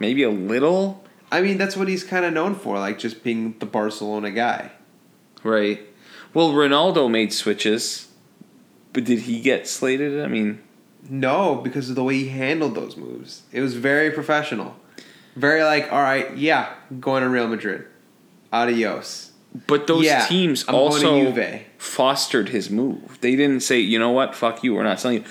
Maybe 0.00 0.24
a 0.24 0.30
little. 0.30 1.04
I 1.30 1.40
mean, 1.40 1.56
that's 1.56 1.76
what 1.76 1.86
he's 1.86 2.02
kind 2.02 2.24
of 2.24 2.32
known 2.32 2.56
for, 2.56 2.76
like 2.80 2.98
just 2.98 3.22
being 3.22 3.56
the 3.60 3.66
Barcelona 3.66 4.32
guy. 4.32 4.72
Right. 5.44 5.82
Well, 6.34 6.50
Ronaldo 6.50 7.08
made 7.08 7.32
switches, 7.32 8.08
but 8.92 9.04
did 9.04 9.20
he 9.20 9.40
get 9.40 9.68
slated? 9.68 10.20
I 10.20 10.26
mean, 10.26 10.60
No, 11.08 11.54
because 11.54 11.90
of 11.90 11.94
the 11.94 12.02
way 12.02 12.16
he 12.16 12.28
handled 12.30 12.74
those 12.74 12.96
moves. 12.96 13.42
It 13.52 13.60
was 13.60 13.76
very 13.76 14.10
professional. 14.10 14.74
Very 15.36 15.62
like, 15.62 15.92
all 15.92 16.02
right, 16.02 16.36
yeah, 16.36 16.74
going 16.98 17.22
to 17.22 17.28
Real 17.28 17.46
Madrid. 17.46 17.86
Adios. 18.52 19.30
But 19.66 19.86
those 19.86 20.04
Yeah, 20.04 20.26
teams 20.26 20.64
I'm 20.66 20.74
also 20.74 21.32
fostered 21.78 22.48
his 22.48 22.70
move. 22.70 23.18
They 23.20 23.36
didn't 23.36 23.60
say, 23.60 23.78
you 23.80 23.98
know 23.98 24.10
what, 24.10 24.34
fuck 24.34 24.64
you, 24.64 24.74
we're 24.74 24.82
not 24.82 25.00
selling 25.00 25.18
you. 25.18 25.24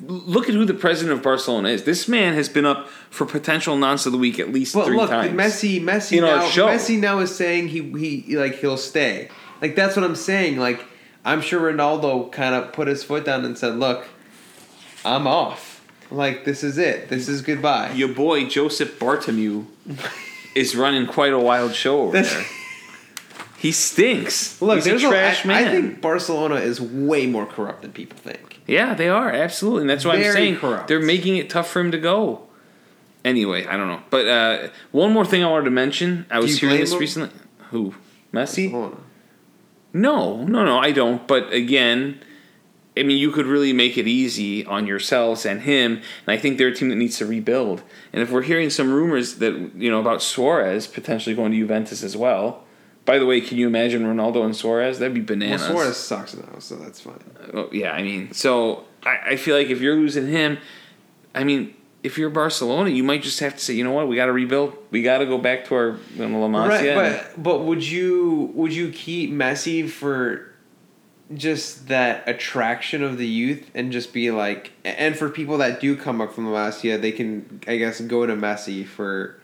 Look 0.00 0.48
at 0.48 0.54
who 0.54 0.64
the 0.64 0.74
president 0.74 1.16
of 1.16 1.24
Barcelona 1.24 1.70
is. 1.70 1.82
This 1.82 2.06
man 2.06 2.34
has 2.34 2.48
been 2.48 2.64
up 2.64 2.88
for 3.10 3.26
potential 3.26 3.76
nonce 3.76 4.06
of 4.06 4.12
the 4.12 4.18
week 4.18 4.38
at 4.38 4.52
least 4.52 4.74
But 4.74 4.86
three 4.86 4.96
look, 4.96 5.10
times. 5.10 5.32
Messi, 5.32 5.82
Messi 5.82 6.18
In 6.18 6.24
now. 6.24 6.44
Messi 6.48 7.00
now 7.00 7.18
is 7.18 7.34
saying 7.34 7.68
he 7.68 7.82
he 7.98 8.36
like 8.36 8.56
he'll 8.56 8.76
stay. 8.76 9.28
Like 9.60 9.74
that's 9.74 9.96
what 9.96 10.04
I'm 10.04 10.14
saying. 10.14 10.58
Like 10.58 10.84
I'm 11.24 11.40
sure 11.40 11.72
Ronaldo 11.72 12.30
kind 12.30 12.54
of 12.54 12.72
put 12.72 12.86
his 12.86 13.02
foot 13.02 13.24
down 13.24 13.44
and 13.44 13.58
said, 13.58 13.74
"Look, 13.74 14.06
I'm 15.04 15.26
off. 15.26 15.84
Like 16.12 16.44
this 16.44 16.62
is 16.62 16.78
it. 16.78 17.08
This 17.08 17.28
is 17.28 17.42
goodbye." 17.42 17.90
Your 17.92 18.08
boy 18.08 18.46
Joseph 18.46 19.00
Bartomeu 19.00 19.66
is 20.54 20.76
running 20.76 21.08
quite 21.08 21.32
a 21.32 21.40
wild 21.40 21.74
show 21.74 22.02
over 22.02 22.22
there. 22.22 22.46
He 23.58 23.72
stinks. 23.72 24.62
Look, 24.62 24.76
He's 24.76 24.86
a 24.86 24.98
trash 25.00 25.44
I, 25.44 25.48
man. 25.48 25.68
I 25.68 25.70
think 25.72 26.00
Barcelona 26.00 26.56
is 26.56 26.80
way 26.80 27.26
more 27.26 27.44
corrupt 27.44 27.82
than 27.82 27.92
people 27.92 28.16
think. 28.16 28.60
yeah, 28.68 28.94
they 28.94 29.08
are 29.08 29.30
absolutely, 29.30 29.82
and 29.82 29.90
that's 29.90 30.04
why 30.04 30.14
I'm 30.14 30.32
saying 30.32 30.56
corrupt. 30.58 30.86
they're 30.86 31.00
making 31.00 31.36
it 31.36 31.50
tough 31.50 31.68
for 31.68 31.80
him 31.80 31.90
to 31.90 31.98
go. 31.98 32.42
Anyway, 33.24 33.66
I 33.66 33.76
don't 33.76 33.88
know, 33.88 34.02
but 34.10 34.28
uh, 34.28 34.68
one 34.92 35.12
more 35.12 35.24
thing 35.24 35.42
I 35.42 35.50
wanted 35.50 35.64
to 35.64 35.70
mention. 35.72 36.24
I 36.30 36.38
was 36.38 36.58
hearing 36.60 36.78
this 36.78 36.92
him? 36.92 37.00
recently. 37.00 37.30
Who? 37.70 37.94
Messi? 38.32 38.70
Barcelona. 38.70 38.96
No, 39.92 40.44
no, 40.44 40.64
no, 40.64 40.78
I 40.78 40.92
don't. 40.92 41.26
But 41.26 41.52
again, 41.52 42.22
I 42.96 43.02
mean, 43.02 43.18
you 43.18 43.32
could 43.32 43.46
really 43.46 43.72
make 43.72 43.98
it 43.98 44.06
easy 44.06 44.64
on 44.64 44.86
yourselves 44.86 45.44
and 45.44 45.62
him, 45.62 45.94
and 45.96 46.28
I 46.28 46.36
think 46.36 46.58
they're 46.58 46.68
a 46.68 46.74
team 46.74 46.90
that 46.90 46.96
needs 46.96 47.18
to 47.18 47.26
rebuild. 47.26 47.82
And 48.12 48.22
if 48.22 48.30
we're 48.30 48.42
hearing 48.42 48.70
some 48.70 48.92
rumors 48.92 49.36
that 49.36 49.72
you 49.74 49.90
know 49.90 49.98
about 49.98 50.22
Suarez 50.22 50.86
potentially 50.86 51.34
going 51.34 51.50
to 51.50 51.58
Juventus 51.58 52.04
as 52.04 52.16
well. 52.16 52.64
By 53.08 53.18
the 53.18 53.24
way, 53.24 53.40
can 53.40 53.56
you 53.56 53.66
imagine 53.66 54.02
Ronaldo 54.02 54.44
and 54.44 54.54
Suarez? 54.54 54.98
That'd 54.98 55.14
be 55.14 55.22
bananas. 55.22 55.62
Well. 55.62 55.78
Suarez 55.78 55.96
sucks 55.96 56.36
now, 56.36 56.58
so 56.58 56.76
that's 56.76 57.00
fine. 57.00 57.18
Oh, 57.54 57.70
yeah, 57.72 57.92
I 57.92 58.02
mean, 58.02 58.34
so 58.34 58.84
I, 59.02 59.18
I 59.28 59.36
feel 59.36 59.56
like 59.56 59.68
if 59.68 59.80
you're 59.80 59.96
losing 59.96 60.26
him, 60.26 60.58
I 61.34 61.42
mean, 61.42 61.74
if 62.02 62.18
you're 62.18 62.28
Barcelona, 62.28 62.90
you 62.90 63.02
might 63.02 63.22
just 63.22 63.40
have 63.40 63.54
to 63.54 63.60
say, 63.60 63.72
you 63.72 63.82
know 63.82 63.92
what, 63.92 64.08
we 64.08 64.16
got 64.16 64.26
to 64.26 64.32
rebuild. 64.32 64.76
We 64.90 65.00
got 65.02 65.18
to 65.18 65.24
go 65.24 65.38
back 65.38 65.64
to 65.68 65.74
our 65.74 65.98
you 66.16 66.28
know, 66.28 66.38
La 66.38 66.48
Masia. 66.48 66.94
Right, 66.94 67.22
but 67.34 67.42
but 67.42 67.60
would 67.60 67.82
you 67.82 68.52
would 68.52 68.74
you 68.74 68.90
keep 68.90 69.30
Messi 69.30 69.88
for 69.88 70.52
just 71.32 71.88
that 71.88 72.28
attraction 72.28 73.02
of 73.02 73.16
the 73.16 73.26
youth 73.26 73.70
and 73.74 73.90
just 73.90 74.12
be 74.12 74.30
like 74.30 74.72
and 74.84 75.16
for 75.16 75.30
people 75.30 75.56
that 75.58 75.80
do 75.80 75.96
come 75.96 76.20
up 76.20 76.34
from 76.34 76.44
the 76.44 76.50
Masia, 76.50 77.00
they 77.00 77.12
can 77.12 77.62
I 77.66 77.78
guess 77.78 78.02
go 78.02 78.26
to 78.26 78.34
Messi 78.34 78.86
for 78.86 79.37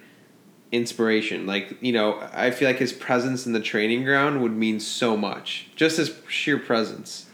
inspiration. 0.74 1.46
Like, 1.46 1.76
you 1.80 1.92
know, 1.92 2.26
I 2.32 2.50
feel 2.50 2.68
like 2.68 2.78
his 2.78 2.92
presence 2.92 3.46
in 3.46 3.52
the 3.52 3.60
training 3.60 4.04
ground 4.04 4.42
would 4.42 4.52
mean 4.52 4.80
so 4.80 5.16
much. 5.16 5.68
Just 5.76 5.96
his 5.98 6.14
sheer 6.28 6.58
presence. 6.58 7.26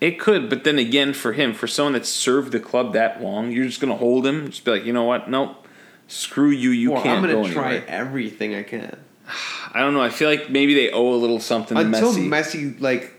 It 0.00 0.20
could, 0.20 0.48
but 0.48 0.64
then 0.64 0.78
again, 0.78 1.12
for 1.12 1.32
him, 1.32 1.54
for 1.54 1.66
someone 1.66 1.94
that's 1.94 2.08
served 2.08 2.52
the 2.52 2.60
club 2.60 2.92
that 2.92 3.20
long, 3.20 3.50
you're 3.50 3.64
just 3.64 3.80
gonna 3.80 3.96
hold 3.96 4.26
him. 4.26 4.46
Just 4.46 4.64
be 4.64 4.70
like, 4.70 4.84
you 4.84 4.92
know 4.92 5.04
what? 5.04 5.28
Nope. 5.28 5.66
Screw 6.06 6.50
you. 6.50 6.70
You 6.70 6.92
well, 6.92 7.02
can't 7.02 7.24
I'm 7.24 7.30
gonna 7.30 7.52
try 7.52 7.76
anywhere. 7.76 7.88
everything 7.88 8.54
I 8.54 8.62
can 8.62 8.96
I 9.74 9.80
don't 9.80 9.94
know. 9.94 10.02
I 10.02 10.10
feel 10.10 10.28
like 10.28 10.50
maybe 10.50 10.74
they 10.74 10.90
owe 10.90 11.14
a 11.14 11.16
little 11.16 11.40
something 11.40 11.76
to 11.76 11.84
until 11.84 12.12
Messi. 12.12 12.28
Messi 12.28 12.80
like 12.80 13.14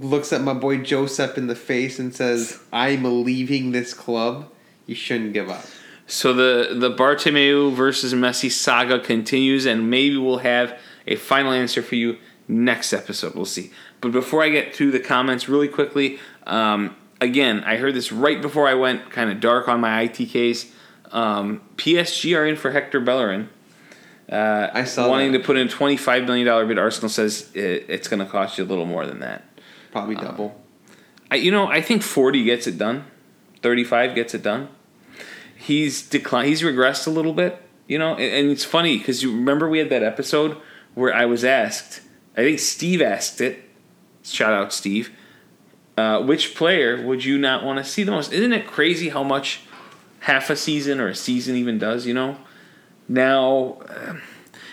looks 0.00 0.32
at 0.32 0.40
my 0.40 0.54
boy 0.54 0.78
Joseph 0.78 1.38
in 1.38 1.46
the 1.46 1.54
face 1.54 1.98
and 1.98 2.14
says, 2.14 2.60
"I'm 2.72 3.24
leaving 3.24 3.72
this 3.72 3.94
club." 3.94 4.50
You 4.86 4.94
shouldn't 4.94 5.32
give 5.32 5.48
up. 5.48 5.64
So 6.06 6.32
the 6.32 6.74
the 6.74 6.90
Bartomeu 6.90 7.72
versus 7.72 8.12
Messi 8.14 8.50
saga 8.50 8.98
continues, 9.00 9.64
and 9.66 9.88
maybe 9.90 10.16
we'll 10.16 10.38
have 10.38 10.78
a 11.06 11.16
final 11.16 11.52
answer 11.52 11.82
for 11.82 11.94
you 11.94 12.18
next 12.46 12.92
episode. 12.92 13.34
We'll 13.34 13.44
see. 13.46 13.70
But 14.00 14.12
before 14.12 14.42
I 14.42 14.50
get 14.50 14.74
to 14.74 14.90
the 14.90 15.00
comments, 15.00 15.48
really 15.48 15.68
quickly, 15.68 16.18
um, 16.46 16.94
again, 17.22 17.64
I 17.64 17.76
heard 17.76 17.94
this 17.94 18.12
right 18.12 18.40
before 18.42 18.68
I 18.68 18.74
went 18.74 19.10
kind 19.10 19.30
of 19.30 19.40
dark 19.40 19.66
on 19.68 19.80
my 19.80 20.06
ITKs. 20.08 20.70
Um, 21.10 21.62
PSG 21.76 22.36
are 22.36 22.44
in 22.46 22.56
for 22.56 22.70
Hector 22.72 23.00
Bellerin. 23.00 23.48
Uh, 24.30 24.68
I 24.72 24.84
saw 24.84 25.08
wanting 25.08 25.32
that. 25.32 25.38
to 25.38 25.44
put 25.44 25.56
in 25.56 25.68
twenty 25.68 25.96
five 25.96 26.24
million 26.24 26.46
dollar 26.46 26.66
bid. 26.66 26.78
Arsenal 26.78 27.08
says 27.08 27.50
it, 27.54 27.86
it's 27.88 28.08
going 28.08 28.20
to 28.20 28.26
cost 28.26 28.58
you 28.58 28.64
a 28.64 28.66
little 28.66 28.86
more 28.86 29.06
than 29.06 29.20
that. 29.20 29.44
Probably 29.90 30.16
Uh, 30.16 30.20
double. 30.22 30.60
I, 31.30 31.36
you 31.36 31.50
know, 31.50 31.66
I 31.66 31.80
think 31.80 32.02
40 32.02 32.44
gets 32.44 32.66
it 32.66 32.76
done. 32.78 33.04
35 33.62 34.14
gets 34.14 34.34
it 34.34 34.42
done. 34.42 34.68
He's 35.64 36.06
declined. 36.06 36.48
He's 36.48 36.60
regressed 36.62 37.06
a 37.06 37.10
little 37.10 37.32
bit. 37.32 37.60
You 37.88 37.98
know, 37.98 38.12
and, 38.12 38.22
and 38.22 38.50
it's 38.50 38.64
funny 38.64 38.98
because 38.98 39.22
you 39.22 39.30
remember 39.32 39.68
we 39.68 39.78
had 39.78 39.88
that 39.90 40.02
episode 40.02 40.56
where 40.94 41.12
I 41.14 41.24
was 41.26 41.44
asked. 41.44 42.00
I 42.36 42.42
think 42.42 42.58
Steve 42.58 43.00
asked 43.02 43.40
it. 43.40 43.62
Shout 44.22 44.52
out 44.52 44.72
Steve. 44.72 45.10
Uh, 45.96 46.22
which 46.22 46.54
player 46.54 47.04
would 47.06 47.24
you 47.24 47.38
not 47.38 47.64
want 47.64 47.78
to 47.78 47.84
see 47.84 48.02
the 48.02 48.10
most? 48.10 48.32
Isn't 48.32 48.52
it 48.52 48.66
crazy 48.66 49.08
how 49.10 49.22
much 49.22 49.60
half 50.20 50.50
a 50.50 50.56
season 50.56 51.00
or 51.00 51.08
a 51.08 51.14
season 51.14 51.56
even 51.56 51.78
does? 51.78 52.06
You 52.06 52.14
know, 52.14 52.36
now 53.08 53.78
uh, 53.88 54.14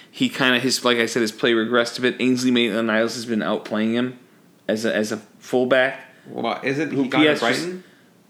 he 0.09 0.29
kind 0.29 0.55
of 0.55 0.63
his 0.63 0.83
like 0.83 0.97
I 0.97 1.05
said 1.05 1.21
his 1.21 1.31
play 1.31 1.53
regressed 1.53 1.99
a 1.99 2.01
bit. 2.01 2.15
Ainsley 2.19 2.51
Maitland-Niles 2.51 3.15
has 3.15 3.25
been 3.25 3.39
outplaying 3.39 3.93
him 3.93 4.19
as 4.67 4.85
a, 4.85 4.95
as 4.95 5.11
a 5.11 5.17
fullback. 5.39 6.01
Well, 6.27 6.59
isn't 6.63 6.91
Who 6.91 7.07
gone 7.07 7.23
to 7.23 7.33
PS 7.33 7.39
just- 7.39 7.41
Brighton? 7.41 7.83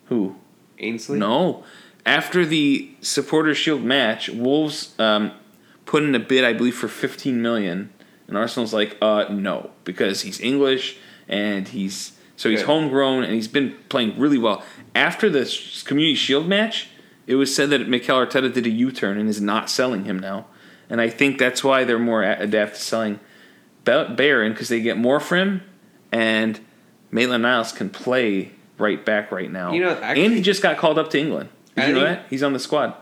Who? 0.06 0.36
Ainsley? 0.80 1.20
No. 1.20 1.64
After 2.06 2.46
the 2.46 2.90
Supporter 3.02 3.54
Shield 3.54 3.84
match, 3.84 4.30
Wolves 4.30 4.96
um, 5.00 5.32
put 5.86 6.04
in 6.04 6.16
a 6.16 6.20
bid, 6.20 6.44
I 6.44 6.54
believe, 6.54 6.76
for 6.76 6.88
15 6.88 7.42
million, 7.42 7.92
and 8.28 8.38
Arsenal's 8.38 8.74
like, 8.74 8.98
uh, 9.02 9.26
no, 9.30 9.72
because 9.84 10.22
he's 10.22 10.40
English 10.40 10.98
and 11.28 11.68
he's 11.68 12.14
so 12.36 12.50
he's 12.50 12.62
Good. 12.62 12.68
homegrown 12.68 13.24
and 13.24 13.34
he's 13.34 13.48
been 13.48 13.76
playing 13.90 14.18
really 14.18 14.38
well. 14.38 14.64
After 14.96 15.30
the 15.30 15.44
Community 15.86 16.16
Shield 16.16 16.48
match, 16.48 16.90
it 17.28 17.36
was 17.36 17.54
said 17.54 17.70
that 17.70 17.88
Mikel 17.88 18.18
Arteta 18.18 18.52
did 18.52 18.66
a 18.66 18.70
U-turn 18.70 19.20
and 19.20 19.30
is 19.30 19.40
not 19.40 19.70
selling 19.70 20.06
him 20.06 20.18
now, 20.18 20.48
and 20.90 21.00
I 21.00 21.10
think 21.10 21.38
that's 21.38 21.64
why 21.64 21.84
they're 21.84 22.00
more 22.00 22.24
adept 22.24 22.76
to 22.76 22.82
selling 22.82 23.20
Ba- 23.84 24.14
Barron 24.18 24.54
because 24.54 24.70
they 24.70 24.82
get 24.82 24.98
more 24.98 25.20
for 25.20 25.36
him, 25.36 25.62
and 26.12 26.60
Maitland 27.12 27.44
Niles 27.44 27.72
can 27.72 27.90
play 27.90 28.54
right 28.78 29.06
back 29.06 29.32
right 29.32 29.52
now. 29.52 29.72
You 29.74 29.82
know, 29.82 29.94
and 29.96 30.34
he 30.34 30.42
just 30.42 30.64
got 30.64 30.78
called 30.78 30.98
up 30.98 31.10
to 31.12 31.20
England. 31.20 31.50
Did 31.76 31.88
you 31.90 31.94
know 31.96 32.02
that? 32.04 32.26
He's 32.30 32.44
on 32.44 32.54
the 32.54 32.60
squad. 32.60 32.96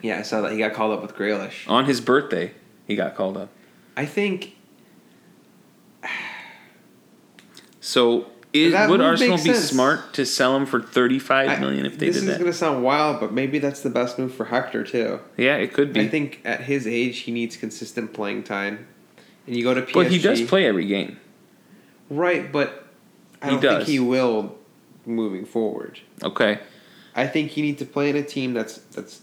Yeah, 0.00 0.18
I 0.18 0.22
saw 0.22 0.40
that 0.42 0.52
he 0.52 0.58
got 0.58 0.72
called 0.74 0.92
up 0.92 1.02
with 1.02 1.14
Grealish. 1.14 1.68
On 1.68 1.84
his 1.84 2.00
birthday, 2.00 2.52
he 2.86 2.96
got 2.96 3.14
called 3.14 3.36
up. 3.36 3.48
I 3.96 4.06
think 4.06 4.54
So 7.80 8.26
is, 8.52 8.72
That 8.72 8.90
would 8.90 9.00
Arsenal 9.00 9.36
be 9.38 9.44
sense. 9.44 9.58
smart 9.70 10.12
to 10.14 10.26
sell 10.26 10.54
him 10.56 10.66
for 10.66 10.80
thirty-five 10.80 11.48
I- 11.48 11.58
million 11.58 11.86
if 11.86 11.98
they 11.98 12.06
did? 12.06 12.14
that? 12.16 12.20
this 12.20 12.28
is 12.34 12.38
gonna 12.38 12.52
sound 12.52 12.84
wild, 12.84 13.18
but 13.20 13.32
maybe 13.32 13.58
that's 13.58 13.80
the 13.80 13.90
best 13.90 14.18
move 14.18 14.34
for 14.34 14.46
Hector 14.46 14.84
too. 14.84 15.20
Yeah, 15.36 15.56
it 15.56 15.72
could 15.72 15.92
be. 15.92 16.00
I 16.00 16.08
think 16.08 16.40
at 16.44 16.62
his 16.62 16.86
age 16.86 17.20
he 17.20 17.32
needs 17.32 17.56
consistent 17.56 18.12
playing 18.12 18.42
time, 18.44 18.86
and 19.46 19.56
you 19.56 19.64
go 19.64 19.72
to 19.74 19.82
PSG. 19.82 19.92
but 19.94 20.06
he 20.08 20.18
does 20.18 20.42
play 20.42 20.66
every 20.66 20.84
game. 20.86 21.18
right, 22.10 22.52
but 22.52 22.86
I 23.40 23.46
He 23.46 23.50
don't 23.52 23.62
does. 23.62 23.76
think 23.78 23.88
he 23.88 23.98
will 23.98 24.56
moving 25.06 25.44
forward. 25.46 26.00
Okay. 26.22 26.58
I 27.14 27.26
think 27.26 27.50
he 27.50 27.62
needs 27.62 27.78
to 27.80 27.84
play 27.86 28.10
in 28.10 28.16
a 28.16 28.22
team 28.22 28.54
that's 28.54 28.76
that's 28.78 29.20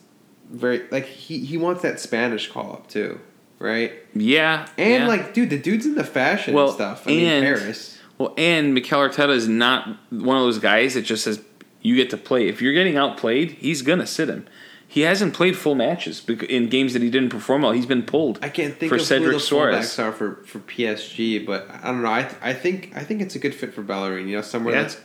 very 0.51 0.83
like 0.91 1.05
he 1.05 1.39
he 1.45 1.57
wants 1.57 1.81
that 1.83 1.99
Spanish 1.99 2.49
call 2.51 2.73
up 2.73 2.87
too, 2.87 3.19
right? 3.59 3.93
Yeah. 4.13 4.67
And 4.77 5.03
yeah. 5.03 5.07
like, 5.07 5.33
dude, 5.33 5.49
the 5.49 5.57
dude's 5.59 5.85
in 5.85 5.95
the 5.95 6.03
fashion 6.03 6.53
Well, 6.53 6.67
and 6.67 6.73
stuff. 6.75 7.07
I 7.07 7.11
mean, 7.11 7.27
and- 7.27 7.43
Paris. 7.45 7.97
Well, 8.17 8.33
and 8.37 8.73
Mikel 8.73 8.99
Arteta 8.99 9.29
is 9.29 9.47
not 9.47 9.87
one 10.09 10.35
of 10.35 10.43
those 10.43 10.59
guys 10.59 10.95
that 10.95 11.03
just 11.03 11.23
says 11.23 11.41
you 11.81 11.95
get 11.95 12.09
to 12.09 12.17
play. 12.17 12.49
If 12.49 12.61
you're 12.61 12.73
getting 12.73 12.97
outplayed, 12.97 13.51
he's 13.51 13.81
gonna 13.81 14.05
sit 14.07 14.27
him. 14.27 14.45
He 14.85 15.01
hasn't 15.01 15.33
played 15.35 15.55
full 15.55 15.75
matches 15.75 16.27
in 16.27 16.67
games 16.67 16.93
that 16.93 17.01
he 17.03 17.09
didn't 17.11 17.29
perform 17.29 17.61
well. 17.61 17.71
He's 17.73 17.85
been 17.85 18.01
pulled. 18.03 18.39
I 18.43 18.49
can't 18.49 18.75
think 18.75 18.89
for 18.89 18.95
of 18.95 19.03
Cedric 19.03 19.27
who 19.27 19.33
the 19.33 19.39
Suarez. 19.39 19.85
fullbacks 19.85 20.03
are 20.03 20.11
for, 20.11 20.35
for 20.47 20.57
PSG, 20.59 21.45
but 21.45 21.69
I 21.71 21.87
don't 21.91 22.01
know. 22.01 22.09
I 22.09 22.27
I 22.41 22.53
think 22.53 22.91
I 22.95 23.03
think 23.03 23.21
it's 23.21 23.35
a 23.35 23.39
good 23.39 23.53
fit 23.55 23.73
for 23.73 23.83
Bellerin. 23.83 24.27
You 24.27 24.37
know, 24.37 24.41
somewhere 24.41 24.73
Yeah. 24.75 24.81
that's 24.81 24.97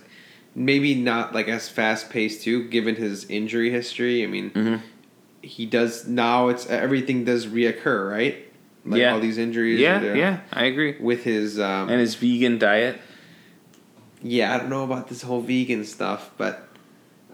maybe 0.55 0.94
not 0.94 1.34
like 1.34 1.48
as 1.48 1.68
fast 1.68 2.11
paced 2.11 2.42
too, 2.42 2.68
given 2.68 2.96
his 2.96 3.24
injury 3.30 3.70
history. 3.70 4.22
I 4.22 4.26
mean, 4.26 4.50
Mhm. 4.50 4.80
he 5.42 5.66
does 5.66 6.07
now. 6.07 6.48
It's 6.48 6.66
everything 6.68 7.24
does 7.24 7.46
reoccur, 7.46 8.11
right? 8.11 8.36
Like 8.86 9.00
Yeah. 9.00 9.12
all 9.14 9.20
these 9.20 9.38
injuries. 9.38 9.80
Yeah, 9.80 9.98
there. 9.98 10.16
yeah, 10.16 10.40
I 10.52 10.64
agree. 10.66 10.96
With 11.00 11.24
his 11.24 11.59
um, 11.59 11.88
And 11.88 12.00
his 12.00 12.14
vegan 12.14 12.59
diet. 12.59 13.00
yeah, 14.22 14.55
I 14.55 14.59
don't 14.59 14.70
know 14.70 14.84
about 14.84 15.09
this 15.09 15.22
whole 15.22 15.40
vegan 15.40 15.84
stuff, 15.84 16.30
but 16.38 16.68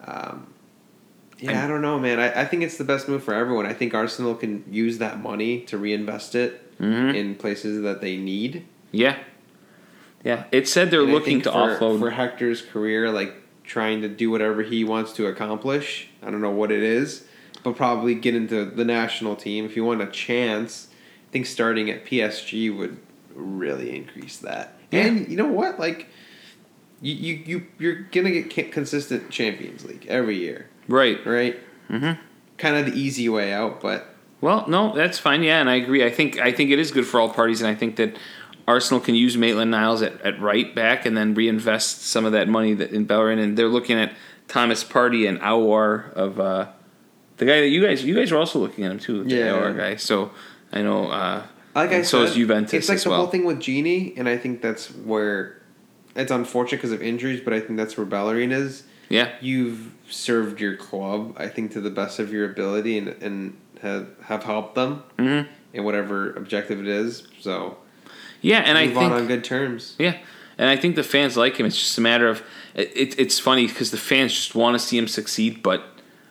um, 0.06 0.46
yeah, 1.38 1.50
And- 1.50 1.58
I 1.60 1.68
don't 1.68 1.82
know, 1.82 1.98
man. 1.98 2.18
I, 2.20 2.42
I 2.42 2.44
think 2.44 2.62
it's 2.62 2.78
the 2.78 2.84
best 2.84 3.08
move 3.08 3.22
for 3.22 3.34
everyone. 3.34 3.66
I 3.66 3.72
think 3.74 3.94
Arsenal 3.94 4.34
can 4.34 4.64
use 4.70 4.98
that 4.98 5.22
money 5.22 5.60
to 5.62 5.76
reinvest 5.78 6.34
it 6.34 6.78
Mhm. 6.80 7.14
in 7.14 7.34
places 7.34 7.82
that 7.82 8.00
they 8.00 8.16
need. 8.16 8.62
Yeah, 8.92 9.16
yeah. 10.24 10.44
It 10.52 10.68
said 10.68 10.90
they're 10.90 11.02
And 11.02 11.12
looking 11.12 11.42
to 11.42 11.50
for, 11.52 11.58
offload. 11.58 11.98
for 12.00 12.10
Hector's 12.10 12.62
career, 12.62 13.10
like 13.10 13.34
trying 13.64 14.02
to 14.02 14.08
do 14.08 14.30
whatever 14.30 14.62
he 14.62 14.84
wants 14.84 15.12
to 15.14 15.26
accomplish. 15.26 16.08
I 16.22 16.30
don't 16.30 16.40
know 16.40 16.50
what 16.50 16.72
it 16.72 16.82
is, 16.82 17.24
but 17.62 17.76
probably 17.76 18.14
get 18.14 18.34
into 18.34 18.64
the 18.64 18.84
national 18.84 19.36
team 19.36 19.64
if 19.64 19.76
you 19.76 19.84
want 19.84 20.02
a 20.02 20.06
chance. 20.06 20.88
I 21.28 21.32
think 21.32 21.46
starting 21.46 21.88
at 21.90 22.04
PSG 22.04 22.76
would 22.76 22.98
really 23.34 23.94
increase 23.96 24.36
that. 24.38 24.76
Yeah. 24.90 25.06
And 25.06 25.28
you 25.28 25.36
know 25.36 25.46
what? 25.48 25.78
Like 25.78 26.08
you 27.00 27.14
you, 27.14 27.42
you 27.46 27.66
you're 27.78 27.94
gonna 28.12 28.42
get 28.42 28.72
consistent 28.72 29.30
Champions 29.30 29.84
League 29.84 30.06
every 30.08 30.36
year, 30.36 30.68
right. 30.88 31.24
right? 31.24 31.58
Mm-hmm. 31.88 32.20
Kind 32.58 32.76
of 32.76 32.92
the 32.92 32.98
easy 32.98 33.28
way 33.28 33.52
out, 33.52 33.80
but 33.80 34.14
Well, 34.40 34.66
no, 34.68 34.94
that's 34.94 35.18
fine. 35.18 35.42
Yeah, 35.42 35.60
and 35.60 35.70
I 35.70 35.76
agree. 35.76 36.04
I 36.04 36.10
think 36.10 36.38
I 36.38 36.52
think 36.52 36.70
it 36.70 36.78
is 36.78 36.90
good 36.90 37.06
for 37.06 37.20
all 37.20 37.30
parties, 37.30 37.62
and 37.62 37.70
I 37.70 37.74
think 37.74 37.96
that 37.96 38.16
Arsenal 38.70 39.00
can 39.00 39.14
use 39.14 39.36
Maitland 39.36 39.70
Niles 39.70 40.00
at, 40.02 40.20
at 40.22 40.40
right 40.40 40.74
back 40.74 41.04
and 41.06 41.16
then 41.16 41.34
reinvest 41.34 42.02
some 42.06 42.24
of 42.24 42.32
that 42.32 42.48
money 42.48 42.72
that 42.74 42.90
in 42.92 43.04
Bellerin. 43.04 43.38
And 43.38 43.56
they're 43.56 43.68
looking 43.68 43.98
at 43.98 44.12
Thomas 44.48 44.82
Partey 44.84 45.28
and 45.28 45.38
Aouar 45.40 46.12
of 46.14 46.38
uh, 46.40 46.68
the 47.36 47.44
guy 47.46 47.60
that 47.60 47.68
you 47.68 47.84
guys 47.84 48.04
you 48.04 48.14
guys 48.14 48.30
were 48.32 48.38
also 48.38 48.58
looking 48.58 48.84
at 48.84 48.90
him 48.92 48.98
too, 48.98 49.24
the 49.24 49.34
Yeah. 49.34 49.46
Aouar 49.52 49.76
guy. 49.76 49.96
So 49.96 50.30
I 50.72 50.82
know. 50.82 51.08
Uh, 51.10 51.42
like 51.74 51.90
I 51.92 52.02
so 52.02 52.24
said, 52.24 52.30
is 52.30 52.34
Juventus 52.36 52.72
it's 52.74 52.88
like 52.88 52.96
as 52.96 53.04
the 53.04 53.10
well. 53.10 53.18
whole 53.20 53.28
thing 53.28 53.44
with 53.44 53.58
Gini, 53.58 54.18
and 54.18 54.28
I 54.28 54.36
think 54.36 54.60
that's 54.62 54.88
where 54.94 55.60
it's 56.16 56.32
unfortunate 56.32 56.78
because 56.78 56.90
of 56.92 57.00
injuries, 57.02 57.40
but 57.40 57.52
I 57.52 57.60
think 57.60 57.76
that's 57.76 57.96
where 57.96 58.06
Bellerin 58.06 58.50
is. 58.52 58.82
yeah, 59.08 59.30
You've 59.40 59.92
served 60.08 60.60
your 60.60 60.76
club, 60.76 61.34
I 61.38 61.46
think, 61.46 61.70
to 61.72 61.80
the 61.80 61.90
best 61.90 62.18
of 62.18 62.32
your 62.32 62.44
ability, 62.50 62.98
and 62.98 63.08
and 63.22 63.56
have 63.82 64.08
have 64.24 64.42
helped 64.42 64.74
them 64.74 65.02
hmm 65.18 65.42
in 65.72 65.84
whatever 65.84 66.32
objective 66.34 66.80
it 66.80 66.88
is. 66.88 67.28
So 67.38 67.78
yeah, 68.40 68.60
and 68.60 68.78
I 68.78 68.86
move 68.86 68.94
think 68.94 69.12
on 69.12 69.20
on 69.20 69.26
good 69.26 69.44
terms. 69.44 69.96
Yeah, 69.98 70.16
and 70.58 70.68
I 70.68 70.76
think 70.76 70.96
the 70.96 71.02
fans 71.02 71.36
like 71.36 71.58
him. 71.58 71.66
It's 71.66 71.78
just 71.78 71.96
a 71.98 72.00
matter 72.00 72.28
of 72.28 72.42
it. 72.74 72.92
it 72.96 73.18
it's 73.18 73.38
funny 73.38 73.66
because 73.66 73.90
the 73.90 73.96
fans 73.96 74.32
just 74.32 74.54
want 74.54 74.74
to 74.74 74.78
see 74.78 74.98
him 74.98 75.08
succeed. 75.08 75.62
But 75.62 75.84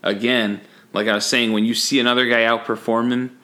again, 0.03 0.61
like 0.93 1.07
I 1.07 1.15
was 1.15 1.25
saying, 1.25 1.53
when 1.53 1.65
you 1.65 1.73
see 1.73 1.99
another 1.99 2.27
guy 2.27 2.41
outperform 2.41 3.11
him 3.11 3.37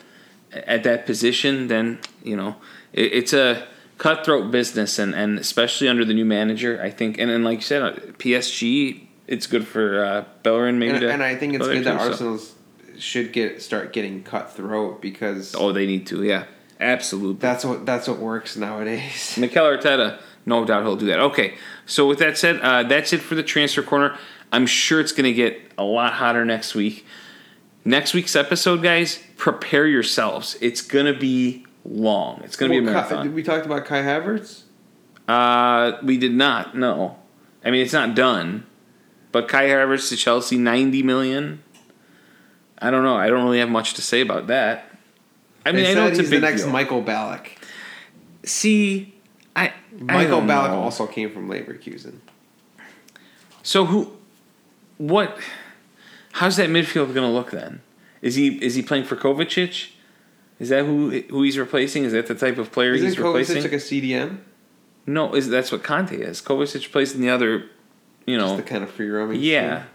at 0.51 0.83
that 0.83 1.05
position, 1.05 1.67
then 1.67 1.99
you 2.23 2.35
know 2.35 2.55
it, 2.93 3.13
it's 3.13 3.33
a 3.33 3.67
cutthroat 3.97 4.51
business, 4.51 4.99
and, 4.99 5.13
and 5.13 5.39
especially 5.39 5.87
under 5.87 6.05
the 6.05 6.13
new 6.13 6.25
manager, 6.25 6.81
I 6.81 6.89
think. 6.89 7.17
And 7.17 7.29
then, 7.29 7.43
like 7.43 7.57
you 7.57 7.61
said, 7.63 7.81
uh, 7.81 7.93
PSG, 8.17 9.07
it's 9.27 9.47
good 9.47 9.67
for 9.67 10.03
uh, 10.03 10.25
Bellerin 10.43 10.79
maybe. 10.79 10.93
And, 10.93 11.01
to 11.01 11.11
and 11.11 11.23
I 11.23 11.35
think 11.35 11.53
it's 11.53 11.65
good 11.65 11.83
that 11.85 12.17
too, 12.17 12.37
so- 12.37 12.55
should 12.97 13.33
get 13.33 13.61
start 13.61 13.91
getting 13.91 14.23
cutthroat 14.23 15.01
because 15.01 15.53
Oh, 15.53 15.73
they 15.73 15.85
need 15.85 16.07
to. 16.07 16.23
Yeah, 16.23 16.45
absolutely. 16.79 17.39
that's 17.39 17.63
what 17.65 17.85
that's 17.85 18.07
what 18.07 18.17
works 18.19 18.55
nowadays. 18.57 19.35
Mikel 19.39 19.65
Arteta, 19.65 20.19
no 20.45 20.65
doubt 20.65 20.83
he'll 20.83 20.95
do 20.95 21.07
that. 21.07 21.19
Okay, 21.19 21.55
so 21.85 22.07
with 22.07 22.19
that 22.19 22.37
said, 22.37 22.59
uh, 22.61 22.83
that's 22.83 23.13
it 23.13 23.21
for 23.21 23.35
the 23.35 23.43
transfer 23.43 23.81
corner. 23.83 24.17
I'm 24.51 24.65
sure 24.67 24.99
it's 24.99 25.11
going 25.11 25.25
to 25.25 25.33
get 25.33 25.59
a 25.77 25.83
lot 25.83 26.13
hotter 26.13 26.45
next 26.45 26.75
week. 26.75 27.05
Next 27.83 28.13
week's 28.13 28.35
episode, 28.35 28.81
guys, 28.81 29.21
prepare 29.37 29.85
yourselves. 29.85 30.57
It's 30.61 30.81
going 30.81 31.05
to 31.11 31.19
be 31.19 31.65
long. 31.83 32.41
It's 32.43 32.55
going 32.55 32.71
to 32.71 32.79
be 32.81 32.83
a 32.87 32.91
Well, 32.91 33.03
Kai- 33.03 33.09
marathon. 33.09 33.33
we 33.33 33.43
talked 33.43 33.65
about 33.65 33.85
Kai 33.85 34.01
Havertz. 34.01 34.63
Uh, 35.27 35.97
we 36.03 36.17
did 36.17 36.33
not. 36.33 36.75
No, 36.77 37.17
I 37.63 37.71
mean, 37.71 37.81
it's 37.81 37.93
not 37.93 38.15
done, 38.15 38.65
but 39.31 39.47
Kai 39.47 39.65
Havertz 39.67 40.09
to 40.09 40.15
Chelsea, 40.15 40.57
ninety 40.57 41.01
million. 41.03 41.63
I 42.77 42.91
don't 42.91 43.03
know. 43.03 43.15
I 43.15 43.27
don't 43.29 43.43
really 43.43 43.59
have 43.59 43.69
much 43.69 43.93
to 43.95 44.01
say 44.01 44.21
about 44.21 44.47
that. 44.47 44.94
I 45.65 45.71
mean, 45.71 45.83
they 45.83 45.91
I 45.91 45.93
know 45.95 46.07
it's 46.07 46.19
a 46.19 46.21
he's 46.21 46.29
big 46.29 46.41
the 46.41 46.47
next 46.47 46.63
deal. 46.63 46.71
Michael 46.71 47.03
Ballack. 47.03 47.47
See, 48.43 49.15
I 49.55 49.67
I 49.67 49.73
Michael 49.99 50.39
don't 50.39 50.47
Ballack 50.47 50.69
know. 50.69 50.81
also 50.81 51.07
came 51.07 51.31
from 51.31 51.49
Leverkusen. 51.49 52.19
So 53.63 53.85
who, 53.85 54.11
what, 54.97 55.37
how's 56.33 56.57
that 56.57 56.69
midfield 56.69 57.13
going 57.13 57.27
to 57.27 57.33
look 57.33 57.51
then? 57.51 57.81
Is 58.21 58.35
he 58.35 58.63
is 58.63 58.75
he 58.75 58.81
playing 58.81 59.05
for 59.05 59.15
Kovacic? 59.15 59.89
Is 60.59 60.69
that 60.69 60.85
who 60.85 61.09
who 61.29 61.41
he's 61.43 61.57
replacing? 61.57 62.03
Is 62.05 62.13
that 62.13 62.27
the 62.27 62.35
type 62.35 62.57
of 62.57 62.71
player 62.71 62.93
Isn't 62.93 63.07
he's 63.07 63.15
Kovacic 63.15 63.23
replacing? 63.25 63.63
like 63.63 63.71
a 63.73 63.75
CDM? 63.77 64.37
no, 65.07 65.33
is 65.35 65.49
that's 65.49 65.71
what 65.71 65.83
Kanté 65.83 66.13
is. 66.19 66.41
Kovacic 66.41 66.91
plays 66.91 67.13
in 67.13 67.21
the 67.21 67.29
other, 67.29 67.69
you 68.25 68.37
know. 68.37 68.55
Just 68.55 68.57
the 68.57 68.63
kind 68.63 68.83
of 68.83 68.89
free 68.91 69.09
roaming. 69.09 69.41
yeah, 69.41 69.79
thing? 69.79 69.87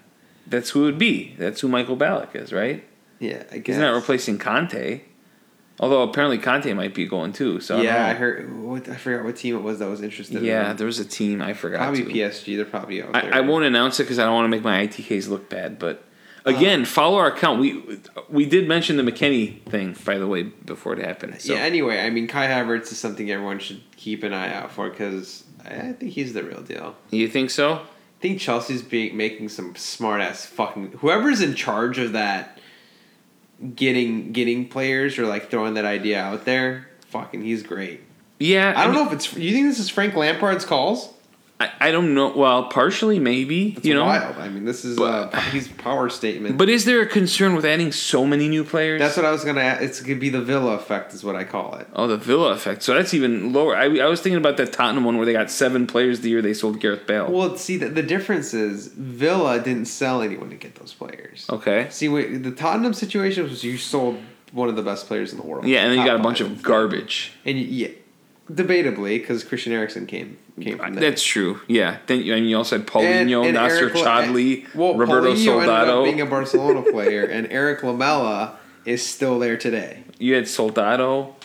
that's 0.49 0.71
who 0.71 0.83
it 0.83 0.87
would 0.87 0.99
be. 0.99 1.35
That's 1.39 1.61
who 1.61 1.69
Michael 1.69 1.97
Ballack 1.97 2.35
is, 2.37 2.53
right? 2.53 2.85
Yeah, 3.19 3.43
I 3.51 3.59
guess. 3.59 3.77
He's 3.77 3.79
not 3.83 3.95
replacing 3.95 4.39
Kanté. 4.39 5.03
Although 5.83 6.03
apparently 6.03 6.37
Kanté 6.37 6.77
might 6.77 6.93
be 6.93 7.07
going 7.07 7.33
too. 7.33 7.59
So 7.61 7.81
yeah, 7.81 8.05
I 8.05 8.13
know. 8.13 8.19
heard. 8.19 8.63
What 8.63 8.89
I 8.91 8.97
forgot 8.97 9.25
what 9.25 9.37
team 9.37 9.57
it 9.57 9.63
was 9.63 9.79
that 9.79 9.89
was 9.89 10.03
interested. 10.03 10.43
Yeah, 10.43 10.73
in 10.73 10.77
there 10.77 10.87
was 10.87 10.99
a 10.99 11.07
team 11.07 11.41
I 11.41 11.55
forgot. 11.55 11.79
probably 11.79 12.05
to. 12.05 12.11
PSG. 12.11 12.57
They're 12.57 12.67
probably 12.67 13.03
out 13.03 13.15
there. 13.15 13.35
I, 13.35 13.39
I 13.39 13.41
won't 13.41 13.65
announce 13.65 13.99
it 13.99 14.03
because 14.03 14.19
I 14.19 14.25
don't 14.25 14.35
want 14.35 14.45
to 14.45 14.51
make 14.51 14.63
my 14.63 14.87
ITKs 14.87 15.29
look 15.31 15.49
bad. 15.49 15.79
But 15.79 16.05
uh-huh. 16.45 16.55
again, 16.55 16.85
follow 16.85 17.17
our 17.17 17.29
account. 17.29 17.61
We 17.61 17.99
we 18.29 18.45
did 18.45 18.69
mention 18.69 18.99
the 18.99 19.03
McKennie 19.03 19.63
thing, 19.71 19.97
by 20.05 20.19
the 20.19 20.27
way, 20.27 20.43
before 20.43 20.93
it 20.93 20.99
happened. 20.99 21.41
So 21.41 21.55
Yeah. 21.55 21.61
Anyway, 21.61 21.99
I 21.99 22.11
mean, 22.11 22.29
Kai 22.29 22.47
Havertz 22.47 22.93
is 22.93 22.99
something 22.99 23.31
everyone 23.31 23.59
should 23.59 23.81
keep 23.97 24.23
an 24.23 24.35
eye 24.35 24.53
out 24.53 24.71
for 24.71 24.91
because 24.91 25.45
I 25.65 25.93
think 25.93 26.13
he's 26.13 26.35
the 26.35 26.45
real 26.45 26.61
deal. 26.61 26.95
you 27.11 27.27
think 27.27 27.49
so? 27.49 27.77
I 27.77 28.21
think 28.21 28.39
Chelsea's 28.39 28.83
being 28.83 29.17
making 29.17 29.49
some 29.49 29.75
smart 29.77 30.21
ass 30.21 30.45
fucking 30.45 30.93
whoever's 30.99 31.41
in 31.41 31.55
charge 31.55 31.99
of 31.99 32.13
that 32.13 32.60
getting 33.75 34.33
getting 34.33 34.69
players 34.69 35.19
or 35.19 35.27
like 35.27 35.51
throwing 35.51 35.75
that 35.75 35.85
idea 35.85 36.21
out 36.21 36.45
there. 36.45 36.89
Fucking, 37.09 37.43
he's 37.43 37.63
great. 37.63 38.01
Yeah, 38.39 38.73
I 38.77 38.85
don't 38.85 38.95
know 38.95 39.07
if 39.07 39.13
it's. 39.13 39.37
You 39.37 39.53
think 39.53 39.67
this 39.67 39.79
is 39.79 39.91
Frank 39.91 40.15
Lampard's 40.15 40.65
calls? 40.65 41.13
I, 41.61 41.71
I 41.81 41.91
don't 41.91 42.15
know. 42.15 42.33
Well, 42.35 42.65
partially 42.69 43.19
maybe. 43.19 43.75
It's 43.77 43.85
you 43.85 43.93
know, 43.95 44.05
wild. 44.07 44.37
I 44.39 44.49
mean, 44.49 44.65
this 44.65 44.85
is 44.85 44.97
But- 44.97 45.35
uh, 45.35 45.41
he's 45.53 45.69
power 45.69 46.09
statement. 46.09 46.57
but 46.57 46.71
is 46.71 46.87
there 46.87 47.03
a 47.03 47.07
concern 47.07 47.55
with 47.55 47.67
adding 47.67 47.93
so 47.93 48.27
many 48.27 48.49
new 48.49 48.65
players? 48.65 48.99
that's 48.99 49.17
what 49.17 49.27
I 49.27 49.31
was 49.31 49.45
gonna. 49.45 49.61
add. 49.61 49.83
It's 49.83 50.01
gonna 50.01 50.19
be 50.19 50.31
the 50.31 50.41
Villa 50.41 50.75
effect, 50.75 51.13
is 51.13 51.23
what 51.23 51.37
I 51.37 51.45
call 51.45 51.75
it. 51.77 51.87
Oh, 51.95 52.07
the 52.07 52.17
Villa 52.17 52.53
effect. 52.53 52.83
So 52.83 52.95
that's 52.95 53.13
even 53.13 53.53
lower. 53.53 53.77
I, 53.77 53.85
I 53.99 54.07
was 54.07 54.21
thinking 54.23 54.39
about 54.39 54.57
that 54.57 54.73
Tottenham 54.73 55.05
one 55.05 55.19
where 55.19 55.27
they 55.27 55.35
got 55.35 55.51
seven 55.51 55.87
players 55.87 56.21
the 56.21 56.31
year 56.31 56.41
they 56.41 56.55
sold 56.55 56.81
Gareth 56.81 57.07
Bale. 57.07 57.31
Well, 57.31 57.57
see, 57.57 57.77
the, 57.77 57.89
the 57.91 58.03
difference 58.03 58.55
is 58.55 58.87
Villa 58.89 59.61
didn't 59.61 59.85
sell 59.87 60.23
anyone 60.23 60.49
to 60.51 60.57
get 60.57 60.77
those 60.77 60.95
players. 60.95 61.47
okay. 61.51 61.89
See, 61.91 62.09
wait, 62.09 62.43
the 62.43 62.53
Tottenham 62.53 62.95
situation 62.95 63.43
was 63.45 63.63
you 63.63 63.77
sold 63.77 64.19
one 64.53 64.69
of 64.69 64.77
the 64.77 64.83
best 64.83 65.07
players 65.07 65.31
in 65.33 65.39
the 65.39 65.47
world. 65.47 65.65
Yeah, 65.67 65.83
and 65.83 65.93
then 65.93 65.99
you 66.01 66.05
got 66.05 66.19
a 66.19 66.23
bunch 66.23 66.41
of 66.41 66.61
garbage. 66.63 67.33
And 67.45 67.57
y- 67.57 67.63
yeah, 67.69 67.89
debatably, 68.51 69.19
because 69.21 69.45
Christian 69.45 69.73
Eriksen 69.73 70.07
came 70.07 70.39
came 70.61 70.79
from 70.79 70.95
there. 70.95 71.11
That's 71.11 71.23
true. 71.23 71.61
Yeah. 71.69 71.99
Then 72.07 72.23
you, 72.23 72.35
I 72.35 72.41
mean, 72.41 72.49
you 72.51 72.57
also 72.57 72.77
had 72.79 72.83
And- 72.83 72.91
Paulinho, 73.31 73.45
and 73.45 73.55
Nasser 73.55 73.85
Eric 73.85 73.95
La- 73.95 74.03
Chadli, 74.23 74.75
well, 74.75 74.95
Roberto 74.97 75.35
Paulinho 75.35 75.69
up 75.99 76.05
being 76.05 76.21
a 76.21 76.27
Barcelona 76.27 76.83
player, 76.91 77.25
and 77.25 77.51
Erik 77.51 77.83
Lamela 77.83 78.57
is 78.85 79.05
still 79.07 79.39
there 79.39 79.57
today. 79.57 80.05
You 80.19 80.35
had 80.35 80.49
Soldado. 80.49 81.37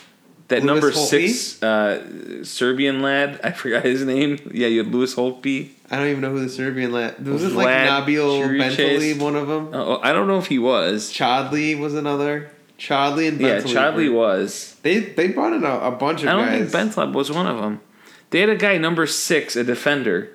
That 0.48 0.62
Louis 0.62 0.66
number 0.66 0.92
Holtby? 0.92 1.28
six 1.28 1.60
uh, 1.60 2.44
Serbian 2.44 3.02
lad, 3.02 3.40
I 3.42 3.50
forgot 3.50 3.84
his 3.84 4.04
name. 4.04 4.38
Yeah, 4.54 4.68
you 4.68 4.84
had 4.84 4.94
Lewis 4.94 5.16
Holtby. 5.16 5.70
I 5.90 5.96
don't 5.96 6.06
even 6.06 6.20
know 6.20 6.30
who 6.30 6.38
the 6.40 6.48
Serbian 6.48 6.92
lad. 6.92 7.26
Was 7.26 7.42
it 7.42 7.50
like 7.52 7.66
Nabil. 7.66 8.56
Bentaleb, 8.60 9.18
one 9.20 9.34
of 9.34 9.48
them? 9.48 9.70
Oh, 9.72 9.98
I 10.04 10.12
don't 10.12 10.28
know 10.28 10.38
if 10.38 10.46
he 10.46 10.60
was. 10.60 11.12
Chadli 11.12 11.76
was 11.76 11.94
another. 11.94 12.48
Chadli 12.78 13.28
and 13.28 13.40
Yeah, 13.40 13.60
Bentaleb. 13.60 13.74
Chadli 13.74 14.08
were- 14.10 14.16
was. 14.16 14.76
They 14.82 14.98
they 15.00 15.28
brought 15.28 15.52
in 15.54 15.64
a, 15.64 15.78
a 15.78 15.90
bunch 15.90 16.22
of 16.22 16.28
I 16.28 16.32
don't 16.32 16.46
guys. 16.46 16.70
think 16.72 16.92
Bentaleb 16.92 17.12
was 17.12 17.30
one 17.32 17.46
of 17.46 17.58
them. 17.60 17.80
They 18.30 18.40
had 18.40 18.48
a 18.50 18.56
guy 18.56 18.76
number 18.78 19.06
six, 19.06 19.56
a 19.56 19.64
defender. 19.64 20.30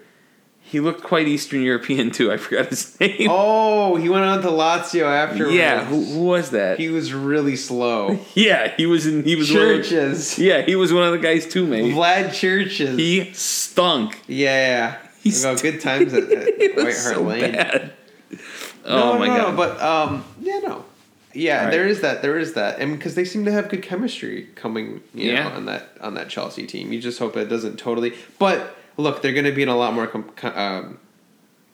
He 0.63 0.79
looked 0.79 1.03
quite 1.03 1.27
Eastern 1.27 1.61
European 1.63 2.11
too. 2.11 2.31
I 2.31 2.37
forgot 2.37 2.67
his 2.67 2.97
name. 3.01 3.27
Oh, 3.29 3.97
he 3.97 4.07
went 4.07 4.23
on 4.23 4.41
to 4.41 4.47
Lazio 4.47 5.03
afterwards. 5.03 5.53
yeah, 5.53 5.83
who, 5.83 6.01
who 6.05 6.23
was 6.23 6.51
that? 6.51 6.79
He 6.79 6.87
was 6.87 7.13
really 7.13 7.57
slow. 7.57 8.17
yeah, 8.35 8.73
he 8.77 8.85
was 8.85 9.05
in. 9.05 9.23
He 9.23 9.35
was 9.35 9.51
one 9.51 9.61
of 9.61 9.67
Chiricheș. 9.81 10.37
Yeah, 10.37 10.61
he 10.61 10.75
was 10.77 10.93
one 10.93 11.03
of 11.03 11.11
the 11.11 11.17
guys 11.19 11.45
too, 11.45 11.67
mate. 11.67 11.93
Vlad 11.93 12.27
Chiricheș. 12.29 12.97
He 12.97 13.31
stunk. 13.33 14.17
yeah. 14.27 14.97
He 15.21 15.29
got 15.31 15.61
good 15.61 15.79
times 15.81 16.13
at, 16.15 16.23
at 16.23 16.47
It 16.59 16.75
White 16.75 16.85
Hart 16.85 16.95
so 16.95 17.21
Lane. 17.21 17.51
bad. 17.51 17.93
No, 18.31 19.13
Oh 19.13 19.19
my 19.19 19.27
no, 19.27 19.35
god! 19.37 19.51
no, 19.51 19.55
but 19.57 19.81
um, 19.81 20.23
yeah, 20.41 20.59
no, 20.63 20.85
yeah, 21.33 21.63
right. 21.65 21.71
there 21.71 21.87
is 21.87 22.01
that, 22.01 22.21
there 22.21 22.37
is 22.37 22.53
that, 22.53 22.79
and 22.79 22.97
because 22.97 23.15
they 23.15 23.25
seem 23.25 23.45
to 23.45 23.51
have 23.51 23.69
good 23.69 23.81
chemistry 23.81 24.47
coming, 24.55 25.01
you 25.13 25.31
Yeah. 25.31 25.43
know, 25.49 25.55
on 25.55 25.65
that 25.65 25.89
on 26.01 26.13
that 26.15 26.29
Chelsea 26.29 26.65
team. 26.67 26.91
You 26.93 26.99
just 27.01 27.19
hope 27.19 27.35
it 27.37 27.45
doesn't 27.45 27.77
totally. 27.77 28.13
But 28.39 28.75
look, 28.97 29.21
they're 29.21 29.33
going 29.33 29.45
to 29.45 29.51
be 29.51 29.63
in 29.63 29.69
a 29.69 29.77
lot 29.77 29.93
more. 29.93 30.07
Com- 30.07 30.31
um, 30.43 30.99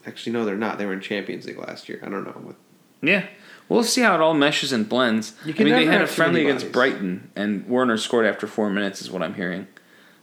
actually, 0.05 0.33
no, 0.33 0.45
they're 0.45 0.55
not. 0.57 0.77
They 0.77 0.85
were 0.85 0.93
in 0.93 1.01
Champions 1.01 1.45
League 1.45 1.59
last 1.59 1.89
year. 1.89 1.99
I 2.03 2.09
don't 2.09 2.23
know. 2.23 2.31
What, 2.31 2.55
yeah, 3.01 3.25
we'll 3.69 3.83
see 3.83 4.01
how 4.01 4.15
it 4.15 4.21
all 4.21 4.33
meshes 4.33 4.71
and 4.71 4.87
blends. 4.87 5.33
You 5.45 5.53
I 5.57 5.63
mean, 5.63 5.73
they 5.73 5.85
had 5.85 6.01
a 6.01 6.07
friendly 6.07 6.41
against. 6.41 6.71
Brighton, 6.71 7.31
and 7.35 7.67
Werner 7.67 7.97
scored 7.97 8.25
after 8.25 8.47
four 8.47 8.69
minutes, 8.69 9.01
is 9.01 9.11
what 9.11 9.21
I'm 9.21 9.33
hearing. 9.35 9.67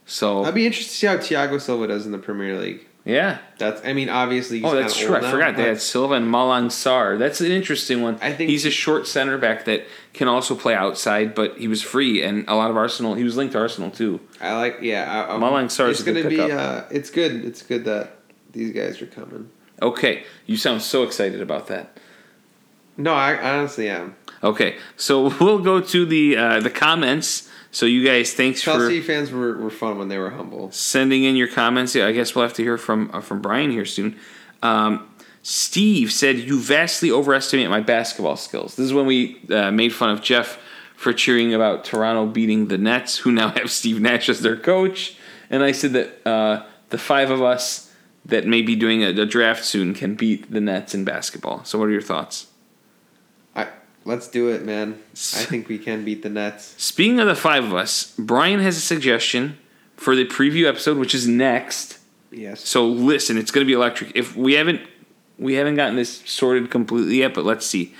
So 0.05 0.43
I'd 0.43 0.53
be 0.53 0.65
interested 0.65 0.91
to 0.91 0.97
see 0.97 1.35
how 1.35 1.45
Thiago 1.47 1.59
Silva 1.59 1.87
does 1.87 2.05
in 2.05 2.11
the 2.11 2.17
Premier 2.19 2.59
League. 2.59 2.85
Yeah. 3.05 3.37
That's. 3.59 3.85
I 3.85 3.93
mean, 3.93 4.09
obviously. 4.09 4.63
Oh, 4.63 4.75
that's 4.75 4.97
true. 4.97 5.15
I 5.15 5.21
now, 5.21 5.31
forgot 5.31 5.55
they 5.55 5.63
had 5.67 5.79
Silva 5.79 6.15
and 6.15 6.25
Malang 6.25 6.65
Sarr. 6.65 7.19
That's 7.19 7.39
an 7.39 7.51
interesting 7.51 8.01
one. 8.01 8.17
I 8.19 8.33
think- 8.33 8.49
he's 8.49 8.65
a 8.65 8.71
short 8.71 9.07
center 9.07 9.37
back 9.37 9.65
that 9.65 9.85
can 10.13 10.27
also 10.27 10.55
play 10.55 10.73
outside, 10.73 11.35
but 11.35 11.57
he 11.57 11.67
was 11.67 11.83
free, 11.83 12.23
and 12.23 12.45
a 12.47 12.55
lot 12.55 12.71
of 12.71 12.77
Arsenal. 12.77 13.13
He 13.13 13.23
was 13.23 13.37
linked 13.37 13.53
to 13.53 13.59
Arsenal 13.59 13.91
too. 13.91 14.19
I 14.41 14.55
like. 14.55 14.79
Yeah, 14.81 15.27
I, 15.29 15.35
I, 15.35 15.39
Malang 15.39 15.65
Sarr 15.65 15.91
It's 15.91 15.99
is 15.99 16.05
gonna 16.05 16.27
be. 16.27 16.41
Uh, 16.41 16.83
it's 16.89 17.11
good. 17.11 17.45
It's 17.45 17.61
good 17.61 17.85
that 17.85 18.17
these 18.51 18.73
guys 18.73 18.99
are 19.01 19.07
coming. 19.07 19.51
Okay, 19.81 20.23
you 20.47 20.57
sound 20.57 20.81
so 20.81 21.03
excited 21.03 21.41
about 21.41 21.67
that. 21.67 21.99
No, 22.97 23.13
I, 23.13 23.35
I 23.35 23.57
honestly 23.57 23.87
am. 23.87 24.15
Okay, 24.41 24.77
so 24.95 25.29
we'll 25.39 25.59
go 25.59 25.79
to 25.79 26.05
the 26.05 26.37
uh, 26.37 26.59
the 26.59 26.71
comments. 26.71 27.49
So 27.75 27.85
you 27.85 28.05
guys, 28.05 28.33
thanks 28.33 28.61
Chelsea 28.61 29.01
for 29.01 29.07
fans 29.07 29.31
were, 29.31 29.57
were 29.57 29.69
fun 29.69 29.97
when 29.97 30.07
they 30.07 30.17
were 30.17 30.29
humble. 30.29 30.71
sending 30.71 31.25
in 31.25 31.35
your 31.35 31.49
comments. 31.49 31.93
Yeah, 31.93 32.07
I 32.07 32.13
guess 32.13 32.33
we'll 32.33 32.43
have 32.43 32.53
to 32.53 32.63
hear 32.63 32.77
from 32.77 33.09
uh, 33.11 33.19
from 33.19 33.41
Brian 33.41 33.69
here 33.69 33.83
soon. 33.83 34.15
Um, 34.63 35.09
Steve 35.43 36.13
said 36.13 36.37
you 36.37 36.57
vastly 36.57 37.11
overestimate 37.11 37.69
my 37.69 37.81
basketball 37.81 38.37
skills. 38.37 38.77
This 38.77 38.85
is 38.85 38.93
when 38.93 39.05
we 39.05 39.41
uh, 39.51 39.71
made 39.71 39.93
fun 39.93 40.09
of 40.09 40.21
Jeff 40.21 40.57
for 40.95 41.11
cheering 41.11 41.53
about 41.53 41.83
Toronto 41.83 42.27
beating 42.27 42.69
the 42.69 42.77
Nets, 42.77 43.17
who 43.17 43.31
now 43.33 43.49
have 43.57 43.69
Steve 43.69 43.99
Nash 43.99 44.29
as 44.29 44.39
their 44.39 44.55
coach. 44.55 45.17
And 45.49 45.61
I 45.61 45.73
said 45.73 45.91
that 45.91 46.25
uh, 46.25 46.65
the 46.91 46.97
five 46.97 47.29
of 47.29 47.41
us 47.41 47.93
that 48.23 48.47
may 48.47 48.61
be 48.61 48.77
doing 48.77 49.03
a, 49.03 49.09
a 49.09 49.25
draft 49.25 49.65
soon 49.65 49.93
can 49.93 50.15
beat 50.15 50.49
the 50.49 50.61
Nets 50.61 50.95
in 50.95 51.03
basketball. 51.03 51.65
So, 51.65 51.77
what 51.77 51.89
are 51.89 51.91
your 51.91 52.01
thoughts? 52.01 52.47
Let's 54.05 54.27
do 54.27 54.49
it, 54.49 54.63
man. 54.63 54.99
I 55.13 55.45
think 55.45 55.67
we 55.67 55.79
can 55.79 56.05
beat 56.05 56.21
the 56.21 56.29
Nets. 56.29 56.75
Speaking 56.77 57.19
of 57.19 57.27
the 57.27 57.35
five 57.35 57.63
of 57.63 57.73
us, 57.73 58.13
Brian 58.19 58.59
has 58.59 58.77
a 58.77 58.81
suggestion 58.81 59.57
for 59.97 60.15
the 60.15 60.25
preview 60.25 60.67
episode, 60.67 60.97
which 60.97 61.15
is 61.15 61.27
next. 61.27 61.97
Yes. 62.31 62.61
So 62.61 62.85
listen, 62.87 63.37
it's 63.37 63.49
going 63.49 63.65
to 63.65 63.67
be 63.67 63.73
electric. 63.73 64.11
If 64.15 64.35
we 64.35 64.53
haven't 64.53 64.81
we 65.37 65.55
haven't 65.55 65.75
gotten 65.75 65.95
this 65.95 66.21
sorted 66.25 66.69
completely 66.69 67.17
yet, 67.17 67.33
but 67.33 67.45
let's 67.45 67.65
see. 67.65 67.93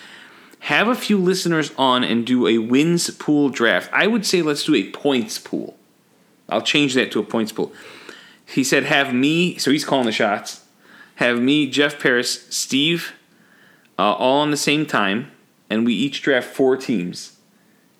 Have 0.60 0.88
a 0.88 0.95
few 0.95 1.18
listeners 1.18 1.72
on 1.77 2.03
and 2.03 2.26
do 2.26 2.48
a 2.48 2.60
wins 2.60 3.10
pool 3.10 3.49
draft. 3.49 3.90
I 3.91 4.07
would 4.07 4.26
say 4.26 4.41
let's 4.41 4.64
do 4.64 4.76
a 4.76 4.90
points 4.91 5.38
pool. 5.38 5.77
I'll 6.49 6.61
change 6.61 6.94
that 6.94 7.11
to 7.11 7.19
a 7.19 7.23
points 7.23 7.52
pool. 7.52 7.73
He 8.45 8.64
said 8.64 8.84
have 8.84 9.14
me, 9.14 9.57
so 9.57 9.72
he's 9.72 9.86
calling 9.86 10.06
the 10.06 10.11
shots. 10.11 10.64
Have 11.15 11.40
me, 11.40 11.69
Jeff 11.69 11.99
Paris, 11.99 12.45
Steve, 12.49 13.14
uh, 13.98 14.14
all 14.14 14.41
on 14.41 14.52
the 14.52 14.57
same 14.57 14.86
time, 14.86 15.32
and 15.70 15.86
we 15.86 15.94
each 15.94 16.22
draft 16.22 16.48
four 16.48 16.78
teams, 16.78 17.38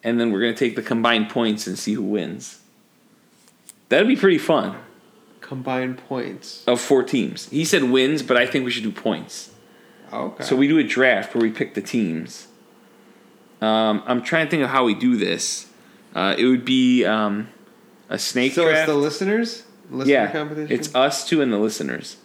and 0.04 0.20
then 0.20 0.32
we're 0.32 0.42
gonna 0.42 0.54
take 0.54 0.76
the 0.76 0.82
combined 0.82 1.30
points 1.30 1.68
and 1.68 1.78
see 1.78 1.94
who 1.94 2.04
wins. 2.04 2.62
That'd 3.90 4.08
be 4.08 4.16
pretty 4.16 4.38
fun 4.40 4.76
Combined 5.42 5.98
points. 6.00 6.64
of 6.66 6.82
four 6.82 7.04
teams. 7.04 7.50
He 7.50 7.66
said 7.66 7.84
wins, 7.84 8.24
but 8.24 8.36
I 8.38 8.46
think 8.48 8.66
we 8.66 8.72
should 8.72 8.84
do 8.84 8.92
points. 8.92 9.52
Okay. 10.12 10.44
So 10.44 10.56
we 10.56 10.68
do 10.68 10.78
a 10.80 10.84
draft 10.84 11.36
where 11.36 11.42
we 11.44 11.52
pick 11.52 11.74
the 11.76 11.82
teams. 11.82 12.48
Um, 13.62 14.02
I'm 14.06 14.22
trying 14.24 14.48
to 14.48 14.52
think 14.52 14.64
of 14.64 14.70
how 14.70 14.86
we 14.86 14.94
do 14.96 15.18
this. 15.18 15.68
Uh, 16.16 16.36
it 16.38 16.46
would 16.46 16.66
be 16.66 17.04
um, 17.06 17.50
a 18.10 18.18
snake 18.18 18.54
So 18.54 18.64
draft. 18.64 18.80
it's 18.80 18.88
the 18.92 18.98
listeners. 18.98 19.64
Listener 19.92 20.12
yeah, 20.14 20.32
competition. 20.32 20.72
it's 20.76 20.94
us 20.96 21.28
two 21.28 21.42
and 21.42 21.54
the 21.54 21.58
listeners, 21.60 22.18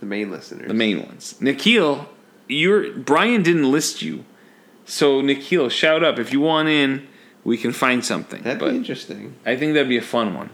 the 0.00 0.06
main 0.06 0.30
listeners. 0.30 0.66
the 0.68 0.74
main 0.74 1.02
ones. 1.02 1.38
Nikhil, 1.42 2.08
you're 2.48 2.92
Brian 2.92 3.42
didn't 3.42 3.70
list 3.70 4.02
you, 4.02 4.24
so 4.84 5.20
Nikhil, 5.20 5.68
shout 5.68 6.02
up 6.02 6.18
if 6.18 6.32
you 6.32 6.40
want 6.40 6.68
in. 6.68 7.06
We 7.44 7.56
can 7.56 7.72
find 7.72 8.04
something. 8.04 8.42
That'd 8.42 8.58
but 8.58 8.70
be 8.70 8.76
interesting. 8.76 9.36
I 9.46 9.56
think 9.56 9.74
that'd 9.74 9.88
be 9.88 9.96
a 9.96 10.02
fun 10.02 10.34
one. 10.34 10.50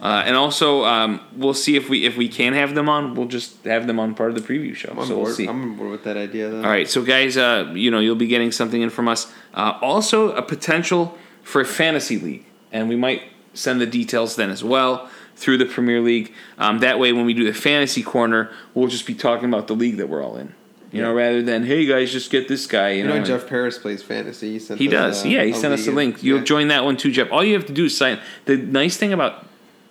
Uh, 0.00 0.24
and 0.26 0.34
also, 0.34 0.84
um, 0.84 1.20
we'll 1.36 1.54
see 1.54 1.76
if 1.76 1.88
we 1.88 2.04
if 2.04 2.16
we 2.16 2.28
can 2.28 2.54
have 2.54 2.74
them 2.74 2.88
on. 2.88 3.14
We'll 3.14 3.28
just 3.28 3.64
have 3.64 3.86
them 3.86 4.00
on 4.00 4.16
part 4.16 4.30
of 4.30 4.34
the 4.34 4.42
preview 4.42 4.74
show. 4.74 4.88
So 4.88 4.94
board. 4.94 5.08
we'll 5.10 5.26
see. 5.34 5.46
I'm 5.46 5.62
on 5.62 5.76
board 5.76 5.90
with 5.90 6.04
that 6.04 6.16
idea. 6.16 6.48
Though. 6.48 6.56
All 6.56 6.70
right, 6.70 6.88
so 6.88 7.02
guys, 7.02 7.36
uh, 7.36 7.72
you 7.74 7.90
know 7.90 8.00
you'll 8.00 8.16
be 8.16 8.26
getting 8.26 8.50
something 8.50 8.82
in 8.82 8.90
from 8.90 9.06
us. 9.06 9.32
Uh, 9.54 9.78
also, 9.80 10.32
a 10.32 10.42
potential 10.42 11.16
for 11.44 11.60
a 11.60 11.64
fantasy 11.64 12.18
league, 12.18 12.44
and 12.72 12.88
we 12.88 12.96
might 12.96 13.22
send 13.54 13.80
the 13.80 13.86
details 13.86 14.34
then 14.34 14.50
as 14.50 14.64
well 14.64 15.08
through 15.36 15.58
the 15.58 15.66
Premier 15.66 16.00
League. 16.00 16.32
Um, 16.58 16.80
that 16.80 16.98
way, 16.98 17.12
when 17.12 17.24
we 17.24 17.34
do 17.34 17.44
the 17.44 17.54
fantasy 17.54 18.02
corner, 18.02 18.50
we'll 18.74 18.88
just 18.88 19.06
be 19.06 19.14
talking 19.14 19.48
about 19.48 19.68
the 19.68 19.74
league 19.74 19.98
that 19.98 20.08
we're 20.08 20.22
all 20.22 20.36
in. 20.36 20.54
You 20.92 21.00
know, 21.02 21.14
rather 21.14 21.42
than 21.42 21.64
hey 21.64 21.86
guys, 21.86 22.12
just 22.12 22.30
get 22.30 22.48
this 22.48 22.66
guy. 22.66 22.90
You, 22.90 22.98
You 23.02 23.08
know, 23.08 23.18
know, 23.18 23.24
Jeff 23.24 23.46
Paris 23.48 23.78
plays 23.78 24.02
fantasy. 24.02 24.52
He, 24.52 24.58
sent 24.58 24.78
he 24.78 24.88
does. 24.88 25.24
uh, 25.24 25.28
yeah, 25.28 25.42
he 25.42 25.52
sent 25.54 25.72
us 25.72 25.86
a 25.88 25.92
link. 25.92 26.22
You'll 26.22 26.38
Yeah. 26.38 26.44
join 26.44 26.68
that 26.68 26.84
one 26.84 26.96
too, 26.98 27.10
Jeff. 27.10 27.28
All 27.32 27.42
you 27.42 27.54
have 27.54 27.64
to 27.66 27.72
do 27.72 27.86
is 27.86 27.96
sign. 27.96 28.18
The 28.44 28.56
nice 28.58 28.96
thing 28.98 29.12
about 29.12 29.46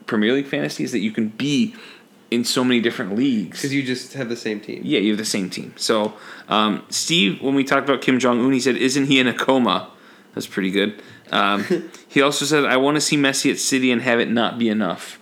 Premier 0.06 0.32
League 0.34 0.48
fantasy 0.48 0.84
is 0.84 0.92
that 0.92 1.00
you 1.00 1.12
can 1.12 1.30
be 1.30 1.74
in 2.30 2.46
so 2.46 2.64
many 2.64 2.80
different 2.80 3.16
leagues. 3.16 3.58
because 3.58 3.74
you 3.74 3.84
just 3.84 4.14
have 4.14 4.30
the 4.30 4.36
same 4.38 4.60
team. 4.60 4.82
Yeah, 4.86 5.00
you 5.00 5.10
have 5.10 5.18
the 5.18 5.26
same 5.26 5.50
team. 5.50 5.74
So, 5.76 6.14
um, 6.48 6.84
Steve, 6.90 7.42
when 7.42 7.56
we 7.56 7.64
talked 7.64 7.90
about 7.90 8.02
Kim 8.02 8.20
Jong 8.20 8.40
Un, 8.40 8.52
he 8.54 8.60
said, 8.60 8.78
"Isn't 8.78 9.08
he 9.08 9.20
in 9.20 9.28
a 9.28 9.34
coma?" 9.34 9.90
That's 10.36 10.48
pretty 10.48 10.72
good. 10.72 11.02
Um, 11.32 11.66
he 12.08 12.22
also 12.22 12.46
said, 12.46 12.64
"I 12.66 12.78
want 12.78 12.96
to 12.96 13.02
see 13.02 13.18
Messi 13.18 13.50
at 13.52 13.58
City 13.58 13.92
and 13.92 14.02
have 14.04 14.20
it 14.20 14.30
not 14.30 14.60
be 14.60 14.70
enough." 14.70 15.18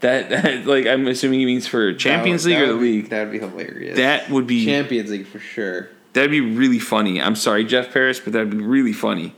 That, 0.00 0.28
that 0.30 0.66
like, 0.66 0.86
I'm 0.86 1.06
assuming 1.06 1.40
he 1.40 1.46
means 1.46 1.66
for 1.66 1.94
Champions 1.94 2.44
That 2.44 2.50
League 2.50 2.60
or 2.60 2.66
the 2.66 2.74
be- 2.74 2.80
league. 2.80 3.08
That 3.10 3.24
would 3.24 3.32
be 3.32 3.38
hilarious. 3.38 3.96
That 3.96 4.30
would 4.30 4.46
be 4.46 4.64
Champions 4.64 5.10
League 5.10 5.26
for 5.26 5.38
sure. 5.38 5.88
that'd 6.12 6.30
be 6.30 6.40
really 6.40 6.78
funny. 6.78 7.20
I'm 7.20 7.36
sorry, 7.36 7.64
Jeff 7.64 7.92
Paris, 7.92 8.20
but 8.20 8.32
that'd 8.32 8.50
be 8.50 8.58
really 8.58 8.92
funny. 8.92 9.34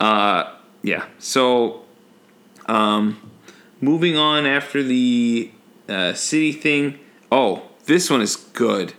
Uh, 0.00 0.52
yeah. 0.82 1.06
So, 1.18 1.82
um, 2.66 3.30
moving 3.80 4.16
on 4.16 4.46
after 4.46 4.82
the 4.82 5.50
uh, 5.88 6.14
city 6.14 6.52
thing. 6.52 6.98
Oh, 7.30 7.62
this 7.86 8.10
one 8.10 8.20
is 8.22 8.36
good. 8.36 8.94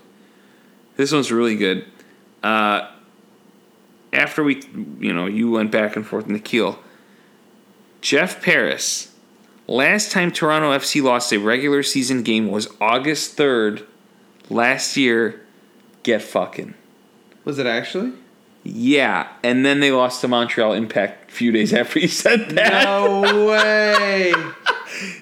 This 0.98 1.12
one's 1.12 1.32
really 1.32 1.56
good. 1.56 1.86
Uh, 2.44 2.90
after 4.14 4.44
we, 4.44 4.62
you 4.99 5.12
know, 5.14 5.26
you 5.26 5.49
went 5.52 5.72
back 5.72 5.95
and 5.95 6.06
forth 6.06 6.28
in 6.28 6.34
the 6.34 6.40
keel. 6.40 6.80
Jeff 8.02 8.41
Paris. 8.41 9.12
Last 9.68 10.12
time 10.12 10.32
Toronto 10.32 10.72
FC 10.78 11.02
lost 11.02 11.32
a 11.34 11.38
regular 11.38 11.82
season 11.84 12.22
game 12.24 12.50
was 12.52 12.68
August 12.80 13.36
3rd 13.38 13.86
last 14.50 14.96
year. 14.96 15.42
Get 16.04 16.22
fucking. 16.22 16.76
Was 17.46 17.58
it 17.58 17.66
actually? 17.66 18.14
Yeah, 18.64 19.28
and 19.44 19.66
then 19.66 19.80
they 19.80 19.92
lost 19.92 20.22
to 20.22 20.28
Montreal 20.28 20.74
Impact 20.74 21.30
a 21.30 21.34
few 21.34 21.52
days 21.52 21.74
after 21.74 22.00
he 22.00 22.08
said 22.08 22.50
that. 22.52 22.84
No 22.84 23.48
way. 23.48 24.34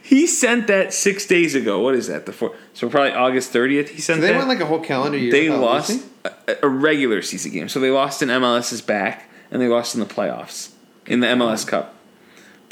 He 0.04 0.28
sent 0.28 0.68
that 0.68 0.94
six 0.94 1.26
days 1.26 1.56
ago. 1.56 1.80
What 1.80 1.96
is 1.96 2.06
that? 2.08 2.28
The 2.28 2.32
four? 2.32 2.54
So 2.74 2.88
probably 2.90 3.14
August 3.14 3.52
thirtieth. 3.52 3.90
He 3.90 4.02
sent 4.02 4.18
So 4.18 4.22
they 4.22 4.28
that. 4.34 4.38
went 4.38 4.48
like 4.50 4.60
a 4.60 4.68
whole 4.68 4.80
calendar 4.82 5.18
year. 5.18 5.32
they 5.32 5.50
lost 5.50 6.06
a, 6.26 6.58
a 6.62 6.68
regular 6.70 7.24
season 7.24 7.52
game. 7.54 7.68
So 7.70 7.80
they 7.80 7.90
lost 7.90 8.22
in 8.22 8.30
MLS's 8.30 8.84
back, 8.84 9.28
and 9.50 9.60
they 9.60 9.68
lost 9.68 9.96
in 9.96 10.00
the 10.00 10.06
playoffs 10.06 10.74
in 11.08 11.22
the 11.22 11.28
MLS 11.28 11.66
Cup. 11.66 11.93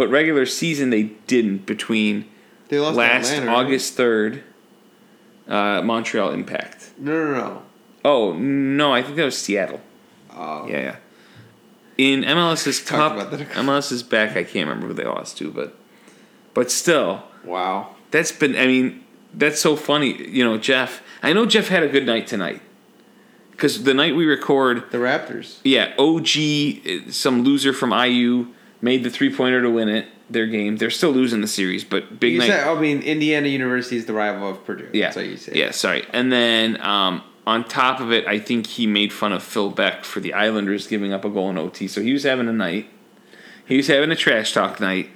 But 0.02 0.10
regular 0.10 0.48
season 0.48 0.90
they 0.90 1.04
didn't 1.28 1.68
between 1.68 2.26
They 2.70 2.80
lost 2.80 2.98
last 2.98 3.32
Atlanta. 3.34 3.52
August 3.52 3.94
third. 3.94 4.44
Uh, 5.48 5.84
Montreal 5.84 6.32
Impact. 6.32 6.90
No, 6.98 7.12
no, 7.24 7.32
no. 7.38 7.64
Oh 8.04 8.34
no, 8.34 8.92
I 8.92 9.04
think 9.04 9.16
that 9.18 9.26
was 9.26 9.38
Seattle. 9.38 9.80
Oh, 10.36 10.66
Yeah, 10.68 10.80
yeah. 10.80 10.96
In 12.00 12.24
MLS's 12.24 12.80
Cup. 12.80 13.16
MLS's 13.54 14.02
back. 14.02 14.32
I 14.32 14.44
can't 14.44 14.68
remember 14.68 14.88
who 14.88 14.94
they 14.94 15.06
lost 15.06 15.38
to, 15.38 15.52
but 15.52 15.78
but 16.56 16.72
still, 16.72 17.22
Wow. 17.46 17.94
that's 18.10 18.32
been. 18.32 18.56
I 18.56 18.66
mean, 18.66 19.04
that's 19.36 19.62
so 19.62 19.76
funny. 19.76 20.28
You 20.30 20.44
know, 20.44 20.58
Jeff. 20.58 21.04
I 21.22 21.32
know 21.32 21.46
Jeff 21.46 21.68
had 21.68 21.84
a 21.84 21.88
good 21.88 22.08
night 22.08 22.26
tonight 22.26 22.60
because 23.52 23.84
the 23.84 23.94
night 23.94 24.16
we 24.16 24.26
record, 24.26 24.90
The 24.90 24.98
Raptors. 24.98 25.60
yeah, 25.64 25.94
OG, 26.00 26.82
uh, 27.08 27.12
some 27.12 27.44
loser 27.44 27.72
from 27.72 27.92
IU 27.94 28.48
made 28.82 29.04
the 29.04 29.10
three 29.10 29.34
pointer 29.34 29.62
to 29.62 29.70
win 29.70 29.90
it. 29.90 30.08
Their 30.30 30.48
game. 30.48 30.78
They're 30.78 30.90
still 30.90 31.12
losing 31.12 31.42
the 31.42 31.48
series, 31.48 31.84
but 31.84 32.20
big 32.22 32.34
You 32.34 32.40
night. 32.40 32.48
said, 32.48 32.66
I 32.68 32.80
mean, 32.80 33.02
Indiana 33.02 33.50
University 33.50 33.98
is 33.98 34.06
the 34.06 34.14
rival 34.14 34.50
of 34.50 34.64
Purdue. 34.66 34.88
Yeah. 34.94 35.08
That's 35.08 35.16
what 35.18 35.26
you 35.26 35.36
say. 35.36 35.52
Yeah, 35.56 35.72
sorry. 35.72 36.06
And 36.14 36.32
then 36.32 36.80
um, 36.80 37.22
on 37.46 37.66
top 37.66 38.00
of 38.00 38.14
it, 38.14 38.26
I 38.28 38.40
think 38.40 38.66
he 38.68 38.88
made 38.88 39.12
fun 39.12 39.34
of 39.34 39.44
Phil 39.44 39.70
Beck 39.72 40.06
for 40.06 40.22
the 40.22 40.34
Islanders 40.34 40.88
giving 40.88 41.12
up 41.12 41.26
a 41.26 41.30
goal 41.30 41.50
in 41.50 41.58
OT. 41.58 41.86
So 41.90 42.02
he 42.02 42.14
was 42.14 42.24
having 42.24 42.48
a 42.48 42.54
night. 42.54 42.90
He 43.66 43.76
was 43.76 43.88
having 43.88 44.10
a 44.10 44.16
trash 44.16 44.54
talk 44.54 44.80
night. 44.80 45.10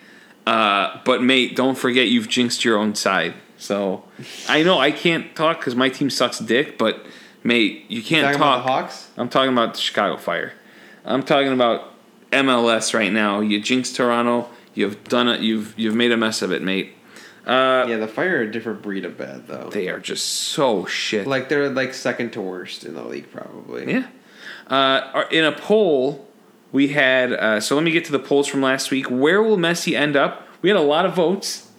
Uh, 0.46 1.00
but 1.06 1.24
mate, 1.24 1.56
don't 1.56 1.78
forget 1.78 2.10
you've 2.10 2.28
jinxed 2.28 2.66
your 2.66 2.78
own 2.78 2.94
side. 2.94 3.36
So 3.58 4.04
I 4.50 4.64
know 4.64 4.80
I 4.80 4.92
can't 4.92 5.34
talk 5.34 5.60
because 5.60 5.76
my 5.76 5.88
team 5.88 6.10
sucks 6.10 6.40
dick. 6.40 6.78
But 6.78 7.06
mate, 7.42 7.86
you 7.88 8.04
can't 8.04 8.26
Talking 8.26 8.40
talk. 8.40 8.66
about 8.66 8.66
the 8.66 8.72
Hawks? 8.84 9.12
I'm 9.16 9.30
talking 9.30 9.54
about 9.54 9.76
the 9.76 9.80
Chicago 9.80 10.18
Fire. 10.18 10.52
I'm 11.06 11.24
talking 11.24 11.54
about 11.54 11.94
MLS 12.36 12.94
right 12.94 13.12
now. 13.12 13.40
You 13.40 13.60
jinxed 13.62 13.96
Toronto. 13.96 14.50
You've 14.74 15.04
done 15.06 15.28
it. 15.28 15.42
You've 15.42 15.74
you've 15.78 15.96
made 15.96 16.12
a 16.12 16.18
mess 16.18 16.42
of 16.42 16.52
it, 16.52 16.62
mate. 16.62 16.94
Uh, 17.46 17.86
Yeah, 17.88 17.98
the 17.98 18.08
Fire 18.08 18.38
are 18.38 18.42
a 18.42 18.52
different 18.52 18.82
breed 18.82 19.06
of 19.06 19.18
bad, 19.18 19.48
though. 19.48 19.70
they 19.72 19.88
are 19.88 20.00
just 20.00 20.26
so 20.26 20.86
shit. 20.86 21.28
like, 21.28 21.48
they're 21.48 21.70
like 21.70 21.94
second 21.94 22.32
to 22.32 22.42
worst 22.42 22.84
in 22.84 22.96
the 22.96 23.04
league, 23.04 23.32
probably. 23.32 23.92
Yeah. 23.92 24.08
Uh, 24.68 25.26
in 25.30 25.46
a 25.46 25.52
poll, 25.52 26.28
we 26.72 26.88
had. 26.90 27.32
Uh, 27.34 27.60
so 27.60 27.76
let 27.76 27.84
me 27.84 27.92
get 27.92 28.04
to 28.06 28.12
the 28.12 28.20
polls 28.20 28.48
from 28.48 28.62
last 28.62 28.90
week. 28.92 29.10
Where 29.12 29.42
will 29.44 29.58
Messi 29.58 29.96
end 29.96 30.16
up? 30.16 30.48
We 30.64 30.70
had 30.70 30.78
a 30.78 30.82
lot 30.82 31.06
of 31.06 31.16
votes. 31.16 31.70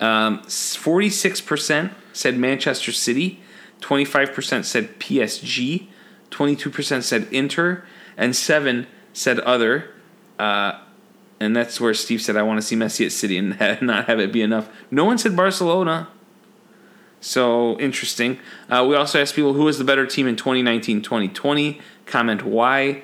Um, 0.00 0.40
46% 0.40 1.92
said 2.12 2.36
Manchester 2.36 2.92
City, 2.92 3.40
25% 3.80 4.64
said 4.64 4.98
PSG, 4.98 5.86
22% 6.30 7.02
said 7.02 7.26
Inter, 7.32 7.84
and 8.16 8.34
7 8.34 8.86
said 9.18 9.40
other. 9.40 9.90
Uh, 10.38 10.78
and 11.40 11.54
that's 11.54 11.80
where 11.80 11.92
Steve 11.92 12.22
said, 12.22 12.36
I 12.36 12.42
want 12.42 12.60
to 12.60 12.66
see 12.66 12.76
Messi 12.76 13.04
at 13.04 13.12
City 13.12 13.36
and 13.36 13.58
not 13.82 14.06
have 14.06 14.20
it 14.20 14.32
be 14.32 14.42
enough. 14.42 14.68
No 14.90 15.04
one 15.04 15.18
said 15.18 15.36
Barcelona. 15.36 16.08
So 17.20 17.78
interesting. 17.80 18.38
Uh, 18.68 18.86
we 18.88 18.94
also 18.94 19.20
asked 19.20 19.34
people 19.34 19.54
who 19.54 19.64
was 19.64 19.78
the 19.78 19.84
better 19.84 20.06
team 20.06 20.28
in 20.28 20.36
2019 20.36 21.02
2020. 21.02 21.80
Comment 22.06 22.44
why. 22.44 23.02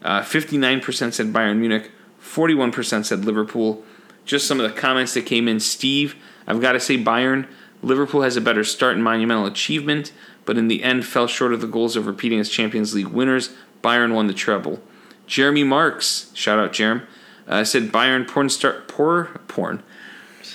Uh, 0.00 0.20
59% 0.20 1.12
said 1.12 1.32
Bayern 1.32 1.58
Munich, 1.58 1.90
41% 2.22 3.04
said 3.04 3.24
Liverpool. 3.24 3.82
Just 4.24 4.46
some 4.46 4.60
of 4.60 4.70
the 4.70 4.80
comments 4.80 5.14
that 5.14 5.26
came 5.26 5.48
in. 5.48 5.58
Steve, 5.58 6.14
I've 6.46 6.60
got 6.60 6.72
to 6.72 6.80
say 6.80 6.96
Bayern. 6.96 7.48
Liverpool 7.82 8.22
has 8.22 8.36
a 8.36 8.40
better 8.40 8.62
start 8.62 8.94
and 8.94 9.02
monumental 9.02 9.46
achievement, 9.46 10.12
but 10.44 10.56
in 10.56 10.68
the 10.68 10.84
end 10.84 11.04
fell 11.04 11.26
short 11.26 11.52
of 11.52 11.60
the 11.60 11.66
goals 11.66 11.96
of 11.96 12.06
repeating 12.06 12.38
as 12.38 12.48
Champions 12.48 12.94
League 12.94 13.08
winners. 13.08 13.50
Bayern 13.82 14.14
won 14.14 14.28
the 14.28 14.34
treble. 14.34 14.80
Jeremy 15.28 15.62
Marks, 15.62 16.32
shout 16.34 16.58
out 16.58 16.72
Jerem, 16.72 17.06
uh, 17.46 17.62
said 17.62 17.92
Bayern 17.92 18.26
porn 18.26 18.48
start 18.48 18.88
poor 18.88 19.26
porn 19.46 19.84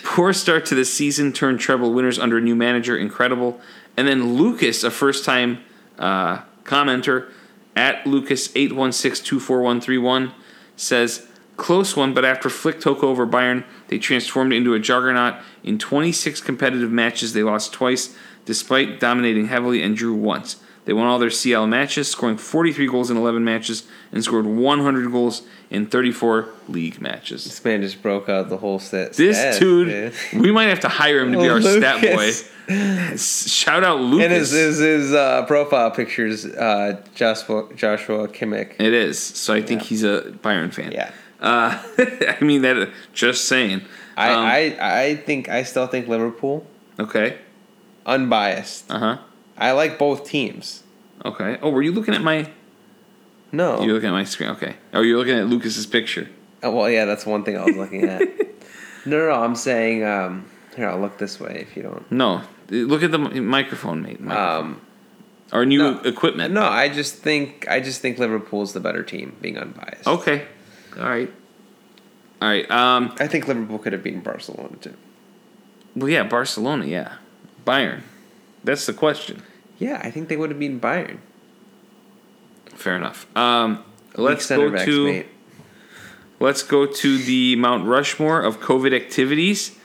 Poor 0.03 0.33
start 0.33 0.65
to 0.67 0.75
the 0.75 0.83
season, 0.83 1.31
turned 1.31 1.61
treble 1.61 1.93
winners 1.93 2.19
under 2.19 2.37
a 2.37 2.41
new 2.41 2.55
manager, 2.55 2.97
incredible. 2.97 3.61
And 3.95 4.05
then 4.07 4.33
Lucas, 4.35 4.83
a 4.83 4.91
first 4.91 5.23
time 5.23 5.63
uh, 5.97 6.41
commenter 6.65 7.31
at 7.75 8.03
Lucas81624131, 8.03 10.33
says, 10.75 11.27
Close 11.55 11.95
one, 11.95 12.13
but 12.13 12.25
after 12.25 12.49
Flick 12.49 12.81
took 12.81 13.01
over 13.03 13.25
Bayern, 13.25 13.63
they 13.87 13.97
transformed 13.97 14.51
into 14.51 14.73
a 14.73 14.79
juggernaut. 14.79 15.35
In 15.63 15.79
26 15.79 16.41
competitive 16.41 16.91
matches, 16.91 17.31
they 17.33 17.43
lost 17.43 17.71
twice, 17.71 18.13
despite 18.43 18.99
dominating 18.99 19.47
heavily, 19.47 19.81
and 19.81 19.95
drew 19.95 20.15
once. 20.15 20.57
They 20.85 20.91
won 20.93 21.07
all 21.07 21.17
their 21.19 21.29
CL 21.29 21.65
matches, 21.67 22.09
scoring 22.09 22.37
43 22.37 22.87
goals 22.87 23.09
in 23.09 23.15
11 23.17 23.43
matches, 23.43 23.83
and 24.11 24.21
scored 24.23 24.45
100 24.45 25.11
goals 25.11 25.43
in 25.69 25.85
34 25.87 26.49
league 26.67 26.99
matches. 26.99 27.45
This 27.45 27.63
man 27.63 27.81
just 27.81 28.01
broke 28.01 28.27
out 28.27 28.49
the 28.49 28.57
whole 28.57 28.79
set. 28.79 29.13
This 29.13 29.37
stats, 29.37 29.59
dude, 29.59 30.13
we 30.33 30.51
might 30.51 30.65
have 30.65 30.81
to 30.81 30.89
hire 30.89 31.21
him 31.21 31.31
to 31.31 31.39
be 31.39 31.47
our 31.49 31.61
stat 31.61 32.01
boy. 32.01 32.31
Shout 33.17 33.83
out 33.83 33.99
Lucas. 33.99 34.25
And 34.25 34.33
his 34.33 34.51
his, 34.51 34.77
his 34.79 35.13
uh, 35.13 35.45
profile 35.45 35.91
pictures 35.91 36.45
uh, 36.45 37.01
Joshua 37.15 37.69
Joshua 37.75 38.27
Kimmich. 38.27 38.73
it 38.79 38.93
is. 38.93 39.19
So 39.19 39.53
I 39.53 39.61
think 39.61 39.81
Yeah. 39.81 39.87
he's 39.87 40.03
a 40.03 40.21
Bayern 40.43 40.73
fan. 40.73 40.91
Yeah. 40.91 41.11
Uh, 41.41 41.81
I 41.97 42.37
mean 42.41 42.61
that. 42.61 42.89
Just 43.13 43.45
saying. 43.45 43.81
I, 44.15 44.29
Um, 44.33 44.45
I 44.45 44.77
I 45.09 45.15
think 45.15 45.49
I 45.49 45.63
still 45.63 45.87
think 45.87 46.07
Liverpool 46.07 46.65
Okay. 46.99 47.37
unbiased. 48.05 48.89
Uh 48.91 48.99
huh. 48.99 49.17
I 49.57 49.71
like 49.71 49.99
both 49.99 50.25
teams. 50.25 50.83
Okay. 51.23 51.57
Oh, 51.61 51.69
were 51.69 51.81
you 51.81 51.91
looking 51.91 52.13
at 52.13 52.21
my? 52.21 52.49
No. 53.51 53.81
You're 53.81 53.93
looking 53.93 54.09
at 54.09 54.13
my 54.13 54.23
screen. 54.23 54.49
Okay. 54.51 54.75
Oh, 54.93 55.01
you're 55.01 55.17
looking 55.17 55.37
at 55.37 55.47
Lucas's 55.47 55.85
picture. 55.85 56.29
Oh, 56.63 56.71
well, 56.71 56.89
yeah, 56.89 57.05
that's 57.05 57.25
one 57.25 57.43
thing 57.43 57.57
I 57.57 57.65
was 57.65 57.75
looking 57.75 58.03
at. 58.05 58.21
no, 59.05 59.17
no, 59.17 59.29
no, 59.29 59.31
I'm 59.31 59.55
saying 59.55 60.03
um, 60.03 60.49
here. 60.75 60.89
I'll 60.89 60.99
look 60.99 61.17
this 61.17 61.39
way 61.39 61.65
if 61.67 61.75
you 61.75 61.83
don't. 61.83 62.09
No. 62.11 62.41
Look 62.69 63.03
at 63.03 63.11
the 63.11 63.19
microphone, 63.19 64.01
mate. 64.01 64.19
Microphone. 64.19 64.65
Um, 64.65 64.81
Our 65.51 65.65
new 65.65 65.79
no. 65.79 65.99
equipment. 65.99 66.53
no, 66.53 66.63
I 66.63 66.89
just 66.89 67.15
think 67.17 67.67
I 67.69 67.79
just 67.79 68.01
think 68.01 68.17
Liverpool's 68.17 68.73
the 68.73 68.79
better 68.79 69.03
team, 69.03 69.35
being 69.41 69.57
unbiased. 69.57 70.07
Okay. 70.07 70.47
All 70.97 71.03
right. 71.03 71.31
All 72.41 72.47
right. 72.47 72.69
Um. 72.71 73.13
I 73.19 73.27
think 73.27 73.47
Liverpool 73.47 73.77
could 73.77 73.93
have 73.93 74.03
beaten 74.03 74.21
Barcelona 74.21 74.77
too. 74.77 74.95
Well, 75.95 76.09
yeah, 76.09 76.23
Barcelona, 76.23 76.85
yeah, 76.85 77.17
Bayern. 77.65 78.01
That's 78.63 78.85
the 78.85 78.93
question. 78.93 79.43
Yeah, 79.79 79.99
I 80.03 80.11
think 80.11 80.29
they 80.29 80.37
would 80.37 80.49
have 80.49 80.59
beaten 80.59 80.79
Bayern. 80.79 81.17
Fair 82.75 82.95
enough. 82.95 83.27
Um, 83.35 83.83
let's 84.15 84.47
go 84.47 84.71
backs, 84.71 84.85
to 84.85 85.05
mate. 85.05 85.27
let's 86.39 86.63
go 86.63 86.85
to 86.85 87.17
the 87.17 87.55
Mount 87.55 87.85
Rushmore 87.85 88.41
of 88.41 88.59
COVID 88.59 88.95
activities. 88.95 89.77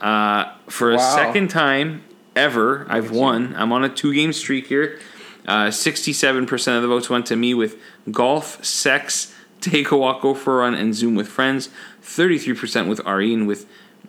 Uh, 0.00 0.52
for 0.68 0.92
a 0.92 0.98
second 0.98 1.48
time 1.48 2.02
ever, 2.36 2.86
I've 2.88 3.10
won. 3.10 3.54
I'm 3.56 3.72
on 3.72 3.84
a 3.84 3.88
two 3.88 4.12
game 4.12 4.32
streak 4.32 4.66
here. 4.66 4.98
Uh, 5.46 5.66
67% 5.66 6.76
of 6.76 6.82
the 6.82 6.88
votes 6.88 7.10
went 7.10 7.26
to 7.26 7.36
me 7.36 7.52
with 7.52 7.76
golf, 8.10 8.64
sex, 8.64 9.34
take 9.60 9.90
a 9.90 9.96
walk, 9.96 10.22
go 10.22 10.34
for 10.34 10.54
a 10.54 10.62
run, 10.62 10.74
and 10.74 10.94
Zoom 10.94 11.14
with 11.14 11.28
friends. 11.28 11.68
33% 12.02 12.88
with 12.88 13.00
Areen 13.00 13.46
with 13.46 13.66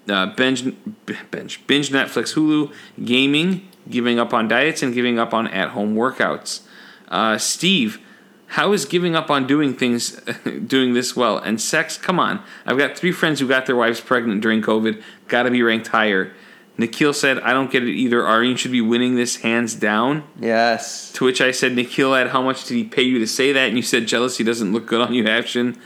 uh, 0.08 0.28
binge, 0.28 0.74
binge, 1.32 1.68
binge 1.68 1.90
Netflix, 1.90 2.36
Hulu, 2.36 2.72
gaming, 3.04 3.68
giving 3.90 4.20
up 4.20 4.34
on 4.34 4.48
diets, 4.48 4.82
and 4.82 4.94
giving 4.94 5.20
up 5.20 5.34
on 5.34 5.48
at 5.48 5.70
home 5.70 5.96
workouts. 5.96 6.62
Uh, 7.08 7.38
Steve, 7.38 8.00
how 8.48 8.72
is 8.74 8.86
giving 8.86 9.16
up 9.16 9.30
on 9.30 9.48
doing 9.48 9.74
things 9.74 10.12
doing 10.68 10.94
this 10.94 11.16
well? 11.16 11.38
And 11.38 11.60
sex, 11.60 11.98
come 11.98 12.20
on. 12.20 12.42
I've 12.66 12.78
got 12.78 12.98
three 12.98 13.12
friends 13.12 13.40
who 13.40 13.48
got 13.48 13.66
their 13.66 13.76
wives 13.76 14.02
pregnant 14.02 14.42
during 14.42 14.62
COVID. 14.62 15.02
Got 15.28 15.44
to 15.44 15.52
be 15.52 15.62
ranked 15.62 15.88
higher. 15.88 16.34
Nikhil 16.78 17.14
said, 17.14 17.40
I 17.40 17.54
don't 17.54 17.72
get 17.72 17.84
it 17.84 17.92
either. 17.92 18.22
Areen 18.22 18.58
should 18.58 18.72
be 18.72 18.82
winning 18.82 19.16
this 19.16 19.38
hands 19.38 19.76
down. 19.76 20.24
Yes. 20.40 21.12
To 21.14 21.24
which 21.24 21.40
I 21.40 21.52
said, 21.52 21.74
Nikhil, 21.74 22.14
at 22.14 22.30
how 22.30 22.42
much 22.42 22.66
did 22.66 22.76
he 22.76 22.84
pay 22.84 23.04
you 23.04 23.20
to 23.20 23.28
say 23.28 23.54
that? 23.54 23.70
And 23.70 23.78
you 23.78 23.84
said, 23.84 24.08
jealousy 24.08 24.44
doesn't 24.44 24.74
look 24.74 24.86
good 24.86 25.00
on 25.02 25.14
you, 25.14 25.26
action. 25.26 25.80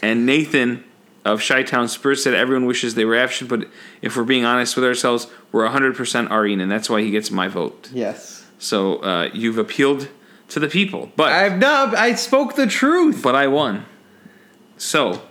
And 0.00 0.26
Nathan 0.26 0.84
of 1.24 1.44
Chi 1.46 1.64
Town 1.64 1.88
Spurs 1.88 2.22
said, 2.22 2.34
everyone 2.34 2.66
wishes 2.66 2.94
they 2.94 3.04
were 3.04 3.16
action, 3.16 3.48
but 3.48 3.68
if 4.00 4.16
we're 4.16 4.24
being 4.24 4.44
honest 4.44 4.76
with 4.76 4.84
ourselves, 4.84 5.26
we're 5.52 5.66
100% 5.68 6.28
Areen, 6.28 6.60
and 6.60 6.70
that's 6.70 6.90
why 6.90 7.02
he 7.02 7.10
gets 7.10 7.30
my 7.30 7.48
vote. 7.48 7.88
Yes. 7.92 8.44
So 8.58 8.96
uh, 8.98 9.30
you've 9.32 9.58
appealed 9.58 10.08
to 10.48 10.60
the 10.60 10.68
people. 10.68 11.10
But 11.16 11.32
I've 11.32 11.58
not. 11.58 11.94
I 11.94 12.14
spoke 12.14 12.56
the 12.56 12.66
truth. 12.66 13.22
but 13.22 13.34
I 13.34 13.46
won. 13.46 13.84
So, 14.76 15.22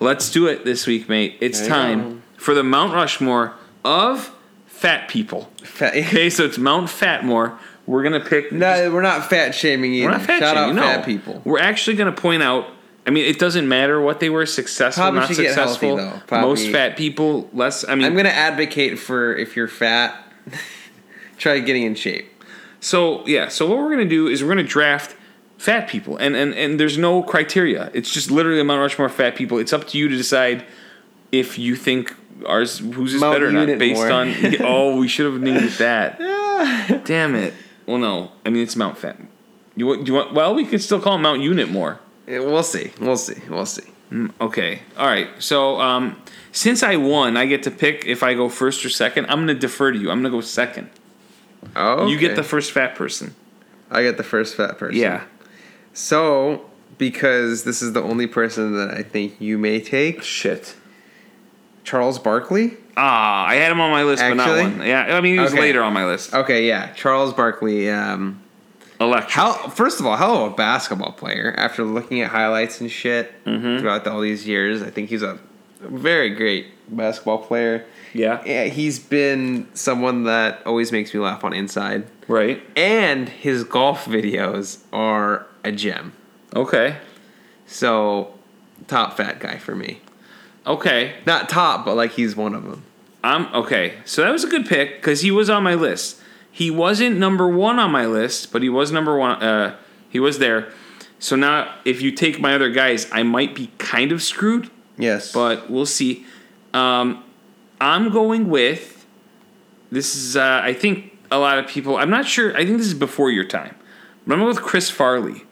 let's 0.00 0.30
do 0.30 0.46
it 0.46 0.64
this 0.64 0.86
week, 0.86 1.08
mate. 1.08 1.36
It's 1.40 1.60
There 1.60 1.68
time 1.68 2.22
for 2.36 2.54
the 2.54 2.62
Mount 2.62 2.92
Rushmore 2.94 3.54
of 3.84 4.32
fat 4.66 5.08
people. 5.08 5.50
Okay, 5.82 6.30
so 6.30 6.44
it's 6.44 6.56
Mount 6.56 6.88
Fatmore. 6.88 7.58
We're 7.86 8.02
gonna 8.02 8.24
pick. 8.24 8.50
no, 8.50 8.90
we're 8.90 9.02
not 9.02 9.28
fat 9.28 9.54
shaming 9.54 9.92
either. 9.92 10.06
we're 10.06 10.12
not 10.12 10.22
fat 10.22 10.38
Shout 10.40 10.56
shaming, 10.56 10.70
out 10.70 10.74
no. 10.76 10.82
fat 10.82 11.04
people. 11.04 11.42
We're 11.44 11.58
actually 11.58 11.96
gonna 11.96 12.12
point 12.12 12.42
out. 12.42 12.66
I 13.06 13.10
mean, 13.10 13.24
it 13.24 13.38
doesn't 13.38 13.68
matter 13.68 14.00
what 14.00 14.18
they 14.18 14.28
were 14.28 14.46
successful, 14.46 15.02
Probably 15.02 15.20
not 15.20 15.28
healthy, 15.28 15.46
successful. 15.46 15.96
though. 15.96 16.40
Most 16.40 16.70
fat 16.70 16.96
people, 16.96 17.48
less. 17.52 17.88
I 17.88 17.94
mean, 17.94 18.04
I'm 18.04 18.16
gonna 18.16 18.30
advocate 18.30 18.98
for 18.98 19.34
if 19.34 19.54
you're 19.54 19.68
fat, 19.68 20.16
try 21.38 21.60
getting 21.60 21.84
in 21.84 21.94
shape. 21.94 22.32
So 22.80 23.24
yeah, 23.26 23.48
so 23.48 23.66
what 23.68 23.78
we're 23.78 23.90
gonna 23.90 24.04
do 24.04 24.26
is 24.26 24.42
we're 24.42 24.48
gonna 24.48 24.64
draft 24.64 25.14
fat 25.56 25.88
people, 25.88 26.16
and 26.16 26.34
and 26.34 26.52
and 26.54 26.80
there's 26.80 26.98
no 26.98 27.22
criteria. 27.22 27.90
It's 27.94 28.12
just 28.12 28.30
literally 28.30 28.60
a 28.60 28.64
Mount 28.64 28.80
Rushmore 28.80 29.08
fat 29.08 29.36
people. 29.36 29.58
It's 29.58 29.72
up 29.72 29.86
to 29.88 29.98
you 29.98 30.08
to 30.08 30.16
decide 30.16 30.64
if 31.30 31.58
you 31.58 31.76
think 31.76 32.12
ours 32.44 32.78
who's 32.78 33.14
is 33.14 33.20
Mount 33.20 33.34
better 33.34 33.48
or 33.48 33.52
not 33.52 33.78
based 33.78 34.00
more. 34.00 34.10
on. 34.10 34.34
oh, 34.60 34.96
we 34.98 35.06
should 35.08 35.32
have 35.32 35.40
named 35.40 35.62
it 35.62 35.78
that. 35.78 36.18
Damn 37.04 37.34
it. 37.34 37.54
Well, 37.86 37.98
no. 37.98 38.32
I 38.44 38.50
mean, 38.50 38.62
it's 38.62 38.76
Mount 38.76 38.98
Fat. 38.98 39.16
You? 39.76 39.96
Do 39.96 40.04
you 40.04 40.14
want? 40.14 40.34
Well, 40.34 40.54
we 40.54 40.64
could 40.64 40.82
still 40.82 41.00
call 41.00 41.14
it 41.16 41.20
Mount 41.20 41.40
Unit 41.40 41.70
more. 41.70 42.00
We'll 42.26 42.62
see. 42.62 42.92
We'll 43.00 43.16
see. 43.16 43.40
We'll 43.48 43.66
see. 43.66 43.84
Okay. 44.40 44.82
All 44.96 45.06
right. 45.06 45.28
So 45.38 45.80
um, 45.80 46.20
since 46.52 46.82
I 46.82 46.96
won, 46.96 47.36
I 47.36 47.46
get 47.46 47.62
to 47.64 47.70
pick 47.70 48.04
if 48.06 48.22
I 48.22 48.34
go 48.34 48.48
first 48.48 48.84
or 48.84 48.88
second. 48.88 49.26
I'm 49.26 49.40
gonna 49.40 49.54
defer 49.54 49.92
to 49.92 49.98
you. 49.98 50.10
I'm 50.10 50.18
gonna 50.18 50.30
go 50.30 50.40
second. 50.40 50.90
Oh, 51.74 52.06
You 52.06 52.18
get 52.18 52.36
the 52.36 52.42
first 52.44 52.70
fat 52.72 52.94
person. 52.94 53.34
I 53.90 54.02
get 54.02 54.16
the 54.16 54.22
first 54.22 54.56
fat 54.56 54.78
person. 54.78 54.96
Yeah. 54.98 55.24
So 55.92 56.68
because 56.98 57.64
this 57.64 57.82
is 57.82 57.92
the 57.92 58.02
only 58.02 58.26
person 58.26 58.74
that 58.76 58.92
I 58.94 59.02
think 59.02 59.40
you 59.40 59.58
may 59.58 59.80
take, 59.80 60.22
Shit. 60.22 60.74
Charles 61.84 62.18
Barkley. 62.18 62.76
Ah, 62.96 63.46
I 63.46 63.56
had 63.56 63.70
him 63.70 63.80
on 63.80 63.90
my 63.90 64.02
list, 64.02 64.22
but 64.22 64.34
not 64.34 64.48
one. 64.48 64.82
Yeah, 64.86 65.16
I 65.16 65.20
mean 65.20 65.34
he 65.34 65.40
was 65.40 65.52
Okay. 65.52 65.60
later 65.60 65.82
on 65.82 65.92
my 65.92 66.06
list. 66.06 66.34
Okay, 66.34 66.66
yeah, 66.66 66.92
Charles 66.94 67.32
Barkley. 67.32 67.90
Um, 67.90 68.40
Electric. 69.00 69.30
how 69.30 69.52
first 69.68 70.00
of 70.00 70.06
all, 70.06 70.16
hell 70.16 70.46
of 70.46 70.52
a 70.52 70.54
basketball 70.56 71.12
player. 71.12 71.54
After 71.56 71.84
looking 71.84 72.20
at 72.22 72.30
highlights 72.30 72.80
and 72.80 72.90
shit 72.90 73.32
Mm-hmm. 73.44 73.78
throughout 73.80 74.06
all 74.06 74.20
these 74.20 74.46
years, 74.46 74.82
I 74.82 74.90
think 74.90 75.08
he's 75.10 75.22
a 75.22 75.38
very 75.80 76.30
great 76.30 76.66
basketball 76.88 77.38
player. 77.38 77.84
Yeah. 78.14 78.42
Yeah, 78.46 78.64
he's 78.64 78.98
been 78.98 79.68
someone 79.74 80.24
that 80.24 80.62
always 80.66 80.90
makes 80.92 81.12
me 81.12 81.20
laugh 81.20 81.44
on 81.44 81.52
Inside, 81.52 82.06
Right. 82.28 82.62
and 82.76 83.28
his 83.28 83.62
golf 83.64 84.06
videos 84.06 84.78
are 84.92 85.46
a 85.64 85.72
gem. 85.72 86.12
Okay. 86.54 86.96
So, 87.66 88.34
top 88.86 89.16
fat 89.16 89.40
guy 89.40 89.58
for 89.58 89.74
me. 89.74 90.00
Okay. 90.66 91.14
Not 91.26 91.48
top, 91.48 91.84
but 91.84 91.94
like 91.96 92.12
he's 92.12 92.34
one 92.36 92.54
of 92.54 92.64
them. 92.64 92.82
I'm 93.22 93.52
okay. 93.54 93.94
So 94.04 94.22
that 94.22 94.30
was 94.30 94.44
a 94.44 94.48
good 94.48 94.66
pick 94.66 94.96
because 94.96 95.20
he 95.20 95.30
was 95.30 95.50
on 95.50 95.62
my 95.64 95.74
list. 95.74 96.20
He 96.56 96.70
wasn't 96.70 97.18
number 97.18 97.46
one 97.46 97.78
on 97.78 97.90
my 97.90 98.06
list, 98.06 98.50
but 98.50 98.62
he 98.62 98.70
was 98.70 98.90
number 98.90 99.18
one. 99.18 99.42
Uh, 99.42 99.76
he 100.08 100.18
was 100.18 100.38
there. 100.38 100.72
So 101.18 101.36
now, 101.36 101.74
if 101.84 102.00
you 102.00 102.10
take 102.12 102.40
my 102.40 102.54
other 102.54 102.70
guys, 102.70 103.06
I 103.12 103.24
might 103.24 103.54
be 103.54 103.70
kind 103.76 104.10
of 104.10 104.22
screwed, 104.22 104.70
Yes, 104.96 105.32
but 105.32 105.68
we'll 105.68 105.84
see. 105.84 106.24
Um, 106.72 107.22
I'm 107.78 108.08
going 108.08 108.48
with. 108.48 109.06
This 109.90 110.16
is, 110.16 110.34
uh, 110.34 110.62
I 110.64 110.72
think, 110.72 111.18
a 111.30 111.38
lot 111.38 111.58
of 111.58 111.66
people. 111.66 111.98
I'm 111.98 112.08
not 112.08 112.24
sure. 112.24 112.56
I 112.56 112.64
think 112.64 112.78
this 112.78 112.86
is 112.86 112.94
before 112.94 113.30
your 113.30 113.44
time. 113.44 113.76
But 114.26 114.32
I'm 114.32 114.40
going 114.40 114.54
with 114.54 114.62
Chris 114.62 114.88
Farley. 114.88 115.44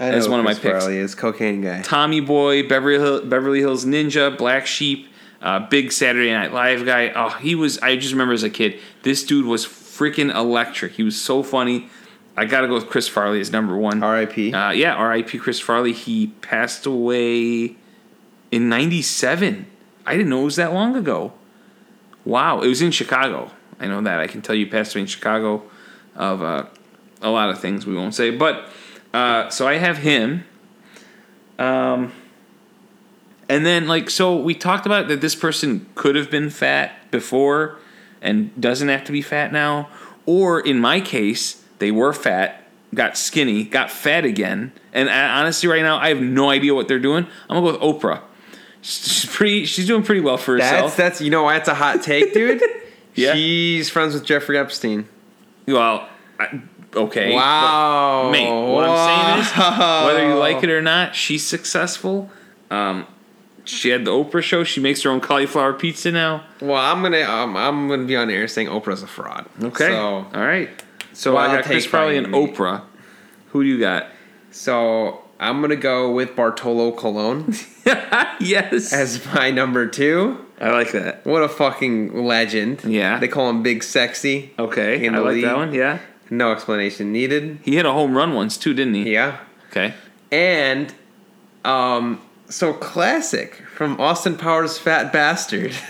I 0.00 0.08
as 0.08 0.28
one 0.28 0.40
of 0.40 0.44
my 0.44 0.54
Chris 0.54 0.72
picks. 0.72 0.84
Farley 0.84 0.98
is 0.98 1.14
cocaine 1.14 1.60
guy. 1.60 1.82
Tommy 1.82 2.18
Boy, 2.18 2.68
Beverly, 2.68 2.98
Hill, 2.98 3.24
Beverly 3.26 3.60
Hills 3.60 3.84
Ninja, 3.84 4.36
Black 4.36 4.66
Sheep, 4.66 5.06
uh, 5.40 5.60
big 5.68 5.92
Saturday 5.92 6.32
Night 6.32 6.52
Live 6.52 6.84
guy. 6.84 7.12
Oh, 7.14 7.30
he 7.38 7.54
was. 7.54 7.78
I 7.78 7.94
just 7.94 8.10
remember 8.10 8.34
as 8.34 8.42
a 8.42 8.50
kid, 8.50 8.80
this 9.04 9.22
dude 9.22 9.46
was 9.46 9.64
freaking 9.98 10.34
electric. 10.34 10.92
He 10.92 11.02
was 11.02 11.20
so 11.20 11.42
funny. 11.42 11.88
I 12.36 12.44
got 12.44 12.60
to 12.60 12.68
go 12.68 12.74
with 12.74 12.86
Chris 12.86 13.08
Farley 13.08 13.40
as 13.40 13.50
number 13.50 13.76
one. 13.76 14.02
R.I.P. 14.02 14.52
Uh, 14.52 14.70
yeah, 14.70 14.94
R.I.P. 14.94 15.38
Chris 15.38 15.58
Farley. 15.58 15.92
He 15.92 16.28
passed 16.40 16.86
away 16.86 17.76
in 18.52 18.68
'97. 18.68 19.66
I 20.06 20.16
didn't 20.16 20.30
know 20.30 20.42
it 20.42 20.44
was 20.44 20.56
that 20.56 20.72
long 20.72 20.94
ago. 20.96 21.32
Wow, 22.24 22.60
it 22.60 22.68
was 22.68 22.80
in 22.80 22.92
Chicago. 22.92 23.50
I 23.80 23.86
know 23.86 24.00
that. 24.02 24.20
I 24.20 24.28
can 24.28 24.40
tell 24.40 24.54
you, 24.54 24.68
passed 24.68 24.94
away 24.94 25.02
in 25.02 25.06
Chicago 25.08 25.64
of 26.14 26.42
uh, 26.42 26.66
a 27.20 27.30
lot 27.30 27.50
of 27.50 27.60
things 27.60 27.86
we 27.86 27.96
won't 27.96 28.14
say. 28.14 28.30
But 28.30 28.68
uh, 29.12 29.48
so 29.50 29.66
I 29.66 29.74
have 29.74 29.98
him. 29.98 30.44
Um, 31.58 32.12
and 33.48 33.66
then 33.66 33.88
like 33.88 34.10
so 34.10 34.36
we 34.36 34.54
talked 34.54 34.86
about 34.86 35.08
that 35.08 35.20
this 35.20 35.34
person 35.34 35.86
could 35.94 36.14
have 36.14 36.30
been 36.30 36.50
fat 36.50 37.10
before 37.10 37.78
and 38.22 38.58
doesn't 38.60 38.88
have 38.88 39.04
to 39.04 39.12
be 39.12 39.22
fat 39.22 39.52
now, 39.52 39.88
or 40.26 40.60
in 40.60 40.78
my 40.78 41.00
case 41.00 41.62
they 41.78 41.90
were 41.90 42.12
fat, 42.12 42.64
got 42.94 43.16
skinny, 43.16 43.64
got 43.64 43.90
fat 43.90 44.24
again, 44.24 44.72
and 44.92 45.08
honestly 45.08 45.68
right 45.68 45.82
now 45.82 45.98
I 45.98 46.08
have 46.08 46.20
no 46.20 46.50
idea 46.50 46.74
what 46.74 46.88
they're 46.88 46.98
doing. 46.98 47.26
I'm 47.48 47.62
gonna 47.62 47.78
go 47.78 47.86
with 47.88 48.02
Oprah. 48.02 48.20
She's 48.80 49.26
pretty. 49.26 49.64
She's 49.64 49.86
doing 49.86 50.02
pretty 50.02 50.20
well 50.20 50.36
for 50.36 50.54
herself. 50.54 50.96
that's 50.96 51.20
you 51.20 51.30
know 51.30 51.42
why 51.42 51.56
it's 51.56 51.68
a 51.68 51.74
hot 51.74 52.02
take, 52.02 52.32
dude. 52.32 52.62
Yeah. 53.14 53.34
She's 53.34 53.90
friends 53.90 54.14
with 54.14 54.24
Jeffrey 54.24 54.56
Epstein. 54.56 55.08
Well, 55.66 56.08
I, 56.38 56.60
okay. 56.94 57.34
Wow, 57.34 58.26
But, 58.26 58.30
mate, 58.30 58.72
what 58.72 58.84
I'm 58.88 59.42
saying 59.42 59.44
is, 59.44 59.52
whether 60.06 60.28
you 60.28 60.36
like 60.36 60.62
it 60.62 60.70
or 60.70 60.80
not, 60.80 61.16
she's 61.16 61.44
successful. 61.44 62.30
Um, 62.70 63.08
she 63.68 63.90
had 63.90 64.04
the 64.04 64.10
Oprah 64.10 64.42
show. 64.42 64.64
She 64.64 64.80
makes 64.80 65.02
her 65.02 65.10
own 65.10 65.20
cauliflower 65.20 65.72
pizza 65.72 66.10
now. 66.10 66.44
Well, 66.60 66.76
I'm 66.76 67.02
gonna 67.02 67.22
um, 67.22 67.56
I'm 67.56 67.88
gonna 67.88 68.04
be 68.04 68.16
on 68.16 68.30
air 68.30 68.48
saying 68.48 68.68
Oprah's 68.68 69.02
a 69.02 69.06
fraud. 69.06 69.46
Okay. 69.62 69.88
So 69.88 70.26
All 70.32 70.46
right. 70.46 70.70
So 71.12 71.34
Wild 71.34 71.50
I 71.50 71.56
got 71.56 71.64
Chris 71.64 71.86
Farley 71.86 72.20
by 72.20 72.26
and. 72.26 72.34
Oprah. 72.34 72.82
Who 73.48 73.62
do 73.62 73.68
you 73.68 73.78
got? 73.78 74.06
so 74.50 75.22
I'm 75.40 75.60
gonna 75.60 75.76
go 75.76 76.12
with 76.12 76.34
Bartolo 76.34 76.92
Colon 76.92 77.54
yes. 78.40 78.92
as 78.92 79.24
my 79.34 79.50
number 79.50 79.86
two. 79.86 80.44
I 80.60 80.70
like 80.70 80.90
that. 80.92 81.24
What 81.24 81.42
a 81.42 81.48
fucking 81.48 82.24
legend. 82.24 82.82
Yeah. 82.84 83.18
They 83.20 83.28
call 83.28 83.48
him 83.48 83.62
Big 83.62 83.84
Sexy. 83.84 84.52
Okay. 84.58 85.08
I 85.08 85.18
like 85.18 85.34
league. 85.34 85.44
that 85.44 85.56
one. 85.56 85.72
Yeah. 85.72 86.00
No 86.30 86.50
explanation 86.52 87.12
needed. 87.12 87.60
He 87.62 87.76
hit 87.76 87.86
a 87.86 87.92
home 87.92 88.16
run 88.16 88.34
once 88.34 88.56
too, 88.56 88.74
didn't 88.74 88.94
he? 88.94 89.12
Yeah. 89.12 89.38
Okay. 89.70 89.94
And 90.32 90.92
um 91.64 92.20
so 92.48 92.72
classic 92.72 93.62
from 93.74 94.00
Austin 94.00 94.36
Powers 94.36 94.78
Fat 94.78 95.12
Bastard. 95.12 95.74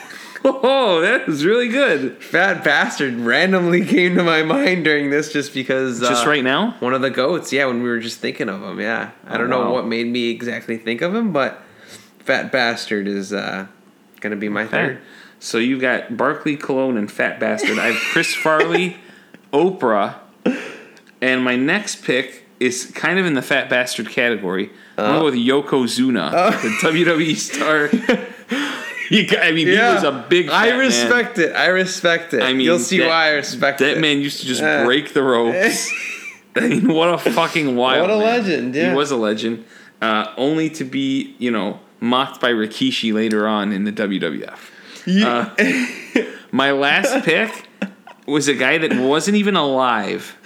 Oh, 0.45 1.01
that 1.01 1.29
is 1.29 1.45
really 1.45 1.67
good. 1.67 2.23
Fat 2.23 2.63
Bastard 2.63 3.15
randomly 3.17 3.85
came 3.85 4.15
to 4.15 4.23
my 4.23 4.45
mind 4.45 4.85
during 4.85 5.11
this 5.11 5.33
just 5.33 5.53
because 5.53 5.99
Just 5.99 6.25
uh, 6.25 6.31
right 6.31 6.45
now. 6.45 6.77
One 6.79 6.95
of 6.95 7.03
the 7.03 7.11
goats, 7.11 7.53
yeah, 7.53 7.67
when 7.67 7.83
we 7.83 7.89
were 7.89 7.99
just 7.99 8.21
thinking 8.21 8.49
of 8.49 8.63
him, 8.63 8.81
yeah. 8.81 9.11
I 9.27 9.37
don't 9.37 9.53
Oh, 9.53 9.59
know 9.59 9.65
wow. 9.67 9.73
what 9.75 9.87
made 9.89 10.07
me 10.07 10.31
exactly 10.31 10.79
think 10.79 11.03
of 11.03 11.13
him, 11.13 11.33
but 11.33 11.61
Fat 12.21 12.53
Bastard 12.53 13.09
is 13.09 13.33
uh 13.33 13.67
gonna 14.21 14.37
be 14.37 14.49
my 14.49 14.63
Okay. 14.63 14.71
third. 14.71 14.99
So 15.41 15.59
you've 15.59 15.81
got 15.81 16.17
Barkley, 16.17 16.57
Colon, 16.57 16.97
and 16.97 17.11
Fat 17.11 17.41
Bastard. 17.41 17.77
I 17.81 17.87
have 17.89 17.97
Chris 18.13 18.33
Farley, 18.33 18.97
Oprah, 19.53 20.15
and 21.21 21.43
my 21.43 21.57
next 21.57 22.05
pick 22.05 22.45
is 22.61 22.93
kind 22.95 23.19
of 23.19 23.27
in 23.27 23.35
the 23.35 23.43
Fat 23.43 23.69
Bastard 23.69 24.09
category. 24.09 24.71
I'm 24.99 25.05
Uh. 25.05 25.13
going 25.21 25.25
with 25.27 25.35
Yokozuna, 25.35 26.31
the 26.63 26.69
WWE 26.89 27.37
star. 27.37 27.89
got, 27.89 29.43
I 29.47 29.53
mean, 29.53 29.69
he 29.69 29.73
was 29.79 30.03
a 30.03 30.27
big. 30.29 30.49
I 30.49 30.51
fat 30.51 30.71
man. 30.71 30.79
respect 30.81 31.39
it. 31.39 31.53
I 31.55 31.67
respect 31.69 32.35
it. 32.35 32.43
I 32.43 32.53
mean, 32.53 32.63
you'll 32.63 32.79
see 32.79 32.99
that- 32.99 33.09
why 33.09 33.27
I 33.29 33.31
respect 33.35 33.79
That 33.79 33.91
it. 33.91 33.95
That 33.95 34.01
man 34.01 34.21
used 34.21 34.41
to 34.41 34.47
just 34.47 34.63
Uh. 34.63 34.85
break 34.85 35.13
the 35.15 35.23
ropes. 35.23 35.91
I 36.57 36.61
mean, 36.69 36.89
what 36.93 37.09
a 37.15 37.19
fucking 37.19 37.77
wild. 37.77 38.03
What 38.03 38.11
a 38.11 38.19
man. 38.19 38.25
legend, 38.45 38.75
yeah. 38.75 38.91
He 38.91 38.97
was 38.97 39.11
a 39.13 39.17
legend, 39.17 39.65
uh, 40.03 40.27
only 40.37 40.69
to 40.71 40.85
be, 40.85 41.35
you 41.39 41.51
know, 41.53 41.79
mocked 42.01 42.41
by 42.41 42.51
Rikishi 42.51 43.13
later 43.13 43.47
on 43.47 43.73
in 43.73 43.85
the 43.85 43.93
WWF. 43.93 44.59
Uh, 45.07 46.25
my 46.51 46.73
last 46.73 47.25
pick 47.25 47.69
was 48.27 48.49
a 48.49 48.55
guy 48.55 48.79
that 48.79 48.93
wasn't 48.95 49.37
even 49.37 49.55
alive. 49.57 50.37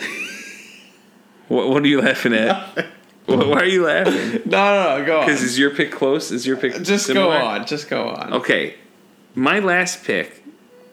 What, 1.48 1.68
what 1.70 1.82
are 1.82 1.86
you 1.86 2.00
laughing 2.02 2.34
at? 2.34 2.86
Why 3.26 3.36
why 3.36 3.60
are 3.60 3.64
you 3.64 3.84
laughing? 3.86 4.42
no, 4.46 4.96
no, 4.96 4.98
no, 4.98 5.04
go 5.06 5.20
on. 5.20 5.26
Because 5.26 5.42
is 5.42 5.58
your 5.58 5.70
pick 5.70 5.92
close? 5.92 6.30
Is 6.30 6.46
your 6.46 6.56
pick 6.56 6.82
Just 6.82 7.06
similar? 7.06 7.38
go 7.38 7.44
on. 7.46 7.66
Just 7.66 7.88
go 7.88 8.08
on. 8.08 8.32
Okay, 8.34 8.74
my 9.34 9.58
last 9.60 10.04
pick 10.04 10.42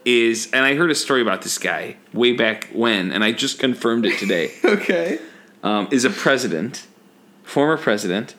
is, 0.06 0.50
and 0.54 0.64
I 0.66 0.76
heard 0.76 0.92
a 0.92 0.96
story 0.96 1.22
about 1.22 1.42
this 1.42 1.58
guy 1.58 1.98
way 2.14 2.34
back 2.34 2.70
when, 2.72 3.12
and 3.12 3.24
I 3.24 3.32
just 3.32 3.60
confirmed 3.60 4.06
it 4.06 4.18
today. 4.20 4.52
Okay. 4.64 5.20
um, 5.64 5.88
is 5.92 6.06
a 6.06 6.10
president, 6.10 6.86
former 7.44 7.78
president. 7.78 8.36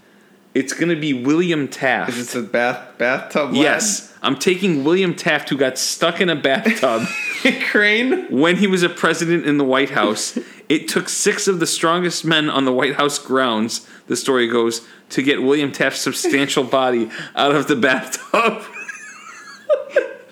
It's 0.54 0.72
going 0.72 0.88
to 0.88 0.96
be 1.00 1.12
William 1.12 1.68
Taft. 1.68 2.10
Is 2.16 2.34
a 2.34 2.42
bath 2.42 2.98
bathtub? 2.98 3.50
lad? 3.52 3.56
yes, 3.56 4.12
I'm 4.22 4.36
taking 4.36 4.82
William 4.84 5.14
Taft, 5.14 5.48
who 5.50 5.56
got 5.56 5.78
stuck 5.78 6.20
in 6.20 6.28
a 6.28 6.34
bathtub 6.36 7.02
Crane. 7.70 8.26
when 8.36 8.56
he 8.56 8.66
was 8.66 8.82
a 8.82 8.88
president 8.88 9.46
in 9.46 9.58
the 9.58 9.64
White 9.64 9.90
House. 9.90 10.38
It 10.70 10.86
took 10.86 11.08
six 11.08 11.48
of 11.48 11.58
the 11.58 11.66
strongest 11.66 12.24
men 12.24 12.48
on 12.48 12.64
the 12.64 12.72
White 12.72 12.94
House 12.94 13.18
grounds, 13.18 13.88
the 14.06 14.14
story 14.14 14.46
goes, 14.46 14.86
to 15.08 15.20
get 15.20 15.42
William 15.42 15.72
Taft's 15.72 16.00
substantial 16.00 16.62
body 16.78 17.10
out 17.34 17.56
of 17.56 17.66
the 17.66 17.74
bathtub. 17.74 18.62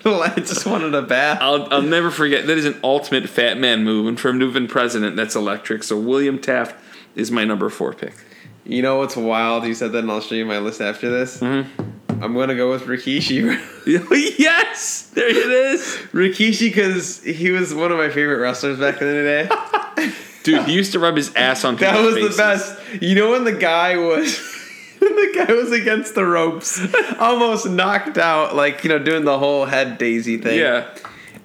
I 0.05 0.33
just 0.37 0.65
wanted 0.65 0.95
a 0.95 1.01
bath. 1.01 1.39
I'll, 1.41 1.71
I'll 1.73 1.81
never 1.81 2.09
forget. 2.09 2.47
That 2.47 2.57
is 2.57 2.63
an 2.63 2.79
ultimate 2.85 3.27
fat 3.27 3.57
man 3.57 3.83
move, 3.83 4.07
and 4.07 4.17
for 4.17 4.31
have 4.31 4.53
been 4.53 4.67
president, 4.69 5.17
that's 5.17 5.35
electric. 5.35 5.83
So 5.83 5.99
William 5.99 6.39
Taft 6.39 6.73
is 7.15 7.31
my 7.31 7.43
number 7.43 7.69
four 7.69 7.93
pick. 7.93 8.13
You 8.63 8.81
know 8.81 8.97
what's 8.97 9.17
wild? 9.17 9.65
You 9.65 9.73
said 9.73 9.91
that, 9.91 9.99
and 9.99 10.11
I'll 10.11 10.21
show 10.21 10.35
you 10.35 10.45
my 10.45 10.59
list 10.59 10.79
after 10.79 11.09
this. 11.09 11.41
Mm-hmm. 11.41 12.23
I'm 12.23 12.33
gonna 12.33 12.55
go 12.55 12.71
with 12.71 12.83
Rikishi. 12.83 13.59
yes, 14.39 15.09
there 15.13 15.27
it 15.27 15.35
is. 15.35 15.81
Rikishi, 16.13 16.69
because 16.69 17.21
he 17.23 17.51
was 17.51 17.73
one 17.73 17.91
of 17.91 17.97
my 17.97 18.09
favorite 18.09 18.39
wrestlers 18.39 18.79
back 18.79 19.01
in 19.01 19.07
the 19.07 19.13
day. 19.13 20.25
Dude, 20.43 20.63
he 20.65 20.73
used 20.73 20.93
to 20.93 20.99
rub 20.99 21.17
his 21.17 21.33
ass 21.35 21.65
on 21.65 21.75
That 21.77 22.03
was 22.03 22.15
faces. 22.15 22.37
the 22.37 22.41
best. 22.41 23.01
You 23.01 23.15
know 23.15 23.31
when 23.31 23.43
the 23.43 23.53
guy 23.53 23.97
was 23.97 24.37
the 24.99 25.45
guy 25.45 25.53
was 25.53 25.71
against 25.71 26.15
the 26.15 26.25
ropes, 26.25 26.79
almost 27.19 27.67
knocked 27.69 28.17
out, 28.17 28.55
like 28.55 28.83
you 28.83 28.89
know, 28.89 28.99
doing 28.99 29.25
the 29.25 29.37
whole 29.37 29.65
head 29.65 29.97
daisy 29.97 30.37
thing. 30.37 30.59
Yeah. 30.59 30.89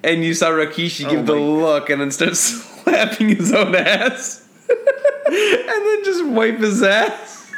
And 0.03 0.25
you 0.25 0.35
saw 0.35 0.51
Rikishi 0.51 1.09
give 1.09 1.21
Oh 1.21 1.35
the 1.35 1.35
look 1.35 1.89
and 1.89 2.01
then 2.01 2.11
start 2.11 2.37
slapping 2.37 3.31
his 3.31 3.53
own 3.53 3.75
ass, 3.75 4.47
and 4.69 5.87
then 5.87 6.05
just 6.05 6.25
wipe 6.27 6.59
his 6.59 6.83
ass. 6.83 7.51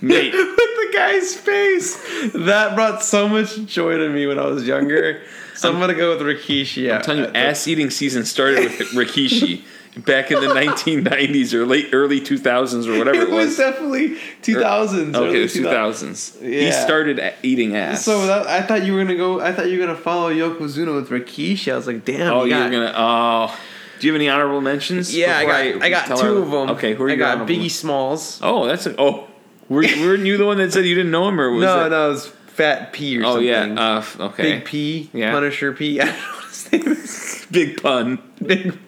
Mate. 0.00 0.32
with 0.32 0.56
the 0.56 0.90
guy's 0.94 1.34
face. 1.34 2.32
That 2.32 2.74
brought 2.74 3.02
so 3.02 3.28
much 3.28 3.56
joy 3.66 3.98
to 3.98 4.08
me 4.08 4.26
when 4.26 4.38
I 4.38 4.46
was 4.46 4.66
younger. 4.66 5.22
So 5.54 5.70
I'm, 5.70 5.78
gonna 5.78 5.94
go 5.94 6.16
with 6.16 6.26
Rikishi. 6.26 6.92
I'm 6.94 7.02
telling 7.02 7.24
you, 7.24 7.28
uh, 7.28 7.34
ass 7.34 7.68
eating 7.68 7.90
season 7.90 8.24
started 8.24 8.64
with 8.64 8.78
Rikishi 8.92 9.62
back 9.96 10.30
in 10.30 10.40
the 10.40 10.48
1990s 10.48 11.54
or 11.54 11.64
late 11.64 11.88
early 11.92 12.20
2000s 12.20 12.86
or 12.86 12.98
whatever 12.98 13.22
it 13.22 13.28
it 13.28 13.30
was 13.30 13.46
was. 13.46 13.56
definitely 13.56 14.10
2000s. 14.42 15.14
Okay, 15.14 15.26
early 15.26 15.38
it 15.38 15.42
was 15.42 15.54
2000s. 15.54 16.42
He 16.42 16.72
started 16.72 17.34
eating 17.42 17.74
ass. 17.74 18.04
So 18.04 18.26
that, 18.26 18.46
I 18.46 18.62
thought 18.62 18.84
you 18.84 18.92
were 18.94 19.02
gonna 19.02 19.16
go. 19.16 19.40
I 19.40 19.52
thought 19.52 19.68
you 19.68 19.78
were 19.78 19.86
gonna 19.86 19.98
follow 19.98 20.32
Yokozuna 20.32 20.94
with 20.94 21.08
Rikishi. 21.08 21.72
I 21.72 21.76
was 21.76 21.86
like, 21.86 22.04
damn. 22.04 22.32
oh, 22.32 22.44
you 22.44 22.56
you're 22.56 22.70
gonna. 22.70 22.92
Oh, 22.94 23.58
do 23.98 24.06
you 24.06 24.12
have 24.12 24.20
any 24.20 24.28
honorable 24.28 24.60
mentions? 24.60 25.14
Yeah, 25.16 25.38
I 25.38 25.44
got. 25.44 25.82
I, 25.82 25.88
got 25.88 26.06
two 26.06 26.14
our- 26.14 26.36
of 26.36 26.50
them. 26.50 26.70
Okay, 26.76 26.94
who 26.94 27.04
are 27.04 27.08
I 27.08 27.14
your 27.14 27.18
got 27.18 27.48
Biggie 27.48 27.70
Smalls. 27.70 28.40
Oh, 28.42 28.66
that's 28.66 28.86
a. 28.86 28.94
Oh, 28.98 29.26
were, 29.68 29.82
weren't 30.00 30.26
you 30.26 30.36
the 30.36 30.46
one 30.46 30.58
that 30.58 30.72
said 30.72 30.84
you 30.84 30.94
didn't 30.94 31.10
know 31.10 31.28
him, 31.28 31.40
or 31.40 31.50
was 31.50 31.62
no, 31.62 31.82
that? 31.84 31.90
no, 31.90 32.08
it 32.08 32.12
was 32.12 32.26
Fat 32.28 32.92
P 32.92 33.18
or 33.18 33.24
Oh 33.24 33.34
something. 33.36 33.48
Oh 33.48 33.82
yeah. 33.82 34.02
Uh, 34.18 34.24
okay. 34.26 34.42
Big 34.42 34.64
P. 34.64 35.10
Yeah. 35.12 35.32
Punisher 35.32 35.72
P. 35.72 36.00
I 36.02 36.04
don't 36.06 36.14
know 36.14 36.22
what 36.34 36.44
his 36.44 36.72
name 36.72 36.86
is. 36.88 37.46
Big 37.50 37.82
pun. 37.82 38.18
Big 38.44 38.78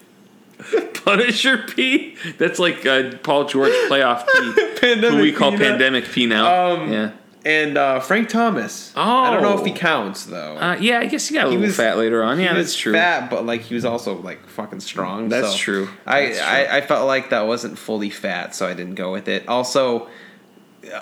Punisher 1.16 1.58
P. 1.58 2.16
That's 2.38 2.58
like 2.58 2.84
uh, 2.86 3.16
Paul 3.22 3.44
George 3.46 3.72
playoff 3.88 4.26
P, 4.26 4.74
Pandemic 4.80 5.10
who 5.16 5.22
we 5.22 5.32
call 5.32 5.52
P 5.52 5.58
pandemic 5.58 6.04
P 6.04 6.26
now. 6.26 6.72
Um, 6.74 6.92
yeah. 6.92 7.12
and 7.44 7.78
uh, 7.78 8.00
Frank 8.00 8.28
Thomas. 8.28 8.92
Oh, 8.96 9.00
I 9.00 9.30
don't 9.32 9.42
know 9.42 9.58
if 9.58 9.64
he 9.64 9.72
Oh. 9.72 9.76
counts 9.76 10.26
though. 10.26 10.56
Uh, 10.56 10.76
yeah, 10.80 10.98
I 11.00 11.06
guess 11.06 11.28
he 11.28 11.34
got 11.34 11.46
a 11.46 11.50
He 11.50 11.56
little 11.56 11.66
was- 11.68 11.76
fat 11.76 11.96
later 11.96 12.22
on. 12.22 12.38
Yeah, 12.38 12.48
he 12.50 12.54
that's 12.56 12.68
was 12.68 12.76
true. 12.76 12.92
Fat, 12.92 13.30
but 13.30 13.46
like 13.46 13.62
he 13.62 13.74
was 13.74 13.84
also 13.84 14.16
like 14.20 14.46
fucking 14.48 14.80
strong. 14.80 15.28
That's 15.28 15.52
so 15.52 15.56
true. 15.56 15.88
I, 16.06 16.26
That's 16.26 16.38
true. 16.38 16.46
I 16.46 16.76
I 16.76 16.80
felt 16.82 17.06
like 17.06 17.30
that 17.30 17.46
wasn't 17.46 17.78
fully 17.78 18.10
fat, 18.10 18.54
so 18.54 18.66
I 18.66 18.74
didn't 18.74 18.96
go 18.96 19.10
with 19.12 19.28
it. 19.28 19.48
Also, 19.48 20.08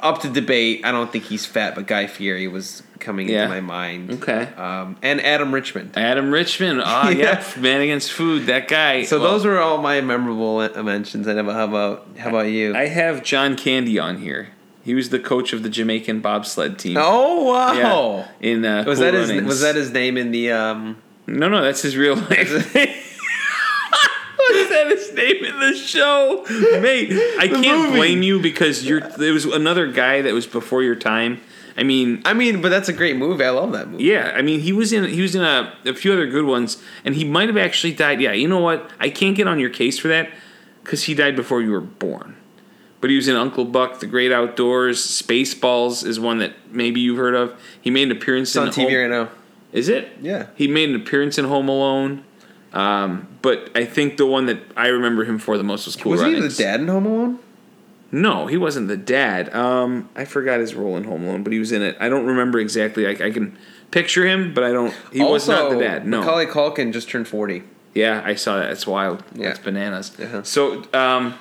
up 0.02 0.20
to 0.22 0.28
debate. 0.28 0.82
I 0.84 0.92
don't 0.92 1.10
think 1.10 1.24
he's 1.24 1.46
fat, 1.46 1.74
but 1.74 1.86
Guy 1.86 2.06
Fieri 2.06 2.48
was 2.48 2.82
coming 2.98 3.28
Yeah. 3.28 3.44
into 3.44 3.54
my 3.54 3.60
mind. 3.60 4.10
Okay. 4.12 4.48
Um, 4.56 4.96
and 5.02 5.20
Adam 5.20 5.52
Richman. 5.52 5.90
Adam 5.94 6.30
Richman. 6.30 6.80
Ah, 6.82 7.08
Yeah. 7.10 7.44
yeah. 7.56 7.60
Man 7.60 7.80
against 7.82 8.12
food. 8.12 8.46
That 8.46 8.68
guy. 8.68 9.04
So 9.04 9.20
Well, 9.20 9.32
those 9.32 9.44
were 9.44 9.58
all 9.60 9.78
my 9.78 10.00
memorable 10.00 10.58
mentions. 10.82 11.26
And 11.26 11.38
how 11.48 11.64
about 11.64 12.06
how 12.18 12.30
about 12.30 12.46
you? 12.46 12.74
I 12.74 12.86
have 12.86 13.22
John 13.22 13.56
Candy 13.56 13.98
on 13.98 14.18
here. 14.18 14.48
He 14.84 14.94
was 14.94 15.10
the 15.10 15.18
coach 15.18 15.52
of 15.52 15.62
the 15.64 15.68
Jamaican 15.68 16.20
bobsled 16.20 16.78
team. 16.78 16.96
oh 16.98 17.42
wow! 17.44 17.74
Yeah. 18.40 18.48
In 18.50 18.64
uh, 18.64 18.84
Was 18.86 18.98
Cool 18.98 19.04
that 19.06 19.14
his 19.14 19.28
Runnings. 19.30 19.46
was 19.48 19.60
that 19.62 19.74
his 19.74 19.90
name 19.90 20.16
in 20.16 20.30
the 20.30 20.52
um? 20.52 20.98
No, 21.26 21.48
no, 21.48 21.60
that's 21.60 21.82
his 21.82 21.96
real 21.96 22.14
life. 22.14 22.76
Was 24.38 24.68
that 24.68 24.86
his 24.88 25.12
name 25.14 25.44
in 25.44 25.58
the 25.60 25.74
show, 25.76 26.44
mate? 26.80 27.10
I 27.38 27.46
The 27.48 27.60
can't 27.62 27.82
movie. 27.88 27.96
blame 27.96 28.22
you 28.22 28.40
because 28.40 28.86
you're. 28.86 29.00
There 29.00 29.32
was 29.32 29.44
another 29.44 29.86
guy 29.90 30.22
that 30.22 30.32
was 30.34 30.46
before 30.46 30.82
your 30.82 30.94
time. 30.96 31.40
I 31.78 31.82
mean, 31.82 32.22
I 32.24 32.32
mean, 32.32 32.62
but 32.62 32.70
that's 32.70 32.88
a 32.88 32.92
great 32.92 33.16
movie. 33.16 33.44
I 33.44 33.50
love 33.50 33.72
that 33.72 33.88
movie. 33.88 34.04
yeah, 34.04 34.32
I 34.34 34.40
mean, 34.42 34.60
he 34.60 34.72
was 34.72 34.92
in 34.92 35.04
he 35.04 35.20
was 35.20 35.34
in 35.34 35.42
a, 35.42 35.72
a 35.84 35.94
few 35.94 36.12
other 36.12 36.26
good 36.26 36.44
ones, 36.46 36.82
and 37.04 37.14
he 37.14 37.24
might 37.24 37.48
have 37.48 37.56
actually 37.58 37.92
died. 37.92 38.20
Yeah, 38.20 38.32
you 38.32 38.48
know 38.48 38.60
what? 38.60 38.90
I 39.00 39.10
can't 39.10 39.36
get 39.36 39.46
on 39.46 39.58
your 39.58 39.70
case 39.70 39.98
for 39.98 40.08
that 40.08 40.30
because 40.84 41.04
he 41.04 41.14
died 41.14 41.36
before 41.36 41.60
you 41.62 41.70
were 41.72 41.80
born. 41.80 42.36
But 43.00 43.10
he 43.10 43.16
was 43.16 43.28
in 43.28 43.36
Uncle 43.36 43.66
Buck, 43.66 44.00
The 44.00 44.06
Great 44.06 44.32
Outdoors, 44.32 44.98
Spaceballs 45.04 46.04
is 46.04 46.18
one 46.18 46.38
that 46.38 46.54
maybe 46.72 46.98
you've 47.00 47.18
heard 47.18 47.34
of. 47.34 47.54
He 47.80 47.90
made 47.90 48.04
an 48.10 48.12
appearance 48.16 48.50
It's 48.50 48.56
on 48.56 48.68
TV 48.68 48.84
Home- 48.90 48.94
right 49.02 49.10
now. 49.10 49.28
Is 49.72 49.88
it? 49.90 50.08
Yeah. 50.22 50.46
He 50.54 50.66
made 50.66 50.88
an 50.88 50.96
appearance 50.96 51.36
in 51.36 51.44
Home 51.44 51.68
Alone. 51.68 52.24
Um, 52.72 53.28
but 53.42 53.70
I 53.74 53.84
think 53.84 54.16
the 54.16 54.26
one 54.26 54.46
that 54.46 54.58
I 54.76 54.88
remember 54.88 55.24
him 55.24 55.38
for 55.38 55.56
the 55.56 55.64
most 55.64 55.86
was 55.86 55.96
Cool 55.96 56.12
Was 56.12 56.22
he 56.22 56.38
the 56.38 56.48
dad 56.48 56.80
in 56.80 56.88
Home 56.88 57.06
Alone? 57.06 57.38
No, 58.12 58.46
he 58.46 58.56
wasn't 58.56 58.88
the 58.88 58.96
dad. 58.96 59.54
Um, 59.54 60.08
I 60.14 60.24
forgot 60.24 60.60
his 60.60 60.74
role 60.74 60.96
in 60.96 61.04
Home 61.04 61.24
Alone, 61.24 61.42
but 61.42 61.52
he 61.52 61.58
was 61.58 61.72
in 61.72 61.82
it. 61.82 61.96
I 61.98 62.08
don't 62.08 62.26
remember 62.26 62.58
exactly. 62.58 63.06
I, 63.06 63.26
I 63.26 63.30
can 63.30 63.56
picture 63.90 64.26
him, 64.26 64.54
but 64.54 64.62
I 64.62 64.72
don't. 64.72 64.94
He 65.12 65.22
was 65.22 65.48
not 65.48 65.70
the 65.70 65.78
dad. 65.78 66.06
No. 66.06 66.20
Macaulay 66.20 66.46
Culkin 66.46 66.92
just 66.92 67.08
turned 67.08 67.26
forty. 67.28 67.64
Yeah, 67.94 68.22
I 68.24 68.34
saw 68.34 68.58
that. 68.58 68.70
It's 68.70 68.86
wild. 68.86 69.24
Yeah. 69.34 69.48
That's 69.48 69.58
bananas. 69.58 70.18
Uh-huh. 70.20 70.42
So, 70.42 70.84
um, 70.92 71.34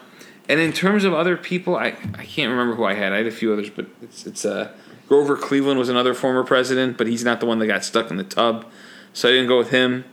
and 0.48 0.60
in 0.60 0.72
terms 0.72 1.04
of 1.04 1.14
other 1.14 1.36
people, 1.36 1.76
I, 1.76 1.88
I 1.88 2.26
can't 2.26 2.50
remember 2.50 2.76
who 2.76 2.86
I 2.86 2.94
had. 2.94 3.12
I 3.12 3.18
had 3.18 3.28
a 3.28 3.32
few 3.32 3.52
others, 3.52 3.70
but 3.70 3.88
it's 4.02 4.26
it's 4.26 4.46
uh, 4.46 4.72
Grover 5.08 5.36
Cleveland 5.36 5.80
was 5.80 5.90
another 5.90 6.14
former 6.14 6.44
president, 6.44 6.98
but 6.98 7.08
he's 7.08 7.24
not 7.24 7.40
the 7.40 7.46
one 7.46 7.60
that 7.60 7.68
got 7.68 7.84
stuck 7.84 8.10
in 8.10 8.18
the 8.18 8.24
tub, 8.24 8.66
so 9.14 9.30
I 9.30 9.34
didn't 9.34 9.50
go 9.50 9.58
with 9.58 9.70
him. 9.70 10.06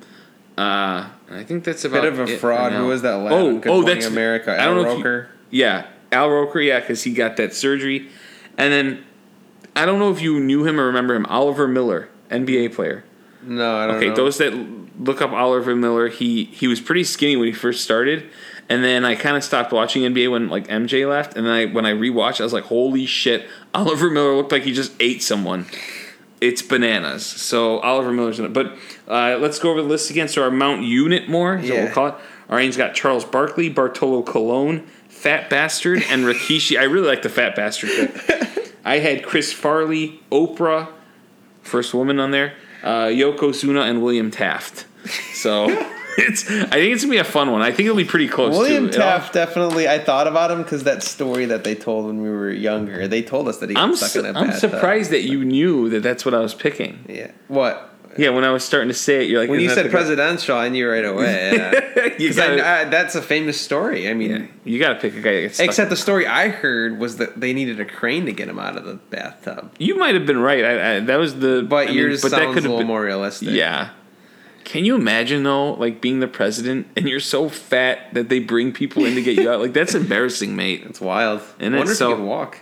Uh, 0.62 1.08
I 1.30 1.44
think 1.44 1.64
that's 1.64 1.84
about 1.84 2.02
Bit 2.02 2.12
of 2.12 2.20
a 2.20 2.36
fraud. 2.38 2.72
Who 2.72 2.86
was 2.86 3.02
that 3.02 3.14
lad 3.16 3.32
Oh, 3.32 3.58
Good 3.58 3.68
oh, 3.70 3.80
Morning 3.80 3.94
that's 3.94 4.06
America. 4.06 4.52
I 4.52 4.64
don't 4.66 4.78
Al 4.78 4.82
know. 4.84 4.90
if 4.92 4.98
you- 4.98 5.04
Roker. 5.04 5.28
yeah, 5.50 5.86
Al 6.12 6.30
Roker. 6.30 6.60
Yeah, 6.60 6.80
because 6.80 7.02
he 7.02 7.12
got 7.12 7.36
that 7.36 7.54
surgery, 7.54 8.08
and 8.58 8.72
then 8.72 9.04
I 9.74 9.86
don't 9.86 9.98
know 9.98 10.10
if 10.10 10.20
you 10.20 10.38
knew 10.40 10.64
him 10.66 10.78
or 10.78 10.86
remember 10.86 11.14
him. 11.14 11.26
Oliver 11.26 11.66
Miller, 11.66 12.08
NBA 12.30 12.74
player. 12.74 13.04
No, 13.42 13.76
I 13.76 13.86
don't 13.86 13.96
Okay, 13.96 14.08
know. 14.10 14.14
those 14.14 14.38
that 14.38 14.54
look 15.00 15.20
up 15.22 15.32
Oliver 15.32 15.74
Miller, 15.74 16.08
he 16.08 16.44
he 16.44 16.68
was 16.68 16.80
pretty 16.80 17.02
skinny 17.04 17.36
when 17.36 17.46
he 17.46 17.52
first 17.52 17.82
started, 17.82 18.24
and 18.68 18.84
then 18.84 19.04
I 19.04 19.14
kind 19.16 19.36
of 19.36 19.42
stopped 19.42 19.72
watching 19.72 20.02
NBA 20.02 20.30
when 20.30 20.48
like 20.48 20.68
MJ 20.68 21.08
left, 21.08 21.36
and 21.36 21.46
then 21.46 21.52
I 21.52 21.64
when 21.66 21.84
I 21.86 21.92
rewatched, 21.92 22.40
I 22.40 22.44
was 22.44 22.52
like, 22.52 22.64
holy 22.64 23.06
shit, 23.06 23.48
Oliver 23.74 24.10
Miller 24.10 24.36
looked 24.36 24.52
like 24.52 24.62
he 24.64 24.72
just 24.72 24.92
ate 25.00 25.22
someone. 25.22 25.66
It's 26.42 26.60
bananas. 26.60 27.24
So 27.24 27.78
Oliver 27.78 28.10
Miller's 28.12 28.38
in 28.40 28.44
it, 28.46 28.52
but 28.52 28.76
uh, 29.06 29.38
let's 29.40 29.58
go 29.60 29.70
over 29.70 29.80
the 29.80 29.88
list 29.88 30.10
again. 30.10 30.26
So 30.28 30.42
our 30.42 30.50
Mount 30.50 30.82
Unit 30.82 31.28
more, 31.28 31.54
is 31.56 31.62
what 31.70 31.76
Yeah. 31.76 31.84
we'll 31.84 31.92
call 31.92 32.06
it. 32.08 32.14
Our 32.48 32.58
name's 32.58 32.76
got 32.76 32.94
Charles 32.94 33.24
Barkley, 33.24 33.68
Bartolo 33.68 34.22
Colon, 34.22 34.80
Fat 35.08 35.48
Bastard, 35.48 36.02
and 36.10 36.24
Rikishi. 36.26 36.78
I 36.78 36.82
really 36.84 37.06
like 37.06 37.22
the 37.22 37.28
Fat 37.28 37.54
Bastard 37.54 37.90
pick. 37.90 38.74
I 38.84 38.98
had 38.98 39.24
Chris 39.24 39.52
Farley, 39.52 40.20
Oprah, 40.32 40.88
first 41.62 41.94
woman 41.94 42.18
on 42.18 42.32
there. 42.32 42.54
uh, 42.82 43.06
Yokozuna 43.06 43.88
and 43.88 44.02
William 44.02 44.32
Taft. 44.32 44.86
So 45.34 45.68
it's 46.18 46.48
I 46.48 46.66
think 46.66 46.92
it's 46.94 47.02
gonna 47.04 47.12
be 47.12 47.18
a 47.18 47.24
fun 47.24 47.50
one. 47.52 47.62
I 47.62 47.70
think 47.70 47.86
it'll 47.86 47.96
be 47.96 48.04
pretty 48.04 48.28
close. 48.28 48.56
William 48.56 48.84
too. 48.90 48.96
It 48.98 49.00
all- 49.02 49.18
Taft 49.18 49.32
definitely. 49.32 49.88
I 49.88 49.98
thought 49.98 50.26
about 50.26 50.50
him 50.50 50.62
because 50.62 50.84
that 50.84 51.02
story 51.02 51.46
that 51.46 51.64
they 51.64 51.74
told 51.74 52.06
when 52.06 52.22
we 52.22 52.28
were 52.30 52.50
younger. 52.50 53.08
They 53.08 53.22
told 53.22 53.48
us 53.48 53.58
that 53.58 53.70
he. 53.70 53.76
I'm 53.76 53.94
stuck 53.96 54.10
su- 54.10 54.20
in 54.24 54.36
a 54.36 54.38
I'm 54.38 54.52
surprised 54.52 55.10
that 55.10 55.22
you 55.22 55.44
knew 55.44 55.88
that 55.90 56.02
that's 56.02 56.24
what 56.24 56.34
I 56.34 56.40
was 56.40 56.54
picking. 56.54 57.04
Yeah. 57.08 57.30
What? 57.48 57.88
Yeah, 58.18 58.28
when 58.28 58.44
I 58.44 58.50
was 58.50 58.62
starting 58.62 58.88
to 58.88 58.94
say 58.94 59.22
it, 59.24 59.30
you're 59.30 59.40
like 59.40 59.48
When 59.48 59.58
you 59.58 59.70
said 59.70 59.78
that 59.78 59.82
the 59.84 59.88
guy?" 59.88 59.92
presidential, 59.94 60.54
I 60.58 60.68
knew 60.68 60.86
right 60.86 61.04
away. 61.04 61.52
Yeah. 61.96 62.08
you 62.18 62.28
'Cause 62.28 62.38
I- 62.38 62.56
gotta, 62.56 62.68
I- 62.68 62.84
that's 62.84 63.14
a 63.14 63.22
famous 63.22 63.58
story. 63.58 64.06
I 64.08 64.12
mean, 64.12 64.30
yeah, 64.30 64.46
you 64.64 64.78
gotta 64.78 64.96
pick 65.00 65.14
a 65.16 65.20
guy. 65.22 65.32
That 65.32 65.40
gets 65.42 65.54
stuck 65.54 65.66
except 65.68 65.88
the 65.88 65.96
story 65.96 66.26
I 66.26 66.48
heard 66.48 66.98
was 66.98 67.16
that 67.16 67.40
they 67.40 67.54
needed 67.54 67.80
a 67.80 67.86
crane 67.86 68.26
to 68.26 68.32
get 68.32 68.48
him 68.48 68.58
out 68.58 68.76
of 68.76 68.84
the 68.84 68.94
bathtub. 69.08 69.72
you 69.78 69.96
might 69.98 70.14
have 70.14 70.26
been 70.26 70.40
right. 70.40 70.62
I, 70.62 70.96
I, 70.96 71.00
that 71.00 71.16
was 71.16 71.38
the 71.38 71.64
But 71.66 71.84
I 71.84 71.90
mean, 71.90 71.96
yours 71.98 72.20
sounds 72.20 72.34
a 72.34 72.36
could've 72.48 72.56
little 72.64 72.78
been- 72.78 72.86
more 72.86 73.02
realistic. 73.02 73.48
Yeah. 73.50 73.90
Can 74.64 74.84
you 74.84 74.94
imagine 74.94 75.42
though, 75.42 75.74
like 75.74 76.00
being 76.00 76.20
the 76.20 76.28
president 76.28 76.86
and 76.96 77.08
you're 77.08 77.20
so 77.20 77.48
fat 77.48 78.12
that 78.14 78.28
they 78.28 78.38
bring 78.38 78.72
people 78.72 79.04
in 79.04 79.14
to 79.14 79.22
get 79.22 79.36
you 79.36 79.50
out? 79.50 79.60
Like 79.60 79.72
that's 79.72 79.94
embarrassing, 80.02 80.54
mate. 80.56 80.82
It's 80.84 81.00
wild. 81.00 81.40
And 81.58 81.74
I 81.74 81.78
wonder 81.78 81.92
it's 81.92 81.92
if 81.92 81.96
so- 81.98 82.10
he 82.10 82.14
can 82.16 82.26
walk. 82.26 82.58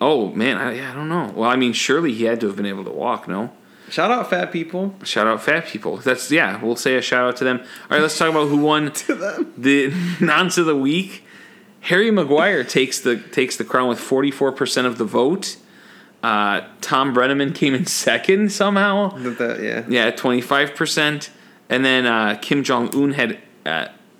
Oh 0.00 0.30
man, 0.32 0.58
I, 0.58 0.74
yeah, 0.74 0.90
I 0.92 0.94
don't 0.94 1.08
know. 1.08 1.32
Well, 1.34 1.48
I 1.48 1.56
mean, 1.56 1.72
surely 1.72 2.12
he 2.12 2.24
had 2.24 2.40
to 2.40 2.48
have 2.48 2.56
been 2.56 2.66
able 2.66 2.84
to 2.84 2.90
walk. 2.90 3.26
No. 3.28 3.50
Shout 3.88 4.10
out 4.10 4.28
fat 4.28 4.52
people. 4.52 4.94
Shout 5.04 5.26
out 5.26 5.42
fat 5.42 5.66
people. 5.66 5.96
That's 5.98 6.30
yeah. 6.30 6.60
We'll 6.62 6.76
say 6.76 6.96
a 6.96 7.02
shout 7.02 7.26
out 7.28 7.36
to 7.38 7.44
them. 7.44 7.60
All 7.60 7.66
right, 7.96 8.02
let's 8.02 8.18
talk 8.18 8.28
about 8.30 8.48
who 8.48 8.58
won 8.58 8.86
them. 9.06 9.52
the 9.56 9.94
nonce 10.20 10.58
of 10.58 10.66
the 10.66 10.76
week. 10.76 11.24
Harry 11.80 12.10
Maguire 12.10 12.62
takes 12.64 13.00
the 13.00 13.16
takes 13.16 13.56
the 13.56 13.64
crown 13.64 13.88
with 13.88 13.98
forty 14.00 14.30
four 14.30 14.52
percent 14.52 14.86
of 14.86 14.98
the 14.98 15.04
vote. 15.04 15.56
Uh, 16.26 16.66
Thom 16.80 17.14
Brennaman 17.14 17.54
came 17.54 17.74
in 17.74 17.86
second 18.06 18.50
somehow. 18.52 19.10
That- 19.16 19.60
yeah. 19.62 19.84
Yeah, 19.88 20.10
twenty 20.10 20.40
five 20.40 20.74
percent, 20.74 21.30
and 21.68 21.84
then 21.84 22.06
uh, 22.06 22.38
Kim 22.42 22.62
Jong 22.64 22.88
Un 22.94 23.12
had 23.12 23.38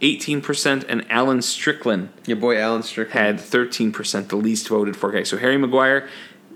eighteen 0.01 0.41
percent, 0.41 0.85
and 0.89 1.05
Alan 1.11 1.43
Strickland 1.43 2.11
Your 2.27 2.37
boy 2.37 2.59
Alan 2.59 2.83
Strickland. 2.83 3.27
had 3.27 3.41
thirteen 3.41 3.93
percent, 3.93 4.29
the 4.29 4.37
least 4.37 4.69
voted 4.69 4.97
for 4.97 5.11
guy. 5.11 5.23
So 5.25 5.37
Harry 5.39 5.57
Maguire, 5.57 6.09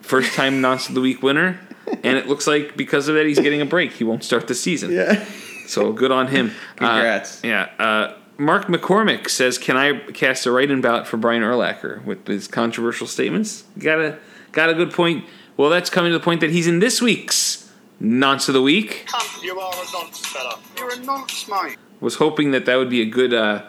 first 0.02 0.35
time 0.35 0.60
nonce 0.66 0.89
of 0.89 0.94
the 0.94 1.01
week 1.01 1.22
winner, 1.22 1.59
and 2.05 2.16
it 2.18 2.28
looks 2.28 2.47
like 2.47 2.77
because 2.77 3.09
of 3.09 3.14
that 3.16 3.27
he's 3.27 3.40
getting 3.40 3.60
a 3.60 3.66
break. 3.66 3.93
He 3.93 4.05
won't 4.05 4.22
start 4.24 4.47
the 4.47 4.55
season. 4.55 4.93
Yeah. 4.93 5.24
So 5.66 5.93
good 5.93 6.10
on 6.12 6.27
him. 6.28 6.52
Congrats. 6.77 7.43
Uh, 7.44 7.48
yeah. 7.48 7.68
Uh, 7.78 8.16
Mark 8.39 8.66
McCormick 8.66 9.28
says, 9.28 9.59
"Can 9.59 9.77
I 9.77 9.98
cast 10.12 10.47
a 10.47 10.51
write-in 10.52 10.81
ballot 10.81 11.06
for 11.06 11.16
Brian 11.16 11.43
Urlacher 11.43 12.05
with 12.05 12.27
his 12.27 12.47
controversial 12.48 13.06
statements?" 13.06 13.64
Got 13.78 14.01
a 14.01 14.18
got 14.52 14.68
a 14.70 14.74
good 14.74 14.93
point. 14.93 15.24
Well, 15.61 15.69
that's 15.69 15.91
coming 15.91 16.11
to 16.11 16.16
the 16.16 16.24
point 16.24 16.41
that 16.41 16.49
he's 16.49 16.66
in 16.66 16.78
this 16.78 17.03
week's 17.03 17.70
nonce 18.01 18.49
of 18.49 18.55
the 18.55 18.62
week. 18.62 19.05
Cunt, 19.07 19.43
you 19.43 19.61
are 19.61 19.70
a 19.70 19.93
nonce 19.93 20.24
fella. 20.24 20.59
You're 20.78 20.95
a 20.95 20.97
nonce, 21.01 21.47
mate. 21.49 21.77
Was 22.01 22.15
hoping 22.15 22.53
that 22.53 22.65
that 22.65 22.77
would 22.77 22.89
be 22.89 23.03
a 23.03 23.05
good 23.05 23.35
uh, 23.35 23.66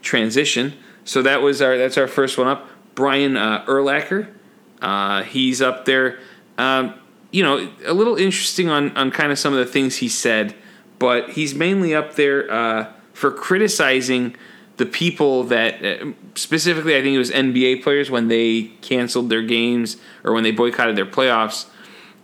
transition. 0.00 0.72
So 1.04 1.20
that 1.20 1.42
was 1.42 1.60
our 1.60 1.76
that's 1.76 1.98
our 1.98 2.08
first 2.08 2.38
one 2.38 2.48
up. 2.48 2.66
Brian 2.94 3.36
uh, 3.36 3.66
Urlacher, 3.66 4.32
uh, 4.80 5.24
he's 5.24 5.60
up 5.60 5.84
there. 5.84 6.18
Um, 6.56 6.94
you 7.32 7.42
know, 7.42 7.70
a 7.84 7.92
little 7.92 8.16
interesting 8.16 8.70
on 8.70 8.96
on 8.96 9.10
kind 9.10 9.30
of 9.30 9.38
some 9.38 9.52
of 9.52 9.58
the 9.58 9.70
things 9.70 9.96
he 9.96 10.08
said, 10.08 10.54
but 10.98 11.28
he's 11.28 11.54
mainly 11.54 11.94
up 11.94 12.14
there 12.14 12.50
uh, 12.50 12.92
for 13.12 13.30
criticizing 13.30 14.34
the 14.76 14.86
people 14.86 15.44
that 15.44 15.84
uh, 15.84 16.12
specifically 16.34 16.96
I 16.96 17.02
think 17.02 17.14
it 17.14 17.18
was 17.18 17.30
NBA 17.30 17.82
players 17.82 18.10
when 18.10 18.28
they 18.28 18.72
canceled 18.82 19.30
their 19.30 19.42
games 19.42 19.96
or 20.24 20.32
when 20.32 20.42
they 20.42 20.50
boycotted 20.50 20.96
their 20.96 21.06
playoffs. 21.06 21.66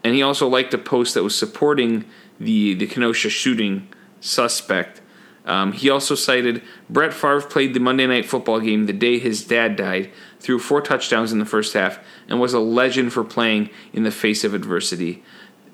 And 0.05 0.15
he 0.15 0.23
also 0.23 0.49
liked 0.49 0.75
a 0.75 0.79
post 0.79 1.15
that 1.15 1.23
was 1.23 1.37
supporting 1.37 2.05
the 2.39 2.75
the 2.75 2.87
Kenosha 2.87 3.31
shooting 3.31 3.89
suspect. 4.21 5.01
Um, 5.45 5.73
he 5.73 5.91
also 5.91 6.15
cited 6.15 6.63
Brett 6.89 7.13
Favre 7.13 7.43
played 7.43 7.75
the 7.75 7.81
Monday 7.81 8.07
Night 8.07 8.27
Football 8.27 8.61
game 8.61 8.87
the 8.87 8.93
day 8.93 9.19
his 9.19 9.45
dad 9.45 9.75
died, 9.75 10.11
threw 10.39 10.59
four 10.59 10.81
touchdowns 10.81 11.33
in 11.33 11.41
the 11.41 11.45
first 11.45 11.75
half, 11.75 11.99
and 12.29 12.41
was 12.41 12.55
a 12.55 12.61
legend 12.61 13.13
for 13.13 13.25
playing 13.25 13.71
in 13.93 14.05
the 14.05 14.13
face 14.13 14.45
of 14.45 14.55
adversity. 14.55 15.23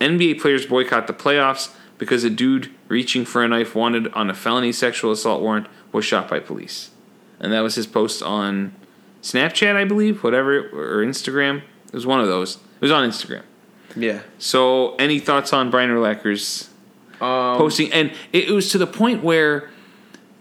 NBA 0.01 0.41
players 0.41 0.65
boycott 0.65 1.07
the 1.07 1.13
playoffs 1.13 1.75
because 1.99 2.25
a 2.25 2.31
dude 2.31 2.71
reaching 2.87 3.25
for 3.25 3.43
a 3.43 3.49
knife 3.49 3.75
wanted 3.75 4.09
on 4.13 4.31
a 4.31 4.35
felony 4.35 4.73
sexual 4.73 5.13
assault 5.13 5.43
warrant 5.43 5.67
was 5.93 6.05
shot 6.05 6.29
by 6.29 6.41
police. 6.41 6.91
And 7.41 7.53
that 7.53 7.61
was 7.61 7.75
his 7.77 7.87
post 7.87 8.23
on 8.23 8.75
Snapchat, 9.23 9.77
I 9.77 9.85
believe, 9.85 10.23
whatever, 10.25 10.59
or 10.69 11.05
Instagram. 11.05 11.63
It 11.87 11.93
was 11.95 12.07
one 12.07 12.21
of 12.21 12.27
those. 12.27 12.57
It 12.57 12.81
was 12.83 12.91
on 12.91 13.09
Instagram. 13.09 13.43
Yeah. 13.97 14.21
So, 14.39 14.95
any 14.97 15.19
thoughts 15.19 15.53
on 15.53 15.71
Brian 15.71 15.91
Urlacher's 15.91 16.69
Um, 17.21 17.57
posting? 17.59 17.93
And 17.93 18.11
it, 18.33 18.49
it 18.49 18.53
was 18.53 18.71
to 18.73 18.79
the 18.79 18.87
point 18.87 19.23
where 19.25 19.71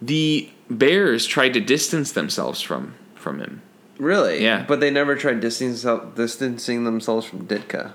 the 0.01 0.49
Bears 0.69 1.25
tried 1.25 1.53
to 1.53 1.59
distance 1.61 2.11
themselves 2.11 2.61
from 2.61 2.93
from 3.15 3.39
him. 3.39 3.61
really? 3.97 4.43
Yeah. 4.43 4.63
But 4.67 4.79
they 4.79 4.91
never 4.91 5.15
tried 5.15 5.39
distancing, 5.39 6.11
distancing 6.15 6.83
themselves 6.83 7.25
from 7.25 7.47
Ditka. 7.47 7.93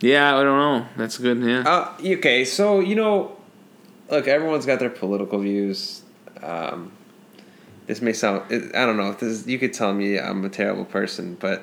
Yeah, 0.00 0.36
I 0.38 0.42
don't 0.42 0.58
know. 0.58 0.86
That's 0.96 1.18
good. 1.18 1.42
Yeah. 1.42 1.62
Uh, 1.66 1.92
okay, 2.16 2.44
so 2.44 2.80
you 2.80 2.94
know, 2.94 3.36
look, 4.10 4.28
everyone's 4.28 4.66
got 4.66 4.78
their 4.78 4.90
political 4.90 5.38
views. 5.38 6.02
Um, 6.42 6.92
this 7.86 8.02
may 8.02 8.12
sound, 8.12 8.42
I 8.52 8.84
don't 8.86 8.96
know. 8.96 9.10
If 9.10 9.20
this, 9.20 9.46
you 9.46 9.58
could 9.58 9.72
tell 9.72 9.92
me 9.92 10.18
I'm 10.18 10.44
a 10.44 10.48
terrible 10.48 10.84
person, 10.84 11.36
but 11.40 11.62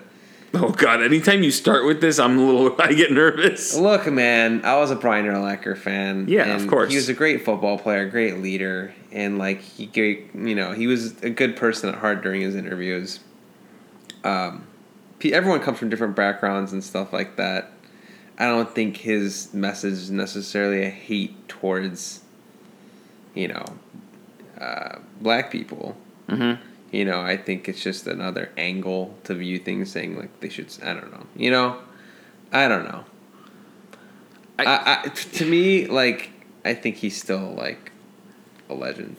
oh 0.54 0.72
God! 0.72 1.02
Anytime 1.04 1.44
you 1.44 1.52
start 1.52 1.86
with 1.86 2.02
this, 2.02 2.18
I'm 2.20 2.38
a 2.38 2.46
little. 2.46 2.76
I 2.80 2.94
get 2.94 3.12
nervous. 3.12 3.76
look, 3.76 4.12
man, 4.12 4.64
I 4.66 4.78
was 4.78 4.92
a 4.92 4.96
Brian 4.96 5.26
Urlacher 5.26 5.78
fan. 5.78 6.28
Yeah, 6.28 6.56
of 6.56 6.68
course. 6.68 6.90
He 6.90 6.96
was 6.96 7.10
a 7.10 7.14
great 7.14 7.46
football 7.46 7.78
player, 7.78 8.10
great 8.10 8.40
leader, 8.40 8.94
and 9.12 9.38
like 9.38 9.62
he, 9.62 9.90
you 10.34 10.56
know, 10.56 10.74
he 10.74 10.88
was 10.88 11.22
a 11.22 11.30
good 11.30 11.56
person 11.56 11.90
at 11.90 11.96
heart 11.96 12.24
during 12.24 12.42
his 12.42 12.56
interviews. 12.56 13.20
Um, 14.24 14.66
everyone 15.24 15.60
comes 15.62 15.78
from 15.78 15.90
different 15.90 16.16
backgrounds 16.16 16.74
and 16.74 16.84
stuff 16.84 17.14
like 17.14 17.36
that. 17.38 17.72
I 18.38 18.48
don't 18.48 18.74
think 18.74 18.98
his 18.98 19.54
message 19.54 19.94
is 19.94 20.12
necessarily 20.12 20.84
a 20.84 20.90
hate 20.90 21.48
towards, 21.48 22.22
you 23.36 23.50
know, 23.50 23.66
uh, 24.60 25.00
black 25.22 25.52
people. 25.52 25.96
Mm-hmm. 26.28 26.62
You 26.92 27.06
know, 27.06 27.22
I 27.22 27.36
think 27.38 27.68
it's 27.68 27.84
just 27.84 28.08
another 28.08 28.52
angle 28.58 29.18
to 29.26 29.34
view 29.36 29.60
things, 29.60 29.92
saying 29.92 30.18
like 30.18 30.40
they 30.40 30.50
should. 30.50 30.74
I 30.84 30.94
don't 30.94 31.12
know. 31.12 31.26
You 31.36 31.52
know, 31.52 31.80
I 32.52 32.68
don't 32.68 32.86
know. 32.86 33.04
I- 34.58 34.66
I, 34.66 35.02
I, 35.04 35.10
to 35.10 35.46
me, 35.46 35.86
like 35.88 36.32
I 36.64 36.74
think 36.74 36.98
he's 36.98 37.22
still 37.22 37.54
like 37.54 37.92
a 38.70 38.74
legend. 38.74 39.18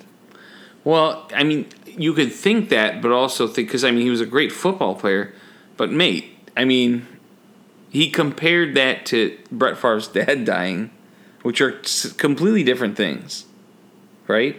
Well, 0.85 1.29
I 1.35 1.43
mean, 1.45 1.67
you 1.87 2.15
could 2.15 2.33
think 2.33 2.69
that, 2.71 3.03
but 3.03 3.11
also 3.13 3.47
think 3.47 3.69
because 3.69 3.85
I 3.85 3.91
mean 3.91 4.03
he 4.03 4.11
was 4.11 4.21
a 4.21 4.27
great 4.27 4.53
football 4.53 4.95
player, 4.95 5.35
but 5.77 5.91
mate, 5.91 6.31
I 6.57 6.65
mean, 6.65 7.07
he 7.91 8.09
compared 8.11 8.75
that 8.77 9.05
to 9.07 9.37
Brett 9.53 9.77
Favre's 9.77 10.09
dad 10.09 10.45
dying, 10.45 10.91
which 11.43 11.61
are 11.61 11.81
completely 12.17 12.63
different 12.65 12.97
things, 12.97 13.45
right? 14.29 14.57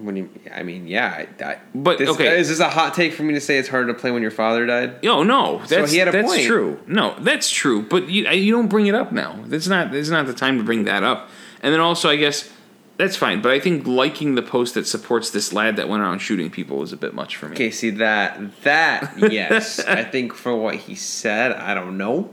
When 0.00 0.16
you, 0.16 0.30
I 0.52 0.64
mean, 0.64 0.88
yeah. 0.88 1.26
I, 1.40 1.44
I, 1.44 1.58
But, 1.74 1.98
this, 1.98 2.08
okay. 2.10 2.38
is 2.40 2.48
this 2.48 2.58
a 2.58 2.68
hot 2.68 2.94
take 2.94 3.12
for 3.12 3.22
me 3.22 3.34
to 3.34 3.40
say 3.40 3.56
it's 3.58 3.68
harder 3.68 3.92
to 3.92 3.98
play 3.98 4.10
when 4.10 4.20
your 4.22 4.32
father 4.32 4.66
died? 4.66 5.02
No, 5.04 5.22
no, 5.22 5.58
that's 5.68 5.92
he 5.92 5.98
had 5.98 6.08
a 6.08 6.12
that's 6.12 6.26
point. 6.28 6.44
true. 6.44 6.80
No, 6.88 7.14
that's 7.20 7.48
true. 7.50 7.82
But 7.82 8.08
you 8.08 8.28
you 8.28 8.52
don't 8.52 8.68
bring 8.68 8.88
it 8.88 8.94
up 8.96 9.12
now. 9.12 9.38
That's 9.46 9.68
not 9.68 9.92
that's 9.92 10.08
not 10.08 10.26
the 10.26 10.34
time 10.34 10.58
to 10.58 10.64
bring 10.64 10.84
that 10.84 11.04
up. 11.04 11.28
And 11.62 11.72
then 11.72 11.80
also, 11.80 12.08
I 12.10 12.16
guess 12.16 12.50
that's 12.96 13.14
fine. 13.14 13.40
But 13.40 13.52
I 13.52 13.60
think 13.60 13.86
liking 13.86 14.34
the 14.34 14.42
post 14.42 14.74
that 14.74 14.88
supports 14.88 15.30
this 15.30 15.52
lad 15.52 15.76
that 15.76 15.88
went 15.88 16.02
around 16.02 16.18
shooting 16.18 16.50
people 16.50 16.82
is 16.82 16.92
a 16.92 16.96
bit 16.96 17.14
much 17.14 17.36
for 17.36 17.46
me. 17.46 17.52
Okay, 17.54 17.70
see 17.70 17.90
that 17.90 18.62
that 18.62 19.14
yes, 19.32 19.78
I 19.86 20.02
think 20.02 20.32
for 20.34 20.56
what 20.56 20.74
he 20.74 20.96
said, 20.96 21.52
I 21.52 21.74
don't 21.74 21.96
know, 21.96 22.30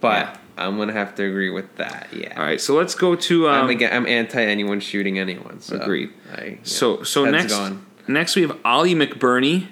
but 0.00 0.26
Yeah. 0.26 0.36
I'm 0.58 0.76
gonna 0.76 0.92
have 0.92 1.14
to 1.16 1.24
agree 1.24 1.50
with 1.50 1.76
that. 1.76 2.08
Yeah, 2.12 2.38
All 2.38 2.44
right, 2.44 2.60
so 2.60 2.74
let's 2.74 2.94
go 2.94 3.14
to 3.14 3.48
um, 3.48 3.64
I'm 3.64 3.70
again, 3.70 3.92
I'm 3.92 4.06
anti 4.06 4.42
anyone 4.42 4.80
shooting 4.80 5.18
anyone. 5.18 5.60
So 5.60 5.76
Agreed. 5.80 6.10
I, 6.36 6.44
yeah, 6.44 6.54
So 6.62 7.02
so 7.02 7.24
head's 7.24 7.32
next 7.34 7.52
gone. 7.52 7.86
next 8.06 8.36
we 8.36 8.42
have 8.42 8.58
Ollie 8.64 8.94
McBurnie, 8.94 9.68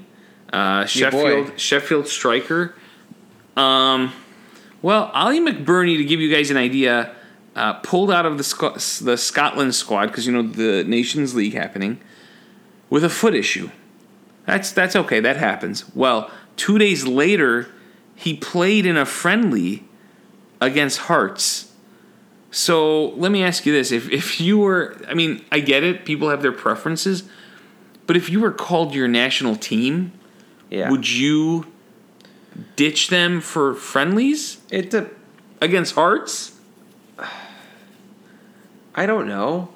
uh, 0.52 0.82
boy. 0.82 0.86
Sheffield 0.86 1.58
Sheffield 1.58 2.08
striker. 2.08 2.74
Um, 3.56 4.12
well, 4.82 5.10
Ollie 5.14 5.40
McBurnie, 5.40 5.96
to 5.96 6.04
give 6.04 6.20
you 6.20 6.30
guys 6.34 6.50
an 6.50 6.56
idea, 6.56 7.14
uh, 7.54 7.74
pulled 7.74 8.10
out 8.10 8.26
of 8.26 8.36
the 8.38 8.44
Sc- 8.44 9.02
the 9.04 9.16
Scotland 9.16 9.74
squad 9.74 10.06
because 10.08 10.26
you 10.26 10.32
know 10.32 10.42
the 10.42 10.84
Nations 10.84 11.34
League 11.34 11.54
happening 11.54 12.00
with 12.90 13.02
a 13.02 13.08
foot 13.08 13.34
issue. 13.34 13.70
That's 14.46 14.70
that's 14.72 14.94
okay. 14.94 15.20
That 15.20 15.36
happens. 15.38 15.84
Well, 15.94 16.30
two 16.56 16.78
days 16.78 17.06
later, 17.06 17.68
he 18.14 18.36
played 18.36 18.86
in 18.86 18.96
a 18.96 19.06
friendly 19.06 19.84
against 20.60 20.98
Hearts. 20.98 21.72
So 22.50 23.10
let 23.10 23.30
me 23.32 23.42
ask 23.42 23.66
you 23.66 23.72
this: 23.72 23.92
if 23.92 24.10
if 24.10 24.40
you 24.40 24.58
were, 24.58 24.96
I 25.08 25.14
mean, 25.14 25.44
I 25.52 25.60
get 25.60 25.82
it. 25.84 26.04
People 26.04 26.30
have 26.30 26.42
their 26.42 26.52
preferences, 26.52 27.24
but 28.06 28.16
if 28.16 28.30
you 28.30 28.40
were 28.40 28.52
called 28.52 28.94
your 28.94 29.08
national 29.08 29.56
team, 29.56 30.12
yeah, 30.70 30.90
would 30.90 31.08
you 31.10 31.66
ditch 32.76 33.08
them 33.08 33.40
for 33.40 33.74
friendlies 33.74 34.58
it 34.70 34.90
de- 34.90 35.10
against 35.60 35.94
Hearts? 35.94 36.52
I 38.94 39.06
don't 39.06 39.28
know. 39.28 39.68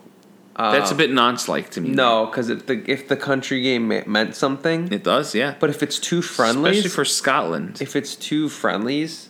That's 0.57 0.91
a 0.91 0.95
Um, 0.95 0.99
bit 0.99 1.11
nonce-like 1.11 1.71
to 1.71 1.81
me. 1.81 1.91
No, 1.91 2.27
because 2.27 2.51
if 2.51 2.67
the 2.67 2.83
if 2.87 3.09
the 3.09 3.17
country 3.17 3.63
game 3.63 3.89
meant 4.07 4.35
something, 4.37 4.93
it 4.93 5.03
does. 5.05 5.35
Yeah, 5.35 5.55
but 5.59 5.71
if 5.71 5.83
it's 5.83 5.99
too 5.99 6.21
friendlies, 6.21 6.79
especially 6.79 6.91
for 6.91 7.05
Scotland. 7.07 7.79
if 7.81 7.97
it's 7.97 8.15
too 8.15 8.49
friendlies, 8.51 9.30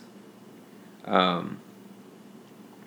um, 1.11 1.59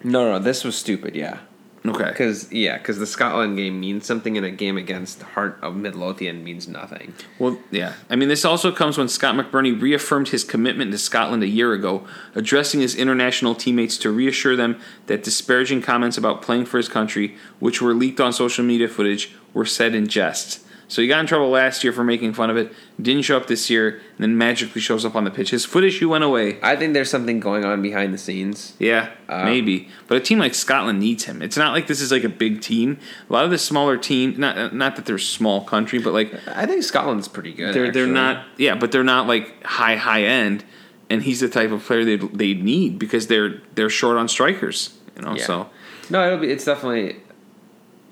no, 0.03 0.33
no, 0.33 0.39
this 0.39 0.65
was 0.65 0.77
stupid. 0.77 1.15
Yeah, 1.15 1.41
okay. 1.87 2.09
because 2.09 2.51
yeah, 2.51 2.79
because 2.79 2.99
the 2.99 3.07
Scotland 3.07 3.57
game 3.59 3.79
means 3.79 4.07
something, 4.07 4.37
and 4.37 4.47
a 4.47 4.51
game 4.51 4.79
against 4.79 5.23
Heart 5.23 5.59
of 5.63 5.77
Midlothian 5.77 6.43
means 6.43 6.67
nothing. 6.67 7.15
Well, 7.39 7.59
yeah. 7.71 7.93
I 8.09 8.17
mean, 8.17 8.31
this 8.31 8.45
also 8.45 8.73
comes 8.73 8.97
when 8.97 9.09
Scott 9.09 9.35
McBurnie 9.35 9.79
reaffirmed 9.79 10.29
his 10.29 10.43
commitment 10.43 10.91
to 10.93 10.99
Scotland 10.99 11.43
a 11.43 11.49
year 11.49 11.75
ago, 11.75 12.07
addressing 12.35 12.81
his 12.81 12.95
international 12.95 13.55
teammates 13.55 13.99
to 13.99 14.11
reassure 14.11 14.57
them 14.57 14.81
that 15.07 15.23
disparaging 15.23 15.83
comments 15.83 16.17
about 16.17 16.41
playing 16.41 16.65
for 16.65 16.79
his 16.79 16.89
country, 16.89 17.37
which 17.61 17.83
were 17.83 17.95
leaked 17.95 18.21
on 18.21 18.33
social 18.33 18.65
media 18.65 18.89
footage, 18.89 19.35
were 19.53 19.67
said 19.67 19.95
in 19.95 20.09
jest. 20.09 20.61
So 20.87 21.01
he 21.03 21.09
got 21.09 21.21
in 21.21 21.27
trouble 21.27 21.49
last 21.49 21.83
year 21.83 21.93
for 21.93 22.05
making 22.05 22.35
fun 22.35 22.51
of 22.51 22.57
it, 22.57 22.73
didn't 23.01 23.23
show 23.23 23.37
up 23.37 23.47
this 23.47 23.71
year, 23.71 23.89
and 23.89 24.19
then 24.19 24.37
magically 24.37 24.81
shows 24.81 25.05
up 25.05 25.17
on 25.17 25.25
the 25.25 25.31
pitch. 25.31 25.51
His 25.51 25.65
foot 25.65 25.83
issue 25.83 26.11
went 26.11 26.25
away. 26.25 26.59
I 26.63 26.77
think 26.77 26.93
there's 26.95 27.11
something 27.11 27.41
going 27.41 27.65
on 27.65 27.81
behind 27.83 28.13
the 28.13 28.19
scenes. 28.19 28.75
Yeah, 28.79 29.11
Um, 29.29 29.47
maybe. 29.47 29.89
But 30.07 30.19
a 30.19 30.21
team 30.21 30.39
like 30.39 30.55
Scotland 30.55 31.01
needs 31.01 31.25
him. 31.25 31.41
It's 31.43 31.57
not 31.57 31.73
like 31.73 31.87
this 31.87 32.01
is 32.01 32.13
like 32.13 32.25
a 32.25 32.29
big 32.29 32.61
team. 32.61 32.99
A 33.29 33.33
lot 33.33 33.45
of 33.45 33.51
the 33.51 33.59
smaller 33.59 33.97
team, 33.97 34.35
not 34.39 34.75
not 34.75 34.97
that 34.97 35.07
they're 35.07 35.19
small 35.19 35.65
country, 35.65 35.99
but 35.99 36.13
like 36.13 36.33
I 36.49 36.67
think 36.67 36.83
Scotland's 36.83 37.29
pretty 37.29 37.53
good. 37.53 37.75
they're 37.75 37.91
they're 37.91 38.07
not 38.07 38.45
yeah, 38.59 38.75
but 38.75 38.93
they're 38.93 39.03
not 39.05 39.27
like 39.27 39.65
high 39.65 39.97
high 39.97 40.25
end. 40.25 40.65
And 41.11 41.23
he's 41.23 41.41
the 41.41 41.49
type 41.49 41.71
of 41.71 41.83
player 41.83 42.05
they 42.05 42.17
they 42.17 42.55
need 42.55 42.99
because 42.99 43.27
they're 43.27 43.61
they're 43.75 43.91
short 43.91 44.17
on 44.17 44.29
strikers. 44.29 44.95
You 45.17 45.23
know, 45.23 45.35
Yeah. 45.37 45.45
so 45.45 45.71
No, 46.11 46.27
it'll 46.27 46.39
be. 46.39 46.51
It's 46.51 46.65
definitely 46.65 47.17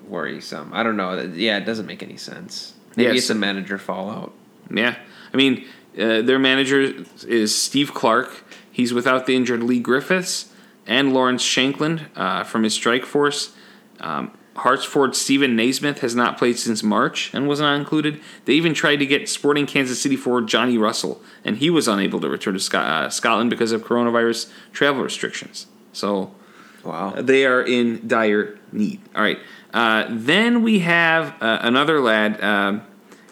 worrisome. 0.07 0.71
I 0.73 0.83
don't 0.83 0.97
know. 0.97 1.19
Yeah, 1.33 1.57
it 1.57 1.65
doesn't 1.65 1.85
make 1.85 2.03
any 2.03 2.17
sense. 2.17 2.73
Maybe 2.95 3.09
Yes. 3.09 3.23
it's 3.23 3.29
a 3.29 3.35
manager 3.35 3.77
fallout. 3.77 4.33
yeah. 4.73 4.95
I 5.33 5.37
mean, 5.37 5.65
uh, 5.99 6.21
their 6.21 6.37
manager 6.39 6.93
is 7.27 7.55
Steve 7.55 7.93
Clarke. 7.93 8.43
He's 8.71 8.93
without 8.93 9.25
the 9.25 9.35
injured 9.35 9.63
Leigh 9.63 9.79
Griffiths 9.79 10.49
and 10.85 11.13
Lawrence 11.13 11.43
Shankland 11.43 12.05
uh, 12.15 12.43
from 12.43 12.63
his 12.63 12.73
strike 12.73 13.05
force. 13.05 13.51
Um, 13.99 14.31
Hartsford 14.57 15.15
Steven 15.15 15.55
Naismith 15.55 15.99
has 16.01 16.13
not 16.13 16.37
played 16.37 16.59
since 16.59 16.83
March 16.83 17.33
and 17.33 17.47
was 17.47 17.59
not 17.59 17.73
included. 17.79 18.19
They 18.45 18.53
even 18.53 18.75
tried 18.75 18.97
to 18.97 19.05
get 19.07 19.27
Sporting 19.27 19.65
Kansas 19.65 19.99
City 19.99 20.15
forward 20.15 20.45
Johnny 20.47 20.77
Russell, 20.77 21.19
and 21.43 21.57
he 21.57 21.71
was 21.71 21.87
unable 21.87 22.19
to 22.21 22.29
return 22.29 22.53
to 22.53 22.59
Scot- 22.59 22.85
uh, 22.85 23.09
Scotland 23.09 23.49
because 23.49 23.71
of 23.71 23.83
coronavirus 23.83 24.51
travel 24.71 25.01
restrictions. 25.01 25.65
So 25.91 26.35
Wow. 26.83 27.15
they 27.17 27.45
are 27.47 27.61
in 27.63 28.07
dire 28.07 28.59
need. 28.71 28.99
All 29.15 29.23
right. 29.23 29.39
Uh, 29.73 30.05
then 30.09 30.61
we 30.61 30.79
have 30.79 31.33
uh, 31.41 31.59
another 31.61 31.99
lad. 31.99 32.41
Um, 32.43 32.81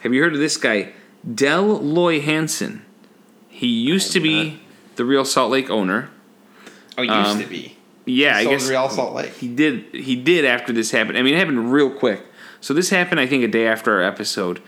have 0.01 0.13
you 0.13 0.21
heard 0.23 0.33
of 0.33 0.39
this 0.39 0.57
guy? 0.57 0.93
Dell 1.35 1.65
Loy 1.79 2.19
Hansen. 2.19 2.83
He 3.49 3.67
used 3.67 4.11
to 4.13 4.19
be 4.19 4.59
the 4.95 5.05
Real 5.05 5.23
Salt 5.25 5.51
Lake 5.51 5.69
owner. 5.69 6.09
Oh, 6.97 7.03
used 7.03 7.13
Um, 7.15 7.39
to 7.39 7.45
be. 7.47 7.77
Yeah, 8.05 8.35
I 8.37 8.45
guess 8.45 8.67
Real 8.67 8.89
Salt 8.89 9.13
Lake. 9.13 9.33
he 9.33 9.47
did. 9.47 9.93
He 9.93 10.15
did 10.15 10.43
after 10.43 10.73
this 10.73 10.89
happened. 10.91 11.17
I 11.17 11.21
mean, 11.21 11.35
it 11.35 11.37
happened 11.37 11.71
real 11.71 11.91
quick. 11.91 12.25
So 12.59 12.73
this 12.73 12.89
happened, 12.89 13.19
I 13.19 13.27
think, 13.27 13.43
a 13.43 13.47
day 13.47 13.67
after 13.67 13.93
our 13.95 14.03
episode. 14.03 14.61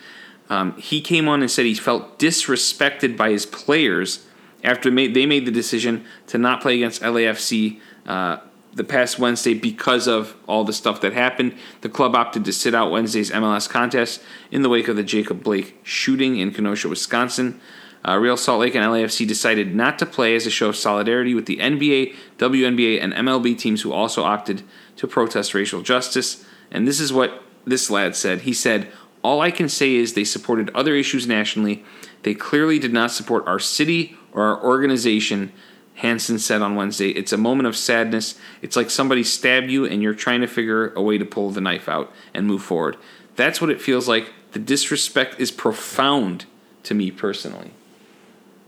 Um, 0.49 0.75
he 0.77 1.01
came 1.01 1.27
on 1.27 1.41
and 1.41 1.49
said 1.49 1.65
he 1.65 1.73
felt 1.73 2.19
disrespected 2.19 3.17
by 3.17 3.31
his 3.31 3.45
players 3.47 4.25
after 4.63 4.89
they 4.91 5.25
made 5.25 5.45
the 5.45 5.51
decision 5.51 6.05
to 6.27 6.37
not 6.37 6.61
play 6.61 6.75
against 6.75 7.01
LAFC 7.01 7.79
uh, 8.05 8.37
the 8.73 8.83
past 8.83 9.19
Wednesday 9.19 9.53
because 9.53 10.07
of 10.07 10.35
all 10.47 10.63
the 10.63 10.73
stuff 10.73 11.01
that 11.01 11.13
happened. 11.13 11.55
The 11.81 11.89
club 11.89 12.15
opted 12.15 12.45
to 12.45 12.53
sit 12.53 12.73
out 12.73 12.91
Wednesday's 12.91 13.31
MLS 13.31 13.69
contest 13.69 14.21
in 14.51 14.63
the 14.63 14.69
wake 14.69 14.87
of 14.87 14.95
the 14.95 15.03
Jacob 15.03 15.43
Blake 15.43 15.77
shooting 15.83 16.37
in 16.37 16.51
Kenosha, 16.51 16.89
Wisconsin. 16.89 17.59
Uh, 18.05 18.17
Real 18.17 18.35
Salt 18.35 18.59
Lake 18.59 18.75
and 18.75 18.83
LAFC 18.83 19.25
decided 19.25 19.73
not 19.73 19.97
to 19.99 20.05
play 20.05 20.35
as 20.35 20.45
a 20.45 20.49
show 20.49 20.69
of 20.69 20.75
solidarity 20.75 21.33
with 21.33 21.45
the 21.45 21.57
NBA, 21.57 22.15
WNBA, 22.37 23.01
and 23.01 23.13
MLB 23.13 23.57
teams 23.57 23.81
who 23.81 23.93
also 23.93 24.23
opted 24.23 24.63
to 24.97 25.07
protest 25.07 25.53
racial 25.53 25.81
justice. 25.81 26.43
And 26.69 26.85
this 26.87 26.99
is 26.99 27.13
what 27.13 27.41
this 27.65 27.89
lad 27.89 28.15
said. 28.15 28.41
He 28.41 28.53
said, 28.53 28.91
All 29.23 29.39
I 29.39 29.51
can 29.51 29.69
say 29.69 29.95
is 29.95 30.13
they 30.13 30.25
supported 30.25 30.69
other 30.71 30.95
issues 30.95 31.27
nationally. 31.27 31.85
They 32.23 32.33
clearly 32.33 32.77
did 32.77 32.91
not 32.91 33.11
support 33.11 33.47
our 33.47 33.59
city 33.59 34.17
or 34.33 34.43
our 34.43 34.63
organization. 34.63 35.53
Hansen 35.95 36.39
said 36.39 36.61
on 36.61 36.75
Wednesday, 36.75 37.09
It's 37.09 37.31
a 37.31 37.37
moment 37.37 37.67
of 37.67 37.77
sadness. 37.77 38.35
It's 38.61 38.75
like 38.75 38.89
somebody 38.89 39.23
stabbed 39.23 39.69
you 39.69 39.85
and 39.85 40.01
you're 40.01 40.13
trying 40.15 40.41
to 40.41 40.47
figure 40.47 40.91
a 40.93 41.01
way 41.01 41.17
to 41.17 41.25
pull 41.25 41.51
the 41.51 41.61
knife 41.61 41.87
out 41.87 42.11
and 42.33 42.47
move 42.47 42.63
forward. 42.63 42.97
That's 43.35 43.61
what 43.61 43.69
it 43.69 43.81
feels 43.81 44.07
like. 44.07 44.31
The 44.51 44.59
disrespect 44.59 45.39
is 45.39 45.51
profound 45.51 46.45
to 46.83 46.93
me 46.93 47.11
personally. 47.11 47.71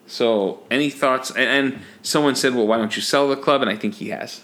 So, 0.07 0.64
any 0.69 0.89
thoughts? 0.91 1.31
And, 1.31 1.80
someone 2.03 2.35
said, 2.35 2.53
"Well, 2.53 2.68
why 2.68 2.77
don't 2.77 2.95
you 2.95 3.02
sell 3.02 3.27
the 3.27 3.35
club?" 3.35 3.61
And 3.61 3.69
I 3.72 3.76
think 3.76 3.95
he 3.95 4.10
has. 4.10 4.41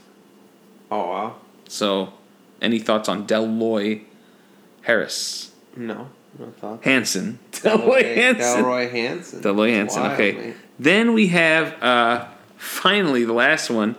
Oh 0.89 1.07
wow. 1.09 1.35
So, 1.67 2.13
any 2.61 2.79
thoughts 2.79 3.07
on 3.07 3.27
Delroy 3.27 4.01
Harris 4.81 5.51
No, 5.75 6.09
no 6.39 6.47
thoughts. 6.59 6.83
Hansen? 6.83 7.39
Delroy 7.51 8.03
Hansen. 8.15 8.63
Delroy 8.63 8.91
Hansen. 8.91 9.41
Deloy 9.41 9.69
Hansen. 9.69 10.01
Wild, 10.01 10.13
Okay. 10.13 10.31
man. 10.33 10.55
Then 10.79 11.13
we 11.13 11.27
have 11.27 11.81
uh, 11.83 12.25
finally 12.61 13.25
the 13.25 13.33
last 13.33 13.69
one, 13.69 13.95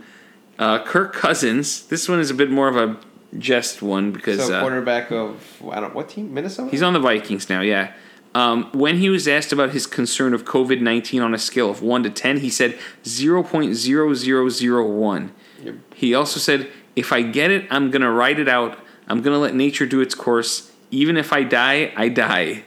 uh, 0.58 0.82
Kirk 0.84 1.12
Cousins. 1.12 1.86
This 1.88 2.08
one 2.08 2.20
is 2.20 2.30
a 2.30 2.34
bit 2.34 2.50
more 2.50 2.68
of 2.68 2.76
a 2.76 2.96
jest 3.38 3.82
one 3.82 4.12
because 4.12 4.46
So 4.46 4.54
uh, 4.54 4.60
quarterback 4.60 5.10
of 5.10 5.60
I 5.70 5.80
don't 5.80 5.94
what 5.94 6.08
team? 6.08 6.32
Minnesota. 6.32 6.70
He's 6.70 6.82
on 6.82 6.92
the 6.92 7.00
Vikings 7.00 7.50
now, 7.50 7.60
yeah. 7.60 7.92
Um, 8.34 8.70
when 8.72 8.96
he 8.98 9.10
was 9.10 9.28
asked 9.28 9.52
about 9.52 9.72
his 9.72 9.86
concern 9.86 10.32
of 10.32 10.44
COVID 10.46 10.80
19 10.80 11.20
on 11.20 11.34
a 11.34 11.38
scale 11.38 11.68
of 11.70 11.82
1 11.82 12.02
to 12.04 12.10
10, 12.10 12.38
he 12.38 12.48
said 12.48 12.78
0.0001. 13.04 15.30
Yep. 15.62 15.74
He 15.94 16.14
also 16.14 16.40
said, 16.40 16.68
If 16.96 17.12
I 17.12 17.20
get 17.22 17.50
it, 17.50 17.66
I'm 17.70 17.90
going 17.90 18.00
to 18.02 18.10
ride 18.10 18.38
it 18.38 18.48
out. 18.48 18.78
I'm 19.08 19.20
going 19.20 19.34
to 19.34 19.38
let 19.38 19.54
nature 19.54 19.84
do 19.86 20.00
its 20.00 20.14
course. 20.14 20.70
Even 20.90 21.16
if 21.18 21.30
I 21.32 21.42
die, 21.42 21.92
I 21.96 22.08
die. 22.08 22.64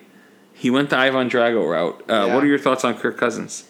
He 0.54 0.70
went 0.70 0.90
the 0.92 0.98
Ivan 0.98 1.30
Drago 1.30 1.68
route. 1.70 2.02
Uh, 2.10 2.26
Yeah. 2.28 2.36
What 2.36 2.44
are 2.44 2.48
your 2.48 2.60
thoughts 2.60 2.84
on 2.84 2.96
Kirk 2.98 3.18
Cousins? 3.18 3.64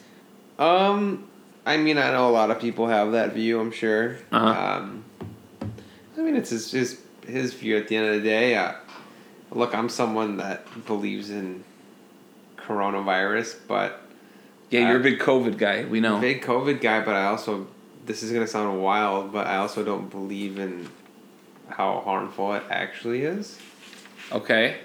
Um, 0.60 1.26
I 1.66 1.78
mean, 1.78 1.98
I 1.98 2.12
know 2.12 2.30
a 2.30 2.32
lot 2.32 2.52
of 2.52 2.60
people 2.60 2.88
have 2.88 3.14
that 3.14 3.34
view. 3.34 3.60
I'm 3.60 3.72
sure. 3.72 4.18
Uh-huh. 4.32 4.46
Um, 4.48 5.04
I 6.18 6.22
mean, 6.22 6.36
it's 6.36 6.50
his, 6.52 6.72
his 6.72 7.02
his 7.28 7.54
view 7.56 7.76
at 7.78 7.88
the 7.88 7.96
end 7.96 8.08
of 8.08 8.16
the 8.16 8.22
day. 8.22 8.56
Uh, 8.56 8.74
look, 9.52 9.74
I'm 9.74 9.90
someone 9.90 10.38
that 10.38 10.68
believes 10.86 11.32
in 11.32 11.64
coronavirus, 12.58 13.56
but 13.68 14.02
Yeah, 14.70 14.82
you're 14.88 14.98
a 14.98 15.00
Uh, 15.00 15.04
big 15.04 15.20
COVID 15.20 15.58
guy. 15.58 15.86
We 15.86 16.00
know. 16.00 16.20
big 16.20 16.44
COVID 16.44 16.82
guy. 16.82 17.02
But 17.04 17.16
I 17.16 17.26
also, 17.26 17.68
this 18.06 18.22
is 18.24 18.32
gonna 18.32 18.48
sound 18.48 18.82
wild, 18.82 19.32
but 19.34 19.48
I 19.48 19.58
also 19.58 19.84
don't 19.84 20.10
believe 20.10 20.60
in 20.60 20.88
how 21.70 22.02
harmful 22.02 22.54
it 22.54 22.64
actually 22.70 23.24
is. 23.24 23.58
Okay. 24.32 24.78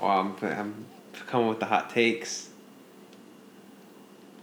Well, 0.00 0.10
I'm, 0.10 0.36
I'm 0.42 0.86
coming 1.26 1.48
with 1.48 1.60
the 1.60 1.66
hot 1.66 1.90
takes. 1.90 2.49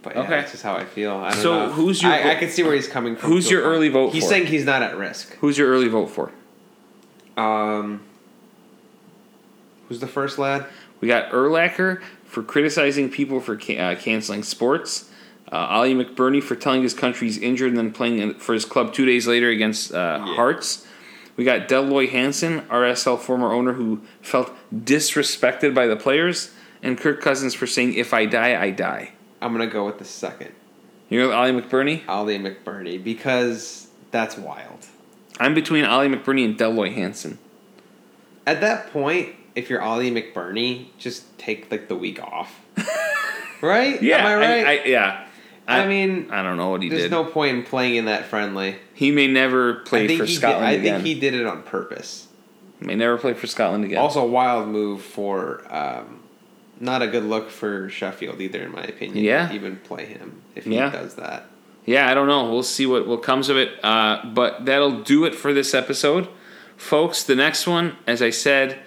But 0.02 0.14
yeah, 0.14 0.22
Okay. 0.22 0.30
that's 0.30 0.52
just 0.52 0.62
how 0.62 0.74
I 0.76 0.84
feel. 0.84 1.16
I 1.16 1.30
don't 1.32 1.40
So 1.42 1.66
know. 1.66 1.72
who's 1.72 2.02
your 2.02 2.12
I, 2.12 2.22
vo- 2.22 2.28
I 2.30 2.34
can 2.36 2.50
see 2.50 2.62
where 2.62 2.74
he's 2.74 2.86
coming 2.88 3.16
from. 3.16 3.30
Who's 3.30 3.50
your 3.50 3.62
early 3.62 3.88
vote 3.88 4.12
He's 4.12 4.22
for? 4.24 4.30
saying 4.30 4.46
he's 4.46 4.64
not 4.64 4.82
at 4.82 4.96
risk. 4.96 5.34
Who's 5.40 5.58
your 5.58 5.68
early 5.68 5.88
vote 5.88 6.06
for? 6.06 6.30
Um, 7.36 8.02
who's 9.88 10.00
the 10.00 10.06
first 10.06 10.38
lad? 10.38 10.66
We 11.00 11.08
got 11.08 11.30
Erlacher 11.30 12.00
for 12.24 12.42
criticizing 12.42 13.10
people 13.10 13.40
for 13.40 13.56
ca- 13.56 13.78
uh, 13.78 13.94
canceling 13.96 14.42
sports. 14.42 15.10
Uh, 15.50 15.66
Oli 15.80 15.94
McBurnie 15.94 16.42
for 16.42 16.54
telling 16.56 16.82
his 16.82 16.92
country 16.94 17.26
he's 17.26 17.38
injured 17.38 17.68
and 17.68 17.78
then 17.78 17.92
playing 17.92 18.18
in- 18.18 18.34
for 18.34 18.52
his 18.54 18.64
club 18.64 18.92
two 18.92 19.06
days 19.06 19.26
later 19.26 19.48
against 19.48 19.92
uh, 19.94 20.18
Hearts. 20.20 20.86
We 21.36 21.44
got 21.44 21.68
Deloy 21.68 22.08
Hansen, 22.08 22.62
RSL 22.62 23.18
former 23.18 23.52
owner, 23.52 23.72
who 23.74 24.00
felt 24.20 24.52
disrespected 24.74 25.74
by 25.74 25.86
the 25.86 25.96
players. 25.96 26.50
And 26.82 26.98
Kirk 26.98 27.20
Cousins 27.20 27.54
for 27.54 27.66
saying, 27.66 27.94
if 27.94 28.12
I 28.12 28.26
die, 28.26 28.60
I 28.60 28.70
die. 28.70 29.12
I'm 29.40 29.52
gonna 29.52 29.66
go 29.66 29.86
with 29.86 29.98
the 29.98 30.04
second, 30.04 30.52
You're 31.08 31.32
Oli 31.32 31.52
McBurnie? 31.52 32.06
Oli 32.08 32.38
McBurnie, 32.38 33.02
because 33.02 33.88
that's 34.10 34.36
wild. 34.36 34.86
I'm 35.40 35.54
between 35.54 35.84
Oli 35.84 36.08
McBurnie 36.08 36.44
and 36.44 36.58
Delroy 36.58 36.92
Hansen. 36.94 37.38
At 38.46 38.60
that 38.62 38.90
point, 38.92 39.34
if 39.54 39.70
you're 39.70 39.82
Oli 39.82 40.10
McBurnie, 40.10 40.86
just 40.98 41.38
take 41.38 41.70
like 41.70 41.88
the 41.88 41.94
week 41.96 42.20
off. 42.22 42.60
right? 43.60 44.02
Yeah, 44.02 44.18
Am 44.18 44.26
I 44.26 44.34
right? 44.36 44.66
I, 44.66 44.84
yeah. 44.84 45.24
I 45.66 45.86
mean, 45.86 46.30
I 46.30 46.42
don't 46.42 46.56
know 46.56 46.70
what 46.70 46.82
he 46.82 46.88
There's 46.88 47.02
did. 47.02 47.10
no 47.10 47.24
point 47.24 47.58
in 47.58 47.62
playing 47.62 47.96
in 47.96 48.06
that 48.06 48.24
friendly. 48.24 48.76
he 48.94 49.10
may 49.10 49.26
never 49.26 49.74
play 49.74 50.16
for 50.16 50.26
Scotland 50.26 50.64
did, 50.64 50.68
I 50.68 50.72
again. 50.80 50.94
think 51.02 51.06
he 51.06 51.20
did 51.20 51.34
it 51.34 51.46
on 51.46 51.62
purpose. 51.62 52.26
may 52.80 52.94
never 52.94 53.18
play 53.18 53.34
for 53.34 53.46
Scotland 53.46 53.84
again. 53.84 53.98
Also, 53.98 54.22
a 54.22 54.26
wild 54.26 54.68
move 54.68 55.02
for 55.02 55.62
um, 55.72 56.20
not 56.80 57.02
a 57.02 57.06
good 57.06 57.24
look 57.24 57.50
for 57.50 57.88
Sheffield 57.88 58.40
either, 58.40 58.62
in 58.62 58.72
my 58.72 58.82
opinion. 58.82 59.24
Yeah. 59.24 59.48
to 59.48 59.54
even 59.54 59.76
play 59.76 60.06
him 60.06 60.42
if 60.54 60.64
he 60.64 60.74
Yeah. 60.76 60.90
does 60.90 61.14
that. 61.16 61.46
yeah, 61.84 62.10
I 62.10 62.14
don't 62.14 62.28
know. 62.28 62.50
We'll 62.50 62.62
see 62.62 62.86
what, 62.86 63.06
what 63.06 63.22
comes 63.22 63.48
of 63.48 63.56
it. 63.56 63.82
Uh, 63.84 64.24
but 64.26 64.64
that'll 64.66 65.00
do 65.02 65.24
it 65.24 65.34
for 65.34 65.52
this 65.52 65.74
episode. 65.74 66.28
Folks, 66.76 67.22
the 67.24 67.34
next 67.34 67.66
one, 67.66 67.96
as 68.06 68.22
I 68.22 68.30
said, 68.30 68.78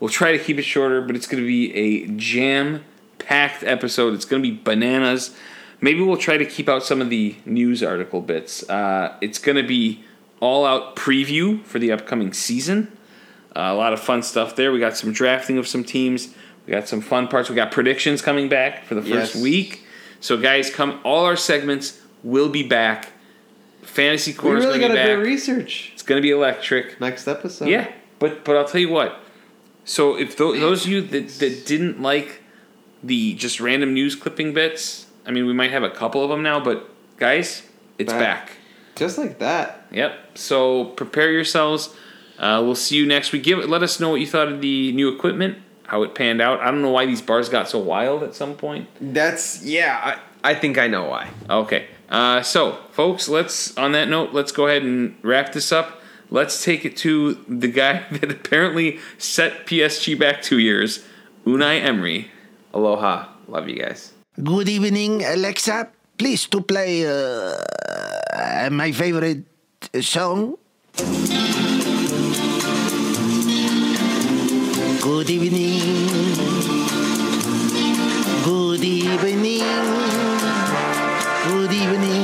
we'll 0.00 0.08
try 0.10 0.32
to 0.32 0.38
keep 0.38 0.58
it 0.58 0.62
shorter, 0.62 1.00
but 1.02 1.14
it's 1.16 1.26
going 1.26 1.42
to 1.42 1.46
be 1.46 1.74
a 1.74 2.06
jam 2.16 2.84
packed 3.18 3.62
episode. 3.64 4.14
It's 4.14 4.24
going 4.24 4.42
to 4.42 4.48
be 4.50 4.56
bananas. 4.62 5.36
Maybe 5.80 6.00
we'll 6.00 6.16
try 6.16 6.38
to 6.38 6.46
keep 6.46 6.68
out 6.68 6.82
some 6.82 7.00
of 7.02 7.10
the 7.10 7.36
news 7.44 7.82
article 7.82 8.20
bits. 8.22 8.66
Uh, 8.70 9.16
it's 9.20 9.38
going 9.38 9.56
to 9.56 9.66
be 9.66 10.02
all 10.40 10.64
out 10.64 10.96
preview 10.96 11.62
for 11.64 11.78
the 11.78 11.90
upcoming 11.92 12.32
season. 12.32 12.96
Uh, 13.54 13.60
a 13.70 13.74
lot 13.74 13.92
of 13.92 14.00
fun 14.00 14.22
stuff 14.22 14.56
there. 14.56 14.72
We 14.72 14.80
got 14.80 14.96
some 14.96 15.12
drafting 15.12 15.58
of 15.58 15.66
some 15.68 15.84
teams. 15.84 16.34
We 16.66 16.72
got 16.72 16.88
some 16.88 17.00
fun 17.00 17.28
parts. 17.28 17.48
We 17.50 17.54
got 17.56 17.70
predictions 17.70 18.22
coming 18.22 18.48
back 18.48 18.84
for 18.84 18.94
the 18.94 19.02
first 19.02 19.34
Yes. 19.34 19.42
week. 19.42 19.84
So, 20.20 20.36
guys, 20.38 20.70
come. 20.70 21.00
All 21.04 21.24
our 21.24 21.36
segments 21.36 22.00
will 22.22 22.48
be 22.48 22.62
back. 22.62 23.12
Fantasy 23.82 24.32
course. 24.32 24.60
We 24.60 24.66
Corner 24.66 24.66
really 24.66 24.78
going 24.78 24.92
to 24.92 24.96
gotta 24.96 25.16
do 25.16 25.20
research 25.22 25.90
it's 25.92 26.02
going 26.02 26.18
to 26.18 26.22
be 26.22 26.30
electric. 26.30 27.00
next 27.00 27.28
episode. 27.28 27.68
Yeah, 27.68 27.88
but 28.18 28.44
but 28.44 28.56
I'll 28.56 28.64
tell 28.64 28.80
you 28.80 28.88
what. 28.88 29.20
So 29.84 30.16
if 30.18 30.36
tho- 30.36 30.58
those 30.58 30.86
of 30.86 30.90
you 30.90 31.02
that, 31.02 31.28
that 31.40 31.66
didn't 31.66 32.00
like 32.00 32.40
the 33.02 33.34
just 33.34 33.60
random 33.60 33.92
news 33.92 34.16
clipping 34.16 34.54
bits, 34.54 35.06
I 35.26 35.30
mean, 35.30 35.44
we 35.46 35.52
might 35.52 35.70
have 35.70 35.82
a 35.82 35.90
couple 35.90 36.22
of 36.24 36.30
them 36.30 36.42
now, 36.42 36.58
but 36.58 36.88
guys, 37.18 37.62
it's 37.98 38.10
Back. 38.12 38.20
back. 38.46 38.52
just 38.96 39.18
like 39.18 39.38
that. 39.40 39.86
Yep. 39.92 40.38
So 40.38 40.86
prepare 40.86 41.30
yourselves. 41.30 41.94
Uh, 42.38 42.62
we'll 42.64 42.74
see 42.74 42.96
you 42.96 43.04
next 43.06 43.32
week. 43.32 43.42
Give 43.42 43.58
let 43.68 43.82
us 43.82 44.00
know 44.00 44.08
what 44.08 44.20
you 44.20 44.26
thought 44.26 44.48
of 44.48 44.62
the 44.62 44.92
new 44.92 45.14
equipment, 45.14 45.58
how 45.86 46.02
it 46.02 46.14
panned 46.14 46.40
out. 46.40 46.60
I 46.60 46.70
don't 46.70 46.82
know 46.82 46.90
why 46.90 47.06
these 47.06 47.22
bars 47.22 47.48
got 47.48 47.68
so 47.68 47.78
wild 47.78 48.22
at 48.22 48.34
some 48.34 48.54
point. 48.54 48.88
That's 49.00 49.62
yeah. 49.62 50.18
I, 50.42 50.50
I 50.50 50.54
think 50.54 50.78
I 50.78 50.88
know 50.88 51.04
why. 51.04 51.30
Okay. 51.48 51.86
Uh, 52.08 52.42
so, 52.42 52.78
folks, 52.92 53.28
let's 53.28 53.76
on 53.76 53.92
that 53.92 54.08
note, 54.08 54.32
let's 54.32 54.52
go 54.52 54.66
ahead 54.66 54.82
and 54.82 55.16
wrap 55.22 55.52
this 55.52 55.72
up. 55.72 56.00
Let's 56.30 56.64
take 56.64 56.84
it 56.84 56.96
to 56.98 57.34
the 57.48 57.68
guy 57.68 58.04
that 58.10 58.30
apparently 58.30 58.98
set 59.18 59.66
PSG 59.66 60.18
back 60.18 60.42
two 60.42 60.58
years, 60.58 61.04
Unai 61.46 61.80
Emery. 61.82 62.30
Aloha. 62.72 63.28
Love 63.46 63.68
you 63.68 63.76
guys. 63.76 64.12
Good 64.42 64.68
evening, 64.68 65.22
Alexa. 65.22 65.88
Please 66.18 66.46
to 66.48 66.60
play 66.60 67.06
uh, 67.06 68.68
my 68.70 68.90
favorite 68.90 69.44
song. 70.00 70.56
Good 75.04 75.28
evening. 75.28 75.80
Good 78.42 78.82
evening. 78.82 79.60
Good 81.46 81.72
evening. 81.74 82.23